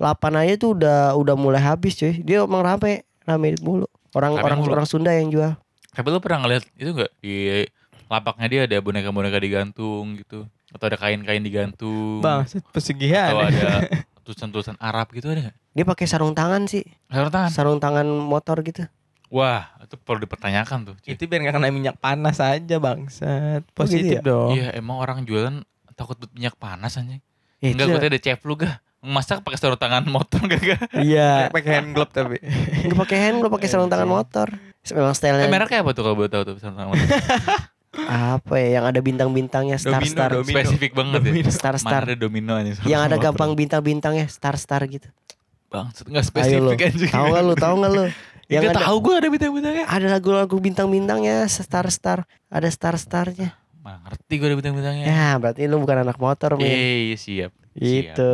8 0.00 0.40
aja 0.40 0.54
tuh 0.56 0.70
udah 0.72 1.12
udah 1.20 1.36
mulai 1.36 1.60
habis 1.60 2.00
cuy. 2.00 2.16
Dia 2.24 2.48
emang 2.48 2.64
rame, 2.64 3.04
rame 3.28 3.60
mulu. 3.60 3.84
Orang 4.16 4.40
Rame 4.40 4.46
orang 4.46 4.58
mulu. 4.64 4.72
orang 4.72 4.86
Sunda 4.88 5.12
yang 5.12 5.28
jual. 5.28 5.52
Tapi 5.92 6.06
lu 6.08 6.18
pernah 6.18 6.48
ngeliat 6.48 6.64
itu 6.80 6.90
nggak 6.96 7.12
di 7.20 7.34
lapaknya 8.08 8.46
dia 8.48 8.60
ada 8.64 8.76
boneka-boneka 8.80 9.36
digantung 9.36 10.16
gitu 10.16 10.46
atau 10.74 10.84
ada 10.84 10.98
kain-kain 10.98 11.38
digantung 11.38 12.18
Bang, 12.18 12.42
pesugihan. 12.74 13.30
atau 13.30 13.46
ada 13.46 13.86
tulisan-tulisan 14.26 14.74
Arab 14.76 15.08
gitu 15.10 15.30
ada 15.30 15.48
nggak? 15.48 15.56
Dia 15.72 15.84
pakai 15.84 16.04
sarung 16.04 16.34
tangan 16.34 16.66
sih. 16.66 16.82
Sarung 17.06 17.30
tangan. 17.30 17.50
Sarung 17.50 17.78
tangan 17.78 18.06
motor 18.06 18.58
gitu. 18.60 18.82
Wah, 19.30 19.66
itu 19.80 19.94
perlu 19.96 20.22
dipertanyakan 20.22 20.78
tuh. 20.86 20.94
cuy. 20.96 21.10
Itu 21.10 21.26
biar 21.26 21.42
gak 21.42 21.54
kena 21.54 21.68
minyak 21.68 21.96
panas 21.98 22.38
aja 22.38 22.76
bangsat. 22.78 23.62
Oh, 23.64 23.66
gitu 23.66 23.74
Positif 23.74 24.18
ya? 24.18 24.22
dong. 24.22 24.50
Iya, 24.54 24.68
emang 24.74 24.96
orang 24.96 25.22
jualan 25.22 25.62
takut 25.94 26.14
minyak 26.30 26.54
panas 26.54 26.94
anjing. 26.94 27.18
Ya, 27.58 27.74
Enggak, 27.74 27.86
gue 27.90 28.10
ada 28.10 28.20
cef 28.20 28.40
lu 28.42 28.54
gak? 28.54 28.78
Masak 29.00 29.42
pakai 29.42 29.58
sarung 29.58 29.76
tangan 29.76 30.06
motor 30.06 30.38
gak 30.44 30.62
gak? 30.62 30.80
Iya. 30.96 31.50
Pakai 31.50 31.70
hand 31.76 31.90
glove 31.92 32.08
tapi. 32.08 32.38
Lu 32.86 32.94
pakai 32.94 33.18
hand, 33.20 33.42
lu 33.42 33.50
pakai 33.50 33.66
sarung 33.66 33.90
tangan 33.90 34.06
motor. 34.06 34.48
Memang 34.84 35.12
Eh, 35.12 35.16
stylenya 35.16 35.48
mereknya 35.48 35.80
apa 35.80 35.90
tuh 35.90 36.02
kalau 36.04 36.14
boleh 36.14 36.30
tahu 36.30 36.42
tuh 36.44 36.54
sarung 36.56 36.78
tangan 36.78 36.90
motor? 36.94 37.08
apa 38.04 38.54
ya 38.58 38.80
yang 38.80 38.84
ada 38.90 39.00
bintang-bintangnya 39.00 39.78
star 39.78 40.02
Domino, 40.02 40.14
star 40.14 40.30
domino. 40.34 40.50
Spesifik 40.50 40.92
banget 40.92 41.20
ya. 41.22 41.32
star 41.50 41.76
Mana 41.78 41.84
star 41.84 42.02
ada 42.10 42.16
domino 42.18 42.52
aja. 42.58 42.72
yang 42.84 43.02
ada 43.06 43.16
gampang 43.16 43.54
bintang-bintangnya 43.54 44.26
star 44.26 44.58
star 44.58 44.82
gitu. 44.90 45.06
Bang, 45.70 45.90
lo. 46.06 46.22
spesifik 46.22 46.80
anjing. 46.90 47.10
Tahu 47.10 47.26
nggak 47.34 47.42
lu? 47.42 47.54
Tahu 47.58 47.74
nggak 47.82 47.92
lu? 47.92 48.04
Yang 48.44 48.76
ada 48.76 48.92
tahu 48.92 48.96
gue 49.08 49.14
ada 49.16 49.28
bintang-bintangnya. 49.32 49.84
ada 49.88 50.06
lagu-lagu 50.20 50.56
bintang-bintangnya 50.60 51.48
star 51.48 51.88
star 51.88 52.28
ada 52.52 52.68
star 52.68 53.00
starnya. 53.00 53.56
Mana 53.80 54.04
ngerti 54.04 54.36
gue 54.36 54.46
ada 54.52 54.56
bintang-bintangnya. 54.60 55.04
Ya 55.08 55.28
berarti 55.40 55.64
lu 55.64 55.80
bukan 55.80 56.04
anak 56.04 56.20
motor. 56.20 56.60
Eh, 56.60 57.08
iya, 57.08 57.16
siap. 57.16 57.56
Gitu. 57.72 58.32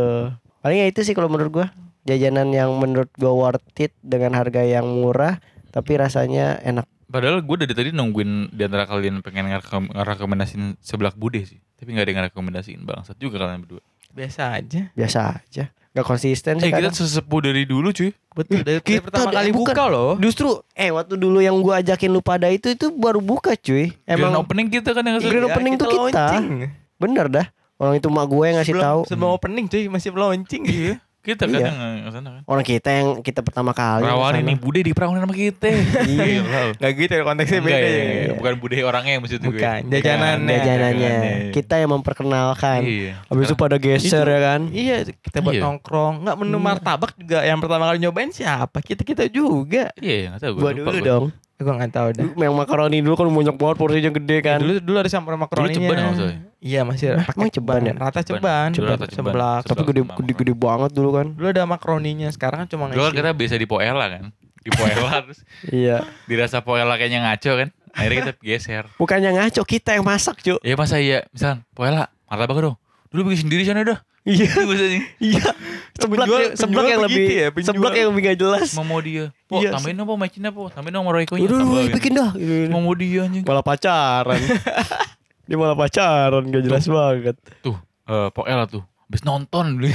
Paling 0.61 0.79
ya 0.83 0.87
itu 0.91 1.01
sih 1.07 1.15
kalau 1.17 1.33
menurut 1.33 1.51
gua 1.51 1.67
jajanan 2.05 2.53
yang 2.53 2.75
menurut 2.77 3.09
gua 3.17 3.33
worth 3.33 3.81
it 3.81 3.97
dengan 4.05 4.37
harga 4.37 4.61
yang 4.67 4.85
murah 4.85 5.41
tapi 5.73 5.97
rasanya 5.97 6.61
enak. 6.61 6.85
Padahal 7.11 7.43
gue 7.43 7.57
dari 7.59 7.75
tadi 7.75 7.91
nungguin 7.91 8.31
di 8.49 8.63
antara 8.63 8.87
kalian 8.87 9.19
pengen 9.19 9.51
ngerekom- 9.51 9.91
ngerekomendasiin 9.91 10.79
sebelah 10.79 11.11
bude 11.13 11.43
sih. 11.43 11.59
Tapi 11.75 11.91
gak 11.91 12.01
ada 12.01 12.09
yang 12.09 12.19
ngerekomendasiin 12.23 12.81
bangsat 12.81 13.17
juga 13.17 13.37
kalian 13.37 13.61
berdua. 13.61 13.83
Biasa 14.11 14.55
aja. 14.55 14.81
Biasa 14.91 15.19
aja. 15.37 15.65
Gak 15.91 16.07
konsisten 16.07 16.55
sih 16.57 16.65
Eh 16.65 16.73
kita 16.73 16.95
sesepuh 16.95 17.41
dari 17.41 17.63
dulu 17.65 17.91
cuy. 17.91 18.15
Betul. 18.31 18.63
Dari, 18.63 18.79
dari 18.79 18.81
Kita 18.89 19.03
pertama 19.03 19.27
deh, 19.27 19.37
kali 19.37 19.51
bukan. 19.51 19.75
buka 19.75 19.85
loh. 19.87 20.13
Justru 20.17 20.49
eh 20.71 20.89
waktu 20.89 21.15
dulu 21.15 21.39
yang 21.39 21.59
gua 21.59 21.83
ajakin 21.83 22.09
lu 22.09 22.21
pada 22.21 22.47
itu 22.47 22.71
itu 22.71 22.89
baru 22.89 23.19
buka 23.19 23.53
cuy. 23.53 23.91
Grand 23.99 24.07
Emang 24.07 24.39
opening 24.39 24.71
kita 24.71 24.95
kan 24.95 25.03
yang 25.03 25.19
ngasih. 25.19 25.29
Grand 25.29 25.47
opening 25.49 25.75
tuh 25.75 25.87
kita. 25.91 25.99
launching. 26.31 26.47
bener 26.95 27.27
dah. 27.27 27.47
Orang 27.75 27.97
itu 27.97 28.07
mak 28.07 28.29
gue 28.29 28.45
yang 28.45 28.57
ngasih 28.57 28.71
Sebelum, 28.71 28.87
tahu. 28.87 29.01
sebelum 29.09 29.31
opening 29.33 29.65
cuy 29.67 29.83
masih 29.89 30.11
launching. 30.13 30.63
Iya. 30.71 30.95
Kita 31.21 31.45
kan 31.45 31.53
Iya. 31.53 31.69
yang 31.69 31.77
ngasana 32.03 32.29
kan. 32.33 32.43
Orang 32.49 32.65
kita 32.65 32.89
yang 32.91 33.09
kita 33.21 33.41
pertama 33.41 33.71
kali. 33.71 34.03
Perawanin 34.03 34.33
ke 34.33 34.41
sana. 34.41 34.49
nih 34.49 34.57
bude 34.57 34.81
diperawanin 34.81 35.21
sama 35.21 35.37
kita. 35.37 35.69
Iya. 36.09 36.41
Gak 36.75 36.93
gitu 36.97 37.13
ya 37.13 37.23
konteksnya 37.23 37.59
Enggak 37.61 37.77
beda 37.77 37.89
ya, 37.89 37.93
ya. 37.93 38.05
ya, 38.25 38.33
bukan 38.35 38.55
bude 38.57 38.77
orangnya 38.81 39.13
yang 39.13 39.23
maksud 39.23 39.39
gue. 39.39 39.49
Bukan, 39.51 39.81
jajanannya. 39.87 40.57
Jajanannya. 40.57 40.57
Jajanannya. 40.57 41.53
Kita 41.53 41.75
yang 41.77 41.91
memperkenalkan. 41.93 42.81
Iya. 42.83 43.13
Habis 43.27 43.45
itu 43.45 43.55
pada 43.55 43.77
geser 43.77 44.25
Itu- 44.25 44.33
ya 44.33 44.41
kan. 44.41 44.61
Iya 44.67 44.97
kita 45.13 45.39
buat 45.39 45.55
Iya. 45.55 45.63
nongkrong 45.63 46.15
Nggak 46.21 46.37
menu 46.37 46.57
Iya. 46.57 46.65
martabak 46.65 47.11
juga 47.15 47.39
Yang 47.43 47.59
pertama 47.61 47.85
kali 47.85 47.99
nyobain 48.01 48.31
siapa 48.31 48.79
Kita-kita 48.81 49.25
juga 49.27 49.93
Iya, 49.97 50.33
enggak 50.33 50.41
tahu 50.41 50.53
gue. 50.53 50.61
Gua 50.61 50.73
lupa 50.73 50.91
dulu 50.91 51.01
dong. 51.03 51.25
Gue 51.55 51.69
gak 51.71 51.93
tahu 51.93 52.09
dah 52.11 52.25
Yang 52.35 52.55
makaroni 52.57 52.99
dulu 52.99 53.15
kan 53.15 53.27
banyak 53.29 53.55
banget 53.55 53.77
porsinya 53.77 54.11
gede 54.11 54.37
kan. 54.41 54.59
Dulu 54.59 54.73
dulu 54.81 54.97
ada 54.97 55.11
campur 55.11 55.37
makaroninya 55.37 55.77
ceban 55.77 55.93
ya 55.93 56.05
maksudnya? 56.09 56.39
Iya 56.61 56.85
masih 56.85 57.17
Hah, 57.17 57.25
pakai 57.25 57.41
emang 57.41 57.51
ceban 57.51 57.81
ya? 57.81 57.95
Rata 57.95 58.21
Ceban. 58.21 58.69
ceban 58.71 58.91
rata 58.91 59.07
ceban. 59.07 59.33
Seblak 59.33 59.63
Tapi 59.65 59.83
gede 59.83 60.01
sama 60.03 60.13
gede, 60.15 60.33
gede 60.35 60.53
banget 60.55 60.91
dulu 60.93 61.11
kan. 61.11 61.27
Dulu 61.33 61.47
ada 61.49 61.65
makaroninya 61.65 62.29
Sekarang 62.29 62.59
kan 62.63 62.69
cuma 62.69 62.85
Dulu 62.87 63.01
kan 63.03 63.13
kita 63.15 63.33
biasa 63.33 63.55
di 63.55 63.65
Poela 63.65 64.07
kan. 64.07 64.25
Di 64.59 64.71
Poela 64.71 65.13
terus 65.25 65.41
Iya. 65.67 66.05
dirasa 66.27 66.61
Poela 66.61 66.95
kayaknya 66.95 67.25
ngaco 67.25 67.53
kan. 67.57 67.69
Akhirnya 67.91 68.17
kita 68.21 68.33
geser. 68.39 68.85
Bukannya 68.95 69.31
ngaco 69.35 69.63
kita 69.63 69.91
yang 69.93 70.05
masak, 70.05 70.37
Cuk. 70.39 70.61
Ya 70.61 70.75
masa 70.75 70.97
iya, 70.97 71.25
misalkan 71.29 71.65
Poela, 71.71 72.07
martabak 72.25 72.61
dong. 72.61 72.77
Dulu 73.09 73.21
bikin 73.27 73.49
sendiri 73.49 73.65
sana 73.65 73.83
dah. 73.83 73.99
Iya. 74.23 74.47
Itu 74.47 74.63
biasanya. 74.63 75.01
Iya. 75.19 75.49
Seblak, 75.97 76.23
Penjual- 76.23 76.45
yang- 76.45 76.55
seblak 76.55 76.71
penjual 76.77 76.87
yang 76.87 77.03
lebih 77.03 77.25
ya, 77.27 77.49
penjual. 77.49 77.73
seblak 77.73 77.93
yang 77.95 78.09
lebih 78.11 78.23
gak 78.23 78.39
jelas. 78.39 78.69
Mau 78.73 78.85
mau 78.85 79.01
dia. 79.01 79.33
Po, 79.43 79.59
Iya. 79.59 79.73
tambahin 79.75 79.97
dong 79.97 80.07
po, 80.07 80.15
macinnya 80.15 80.51
po. 80.51 80.69
Tambahin 80.69 80.93
dong 80.95 81.09
Royco-nya. 81.09 81.41
Udah 81.43 81.57
lu 81.57 81.65
Tambahin. 81.67 81.91
bikin 81.91 82.13
dah. 82.15 82.31
Mau 82.69 82.81
mau 82.81 82.95
dia 82.95 83.21
anjing. 83.23 83.43
Malah 83.43 83.65
pacaran. 83.65 84.39
Dia 85.51 85.59
malah 85.59 85.75
pacaran 85.75 86.47
gak 86.47 86.63
jelas 86.63 86.87
banget. 86.87 87.37
Tuh, 87.59 87.75
eh 88.07 88.31
Poela 88.31 88.71
tuh. 88.71 88.87
Habis 89.11 89.27
nonton 89.27 89.65
dulu 89.83 89.91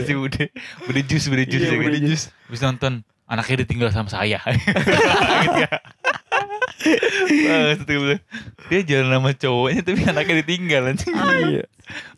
si 0.00 0.16
Bude. 0.16 0.48
Bude 0.88 1.00
jus, 1.04 1.28
Bude 1.28 1.44
jus. 1.44 1.60
Iya, 1.60 1.68
ya 1.68 1.76
kan? 1.76 1.84
Bude 1.84 2.00
jus. 2.00 2.22
Habis 2.48 2.60
nonton 2.64 2.92
anaknya 3.28 3.68
ditinggal 3.68 3.92
sama 3.92 4.08
saya. 4.08 4.40
gitu 5.44 5.58
ya. 5.60 5.76
Bangsat 6.80 7.86
gue 7.86 7.96
bilang. 7.96 8.22
Dia 8.64 8.80
jalan 8.82 9.08
sama 9.12 9.30
cowoknya 9.32 9.80
tapi 9.80 10.00
anaknya 10.02 10.34
ditinggal 10.42 10.82
anjing. 10.90 11.14
Iya. 11.14 11.64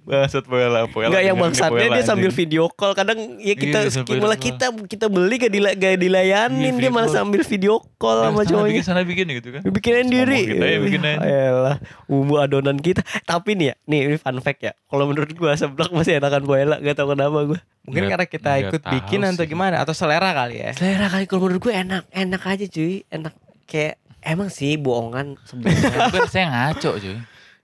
Bangsat 0.06 0.46
Poela, 0.46 0.86
Poela. 0.86 1.10
Enggak 1.10 1.24
yang 1.24 1.36
bangsatnya 1.36 1.74
Poela, 1.90 1.96
dia 1.98 2.04
sambil 2.06 2.30
video 2.30 2.70
call 2.70 2.94
kadang 2.94 3.18
ya 3.36 3.52
kita 3.52 3.78
Iya, 3.84 4.22
malah 4.22 4.38
kita 4.38 4.70
kita 4.86 5.06
beli 5.10 5.34
gak, 5.36 5.50
dila, 5.50 5.70
gak 5.74 5.98
dilayanin 5.98 6.72
Iya, 6.72 6.80
dia 6.80 6.90
malah 6.90 7.10
sambil 7.10 7.42
video 7.42 7.82
call 7.96 8.22
sama 8.22 8.40
sana 8.40 8.48
cowoknya. 8.48 8.70
bikin 8.70 8.84
sana 8.86 9.00
bikin 9.02 9.26
gitu 9.34 9.48
kan. 9.50 9.62
Bikinin 9.66 10.06
diri. 10.06 10.40
Kita 10.46 10.64
ya 10.64 10.78
bikinin. 10.78 11.18
Ayolah, 11.18 11.76
bumbu 12.06 12.38
adonan 12.38 12.78
kita. 12.78 13.02
Tapi 13.26 13.58
nih 13.58 13.66
ya, 13.66 13.74
nih 13.84 13.98
ini 14.06 14.16
fun 14.16 14.38
fact 14.38 14.62
ya. 14.62 14.72
Kalau 14.86 15.04
menurut 15.04 15.30
gua 15.34 15.58
seblak 15.58 15.90
masih 15.90 16.16
enakan 16.16 16.46
boela, 16.46 16.78
gak 16.78 16.94
tau 16.94 17.10
kenapa 17.10 17.38
gua. 17.44 17.58
Mungkin 17.82 17.90
Nggak- 18.02 18.10
karena 18.14 18.26
kita 18.26 18.50
ikut 18.62 18.82
bikin 18.82 19.20
atau 19.22 19.46
gimana 19.46 19.78
Atau 19.78 19.94
selera 19.94 20.34
kali 20.34 20.58
ya 20.58 20.74
Selera 20.74 21.06
kali 21.06 21.30
kalau 21.30 21.46
menurut 21.46 21.62
gua 21.62 21.74
enak, 21.78 22.02
enak 22.10 22.42
aja 22.42 22.66
cuy, 22.66 23.06
enak 23.06 23.30
kayak 23.62 23.94
emang 24.26 24.48
sih 24.48 24.74
bohongan 24.74 25.38
sebenarnya. 25.42 26.26
Saya 26.34 26.46
ngaco 26.48 26.98
cuy. 26.98 27.16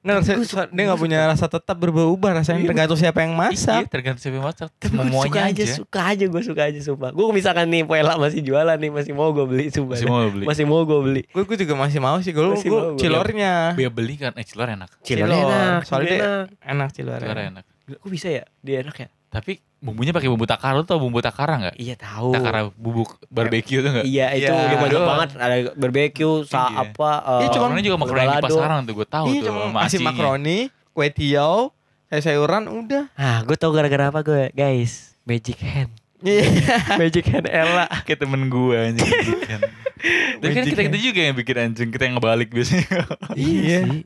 Nah, 0.02 0.18
saya- 0.18 0.34
suka- 0.42 0.66
dia 0.66 0.82
nggak 0.82 0.98
punya 0.98 1.22
rasa 1.24 1.46
tetap 1.46 1.78
berubah-ubah 1.78 2.42
rasanya 2.42 2.58
Iya. 2.58 2.74
tergantung 2.74 2.98
siapa 2.98 3.22
yang 3.22 3.32
Iya, 3.32 3.42
masak. 3.44 3.82
tergantung 3.86 4.18
siapa 4.18 4.34
yang 4.34 4.42
masak. 4.44 4.70
Tapi 4.74 4.98
gua 4.98 5.22
suka 5.22 5.40
aja, 5.40 5.62
aja. 5.62 5.74
suka 5.78 6.00
aja 6.04 6.24
gue 6.26 6.42
suka 6.42 6.62
aja 6.64 6.80
sumpah. 6.80 7.10
Gue 7.12 7.26
misalkan 7.30 7.70
nih 7.70 7.86
Poela 7.86 8.18
masih 8.18 8.42
jualan 8.42 8.74
nih, 8.74 8.90
masih 8.90 9.12
mau 9.12 9.30
gue 9.30 9.46
beli 9.46 9.70
sumpah. 9.70 9.94
Masih 9.94 10.08
mau 10.08 10.26
beli. 10.26 10.42
Masih 10.42 10.64
mau 10.66 10.82
gue 10.82 10.98
beli. 11.00 11.22
Gue 11.24 11.42
gue 11.44 11.54
juga 11.56 11.74
masih 11.76 11.98
mau 11.98 12.18
sih. 12.18 12.34
Gue 12.34 12.50
Masih 12.50 12.66
mau 12.66 12.74
gue 12.74 12.82
gua. 12.88 12.98
cilornya. 12.98 13.52
Biar 13.72 13.92
beli 13.92 14.14
kan, 14.16 14.34
eh 14.34 14.42
cilor 14.42 14.74
enak. 14.74 14.90
Cilor 15.00 15.22
Cilor. 15.22 15.38
enak, 15.38 15.80
Soalnya 15.86 16.10
cilor 16.10 16.18
enak. 16.18 16.46
enak 16.64 16.88
cilor. 16.90 17.20
Cilor 17.20 17.38
enak. 17.44 17.64
Kok 17.94 18.10
bisa 18.10 18.26
ya? 18.28 18.42
Dia 18.58 18.82
enak 18.82 18.96
ya? 18.96 19.08
Tapi 19.32 19.52
bumbunya 19.80 20.12
pakai 20.12 20.28
bumbu 20.28 20.44
takar 20.44 20.76
lu 20.76 20.84
tau 20.84 21.00
bumbu 21.00 21.18
takara 21.18 21.56
nggak? 21.56 21.76
Iya 21.80 21.96
tahu. 21.96 22.36
Takara 22.36 22.68
bubuk 22.68 23.16
barbeque 23.26 23.80
tuh 23.80 23.88
nggak? 23.88 24.04
Iya 24.04 24.26
itu 24.30 24.44
Iya. 24.44 24.68
dia 24.68 24.76
banyak 24.76 24.92
Doang. 24.92 25.08
banget 25.08 25.28
ada 25.34 25.54
barbecue, 25.72 26.36
sa 26.44 26.68
Iya. 26.68 26.92
apa 26.92 27.10
eh, 27.16 27.40
Iya, 27.40 27.48
cuma- 27.50 27.62
Makaroni 27.64 27.82
juga 27.82 27.96
makaroni 27.96 28.28
di 28.28 28.44
pasaran 28.44 28.80
tuh 28.84 28.94
gue 28.94 29.08
tahu 29.08 29.26
Iya 29.26 29.40
tuh 29.40 29.54
acinya. 29.74 30.06
makaroni, 30.06 30.58
kue 30.92 31.08
tiaw, 31.08 31.72
sayur-sayuran 32.06 32.62
udah. 32.68 33.04
Ah, 33.14 33.40
gue 33.40 33.56
tau 33.56 33.72
gara-gara 33.72 34.12
apa 34.12 34.20
gue, 34.20 34.52
guys. 34.52 35.16
Magic 35.24 35.56
hand. 35.58 35.88
Iya. 36.20 36.44
Magic 37.00 37.24
hand 37.24 37.48
Ella. 37.48 37.88
Kayak 38.06 38.20
temen 38.20 38.46
gue 38.46 38.76
anjing. 38.76 39.08
Tapi 40.42 40.52
kan 40.52 40.64
kita 40.66 40.82
kita 40.84 40.98
juga 40.98 41.20
yang 41.22 41.34
bikin 41.34 41.56
anjing 41.56 41.88
kita 41.88 42.04
yang 42.04 42.18
ngebalik 42.18 42.50
biasanya. 42.50 43.06
Iya. 43.32 43.80
sih. 43.88 44.02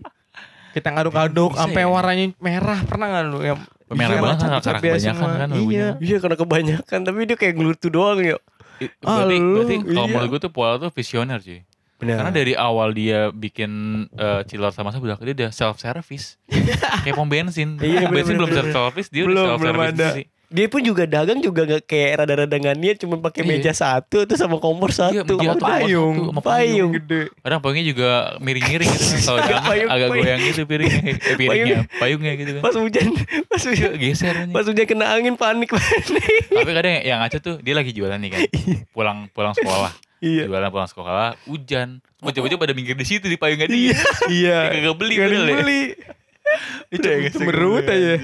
Kita 0.77 0.93
ngaduk-aduk 0.93 1.57
sampai 1.57 1.82
ya? 1.82 1.89
warnanya 1.89 2.27
merah 2.36 2.85
pernah 2.85 3.07
nggak 3.09 3.24
lu 3.27 3.40
yang 3.40 3.61
Merah 3.86 4.19
banget 4.19 4.36
kan, 4.36 4.51
karena 4.61 4.81
kebanyakan 4.82 5.28
kan 5.32 5.48
Iya. 5.57 5.89
Iya 5.97 6.16
karena 6.19 6.36
kebanyakan 6.36 6.98
tapi 7.01 7.19
dia 7.24 7.36
kayak 7.39 7.55
ngelutu 7.55 7.86
doang 7.89 8.19
yuk. 8.20 8.40
I- 8.77 8.93
Berarti, 8.93 9.09
Ah, 9.09 9.24
berarti 9.24 9.74
kalau 9.81 10.05
iya. 10.05 10.12
menurut 10.12 10.28
gue 10.28 10.40
tuh 10.43 10.53
Poel 10.53 10.74
tuh 10.77 10.90
visioner 10.90 11.39
cuy. 11.40 11.65
Benar. 11.97 12.20
Karena 12.20 12.32
dari 12.35 12.53
awal 12.53 12.93
dia 12.93 13.32
bikin 13.32 13.70
eh, 14.12 14.44
cilor 14.44 14.69
sama 14.69 14.93
sebelah 14.93 15.16
dia 15.16 15.32
udah 15.32 15.48
self 15.48 15.81
service. 15.81 16.36
Kayak 17.07 17.16
pom 17.16 17.24
bensin. 17.24 17.81
Iya, 17.81 18.05
pom 18.05 18.12
bensin 18.12 18.36
bener, 18.36 18.40
belum 18.43 18.51
bener. 18.53 18.59
self 18.61 18.69
service, 18.74 19.09
dia 19.09 19.23
Belum, 19.24 19.32
udah 19.32 19.44
self 19.48 19.61
belum 19.62 19.73
service 19.73 19.97
ada. 19.97 20.09
sih. 20.12 20.24
Dia 20.47 20.66
pun 20.66 20.78
juga 20.78 21.02
dagang 21.05 21.39
juga 21.39 21.62
nggak 21.62 21.82
kayak 21.85 22.10
rada-rada 22.16 22.55
nggak 22.55 22.77
niat 22.77 22.97
cuma 22.98 23.18
pakai 23.18 23.43
Iya. 23.43 23.51
meja 23.52 23.73
satu 23.73 24.23
tuh 24.23 24.35
sama 24.35 24.56
kompor 24.56 24.89
Iya, 24.89 25.10
satu 25.20 25.35
meja 25.35 25.43
sama 25.43 25.52
satu, 25.52 25.64
payung, 25.64 26.14
satu, 26.14 26.28
sama 26.28 26.40
payung. 26.40 26.90
gede. 26.94 27.23
Kadang 27.36 27.60
payungnya 27.60 27.85
juga 27.85 28.09
miring-miring 28.39 28.89
gitu 28.89 29.05
kan. 29.05 29.18
Kalau 29.20 29.40
jangan 29.43 29.62
Payung- 29.73 29.90
agak 29.90 30.09
payung. 30.09 30.23
goyang 30.23 30.40
gitu 30.40 30.60
piringnya. 30.64 31.02
Eh, 31.02 31.36
piringnya, 31.36 31.78
payungnya 31.97 32.32
gitu 32.36 32.51
kan. 32.52 32.62
Pas 32.62 32.74
hujan, 32.74 33.09
pas 33.44 33.62
hujan, 33.62 33.90
Geser 33.97 34.35
pas 34.48 34.64
hujan 34.64 34.85
kena 34.85 35.06
angin 35.10 35.35
panik 35.35 35.68
panik. 35.68 36.24
Tapi 36.56 36.70
kadang 36.73 36.94
yang 37.01 37.18
ngaco 37.18 37.39
tuh 37.39 37.55
dia 37.59 37.74
lagi 37.74 37.90
jualan 37.90 38.14
nih 38.16 38.31
kan. 38.31 38.40
Pulang 38.90 39.27
pulang 39.31 39.51
sekolah. 39.52 39.90
Iya. 40.16 40.47
Jualan 40.47 40.70
pulang 40.70 40.86
sekolah, 40.86 41.36
hujan. 41.44 42.01
Bocah-bocah 42.16 42.56
pada 42.56 42.73
minggir 42.73 42.94
di 42.94 43.05
situ 43.05 43.27
di 43.27 43.36
payungnya 43.36 43.66
dia. 43.66 43.93
Iya. 44.27 44.59
Dia 44.64 44.78
kagak 44.81 44.97
beli 44.97 45.14
Gak 45.14 45.28
beli. 45.28 45.78
Itu 46.90 47.06
itu 47.06 47.39
merut 47.43 47.85
gue, 47.85 47.94
aja. 47.94 48.14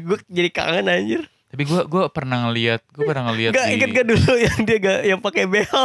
gue 0.00 0.18
jadi 0.28 0.50
kangen 0.52 0.86
anjir. 0.88 1.22
Tapi 1.48 1.64
gua 1.64 1.88
gua 1.88 2.04
pernah 2.12 2.44
ngeliat, 2.44 2.84
gua 2.92 3.04
pernah 3.08 3.32
ngeliat 3.32 3.56
Gak 3.56 3.72
di 3.72 3.80
inget 3.80 3.88
gak 3.96 4.06
dulu 4.12 4.32
yang 4.36 4.58
dia 4.68 4.76
gak 4.84 5.00
yang 5.08 5.20
pakai 5.24 5.44
behel. 5.48 5.84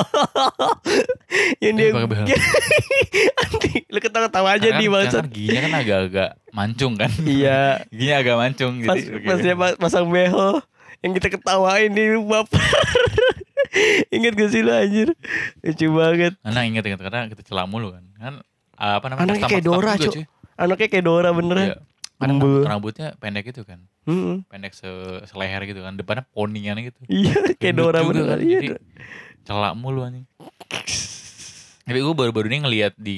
yang 1.64 1.74
dia 1.80 1.88
pakai 1.96 2.10
behel. 2.12 2.28
Anjing, 3.48 3.84
lu 3.88 4.00
ketawa-tawa 4.04 4.60
aja 4.60 4.70
di 4.76 4.86
kan, 4.92 5.08
kan 5.08 5.26
giginya 5.32 5.62
kan 5.64 5.74
agak-agak 5.80 6.30
mancung 6.52 6.94
kan. 7.00 7.08
Iya. 7.24 7.80
giginya 7.96 8.16
agak 8.20 8.36
mancung 8.36 8.74
Pas, 8.84 9.00
jadi 9.00 9.02
oke. 9.08 9.24
pas 9.24 9.38
dia 9.40 9.56
pas- 9.56 9.78
pasang 9.80 10.06
behel 10.12 10.60
yang 11.00 11.12
kita 11.16 11.28
ketawain 11.32 11.96
di 11.96 12.04
baper. 12.20 12.64
Ingat 14.12 14.34
gak 14.36 14.50
sih 14.52 14.68
lu 14.68 14.72
anjir? 14.76 15.16
Lucu 15.64 15.88
banget. 15.96 16.34
Karena 16.44 16.62
inget 16.68 16.84
inget 16.92 17.00
karena 17.00 17.32
kita 17.32 17.42
celak 17.48 17.72
mulu 17.72 17.96
kan. 17.96 18.04
Kan 18.20 18.34
apa 18.76 19.06
namanya? 19.08 19.32
Anaknya 19.32 19.48
kayak 19.48 19.64
Dora, 19.64 19.96
cuy. 19.96 20.28
Anaknya 20.64 20.88
kayak 20.88 21.04
Dora 21.04 21.30
beneran. 21.30 21.68
Iya. 21.68 21.78
Kadang 22.14 22.40
Gembel. 22.40 22.64
rambutnya 22.64 23.08
pendek 23.18 23.52
gitu 23.52 23.62
kan. 23.64 23.84
Mm-mm. 24.06 24.48
Pendek 24.48 24.72
se 24.72 24.88
seleher 25.28 25.62
gitu 25.64 25.80
kan. 25.80 25.94
Depannya 25.94 26.24
ponian 26.30 26.80
gitu. 26.80 27.00
Iya, 27.06 27.36
kayak 27.58 27.76
Dora 27.76 28.00
beneran. 28.02 28.30
kan. 28.30 28.40
Iya. 28.40 28.58
Jadi 28.58 28.68
celak 29.44 29.74
mulu 29.76 30.02
anjing. 30.02 30.24
Tapi 31.84 32.00
gue 32.00 32.16
baru-baru 32.16 32.48
ini 32.48 32.60
ngeliat 32.64 32.94
di 32.96 33.18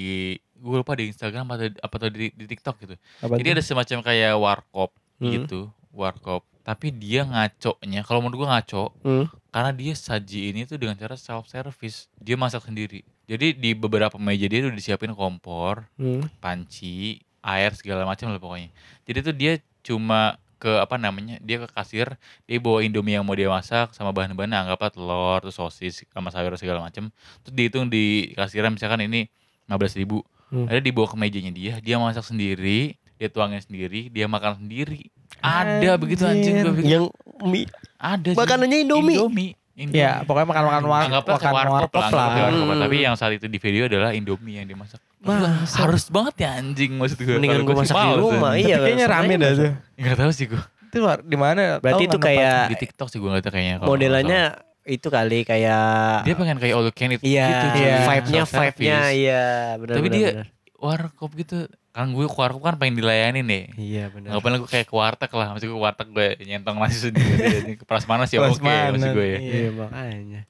gue 0.56 0.76
lupa 0.76 0.98
di 0.98 1.06
Instagram 1.08 1.46
atau 1.48 1.70
apa 1.78 1.96
atau 1.96 2.10
di, 2.10 2.34
di 2.34 2.46
TikTok 2.46 2.76
gitu. 2.80 2.96
Apa 3.22 3.38
Jadi 3.38 3.46
tuh? 3.46 3.56
ada 3.56 3.64
semacam 3.64 3.98
kayak 4.02 4.34
warkop 4.36 4.92
Hmm. 5.16 5.32
gitu, 5.32 5.60
warkop. 5.90 6.44
Tapi 6.60 6.90
dia 6.90 7.24
ngaconya, 7.24 8.02
kalau 8.02 8.20
menurut 8.20 8.42
gue 8.42 8.50
ngaco, 8.50 8.84
Hmm. 9.00 9.26
karena 9.48 9.72
dia 9.72 9.94
saji 9.94 10.50
ini 10.50 10.66
tuh 10.66 10.76
dengan 10.76 10.92
cara 10.94 11.14
self 11.14 11.46
service. 11.46 12.10
Dia 12.18 12.36
masak 12.36 12.66
sendiri. 12.66 13.00
Jadi 13.24 13.54
di 13.54 13.72
beberapa 13.72 14.18
meja 14.18 14.44
dia 14.44 14.60
udah 14.62 14.74
disiapin 14.74 15.14
kompor, 15.14 15.88
Hmm. 15.96 16.26
panci, 16.38 17.22
air 17.46 17.72
segala 17.78 18.04
macam 18.10 18.34
lah 18.34 18.42
pokoknya. 18.42 18.74
Jadi 19.06 19.18
tuh 19.22 19.36
dia 19.38 19.54
cuma 19.86 20.42
ke 20.58 20.72
apa 20.82 20.98
namanya 20.98 21.38
dia 21.44 21.62
ke 21.62 21.68
kasir 21.70 22.18
dia 22.48 22.58
bawa 22.58 22.82
indomie 22.82 23.14
yang 23.14 23.28
mau 23.28 23.38
dia 23.38 23.52
masak 23.52 23.94
sama 23.94 24.16
bahan-bahannya 24.16 24.66
anggaplah 24.66 24.90
telur 24.90 25.38
terus 25.44 25.60
sosis 25.60 26.08
sama 26.10 26.32
sayur 26.32 26.56
segala 26.58 26.80
macam 26.80 27.12
terus 27.44 27.54
dihitung 27.54 27.92
di 27.92 28.34
kasiran 28.34 28.74
misalkan 28.74 29.04
ini 29.06 29.28
15.000 29.70 30.02
ribu 30.02 30.20
Hmm. 30.46 30.70
ada 30.70 30.78
dibawa 30.78 31.10
ke 31.10 31.18
mejanya 31.18 31.50
dia 31.50 31.74
dia 31.82 31.98
masak 31.98 32.22
sendiri 32.22 32.94
dia 33.18 33.28
tuangin 33.34 33.58
sendiri 33.66 34.14
dia 34.14 34.30
makan 34.30 34.62
sendiri 34.62 35.10
ada 35.42 35.98
begitu 35.98 36.22
anjing 36.22 36.62
gue 36.62 36.74
pikir. 36.80 36.90
Yang 36.96 37.06
mie 37.44 37.66
ada 37.98 38.30
makanannya 38.38 38.78
Indomie. 38.86 39.18
Indomie 39.18 39.52
Indomie. 39.76 39.99
Ya, 39.99 40.23
pokoknya 40.23 40.47
makan-makan 40.47 40.84
war 40.88 41.03
Anggaplah 41.03 41.35
makan 41.35 41.43
kayak 41.43 41.56
warkop 41.56 41.76
warkop 41.76 41.91
lah, 41.99 42.07
warkop 42.07 42.39
lah. 42.39 42.47
Hmm. 42.47 42.80
Tapi 42.80 42.95
yang 43.03 43.15
saat 43.19 43.31
itu 43.35 43.45
di 43.52 43.60
video 43.60 43.84
adalah 43.91 44.15
Indomie 44.15 44.56
yang 44.64 44.68
dimasak. 44.72 45.03
Masa? 45.19 45.52
harus 45.84 46.07
banget 46.07 46.47
ya 46.47 46.49
anjing 46.64 46.95
maksud 46.95 47.18
gue. 47.19 47.35
Mendingan 47.35 47.68
gue 47.68 47.76
masak 47.76 47.95
di 47.97 48.10
rumah. 48.15 48.52
Iya, 48.56 48.77
Tapi 48.80 48.88
kayaknya 48.88 49.07
rame 49.11 49.34
aja 49.35 49.41
dah 49.41 49.52
tuh. 49.52 49.72
Enggak 49.99 50.15
tahu 50.15 50.31
sih 50.31 50.45
gue. 50.47 50.61
Itu 50.95 50.97
di 51.27 51.38
mana? 51.38 51.61
Berarti 51.84 52.03
itu 52.07 52.18
kayak 52.22 52.72
Di 52.72 52.77
TikTok 52.80 53.07
sih 53.11 53.19
gue 53.19 53.27
nggak 53.27 53.43
tahu 53.43 53.53
kayaknya. 53.57 53.76
modelannya 53.84 54.41
itu 54.85 55.07
kali 55.10 55.41
kayak 55.41 56.22
dia 56.30 56.35
pengen 56.38 56.61
kayak 56.61 56.77
all 56.77 56.85
you 56.85 56.93
can 56.93 57.10
eat 57.10 57.19
Iya, 57.26 57.49
gitu. 57.49 57.68
Iya. 57.81 57.95
vibe-nya, 58.06 58.43
vibe-nya, 58.45 58.99
iya, 59.18 59.43
benar. 59.81 59.95
Tapi 59.97 60.07
benar, 60.07 60.15
dia 60.15 60.27
benar. 60.30 60.47
Warkop 60.86 61.32
gitu. 61.34 61.66
Kan 61.90 62.12
gue 62.12 62.24
ke 62.24 62.36
warkop 62.36 62.62
kan 62.62 62.76
pengen 62.76 62.99
dilayani 62.99 63.41
nih. 63.41 63.64
iya 63.76 64.03
benar. 64.07 64.36
Nggak 64.36 64.44
pernah 64.44 64.57
gue 64.62 64.70
kayak 64.70 64.88
ke 64.88 64.95
warteg 64.95 65.32
lah. 65.32 65.48
Maksud 65.52 65.66
gue 65.66 65.78
ke 65.78 65.84
warteg 65.84 66.07
gue 66.10 66.28
nyentong 66.45 66.78
nasi 66.78 66.98
sendiri. 67.10 67.74
Ke 67.76 67.84
prasmanan 67.84 68.30
sih 68.30 68.38
oke 68.38 68.62
maksud 68.62 69.12
gue 69.12 69.28
ya. 69.28 69.40
iya. 69.40 69.70
Makanya. 69.72 70.41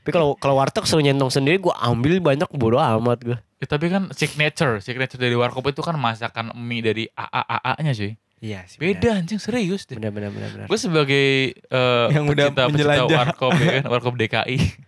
Tapi 0.00 0.10
kalau 0.10 0.36
kalau 0.36 0.56
warteg 0.56 0.84
suruh 0.84 1.00
nyentong 1.00 1.28
sendiri, 1.28 1.60
gue 1.60 1.74
ambil 1.76 2.20
banyak 2.20 2.48
bodo 2.56 2.80
amat 2.80 3.20
gue. 3.20 3.36
Ya, 3.60 3.66
tapi 3.66 3.88
kan 3.88 4.08
signature, 4.12 4.80
signature 4.80 5.16
dari 5.16 5.32
warkop 5.32 5.64
itu 5.66 5.80
kan 5.80 5.96
masakan 5.96 6.52
mie 6.56 6.80
dari 6.80 7.04
AA-AA-nya 7.10 7.92
cuy. 7.92 8.12
Iya 8.44 8.60
sih. 8.68 8.76
Beda 8.76 9.16
anjing 9.16 9.40
serius 9.40 9.88
deh. 9.88 9.96
Benar 9.96 10.12
benar 10.12 10.28
benar 10.28 10.48
benar. 10.52 10.66
Gue 10.68 10.76
sebagai 10.76 11.24
eh, 11.56 12.06
Yang 12.12 12.24
udah 12.28 12.46
pecinta, 12.52 12.62
pecinta 12.68 12.68
menjelajah. 12.68 13.16
warkop 13.16 13.52
ya 13.56 13.66
kan, 13.72 13.84
warkop 13.88 14.14
DKI. 14.20 14.56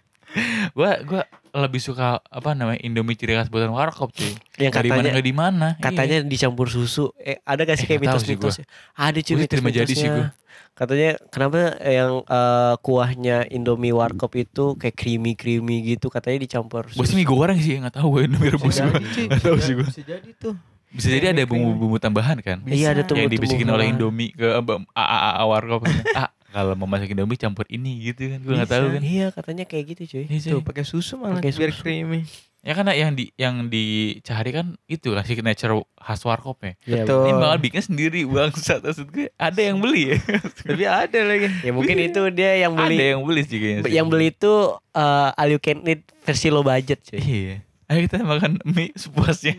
gue 0.70 0.90
gua 1.02 1.22
lebih 1.56 1.80
suka 1.80 2.20
apa 2.20 2.52
namanya 2.52 2.80
Indomie 2.80 3.16
ciri 3.16 3.32
khas 3.32 3.48
buatan 3.48 3.72
warkop 3.72 4.12
cuy. 4.12 4.28
Yang 4.56 4.72
Nggak 4.72 4.82
di 4.82 4.90
mana 4.90 5.00
katanya 5.02 5.22
di 5.22 5.34
mana. 5.34 5.68
katanya 5.80 6.16
dicampur 6.22 6.68
susu. 6.68 7.10
Eh 7.16 7.40
ada 7.40 7.64
gak 7.64 7.76
sih 7.76 7.84
Eh, 7.84 7.90
kayak 7.90 8.02
mitos-mitos? 8.04 8.60
Ada 8.92 9.18
cuy 9.18 9.32
Gua 9.32 9.40
sih 9.40 9.48
terima 9.48 9.68
jadi 9.70 9.88
sih 9.88 10.04
mitos-mitosnya. 10.04 10.44
Katanya 10.76 11.10
kenapa 11.32 11.56
yang 11.80 12.20
eh, 12.22 12.74
kuahnya 12.78 13.36
Indomie 13.48 13.96
warkop 13.96 14.36
itu 14.36 14.76
kayak 14.76 14.92
creamy 14.92 15.32
creamy 15.32 15.80
gitu 15.86 16.12
katanya 16.12 16.44
dicampur 16.44 16.84
Gue 16.86 17.06
sih 17.08 17.16
mie 17.16 17.24
goreng 17.24 17.56
sih 17.56 17.80
nggak 17.80 17.96
tahu 17.96 18.20
gue 18.20 18.22
Indomie 18.28 18.52
rebus 18.52 18.76
gue. 18.76 18.92
Nggak 19.24 19.40
tahu 19.40 19.56
sih 19.56 19.72
gue. 19.72 19.88
Bisa 19.88 20.04
jadi 20.04 20.30
tuh. 20.36 20.52
Bisa 20.86 21.08
jadi 21.08 21.32
ada 21.32 21.42
bumbu-bumbu 21.44 21.96
tambahan 21.96 22.36
kan. 22.44 22.60
Iya 22.68 22.92
ada 22.92 23.02
tuh 23.02 23.16
yang 23.16 23.32
dibisikin 23.32 23.64
oleh. 23.66 23.88
Indomie 23.88 24.36
ke 24.36 24.44
AA 24.92 25.42
warkop. 25.48 25.88
kalau 26.56 26.72
mau 26.72 26.88
masak 26.88 27.12
Indomie 27.12 27.36
campur 27.36 27.68
ini 27.68 28.00
gitu 28.02 28.32
kan. 28.32 28.40
Gue 28.40 28.56
nggak 28.56 28.72
tahu 28.72 28.86
kan. 28.96 29.02
Iya 29.04 29.26
katanya 29.28 29.64
kayak 29.68 29.84
gitu 29.92 30.02
cuy. 30.08 30.24
Iya, 30.24 30.38
cuy. 30.40 30.52
Tuh 30.56 30.62
pakai 30.64 30.84
susu 30.88 31.20
malah 31.20 31.36
Pakai 31.36 31.52
biar 31.52 31.68
susu. 31.68 31.84
creamy. 31.84 32.24
Ya 32.66 32.74
karena 32.74 32.98
yang 32.98 33.14
di 33.14 33.30
yang 33.36 33.70
di 33.70 33.84
Cahari 34.24 34.50
kan 34.50 34.74
itu 34.88 35.14
lah 35.14 35.22
signature 35.22 35.84
khas 35.94 36.24
warkop 36.24 36.58
ya. 36.64 36.72
Iya, 36.82 37.04
Betul. 37.04 37.22
Ini 37.22 37.32
bakal 37.36 37.58
bikin 37.60 37.82
sendiri 37.84 38.20
bangsat 38.24 38.80
maksud 38.88 39.06
gue. 39.12 39.28
Ada 39.36 39.60
yang 39.60 39.78
beli 39.78 40.10
ya. 40.10 40.18
Tapi 40.66 40.82
ada 40.82 41.20
lagi. 41.22 41.46
Ya 41.60 41.70
mungkin 41.70 41.96
itu 42.00 42.20
dia 42.32 42.56
yang 42.58 42.72
Ada 42.72 42.88
beli 42.88 42.96
yang 42.96 43.22
beli 43.22 43.42
sih 43.44 43.58
kayaknya. 43.60 43.82
sih. 43.84 43.92
yang 43.92 44.08
beli 44.08 44.26
itu 44.32 44.52
eh, 44.96 45.30
all 45.36 45.50
you 45.52 45.60
can 45.60 45.84
eat 45.84 46.02
versi 46.24 46.48
low 46.48 46.64
budget 46.64 47.04
cuy. 47.04 47.20
Iya. 47.20 47.56
Ayo 47.86 47.98
kita 48.02 48.24
makan 48.24 48.58
mie 48.66 48.90
sepuasnya. 48.96 49.54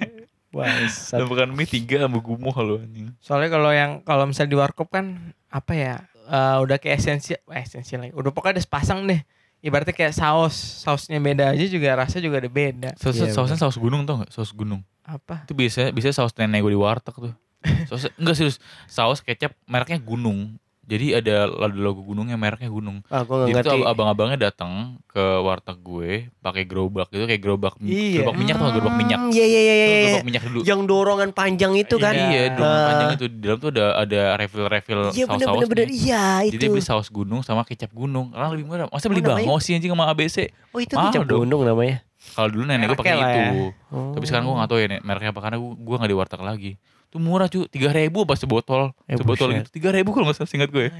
Wah, 0.51 0.67
makan 1.13 1.53
mie 1.53 1.63
tiga 1.63 2.03
sama 2.03 2.19
gumoh 2.19 2.55
lo 2.57 2.81
anjing. 2.81 3.13
Soalnya 3.21 3.53
kalau 3.53 3.71
yang 3.71 4.01
kalau 4.01 4.25
misalnya 4.25 4.51
di 4.51 4.57
warkop 4.57 4.89
kan 4.89 5.31
apa 5.47 5.71
ya? 5.71 5.95
Eh, 6.27 6.57
udah 6.63 6.77
kayak 6.77 6.99
esensial, 6.99 7.39
eh, 7.49 7.63
esensial 7.63 7.99
lagi. 8.03 8.13
Udah 8.13 8.31
pokoknya 8.35 8.59
ada 8.59 8.63
sepasang 8.63 9.07
deh. 9.07 9.21
Ibaratnya 9.57 9.95
kayak 9.95 10.13
saus, 10.13 10.85
sausnya 10.85 11.17
beda 11.17 11.49
aja 11.49 11.65
juga 11.65 11.97
rasa 11.97 12.21
juga 12.21 12.37
ada 12.37 12.45
beda. 12.45 12.93
Saus 12.93 13.17
Iya, 13.17 13.33
sausnya 13.33 13.57
saus 13.57 13.73
gunung 13.81 14.05
tau 14.05 14.21
gak? 14.21 14.29
Saus 14.29 14.53
gunung. 14.53 14.85
Apa? 15.01 15.49
Itu 15.49 15.57
biasa 15.57 15.89
biasa 15.89 16.13
saus 16.13 16.35
nenek 16.37 16.61
gue 16.61 16.77
di 16.77 16.79
warteg 16.79 17.15
tuh. 17.17 17.33
Saus 17.89 18.05
enggak 18.21 18.37
serius. 18.37 18.61
Saus 18.85 19.19
kecap 19.25 19.57
mereknya 19.65 19.97
gunung. 19.97 20.61
Jadi 20.87 21.11
ada 21.13 21.35
logo 21.67 21.99
gunungnya 22.01 22.33
mereknya 22.33 22.67
gunung. 22.67 23.03
Ah, 23.05 23.21
gua 23.21 23.43
Jadi 23.43 23.59
tuh 23.59 23.83
abang-abangnya 23.83 24.39
datang 24.41 24.95
ke 25.05 25.19
warteg 25.19 25.75
gue 25.77 26.11
pakai 26.39 26.63
gerobak 26.63 27.11
gitu 27.11 27.27
kayak 27.27 27.37
gerobak 27.37 27.75
Iya. 27.77 28.23
gerobak 28.23 28.35
minyak 28.37 28.55
tuh 28.55 28.71
gerobak 28.71 28.95
minyak. 28.95 29.19
Hmm, 29.19 29.29
Iya 29.29 29.45
iya 29.45 29.59
iya 29.61 29.73
iya. 29.75 29.87
gerobak 30.01 30.23
minyak 30.23 30.43
dulu. 30.47 30.59
Yang 30.63 30.81
dorongan 30.87 31.29
panjang 31.31 31.73
itu 31.75 31.95
kan. 31.97 32.15
Iya, 32.15 32.41
dengan 32.49 32.71
Ah. 32.71 32.87
panjang 32.87 33.09
itu 33.13 33.25
di 33.27 33.37
dalam 33.37 33.57
tuh 33.57 33.69
ada 33.69 33.85
ada 33.99 34.21
refill-refill 34.37 35.01
Iya 35.11 35.25
saus-saus. 35.27 35.55
benar 35.59 35.67
benar. 35.67 35.87
Iya 35.89 36.23
Jadi 36.41 36.47
itu. 36.49 36.61
dia 36.63 36.69
beli 36.71 36.81
saus 36.81 37.07
gunung 37.09 37.41
sama 37.41 37.61
kecap 37.61 37.91
gunung. 37.91 38.31
Karena 38.31 38.47
lebih 38.47 38.65
murah. 38.65 38.87
Masa 38.87 39.05
beli 39.05 39.19
Oh, 39.19 39.27
bango 39.29 39.55
sih 39.59 39.75
anjing 39.75 39.91
sama 39.91 40.07
ABC? 40.07 40.55
Oh 40.71 40.79
itu 40.79 40.95
Mahal 40.95 41.11
kecap 41.11 41.23
dong. 41.25 41.43
gunung 41.43 41.61
namanya. 41.63 41.99
Kalau 42.29 42.47
dulu 42.47 42.63
nenek 42.63 42.87
gue 42.87 42.97
pakai 42.97 43.11
itu. 43.13 43.27
ya. 43.37 43.51
Oh. 43.89 44.11
Tapi 44.11 44.23
sekarang 44.23 44.45
gue 44.45 44.55
gak 44.55 44.69
tahu 44.69 44.79
ya 44.79 44.87
nek, 44.89 45.01
mereknya 45.01 45.31
apa 45.31 45.41
karena 45.41 45.57
gue 45.57 45.71
gue 45.75 45.95
gak 45.97 46.07
di 46.07 46.15
warteg 46.15 46.41
lagi. 46.41 46.71
Itu 47.07 47.17
murah 47.17 47.47
cuy, 47.47 47.65
tiga 47.67 47.89
ribu 47.89 48.23
pas 48.23 48.35
sebotol, 48.35 48.91
Eh, 49.07 49.15
sebotol 49.15 49.49
buset. 49.49 49.63
gitu 49.63 49.69
tiga 49.73 49.89
ribu 49.89 50.11
kalau 50.11 50.27
nggak 50.27 50.37
salah 50.37 50.51
singkat 50.51 50.69
gue. 50.69 50.91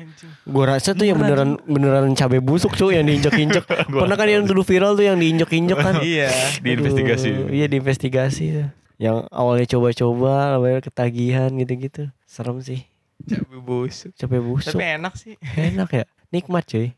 Gua 0.44 0.64
rasa 0.70 0.92
tuh 0.92 1.04
yang 1.04 1.20
beneran 1.20 1.60
beneran 1.62 2.16
cabai 2.16 2.40
busuk 2.40 2.74
cuy 2.74 2.96
yang 2.96 3.04
diinjek-injek. 3.04 3.68
Pernah 3.92 4.16
kan 4.16 4.26
yang 4.26 4.48
dulu 4.48 4.64
viral 4.64 4.96
tuh 4.96 5.04
yang 5.04 5.20
diinjek-injek 5.20 5.76
kan. 5.76 6.00
Iya. 6.08 6.32
Diinvestigasi. 6.64 7.52
Iya 7.52 7.68
diinvestigasi 7.68 8.44
tuh. 8.54 8.68
Yang 8.98 9.18
awalnya 9.30 9.68
coba-coba, 9.68 10.34
lama 10.56 10.80
ketagihan 10.80 11.52
gitu-gitu. 11.54 12.08
Serem 12.24 12.64
sih. 12.64 12.88
Cabai 13.20 13.60
busuk. 13.60 14.16
Cabai 14.16 14.40
busuk. 14.40 14.74
Tapi 14.74 14.96
enak 14.96 15.14
sih. 15.14 15.36
Enak 15.54 15.90
ya. 15.92 16.06
Nikmat 16.30 16.64
cuy. 16.66 16.96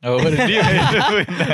Oh, 0.00 0.16
udah 0.24 0.48
dia. 0.48 0.64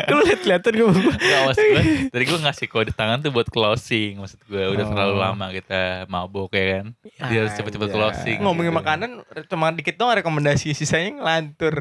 Lu 0.07 0.23
lihat-lihatan 0.23 0.73
gue. 0.73 0.87
Gak 1.13 1.41
maksud 1.45 1.65
gue, 1.65 1.83
tadi 2.09 2.25
gue 2.25 2.39
ngasih 2.41 2.67
kode 2.67 2.93
tangan 2.93 3.19
tuh 3.19 3.31
buat 3.31 3.47
closing 3.47 4.19
maksud 4.19 4.39
gue. 4.41 4.65
Udah 4.69 4.85
Oh. 4.85 4.91
terlalu 4.91 5.15
lama 5.17 5.47
kita 5.51 5.81
mabok 6.07 6.51
ya 6.53 6.65
kan. 6.77 6.87
Dia 7.27 7.39
harus 7.43 7.53
cepet-cepet 7.53 7.89
Anjay. 7.89 7.97
closing. 7.97 8.39
Ngomongin 8.39 8.71
gitu. 8.71 8.79
makanan 8.79 9.11
cuma 9.47 9.67
dikit 9.71 9.95
dong 9.95 10.15
rekomendasi 10.15 10.73
sisanya 10.73 11.11
ngelantur. 11.17 11.75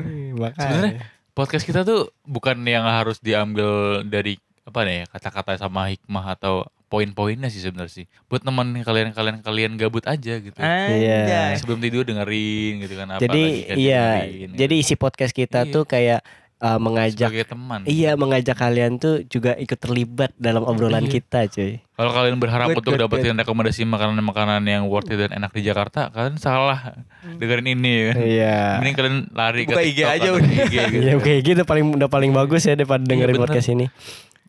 Sebenarnya 0.52 1.06
podcast 1.32 1.64
kita 1.64 1.82
tuh 1.82 2.10
bukan 2.24 2.58
yang 2.62 2.82
harus 2.84 3.20
diambil 3.20 4.02
dari 4.02 4.42
apa 4.64 4.82
nih 4.82 4.96
ya 4.96 5.06
kata-kata 5.08 5.62
sama 5.62 5.86
hikmah 5.88 6.34
atau 6.34 6.66
poin-poinnya 6.88 7.46
sih 7.48 7.60
sebenarnya 7.60 7.94
sih. 7.94 8.06
Buat 8.26 8.42
teman 8.42 8.74
kalian 8.74 9.12
kalian 9.12 9.38
kalian 9.42 9.72
gabut 9.76 10.02
aja 10.04 10.34
gitu. 10.36 10.58
Anjay. 10.58 11.54
Sebelum 11.56 11.78
tidur 11.78 12.02
dengerin 12.02 12.80
gitu 12.80 12.94
kan 12.96 13.08
apa 13.12 13.22
Jadi 13.22 13.42
lagi 13.44 13.62
kan 13.64 13.76
iya, 13.76 14.02
dengerin, 14.18 14.34
gitu. 14.34 14.54
jadi 14.58 14.74
isi 14.76 14.96
podcast 14.96 15.30
kita 15.32 15.60
Iya. 15.62 15.70
tuh 15.70 15.84
kayak 15.84 16.20
uh, 16.58 16.78
mengajak 16.78 17.28
sebagai 17.28 17.48
teman. 17.48 17.80
Iya 17.84 18.14
mengajak 18.14 18.54
kalian 18.54 18.96
tuh 18.96 19.24
juga 19.24 19.56
ikut 19.56 19.76
terlibat 19.76 20.32
dalam 20.36 20.62
obrolan 20.62 21.04
Iya. 21.04 21.12
kita 21.14 21.40
cuy 21.48 21.80
Kalau 21.92 22.12
kalian 22.12 22.36
berharap 22.36 22.68
Good, 22.70 22.80
untuk 22.80 22.94
good, 22.94 23.02
dapetin 23.02 23.34
rekomendasi 23.34 23.82
makanan-makanan 23.84 24.60
yang 24.62 24.84
worth 24.86 25.08
it 25.08 25.18
dan 25.18 25.32
enak 25.34 25.50
di 25.50 25.62
Jakarta, 25.62 26.08
kalian 26.10 26.36
salah 26.36 27.00
dengerin 27.34 27.72
ini 27.72 27.92
ya. 27.94 28.12
Iya 28.14 28.58
Mending 28.78 28.96
kalian 28.96 29.18
lari 29.32 29.64
Buka 29.64 29.76
ke 29.76 29.84
IG 29.86 29.98
TikTok 29.98 30.12
aja 30.12 30.28
udah. 30.30 30.50
IG 30.50 30.74
gitu. 30.76 30.98
Iya 31.02 31.14
kayak 31.18 31.42
gitu 31.42 31.62
paling 31.64 31.86
udah 31.94 32.10
paling 32.10 32.32
bagus 32.32 32.62
ya 32.64 32.74
daripada 32.74 33.02
dengerin 33.02 33.34
bener. 33.34 33.44
podcast 33.46 33.70
ini 33.70 33.88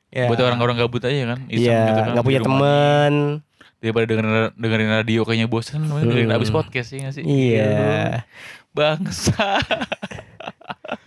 Ya. 0.09 0.27
Buat 0.27 0.41
orang-orang 0.41 0.79
gabut 0.79 1.03
aja 1.03 1.13
kan. 1.29 1.45
iseng 1.47 1.67
Iya 1.67 1.81
gitu 1.83 1.93
kan, 1.95 2.09
nggak 2.11 2.25
punya 2.25 2.41
temen 2.41 3.13
Daripada 3.77 4.05
dengerin 4.07 4.33
dengerin 4.57 4.89
radio 4.91 5.21
kayaknya 5.23 5.47
bosan, 5.47 5.85
mending 5.85 6.09
dengerin 6.09 6.27
Hmm. 6.27 6.39
abis 6.39 6.51
podcast 6.51 6.89
ya 6.89 6.99
nggak 7.05 7.15
sih. 7.15 7.23
Iya 7.23 7.73
Bangsa. 8.73 9.61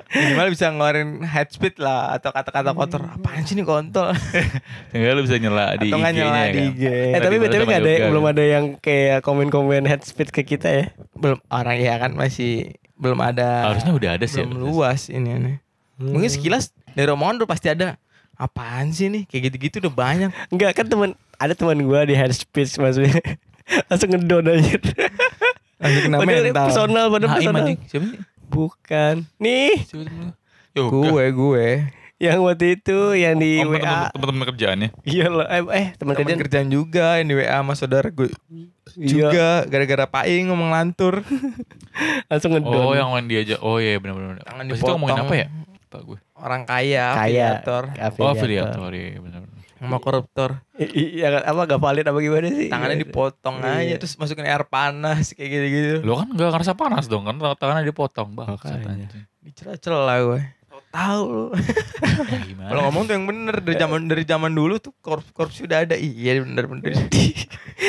Minimal 0.10 0.48
bisa 0.49 0.73
ngeluarin 0.73 1.22
head 1.22 1.53
speed 1.53 1.77
lah 1.77 2.18
atau 2.18 2.34
kata-kata 2.34 2.73
kotor. 2.73 3.06
Apaan 3.06 3.45
sih 3.45 3.53
nih 3.53 3.61
kontol? 3.61 4.10
Enggak 4.94 5.11
lu 5.14 5.22
bisa 5.22 5.38
nyela 5.38 5.77
di 5.77 5.94
atau 5.94 6.02
IG-nya 6.02 6.11
nyala 6.18 6.40
kan. 6.41 6.49
di 6.49 6.61
IG. 6.65 6.84
Eh 6.90 7.19
tapi 7.22 7.36
betul 7.38 7.61
nggak 7.64 7.80
ada 7.80 7.91
belum 8.10 8.26
ada 8.26 8.44
yang 8.44 8.65
kayak 8.77 9.22
komen-komen 9.22 9.86
head 9.86 10.02
speed 10.02 10.34
ke 10.34 10.41
kita 10.41 10.68
ya 10.68 10.86
belum 11.14 11.38
orang 11.48 11.77
ya 11.77 11.95
kan 11.98 12.11
masih 12.18 12.73
belum 12.98 13.22
ada. 13.22 13.69
Harusnya 13.69 13.94
udah 13.94 14.10
ada 14.18 14.26
sih. 14.26 14.41
belum 14.41 14.65
luas 14.65 15.07
ini 15.07 15.30
ini. 15.30 15.53
Mungkin 16.02 16.27
sekilas 16.27 16.73
dari 16.91 17.10
omongan 17.14 17.45
udah 17.45 17.49
pasti 17.49 17.69
ada. 17.69 18.02
Apaan 18.34 18.90
sih 18.90 19.11
nih? 19.11 19.23
Kayak 19.27 19.52
gitu-gitu 19.52 19.84
udah 19.84 19.94
banyak. 19.94 20.30
Enggak 20.49 20.73
kan 20.73 20.90
teman 20.90 21.10
ada 21.38 21.53
teman 21.53 21.77
gua 21.86 22.02
di 22.03 22.18
head 22.18 22.34
speech 22.34 22.81
maksudnya 22.81 23.14
langsung 23.94 24.10
ngedon 24.10 24.48
aja 24.57 24.76
Langsung 25.80 26.02
kena 26.02 26.18
padahal 26.18 26.44
mental. 26.49 26.65
personal 26.65 27.06
padahal 27.07 27.30
personal. 27.38 27.64
Siapa 27.86 28.06
sih? 28.10 28.19
Bukan 28.49 29.23
nih 29.38 29.85
Siapa 29.85 30.03
temen 30.03 30.26
lu? 30.26 30.31
Yoga. 30.71 30.91
Gue, 30.91 31.26
gue. 31.31 31.67
yang 32.19 32.43
waktu 32.43 32.76
itu 32.76 33.15
yang 33.15 33.39
di 33.39 33.63
Oh, 33.63 33.71
WA 33.71 34.11
teman-teman 34.11 34.45
kerjaannya. 34.45 34.89
iya 35.03 35.26
loh 35.26 35.47
eh, 35.47 35.63
eh 35.71 35.88
teman 35.95 36.13
kerjaan 36.13 36.35
kerjaan 36.38 36.67
juga 36.67 37.15
yang 37.15 37.27
di 37.27 37.35
WA 37.38 37.55
sama 37.55 37.73
saudara 37.73 38.09
gue 38.09 38.27
Iya, 38.91 39.07
juga 39.07 39.47
gara-gara 39.63 40.03
Paing 40.05 40.49
ngomong 40.49 40.69
lantur. 40.69 41.21
langsung 42.30 42.51
ngedon 42.51 42.73
Oh, 42.76 42.91
yang 42.91 43.07
main 43.07 43.23
dia 43.23 43.39
aja. 43.39 43.55
Oh 43.59 43.77
iya 43.77 43.95
benar-benar. 43.95 44.41
Tangan 44.41 44.65
Pas 44.65 44.76
itu 44.76 44.89
ngomongin 44.89 45.21
apa 45.21 45.35
ya? 45.38 45.47
Pak 45.88 46.01
gue. 46.03 46.17
Orang 46.34 46.61
kaya, 46.63 47.05
kaya 47.13 47.61
afiliator, 47.61 47.84
Oh, 48.17 48.30
afiliator 48.30 48.89
iya 48.91 49.17
benar-benar. 49.17 49.59
Sama 49.80 49.97
koruptor. 49.97 50.60
I- 50.76 50.91
i- 50.91 51.14
yang 51.19 51.39
apa 51.39 51.61
gak 51.65 51.80
valid 51.80 52.03
apa 52.03 52.19
gimana 52.19 52.47
sih 52.47 52.68
Tangannya 52.68 52.99
dipotong 52.99 53.56
Iya. 53.60 53.80
aja 53.80 53.95
terus 53.97 54.14
masukin 54.15 54.43
air 54.43 54.64
panas 54.64 55.31
kayak 55.31 55.49
gitu-gitu. 55.49 55.95
Lo 56.03 56.19
kan 56.19 56.27
gak 56.30 56.51
ngerasa 56.51 56.73
panas 56.73 57.07
dong 57.07 57.23
kan 57.23 57.35
tangannya 57.56 57.88
dipotong 57.88 58.31
bang. 58.34 58.47
Makanya. 58.51 59.07
Dicela-cela 59.39 60.15
gue. 60.22 60.41
Tahu 60.89 61.23
lu. 61.26 61.45
Ya? 62.60 62.76
Kalau 62.76 62.81
ngomong 62.85 63.06
tuh 63.06 63.14
yang 63.14 63.23
bener 63.23 63.61
dari 63.61 63.77
zaman 63.77 64.06
dari 64.06 64.23
zaman 64.23 64.51
dulu 64.51 64.77
tuh 64.77 64.91
korupsi 64.99 65.31
korupsi 65.31 65.60
udah 65.64 65.85
ada. 65.85 65.95
Iya 65.95 66.41
bener 66.45 66.65
bener. 66.65 66.91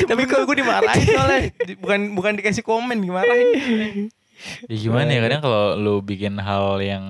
Tapi 0.06 0.22
kalau 0.24 0.44
gue 0.44 0.56
dimarahin 0.56 1.04
soalnya 1.10 1.40
bukan 1.76 2.14
bukan 2.14 2.32
dikasih 2.36 2.62
komen 2.62 2.96
dimarahin. 2.96 4.08
Ya 4.66 4.76
gimana 4.78 5.10
ya 5.10 5.20
kadang 5.20 5.40
kalau 5.44 5.64
lu 5.76 5.94
bikin 6.00 6.40
hal 6.40 6.80
yang 6.80 7.04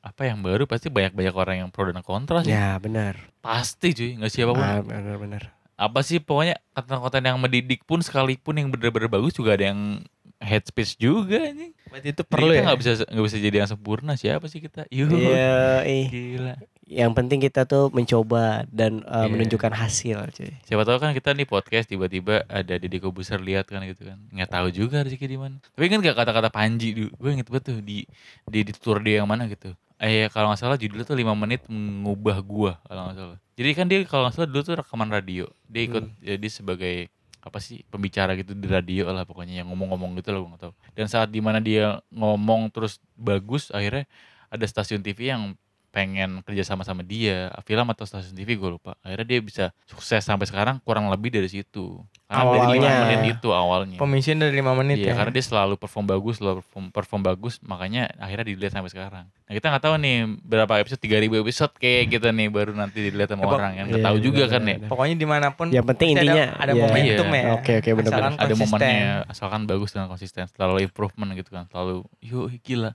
apa 0.00 0.22
yang 0.30 0.38
baru 0.38 0.70
pasti 0.70 0.86
banyak-banyak 0.86 1.34
orang 1.34 1.56
yang 1.66 1.68
pro 1.74 1.90
dan 1.90 1.98
kontra 2.00 2.46
sih. 2.46 2.54
ya 2.54 2.78
benar 2.78 3.18
Pasti 3.42 3.90
cuy, 3.90 4.10
nggak 4.18 4.30
siapa 4.30 4.54
pun. 4.54 4.62
ah, 4.62 4.78
benar 4.82 5.18
benar 5.18 5.42
Apa 5.74 6.00
sih 6.00 6.22
pokoknya 6.22 6.56
konten-konten 6.72 7.20
yang 7.20 7.36
mendidik 7.36 7.82
pun 7.84 8.00
sekalipun 8.00 8.56
yang 8.56 8.68
bener-bener 8.70 9.10
bagus 9.10 9.34
juga 9.34 9.58
ada 9.58 9.74
yang 9.74 10.00
head 10.38 10.62
speech 10.64 10.96
juga 10.96 11.42
anjing. 11.42 11.74
Berarti 11.90 12.08
itu 12.12 12.22
Jadi 12.22 12.30
perlu 12.30 12.46
kita 12.48 12.56
ya. 12.56 12.64
nggak 12.64 12.78
bisa 12.80 12.90
nggak 13.04 13.26
bisa 13.26 13.38
jadi 13.42 13.56
yang 13.60 13.68
sempurna 13.68 14.12
siapa 14.14 14.46
sih 14.46 14.60
kita? 14.62 14.86
Yuh. 14.88 15.10
iya. 15.10 15.84
Gila. 16.08 16.54
Yang 16.86 17.10
penting 17.18 17.42
kita 17.42 17.66
tuh 17.66 17.90
mencoba 17.90 18.62
dan 18.70 19.02
uh, 19.10 19.26
Iya. 19.26 19.34
menunjukkan 19.34 19.72
hasil 19.74 20.30
cuy 20.30 20.54
Siapa 20.62 20.86
tahu 20.86 21.02
kan 21.02 21.10
kita 21.10 21.34
nih 21.34 21.42
podcast 21.42 21.90
tiba-tiba 21.90 22.46
ada 22.46 22.78
Deddy 22.78 23.02
Kobuser 23.02 23.42
lihat 23.42 23.66
kan 23.66 23.82
gitu 23.82 24.06
kan. 24.06 24.22
Nggak 24.30 24.50
tahu 24.54 24.70
juga 24.70 25.02
rezeki 25.02 25.26
di 25.26 25.38
mana. 25.38 25.58
Tapi 25.74 25.86
kan 25.90 25.98
gak 25.98 26.14
kata-kata 26.14 26.46
Panji. 26.46 26.94
Gue 27.10 27.30
inget 27.34 27.50
banget 27.50 27.74
tuh 27.74 27.78
di 27.82 28.06
di, 28.46 28.58
di 28.62 28.72
tour 28.72 29.02
dia 29.02 29.18
yang 29.18 29.26
mana 29.26 29.50
gitu. 29.50 29.74
Eh 29.98 30.30
kalau 30.30 30.54
nggak 30.54 30.60
salah 30.62 30.78
judulnya 30.78 31.08
tuh 31.08 31.18
5 31.18 31.26
menit 31.34 31.66
mengubah 31.66 32.38
gua 32.46 32.72
kalau 32.86 33.10
nggak 33.10 33.18
salah. 33.18 33.38
Jadi 33.58 33.70
kan 33.74 33.86
dia 33.90 33.98
kalau 34.06 34.22
nggak 34.30 34.34
salah 34.38 34.48
dulu 34.48 34.62
tuh 34.62 34.76
rekaman 34.78 35.08
radio. 35.10 35.44
Dia 35.66 35.82
ikut 35.90 36.04
jadi 36.22 36.48
sebagai 36.52 37.10
apa 37.42 37.58
sih 37.62 37.82
pembicara 37.90 38.34
gitu 38.38 38.54
di 38.54 38.66
radio 38.66 39.10
lah 39.10 39.22
pokoknya 39.22 39.62
yang 39.62 39.70
ngomong-ngomong 39.74 40.18
gitu 40.22 40.30
lah 40.30 40.38
gue 40.38 40.50
nggak 40.54 40.62
tahu. 40.70 40.72
Dan 40.94 41.06
saat 41.10 41.34
di 41.34 41.42
mana 41.42 41.58
dia 41.58 41.98
ngomong 42.14 42.70
terus 42.70 43.02
bagus 43.18 43.74
akhirnya 43.74 44.06
ada 44.46 44.62
stasiun 44.62 45.02
TV 45.02 45.34
yang 45.34 45.58
pengen 45.96 46.44
kerja 46.44 46.60
sama 46.60 46.84
sama 46.84 47.00
dia 47.00 47.48
film 47.64 47.88
atau 47.88 48.04
stasiun 48.04 48.36
TV 48.36 48.52
gue 48.52 48.68
lupa 48.68 49.00
akhirnya 49.00 49.24
dia 49.24 49.40
bisa 49.40 49.64
sukses 49.88 50.20
sampai 50.20 50.44
sekarang 50.44 50.76
kurang 50.84 51.08
lebih 51.08 51.32
dari 51.32 51.48
situ 51.48 52.04
karena 52.28 52.42
dari 52.52 52.60
Awalnya. 52.76 52.90
5 52.92 53.04
menit 53.06 53.20
itu 53.32 53.48
awalnya 53.48 53.96
Pemisian 53.96 54.36
dari 54.36 54.52
5 54.52 54.76
menit 54.76 54.98
Iya, 54.98 55.08
ya. 55.08 55.14
karena 55.14 55.30
dia 55.30 55.44
selalu 55.46 55.78
perform 55.78 56.04
bagus, 56.04 56.34
selalu 56.36 56.58
perform, 56.58 56.84
perform 56.90 57.22
bagus, 57.22 57.54
makanya 57.62 58.10
akhirnya 58.18 58.50
dilihat 58.50 58.74
sampai 58.74 58.90
sekarang. 58.90 59.24
Nah 59.30 59.52
kita 59.54 59.70
nggak 59.70 59.84
tahu 59.86 59.94
nih 59.96 60.16
berapa 60.42 60.72
episode, 60.76 60.98
3000 60.98 61.38
episode 61.38 61.72
kayak 61.78 62.04
kita 62.10 62.28
nih 62.28 62.50
baru 62.50 62.74
nanti 62.74 62.98
dilihat 63.00 63.30
sama 63.30 63.46
Ya, 63.46 63.48
orang 63.48 63.72
yang 63.72 63.86
nggak 63.86 64.02
Iya, 64.02 64.08
tahu 64.10 64.16
juga 64.18 64.42
benar, 64.42 64.50
kan 64.50 64.60
benar, 64.60 64.66
ya. 64.66 64.76
benar. 64.76 64.90
Pokoknya 64.90 65.16
di 65.16 65.26
mana 65.30 65.46
pun 65.54 65.66
yang 65.70 65.86
penting 65.86 66.08
intinya 66.12 66.44
ada, 66.50 66.60
ada 66.60 66.72
iya. 66.74 66.82
momentum 66.82 67.26
Iya. 67.30 67.38
ya. 67.38 67.44
oke 67.54 67.72
oke 67.78 67.90
benar-benar 67.94 68.30
Ada 68.36 68.54
momennya, 68.58 69.06
asalkan 69.30 69.60
bagus 69.64 69.90
dan 69.94 70.04
konsisten, 70.04 70.44
selalu 70.50 70.76
improvement 70.82 71.30
gitu 71.32 71.50
kan, 71.54 71.64
selalu 71.70 72.02
yuk 72.20 72.50
gila. 72.60 72.90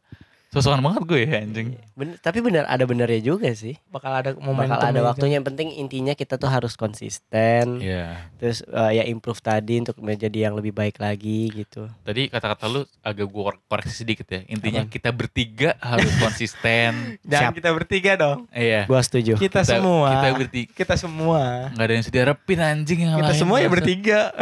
Sosokan 0.52 0.80
banget 0.80 1.02
gue 1.06 1.20
ya 1.22 1.38
anjing. 1.40 1.68
Bener- 1.96 2.18
tapi 2.20 2.40
benar 2.40 2.64
ada 2.66 2.82
benernya 2.84 3.20
juga 3.22 3.48
sih 3.52 3.76
bakal 3.88 4.10
ada 4.12 4.30
momentum. 4.36 4.74
bakal 4.74 4.90
ada 4.90 4.98
ya. 4.98 5.04
waktunya 5.06 5.34
yang 5.40 5.46
penting 5.46 5.70
intinya 5.74 6.12
kita 6.12 6.36
tuh 6.36 6.46
harus 6.46 6.76
konsisten 6.76 7.80
Iya. 7.80 8.30
terus 8.36 8.60
eh, 8.62 8.90
ya 8.94 9.04
improve 9.06 9.38
tadi 9.38 9.80
untuk 9.80 9.96
menjadi 9.98 10.46
yang 10.46 10.54
lebih 10.54 10.70
baik 10.72 10.98
lagi 10.98 11.50
gitu 11.50 11.86
Tadi 12.02 12.28
kata-kata 12.28 12.66
lu 12.68 12.82
agak 13.00 13.24
gue 13.24 13.42
koreksi 13.64 13.94
sedikit 13.98 14.26
ya. 14.28 14.42
Intinya 14.46 14.82
Apaan? 14.82 14.92
kita 14.92 15.10
bertiga 15.10 15.70
harus 15.80 16.10
konsisten. 16.18 16.92
Jangan 17.24 17.48
Siap. 17.48 17.56
kita 17.56 17.70
bertiga 17.72 18.12
dong. 18.16 18.38
Iya. 18.52 18.84
gua 18.86 19.00
setuju 19.00 19.38
Kita, 19.38 19.64
semua. 19.64 20.08
Kita 20.12 20.28
bertiga. 20.36 20.70
Kita 20.76 20.94
semua. 20.96 21.70
Nggak 21.72 21.82
ada 21.82 21.94
yang 21.94 22.04
sedia 22.04 22.24
repin 22.26 22.60
anjing 22.60 23.00
yang 23.02 23.12
Kita 23.16 23.30
lain, 23.30 23.40
semua 23.40 23.56
ya 23.58 23.68
bertiga. 23.68 24.20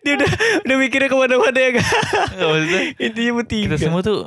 dia 0.00 0.12
udah 0.14 0.30
udah 0.64 0.76
mikirnya 0.76 1.06
ke 1.06 1.16
mana-mana 1.16 1.56
ya 1.56 1.70
maksudnya 2.40 2.80
intinya 2.98 3.32
bertiga 3.36 3.64
kita 3.68 3.76
semua 3.80 4.00
tuh 4.08 4.20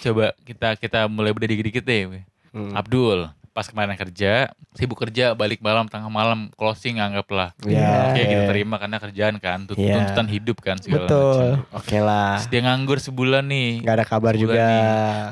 coba 0.00 0.34
kita 0.42 0.74
kita 0.74 0.98
mulai 1.06 1.30
beda 1.30 1.46
dikit-dikit 1.46 1.82
deh. 1.82 2.26
Hmm. 2.48 2.72
Abdul 2.72 3.30
pas 3.48 3.66
kemarin 3.66 3.90
kerja 3.92 4.54
sibuk 4.72 4.94
kerja 4.96 5.34
balik 5.34 5.58
malam 5.58 5.84
tengah 5.84 6.06
malam 6.06 6.46
closing 6.54 7.02
anggaplah 7.02 7.50
ya 7.66 8.06
Oke 8.06 8.22
kita 8.22 8.38
ya. 8.38 8.46
terima 8.46 8.78
karena 8.78 8.96
kerjaan 8.96 9.34
kan 9.36 9.66
tut- 9.66 9.74
Iya. 9.74 9.98
tuntutan 9.98 10.26
hidup 10.30 10.56
kan 10.58 10.78
segala 10.78 11.10
Betul. 11.10 11.26
macam. 11.58 11.74
oke 11.74 11.98
lah 11.98 12.32
Terus 12.36 12.48
dia 12.48 12.60
nganggur 12.62 12.98
sebulan 13.00 13.42
nih 13.44 13.82
nggak 13.82 13.96
ada 13.96 14.06
kabar 14.06 14.32
juga 14.32 14.54
nih. 14.54 14.82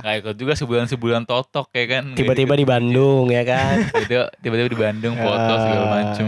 nggak 0.02 0.14
ikut 0.18 0.34
juga 0.36 0.52
sebulan 0.54 0.86
sebulan 0.88 1.22
totok 1.22 1.70
ya 1.70 1.84
kan 1.88 2.04
tiba-tiba 2.12 2.52
di 2.52 2.66
Bandung 2.66 3.30
ya 3.30 3.42
kan 3.44 3.74
tiba 4.02 4.26
tiba-tiba 4.36 4.68
di 4.68 4.80
Bandung 4.80 5.14
foto 5.14 5.38
Ah. 5.48 5.58
segala 5.62 5.84
macem 5.88 6.26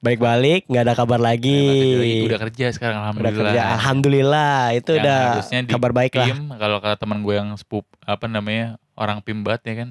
baik 0.00 0.20
balik 0.20 0.64
nggak 0.64 0.84
ada 0.88 0.94
kabar 0.96 1.20
lagi. 1.20 2.24
Udah 2.24 2.40
kerja 2.48 2.72
sekarang 2.72 2.96
udah 2.96 3.04
alhamdulillah. 3.12 3.52
kerja. 3.52 3.60
Alhamdulillah 3.76 4.60
itu 4.72 4.90
Yang 4.96 5.04
udah 5.04 5.68
kabar 5.76 5.92
baik 5.92 6.12
lah. 6.16 6.28
Kalau 6.56 6.76
kata 6.80 6.96
teman 6.96 7.20
gue 7.20 7.34
yang 7.36 7.52
sepup 7.60 7.84
apa 8.02 8.24
namanya 8.24 8.80
orang 8.96 9.20
PIM 9.20 9.44
banget 9.44 9.62
ya 9.68 9.74
kan? 9.84 9.88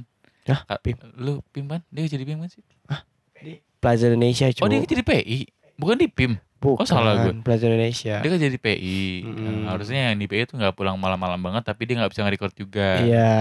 Hah, 0.50 0.82
PIM? 0.82 0.98
lu 1.14 1.46
PIM 1.54 1.70
kan 1.70 1.82
dia 1.94 2.10
jadi 2.10 2.26
PIM 2.26 2.42
kan 2.42 2.50
sih? 2.50 2.66
Plaza 3.80 4.10
Indonesia 4.10 4.50
oh 4.60 4.68
dia 4.68 4.82
cuy 4.82 4.90
jadi 4.90 5.04
PI 5.06 5.38
bukan 5.78 5.96
di 5.96 6.10
PIM? 6.10 6.42
Bukan, 6.60 6.84
oh, 6.84 6.88
salah 6.90 7.24
gue. 7.24 7.40
Plaza 7.40 7.72
Indonesia. 7.72 8.20
Dia 8.20 8.30
kan 8.34 8.42
jadi 8.42 8.58
PI 8.60 9.00
Mm-mm. 9.24 9.64
Nah, 9.64 9.72
harusnya 9.72 10.12
yang 10.12 10.20
di 10.20 10.28
PI 10.28 10.44
itu 10.44 10.60
nggak 10.60 10.76
pulang 10.76 11.00
malam-malam 11.00 11.40
banget 11.40 11.64
tapi 11.64 11.88
dia 11.88 11.96
nggak 12.02 12.12
bisa 12.12 12.26
nge-record 12.28 12.54
juga. 12.58 13.00
Iya. 13.00 13.32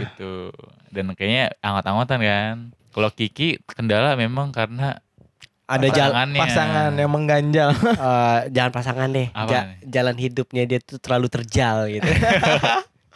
Gitu. 0.00 0.54
Dan 0.88 1.12
kayaknya 1.12 1.52
anggot-anggotan 1.60 2.20
kan. 2.24 2.56
Kalau 2.92 3.08
Kiki 3.12 3.60
kendala 3.68 4.16
memang 4.16 4.52
karena 4.56 5.04
ada 5.66 5.88
jalan. 5.88 6.34
Pasangan 6.34 6.90
yang 6.94 7.10
mengganjal. 7.12 7.68
eh, 8.08 8.38
jalan 8.52 8.70
pasangan 8.72 9.08
deh. 9.10 9.28
Ja- 9.48 9.66
nih? 9.68 9.88
jalan 9.88 10.16
hidupnya 10.18 10.62
dia 10.68 10.78
tuh 10.82 10.98
terlalu 10.98 11.28
terjal 11.30 11.88
gitu. 11.90 12.06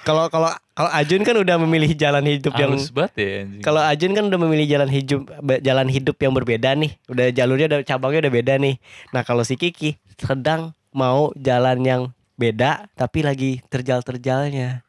Kalau 0.06 0.31
kalau 0.31 0.55
kalau 0.70 0.90
Ajun 0.94 1.27
kan 1.27 1.35
udah 1.35 1.59
memilih 1.66 1.90
jalan 1.98 2.23
hidup 2.23 2.55
yang 2.55 2.78
halus 2.78 2.94
banget 2.94 3.12
ya 3.18 3.27
anjing. 3.43 3.59
kalau 3.59 3.82
Ajun 3.82 4.14
kan 4.14 4.24
udah 4.31 4.39
memilih 4.39 4.66
jalan 4.70 4.86
hidup 4.86 5.27
jalan 5.59 5.89
hidup 5.90 6.14
yang 6.23 6.31
berbeda 6.31 6.78
nih. 6.78 6.94
Udah 7.10 7.27
jalurnya 7.35 7.66
udah 7.74 7.81
cabangnya 7.82 8.31
udah 8.31 8.35
beda 8.39 8.55
nih. 8.62 8.78
Nah 9.10 9.27
kalau 9.27 9.43
si 9.43 9.59
Kiki 9.59 9.98
sedang 10.14 10.78
mau 10.94 11.35
jalan 11.35 11.82
yang 11.82 12.02
beda 12.39 12.86
tapi 12.94 13.27
lagi 13.27 13.66
terjal-terjalnya. 13.66 14.86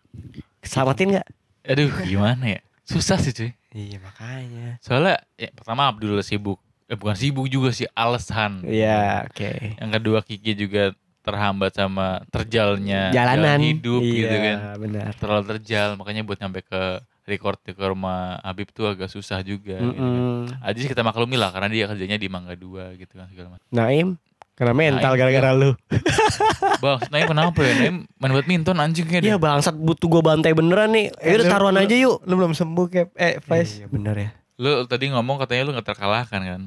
Selamatin 0.62 1.18
nggak? 1.18 1.28
Aduh 1.66 1.90
gimana 2.06 2.46
ya? 2.54 2.60
Susah 2.86 3.18
sih 3.18 3.34
cuy. 3.34 3.58
Iya 3.74 3.98
makanya. 3.98 4.78
Soalnya 4.86 5.26
ya, 5.34 5.50
pertama 5.50 5.90
Abdul 5.90 6.22
sibuk 6.22 6.62
eh 6.88 6.96
bukan 6.96 7.16
sibuk 7.20 7.52
juga 7.52 7.76
sih 7.76 7.88
alasan. 7.92 8.64
Iya, 8.64 9.28
oke. 9.28 9.76
Yang 9.76 9.92
kedua 10.00 10.20
Kiki 10.24 10.56
juga 10.56 10.96
terhambat 11.20 11.76
sama 11.76 12.24
terjalnya 12.32 13.12
Jalanan 13.12 13.60
jalan 13.60 13.68
hidup 13.68 14.00
iya, 14.00 14.16
gitu 14.16 14.36
kan. 14.40 14.58
benar. 14.80 15.12
Terlalu 15.20 15.44
terjal 15.52 15.88
makanya 16.00 16.24
buat 16.24 16.40
nyampe 16.40 16.64
ke 16.64 17.04
record 17.28 17.60
ke 17.60 17.76
rumah 17.76 18.40
Habib 18.40 18.72
tuh 18.72 18.88
agak 18.88 19.12
susah 19.12 19.44
juga. 19.44 19.76
gitu 19.76 20.00
kan. 20.00 20.64
Aja 20.64 20.78
sih 20.80 20.88
kita 20.88 21.04
maklumi 21.04 21.36
lah 21.36 21.52
karena 21.52 21.68
dia 21.68 21.84
kerjanya 21.92 22.16
di 22.16 22.32
Mangga 22.32 22.56
2 22.56 22.96
gitu 22.96 23.14
kan 23.20 23.28
segala 23.28 23.60
macam. 23.60 23.68
Naim 23.68 24.16
kena 24.56 24.72
mental 24.74 25.14
gara-gara 25.20 25.52
lu. 25.52 25.76
Bang, 26.84 27.04
Naim 27.12 27.28
kenapa 27.28 27.60
ya? 27.60 27.74
Naim 27.76 27.96
main 28.08 28.32
badminton 28.32 28.78
anjing 28.80 29.06
Iya 29.12 29.20
kayaknya. 29.20 29.38
bangsat 29.38 29.76
butuh 29.76 30.08
gua 30.08 30.22
bantai 30.24 30.56
beneran 30.56 30.96
nih. 30.96 31.12
Eh, 31.20 31.44
taruhan 31.44 31.76
aja 31.76 31.94
yuk. 31.94 32.24
Lu 32.24 32.40
belum 32.40 32.56
sembuh 32.56 32.86
kayak 32.88 33.08
eh 33.20 33.36
Faiz. 33.44 33.84
Iya 33.84 33.92
bener 33.92 34.16
ya. 34.16 34.30
Lu 34.58 34.84
tadi 34.90 35.14
ngomong 35.14 35.38
katanya 35.38 35.70
lu 35.70 35.72
gak 35.78 35.88
terkalahkan 35.94 36.42
kan. 36.42 36.62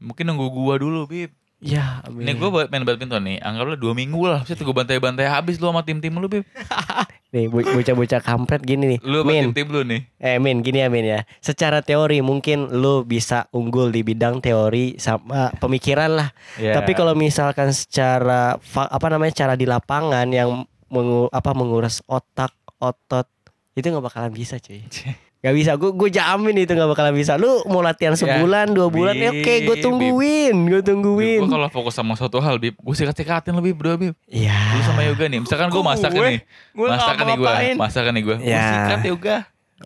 Mungkin 0.00 0.24
nunggu 0.24 0.48
gua 0.48 0.76
dulu, 0.76 1.04
Bib. 1.04 1.32
Ya, 1.64 2.04
amin. 2.04 2.28
Ini 2.28 2.32
gue 2.36 2.48
main 2.68 2.84
badminton 2.84 3.24
nih, 3.24 3.38
anggaplah 3.40 3.80
dua 3.80 3.96
minggu 3.96 4.20
lah. 4.28 4.44
Bisa 4.44 4.60
gue 4.60 4.76
bantai-bantai 4.76 5.24
habis 5.24 5.56
lu 5.56 5.72
sama 5.72 5.80
tim-tim 5.80 6.12
lu, 6.12 6.28
Bib. 6.28 6.44
nih 7.34 7.48
bo- 7.48 7.64
bocah-bocah 7.64 8.20
kampret 8.20 8.60
gini 8.60 8.96
nih. 8.96 9.00
Lu 9.00 9.24
Min, 9.24 9.48
tim-tim 9.48 9.72
lu 9.72 9.80
nih. 9.80 10.04
eh 10.20 10.36
Min 10.36 10.60
gini 10.60 10.84
ya 10.84 10.92
Min 10.92 11.08
ya. 11.08 11.20
Secara 11.40 11.80
teori 11.80 12.20
mungkin 12.20 12.68
lu 12.68 13.08
bisa 13.08 13.48
unggul 13.48 13.88
di 13.88 14.04
bidang 14.04 14.44
teori 14.44 15.00
sama 15.00 15.56
pemikiran 15.56 16.12
lah. 16.12 16.28
Ya. 16.60 16.76
Tapi 16.76 16.92
kalau 16.92 17.16
misalkan 17.16 17.72
secara 17.72 18.60
apa 18.60 19.06
namanya 19.08 19.32
cara 19.32 19.54
di 19.56 19.64
lapangan 19.64 20.28
yang 20.28 20.68
mengu, 20.92 21.32
apa 21.32 21.56
menguras 21.56 22.04
otak, 22.06 22.52
otot 22.76 23.24
itu 23.72 23.88
nggak 23.88 24.04
bakalan 24.04 24.30
bisa 24.30 24.60
cuy. 24.60 24.84
Gak 25.44 25.52
bisa, 25.52 25.76
gue 25.76 25.92
gue 25.92 26.08
jamin 26.08 26.56
itu 26.56 26.72
nggak 26.72 26.88
bakalan 26.88 27.12
bisa. 27.12 27.36
Lu 27.36 27.60
mau 27.68 27.84
latihan 27.84 28.16
sebulan, 28.16 28.72
dua 28.72 28.88
bulan, 28.88 29.12
ya 29.12 29.28
oke, 29.28 29.44
gue 29.60 29.76
Bib, 29.76 29.84
tungguin, 29.84 30.56
gue 30.56 30.72
Gue 30.72 30.82
tungguin. 30.82 31.40
kalau 31.44 31.68
fokus 31.68 31.92
sama 31.92 32.16
suatu 32.16 32.40
hal, 32.40 32.56
Bib, 32.56 32.72
gue 32.74 32.94
sikat-sikatin 32.96 33.52
lebih 33.52 33.76
berdua, 33.76 34.00
Bib. 34.00 34.14
Iya. 34.24 34.56
Lu 34.72 34.80
sama 34.80 35.04
Yoga 35.04 35.28
nih, 35.28 35.44
misalkan 35.44 35.68
gue 35.68 35.82
masak 35.84 36.10
gue? 36.10 36.24
nih. 36.24 36.40
Gue 36.72 36.86
nggak 36.88 36.96
Masak 36.96 37.16
nih 37.20 37.36
gue, 37.36 37.52
masak 37.76 38.04
nih 38.08 38.22
gue. 38.24 38.36
Gue 38.40 38.48
Ya. 38.48 38.64
sikat 38.64 39.02
Yoga. 39.04 39.36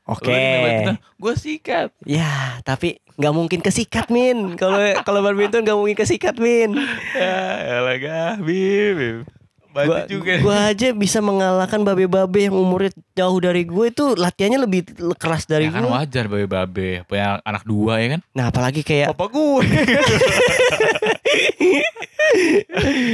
Oke. 0.06 0.38
Gue 1.18 1.34
sikat. 1.34 1.90
Ya, 2.06 2.62
tapi 2.62 3.02
nggak 3.18 3.34
mungkin 3.34 3.58
kesikat 3.58 4.14
min. 4.14 4.54
Kalau 4.54 4.78
kalau 5.02 5.26
badminton 5.26 5.66
nggak 5.66 5.74
mungkin 5.74 5.98
kesikat 5.98 6.38
min. 6.38 6.78
Ya, 7.18 7.38
elah 7.82 7.96
gah, 7.98 8.34
Bib. 8.38 8.94
Bib. 8.94 9.18
Batu 9.78 9.86
Gua, 9.86 10.00
juga. 10.10 10.32
gua 10.42 10.58
aja 10.74 10.90
bisa 10.90 11.22
mengalahkan 11.22 11.78
babe-babe 11.86 12.50
yang 12.50 12.58
umurnya 12.58 12.90
jauh 13.14 13.38
dari 13.38 13.62
gue 13.62 13.94
itu 13.94 14.18
latihannya 14.18 14.66
lebih 14.66 14.90
keras 15.14 15.46
dari 15.46 15.70
ya 15.70 15.78
kan 15.78 15.86
gue. 15.86 15.94
wajar 15.94 16.26
babe-babe, 16.26 17.06
punya 17.06 17.38
anak 17.46 17.62
dua 17.62 18.02
ya 18.02 18.18
kan? 18.18 18.20
Nah, 18.34 18.50
apalagi 18.50 18.82
kayak 18.82 19.14
Bapak 19.14 19.30
gue. 19.30 19.62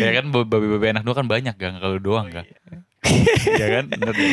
ya 0.00 0.10
kan 0.16 0.24
babe-babe 0.32 0.88
anak 0.88 1.04
dua 1.04 1.14
kan 1.14 1.28
banyak 1.28 1.54
kan 1.60 1.76
kalau 1.76 2.00
doang 2.00 2.32
kan. 2.32 2.48
ya 3.60 3.68
kan? 3.68 3.84
Bener 3.92 4.16
ya? 4.16 4.28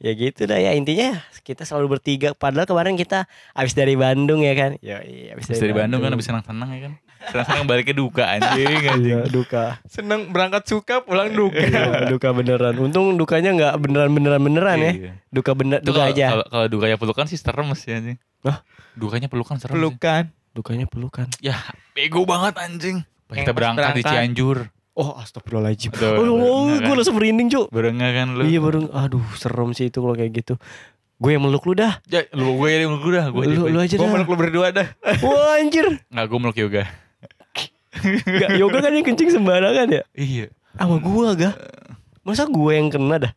ya 0.00 0.12
gitu 0.16 0.48
dah 0.48 0.56
ya 0.56 0.72
intinya 0.72 1.20
kita 1.44 1.68
selalu 1.68 2.00
bertiga 2.00 2.32
padahal 2.32 2.64
kemarin 2.64 2.96
kita 2.96 3.28
habis 3.52 3.76
dari 3.76 4.00
Bandung 4.00 4.40
ya 4.40 4.56
kan. 4.56 4.80
Ya, 4.80 5.04
iya, 5.04 5.36
habis 5.36 5.52
Habis 5.52 5.60
dari 5.60 5.76
Bandung 5.76 6.00
kan 6.00 6.16
habis 6.16 6.24
senang-senang 6.24 6.72
ya 6.72 6.80
kan. 6.88 6.92
Senang-senang 7.26 7.64
balik 7.64 7.84
ke 7.86 7.94
duka 7.94 8.24
anjing 8.26 8.66
anjing. 8.84 9.18
Iya, 9.20 9.20
duka. 9.26 9.64
Seneng 9.84 10.28
berangkat 10.28 10.64
suka 10.64 11.00
pulang 11.00 11.28
duka. 11.28 11.56
Iya, 11.56 12.08
duka 12.08 12.28
beneran. 12.30 12.74
Untung 12.76 13.14
dukanya 13.14 13.50
nggak 13.52 13.74
beneran-beneran 13.78 14.40
beneran 14.40 14.78
ya. 14.78 14.92
Iya. 14.92 15.12
Duka 15.28 15.52
bener 15.52 15.78
Itu 15.80 15.90
duka 15.90 16.02
kalau- 16.02 16.12
aja. 16.12 16.26
Kalau 16.30 16.46
kalau 16.46 16.66
dukanya 16.68 16.96
pelukan 16.96 17.24
sih 17.24 17.36
serem 17.36 17.68
sih 17.74 17.90
anjing. 17.90 18.18
Hah? 18.42 18.60
Dukanya 18.92 19.26
pelukan 19.26 19.56
serem 19.56 19.72
sih. 19.72 19.80
Pelukan. 19.80 20.24
Dukanya 20.50 20.86
pelukan. 20.86 21.26
Ya, 21.38 21.58
bego 21.92 22.22
banget 22.22 22.54
anjing. 22.56 23.02
Pas 23.24 23.34
Yang 23.34 23.42
kita 23.42 23.50
pas 23.50 23.58
berangkat, 23.58 23.82
di 23.82 23.90
berangkat. 23.96 24.12
Cianjur. 24.12 24.58
Oh, 24.94 25.18
astagfirullahaladzim. 25.18 25.90
Aduh, 25.90 26.06
Aduh, 26.14 26.38
bener 26.70 26.78
gue 26.78 26.86
kan? 26.86 26.94
langsung 26.94 27.16
merinding, 27.18 27.48
Cuk. 27.50 27.66
Berengah 27.68 28.10
kan 28.14 28.26
lu. 28.30 28.46
Iya 28.46 28.62
baru 28.62 28.86
aduh 28.94 29.26
serem 29.34 29.74
sih 29.74 29.90
itu 29.90 29.98
kalau 29.98 30.14
kayak 30.14 30.30
gitu. 30.36 30.54
Gue 31.18 31.34
yang 31.34 31.42
meluk 31.42 31.66
lu 31.66 31.74
dah. 31.74 31.98
Ya, 32.06 32.22
lu 32.30 32.54
gue 32.54 32.68
yang 32.70 32.90
meluk 32.90 33.02
lu 33.02 33.12
dah, 33.12 33.26
gue 33.26 33.42
aja. 33.42 33.50
Lu, 33.50 33.66
lu 33.66 33.78
aja 33.80 33.94
Gue 33.94 34.06
dah. 34.06 34.12
meluk 34.14 34.28
lu 34.28 34.36
berdua 34.38 34.66
dah. 34.70 34.86
Wah 35.18 35.58
anjir. 35.58 35.86
Enggak, 36.06 36.26
gue 36.26 36.38
meluk 36.38 36.56
yoga. 36.56 36.82
Gak, 38.40 38.50
yoga 38.56 38.78
kan 38.80 38.90
yang 38.90 39.02
kencing 39.02 39.30
sembarangan 39.30 39.86
ya. 39.88 40.02
Iya. 40.12 40.46
Sama 40.74 40.98
gua 40.98 41.32
gak. 41.32 41.54
Masa 42.20 42.44
gue 42.44 42.72
yang 42.72 42.88
kena 42.88 43.16
dah. 43.20 43.32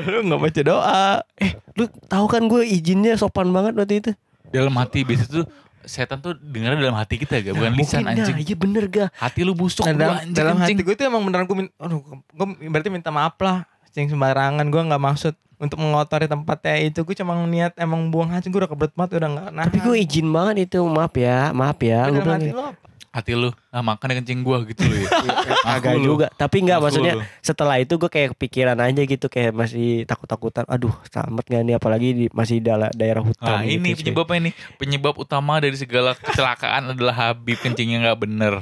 lu 0.00 0.24
nggak 0.24 0.40
baca 0.40 0.60
doa. 0.62 1.04
Eh, 1.36 1.52
lu 1.74 1.84
tahu 2.06 2.26
kan 2.26 2.44
gue 2.44 2.64
izinnya 2.64 3.12
sopan 3.14 3.50
banget 3.50 3.74
waktu 3.74 3.94
itu. 3.98 4.10
Dalam 4.48 4.72
hati 4.74 5.02
biasa 5.02 5.24
tuh 5.26 5.44
setan 5.80 6.20
tuh 6.20 6.36
dengarnya 6.36 6.80
dalam 6.82 6.94
hati 6.94 7.16
kita 7.16 7.40
gak, 7.40 7.52
bukan 7.52 7.72
lisan 7.74 8.04
Mungkin, 8.04 8.20
anjing. 8.20 8.36
Nah, 8.36 8.44
iya 8.44 8.56
bener 8.56 8.84
gak. 8.86 9.08
Hati 9.12 9.40
lu 9.42 9.52
busuk 9.52 9.82
Nah, 9.82 9.92
dalam, 9.92 10.16
anjing. 10.18 10.36
dalam 10.36 10.56
hati 10.56 10.72
gue 10.76 10.94
tuh 10.94 11.04
emang 11.04 11.24
beneran 11.24 11.44
gue 11.44 11.56
min- 11.56 11.74
aduh 11.76 12.00
gue 12.04 12.46
berarti 12.68 12.88
minta 12.88 13.08
maaf 13.08 13.36
lah 13.36 13.64
cing 13.90 14.06
sembarangan 14.06 14.62
gue 14.64 14.82
nggak 14.86 15.02
maksud 15.02 15.34
untuk 15.56 15.76
mengotori 15.76 16.24
tempatnya 16.24 16.78
itu 16.80 17.02
gue 17.02 17.12
cuma 17.12 17.34
niat 17.42 17.74
emang 17.76 18.08
buang 18.08 18.30
hancur 18.30 18.48
gue 18.48 18.60
udah 18.60 18.70
kebelet 18.70 18.92
banget 18.94 19.10
udah 19.18 19.28
nggak 19.28 19.48
nah 19.50 19.64
Tapi 19.66 19.78
gue 19.78 19.96
izin 19.98 20.28
banget 20.28 20.54
itu. 20.68 20.80
Maaf 20.80 21.14
ya, 21.14 21.50
maaf 21.50 21.80
ya. 21.80 22.00
Gue 22.06 22.20
dalam 22.20 22.40
bilang 22.40 22.72
hati 23.10 23.34
lu 23.34 23.50
ah 23.74 23.82
makan 23.82 24.22
kencing 24.22 24.46
gua 24.46 24.62
gitu 24.62 24.86
loh 24.86 24.96
ya. 25.02 25.08
Agak 25.78 25.94
Aku 25.94 25.98
lu. 25.98 26.06
juga. 26.14 26.26
Tapi 26.30 26.56
enggak 26.62 26.78
maksudnya 26.78 27.14
lu. 27.18 27.22
setelah 27.42 27.76
itu 27.82 27.98
gue 27.98 28.06
kayak 28.06 28.38
kepikiran 28.38 28.78
aja 28.78 29.02
gitu 29.02 29.26
kayak 29.26 29.50
masih 29.50 30.06
takut-takutan. 30.06 30.62
Aduh, 30.70 30.94
selamat 31.10 31.44
gak 31.50 31.62
nih 31.66 31.74
apalagi 31.74 32.08
di, 32.14 32.26
masih 32.30 32.62
dalam 32.62 32.90
daerah 32.94 33.22
hutan. 33.22 33.50
Nah 33.50 33.62
ini 33.66 33.94
gitu, 33.94 33.98
cuy. 33.98 34.14
penyebabnya 34.14 34.38
ini 34.38 34.50
Penyebab 34.78 35.14
utama 35.18 35.58
dari 35.58 35.74
segala 35.74 36.14
kecelakaan 36.14 36.94
adalah 36.94 37.14
Habib 37.14 37.58
kencingnya 37.58 38.06
nggak 38.06 38.18
bener 38.22 38.54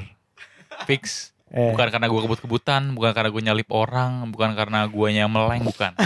Fix 0.88 1.36
Eh. 1.48 1.72
Bukan 1.72 1.88
karena 1.88 2.06
gua 2.06 2.20
kebut-kebutan 2.22 2.92
Bukan 2.92 3.10
karena 3.10 3.28
gua 3.28 3.42
nyalip 3.42 3.68
orang 3.68 4.28
Bukan 4.28 4.52
karena 4.52 4.84
guanya 4.84 5.24
meleng 5.26 5.64
Bukan 5.64 5.92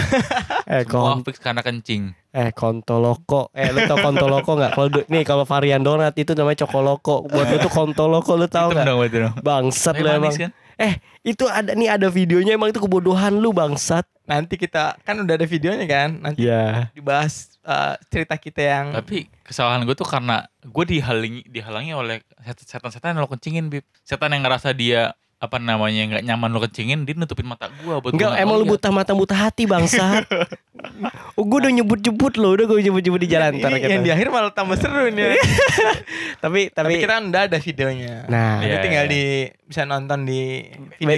Eh, 0.63 0.87
Semua 0.87 1.19
kon 1.19 1.27
fix 1.27 1.37
karena 1.37 1.59
kencing 1.59 2.15
eh 2.33 2.49
kontoloko. 2.49 3.53
Eh 3.53 3.69
lu 3.69 3.85
tau 3.85 4.01
kontoloko 4.01 4.57
nggak? 4.57 4.71
Kalau 4.73 4.89
du- 4.89 5.05
nih 5.05 5.21
kalau 5.21 5.45
varian 5.45 5.85
donat 5.85 6.17
itu 6.17 6.33
namanya 6.33 6.65
cokoloko. 6.65 7.29
Buat 7.29 7.45
lu 7.45 7.57
tuh 7.61 7.69
kontoloko 7.69 8.33
lu 8.33 8.49
Hitam 8.49 8.73
nggak? 8.73 8.85
dong 8.89 9.37
Bangsat 9.43 10.01
lu 10.01 10.09
emang. 10.09 10.33
manis 10.33 10.41
kan 10.41 10.49
Eh, 10.83 10.93
itu 11.25 11.45
ada 11.45 11.71
nih 11.71 11.87
ada 11.89 12.07
videonya 12.07 12.53
emang 12.53 12.67
itu 12.67 12.77
kebodohan 12.77 13.33
lu 13.33 13.51
bangsat. 13.51 14.03
nanti 14.21 14.55
kita 14.55 14.95
kan 14.99 15.15
udah 15.17 15.33
ada 15.33 15.43
videonya 15.45 15.83
kan 15.83 16.09
nanti 16.17 16.43
Iya. 16.43 16.87
dibahas 16.91 17.59
eh, 17.61 17.93
cerita 18.05 18.35
kita 18.35 18.61
yang 18.61 18.85
Tapi 18.93 19.27
kesalahan 19.41 19.79
gue 19.81 19.91
tuh 19.93 20.05
karena 20.05 20.43
Gue 20.61 20.83
dihalangi, 20.85 21.43
dihalangi 21.45 21.91
oleh 21.91 22.15
set- 22.41 22.63
setan-setan 22.65 23.11
yang 23.11 23.19
lo 23.19 23.29
kencingin 23.29 23.67
Bib 23.67 23.83
Setan 23.99 24.31
yang 24.31 24.41
ngerasa 24.41 24.71
dia 24.71 25.11
apa 25.37 25.59
namanya 25.59 25.99
nggak 26.09 26.23
nyaman 26.23 26.49
lo 26.49 26.59
kencingin 26.61 27.03
dia 27.03 27.11
nutupin 27.13 27.43
mata 27.43 27.67
gua 27.77 27.99
buat 27.99 28.15
Enggak, 28.15 28.15
gua 28.21 28.31
nggak 28.31 28.43
emang 28.43 28.55
lu 28.55 28.63
lihat. 28.63 28.73
buta 28.73 28.89
mata 28.89 29.11
buta 29.11 29.35
hati 29.37 29.63
bangsat. 29.65 30.23
oh, 31.35 31.43
gue 31.43 31.57
udah 31.59 31.71
nyebut-nyebut 31.73 32.33
lo, 32.35 32.55
udah 32.55 32.63
gue 32.63 32.79
nyebut-nyebut 32.81 33.19
di 33.19 33.27
jalan 33.27 33.51
ntar 33.57 33.75
yang 33.75 33.99
di 33.99 34.09
akhir 34.09 34.27
malah 34.29 34.51
tambah 34.51 34.75
seru 34.75 35.07
nih 35.09 35.35
Tapi 36.43 36.71
tapi 36.71 36.71
tapi 36.71 36.91
kita 36.95 37.13
kan 37.13 37.23
udah 37.25 37.41
ada 37.43 37.57
videonya 37.57 38.23
Nah, 38.25 38.59
Jadi 38.59 38.71
Iya, 38.71 38.79
tinggal 38.79 39.05
iya. 39.05 39.11
di 39.11 39.23
bisa 39.63 39.83
nonton 39.83 40.23
di 40.23 40.63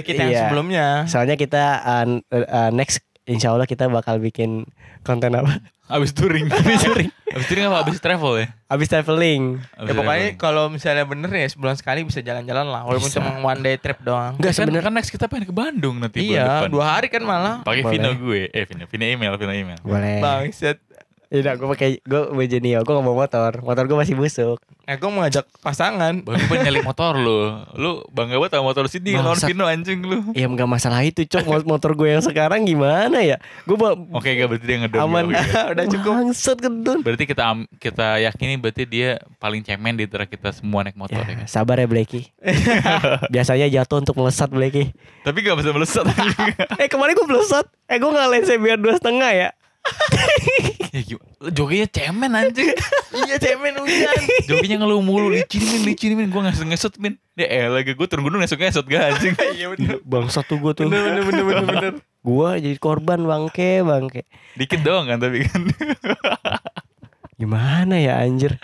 kita 0.02 0.20
yang 0.20 0.32
Iya. 0.32 0.40
sebelumnya 0.42 0.86
soalnya 1.06 1.34
kita 1.34 1.64
uh, 1.78 2.06
uh, 2.30 2.70
next 2.70 3.00
insya 3.22 3.50
Allah 3.50 3.64
kita 3.64 3.86
bakal 3.86 4.16
bikin 4.16 4.64
konten 5.02 5.32
apa? 5.32 5.60
Abis 5.86 6.10
touring 6.10 6.46
Abis 6.46 6.82
touring 6.82 7.10
Abis 7.30 7.46
touring 7.46 7.64
apa? 7.64 7.78
Abis 7.80 7.98
travel 7.98 8.32
ya? 8.36 8.46
Abis 8.66 8.88
traveling. 8.88 9.62
Abis 9.72 9.86
ya 9.86 9.94
pokoknya 9.94 10.28
kalau 10.34 10.66
misalnya 10.66 11.04
bener 11.04 11.30
ya 11.30 11.46
sebulan 11.46 11.74
sekali 11.74 12.02
bisa 12.02 12.18
jalan-jalan 12.18 12.66
lah 12.66 12.82
walaupun 12.82 13.06
Bisa. 13.06 13.18
cuma 13.18 13.38
one 13.40 13.60
day 13.60 13.76
trip 13.76 13.98
doang 14.00 14.34
Enggak 14.34 14.50
kan, 14.50 14.56
sebenarnya 14.56 14.82
kan 14.82 14.94
next 14.94 15.10
kita 15.10 15.26
pengen 15.26 15.46
ke 15.46 15.54
Bandung 15.54 15.96
nanti 15.96 16.18
bulan 16.20 16.30
iya 16.32 16.46
depan. 16.58 16.70
dua 16.70 16.84
hari 16.88 17.06
kan 17.06 17.22
malah 17.22 17.62
Pakai. 17.62 17.86
Vino 17.86 18.10
gue, 18.12 18.46
eh 18.48 18.64
Vino, 18.64 18.82
Vino 18.84 19.04
email, 19.04 19.32
Vino 19.36 19.52
email. 19.52 19.78
boleh. 19.80 20.18
Bangset 20.18 20.82
Iya, 21.26 21.52
gue 21.52 21.66
pakai 21.66 21.98
gue 22.00 22.22
Bejenio, 22.30 22.78
gue 22.78 22.92
nggak 22.92 23.02
bawa 23.02 23.16
motor, 23.20 23.52
motor 23.60 23.84
gue 23.84 23.98
masih 23.98 24.14
busuk. 24.14 24.62
Nah 24.82 24.94
gue 24.94 25.08
mau 25.08 25.20
ngajak 25.20 25.42
pasangan 25.58 26.22
Baru 26.22 26.38
pengen 26.46 26.62
nyalip 26.64 26.86
motor 26.86 27.12
lu. 27.14 27.38
Lu 27.74 27.90
bangga 28.08 28.38
banget 28.38 28.52
sama 28.54 28.64
motor 28.64 28.84
sini 28.86 29.10
lawan. 29.12 29.34
Vino 29.36 29.64
anjing 29.64 29.98
lu. 30.00 30.30
Ya 30.32 30.46
nggak 30.46 30.64
masalah 30.64 31.02
itu, 31.02 31.22
cok. 31.22 31.42
Mo- 31.42 31.66
Motor 31.66 31.92
gue 31.94 32.08
yang 32.08 32.22
sekarang 32.22 32.62
gimana 32.62 33.18
ya? 33.18 33.42
Gue 33.62 33.74
bawa 33.74 33.98
Oke, 34.12 34.32
gak 34.32 34.46
berarti 34.46 34.64
dia 34.64 34.76
ngedom. 34.78 35.02
aman. 35.02 35.22
ya, 35.28 35.42
udah 35.74 35.84
cukup 35.88 36.12
Bangsat 36.16 36.58
gedun. 36.58 36.98
Berarti 37.02 37.24
kita 37.24 37.42
kita 37.76 38.06
yakini 38.20 38.54
berarti 38.54 38.82
dia 38.84 39.08
paling 39.36 39.60
cemen 39.60 39.94
di 39.94 40.06
antara 40.06 40.24
kita 40.24 40.50
semua 40.50 40.80
naik 40.80 40.94
motor 40.94 41.18
ya, 41.18 41.26
Ya, 41.26 41.34
kan. 41.36 41.46
sabar 41.46 41.76
ya 41.76 41.84
Blacky. 41.84 42.30
Biasanya 43.28 43.66
jatuh 43.68 43.98
untuk 43.98 44.14
melesat 44.14 44.48
Blacky. 44.48 44.94
Tapi 45.22 45.38
gak 45.40 45.58
bisa 45.58 45.70
melesat. 45.70 46.04
Eh 46.78 46.86
kemarin 46.86 47.12
gue 47.12 47.26
melesat. 47.26 47.66
Eh 47.84 47.96
gue 47.96 48.06
nggak 48.06 48.28
lensa 48.28 48.54
biar 48.54 48.78
dua 48.78 48.94
setengah 48.94 49.30
ya. 49.32 49.50
Ya 50.96 51.00
gimana? 51.04 51.30
Joginya 51.52 51.88
cemen 51.88 52.30
anjing. 52.32 52.68
iya 53.16 53.36
cemen 53.36 53.74
hujan 53.78 54.16
Joginya 54.48 54.76
ngeluh 54.84 55.02
mulu, 55.04 55.28
licin 55.32 55.62
min, 55.62 55.80
licin 55.84 56.12
min. 56.16 56.28
Gue 56.32 56.42
ngasut 56.42 56.66
ngesut 56.66 56.94
min. 56.96 57.20
Dia 57.36 57.68
elah 57.68 57.84
gue 57.84 58.06
turun 58.08 58.24
gunung 58.24 58.40
ngesut 58.40 58.58
ngesut 58.58 58.86
gak 58.88 59.14
anjing. 59.14 59.34
iya 59.56 59.66
bener 59.72 60.00
Bangsat 60.02 60.48
tuh 60.48 60.58
gue 60.58 60.72
tuh. 60.72 60.88
bener 60.88 61.22
bener 61.24 61.44
bener 61.44 61.64
bener 61.64 61.94
Gue 62.24 62.50
jadi 62.58 62.76
korban 62.80 63.22
bangke 63.22 63.84
bangke. 63.84 64.22
Dikit 64.58 64.80
doang 64.82 65.06
kan 65.06 65.22
tapi 65.22 65.46
kan. 65.46 65.62
Gimana 67.36 68.00
ya 68.00 68.16
anjir? 68.24 68.56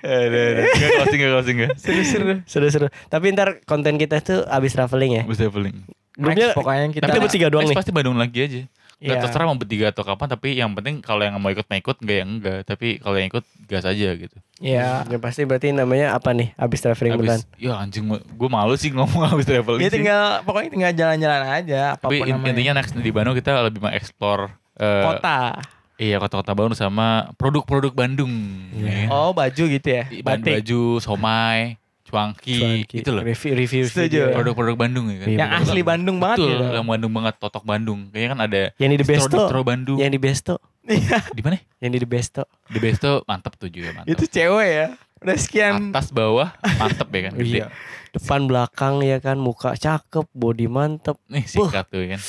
Aduh, 0.00 0.40
aduh. 0.40 0.64
Nggak 0.72 0.90
closing, 0.96 1.18
nggak 1.20 1.32
closing, 1.36 1.56
nggak. 1.60 1.72
Seru-seru. 1.76 2.34
Seru-seru. 2.48 2.86
Tapi 3.12 3.36
ntar 3.36 3.60
konten 3.68 4.00
kita 4.00 4.24
tuh 4.24 4.40
abis 4.48 4.72
traveling 4.72 5.20
ya. 5.20 5.22
Abis 5.28 5.36
traveling. 5.36 5.84
Grupnya 6.16 6.48
Next, 6.48 6.56
pokoknya 6.56 6.84
kita 6.96 7.04
Tapi 7.12 7.18
bertiga 7.20 7.46
doang 7.52 7.68
Next 7.68 7.76
nih. 7.76 7.78
pasti 7.84 7.92
Bandung 7.92 8.16
lagi 8.16 8.38
aja. 8.40 8.60
Gak 8.96 9.12
Iya. 9.12 9.20
terserah 9.20 9.44
mau 9.44 9.54
bertiga 9.54 9.86
atau 9.88 10.02
kapan, 10.02 10.24
tapi 10.26 10.56
yang 10.56 10.72
penting 10.72 10.98
kalau 10.98 11.20
yang 11.20 11.36
mau 11.36 11.48
ikut 11.48 11.64
mau 11.64 11.76
ikut, 11.76 12.00
enggak 12.00 12.16
yang 12.16 12.30
enggak. 12.34 12.58
Tapi 12.64 12.96
kalau 12.96 13.12
yang 13.14 13.28
ikut 13.28 13.44
gas 13.66 13.84
aja 13.84 14.08
gitu. 14.10 14.36
Iya. 14.56 15.04
Yang 15.04 15.20
pasti 15.20 15.44
berarti 15.44 15.68
namanya 15.70 16.12
apa 16.12 16.32
nih? 16.32 16.56
Abis 16.56 16.80
traveling. 16.80 17.12
Abis, 17.14 17.44
ya 17.54 17.76
anjing, 17.76 18.08
gue 18.08 18.48
malu 18.48 18.72
sih 18.74 18.88
ngomong 18.88 19.20
abis 19.32 19.44
traveling 19.44 19.78
Dia 19.78 19.90
sih. 19.90 20.00
tinggal 20.00 20.40
pokoknya 20.42 20.70
tinggal 20.70 20.92
jalan-jalan 20.94 21.42
aja 21.46 21.82
Tapi 21.94 22.20
in- 22.20 22.32
namanya. 22.32 22.48
intinya 22.50 22.72
next 22.74 22.92
di 22.94 23.10
Bandung 23.10 23.34
kita 23.34 23.52
lebih 23.62 23.80
mengeksplor 23.80 24.48
eh, 24.74 25.04
kota. 25.04 25.60
Iya 25.96 26.16
kota-kota 26.16 26.52
Bandung 26.52 26.72
sama 26.72 27.06
produk-produk 27.34 27.92
Bandung. 27.92 28.32
Ya. 28.72 29.08
Oh, 29.08 29.32
baju 29.32 29.62
gitu 29.66 29.88
ya. 29.90 30.08
Batik. 30.20 30.60
baju, 30.60 31.00
somai, 31.00 31.76
cuanki, 32.06 32.56
Cuanki. 32.56 32.96
gitu 33.02 33.10
loh. 33.10 33.22
Review 33.22 33.52
review 33.52 33.82
Setuju. 33.84 34.30
Produk-produk 34.30 34.76
Bandung 34.78 35.10
ya 35.10 35.16
kan. 35.18 35.26
Iya, 35.26 35.38
Yang 35.42 35.50
asli 35.60 35.80
Bandung 35.82 36.16
banget 36.16 36.38
Betul, 36.38 36.50
gitu. 36.52 36.64
yang 36.72 36.86
Bandung 36.86 37.12
banget, 37.12 37.34
totok 37.36 37.64
Bandung. 37.64 38.00
Kayaknya 38.08 38.28
kan 38.28 38.40
ada 38.40 38.60
Yang 38.76 38.88
di 38.88 38.96
The 38.96 39.06
Besto. 39.06 39.22
distro-distro 39.26 39.60
Bandung. 39.60 39.98
Yang 39.98 40.10
di 40.10 40.20
Besto. 40.20 40.54
Iya. 40.86 41.18
Di 41.28 41.42
mana? 41.42 41.56
Yang 41.76 41.90
di 41.90 41.98
The 41.98 42.08
Besto. 42.08 42.42
Di 42.64 42.78
Besto 42.78 43.10
mantep 43.24 43.52
tuh 43.56 43.66
juga 43.66 43.90
mantep. 43.92 44.08
Itu 44.08 44.24
cewek 44.24 44.68
ya. 44.70 44.86
Udah 45.18 45.34
sekian. 45.34 45.72
Atas 45.90 46.08
bawah 46.08 46.54
mantep 46.78 47.08
ya 47.08 47.20
kan. 47.26 47.32
Gede. 47.34 47.58
Iya. 47.58 47.66
Depan 48.14 48.40
belakang 48.46 48.94
ya 49.02 49.18
kan 49.18 49.36
muka 49.36 49.74
cakep, 49.74 50.24
body 50.30 50.70
mantep. 50.70 51.18
Nih 51.26 51.42
sikat 51.42 51.90
tuh 51.90 52.00
ya 52.00 52.14
kan. 52.14 52.22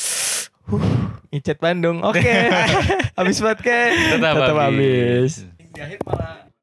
Icet 1.30 1.58
Bandung. 1.58 2.02
Oke. 2.02 2.24
Habis 3.18 3.38
podcast. 3.38 3.94
Tetap, 4.16 4.34
Tetap 4.36 4.58
habis. 4.58 5.32
habis. 5.32 5.34
Di 5.68 5.80
akhir 5.80 6.00
malah 6.02 6.47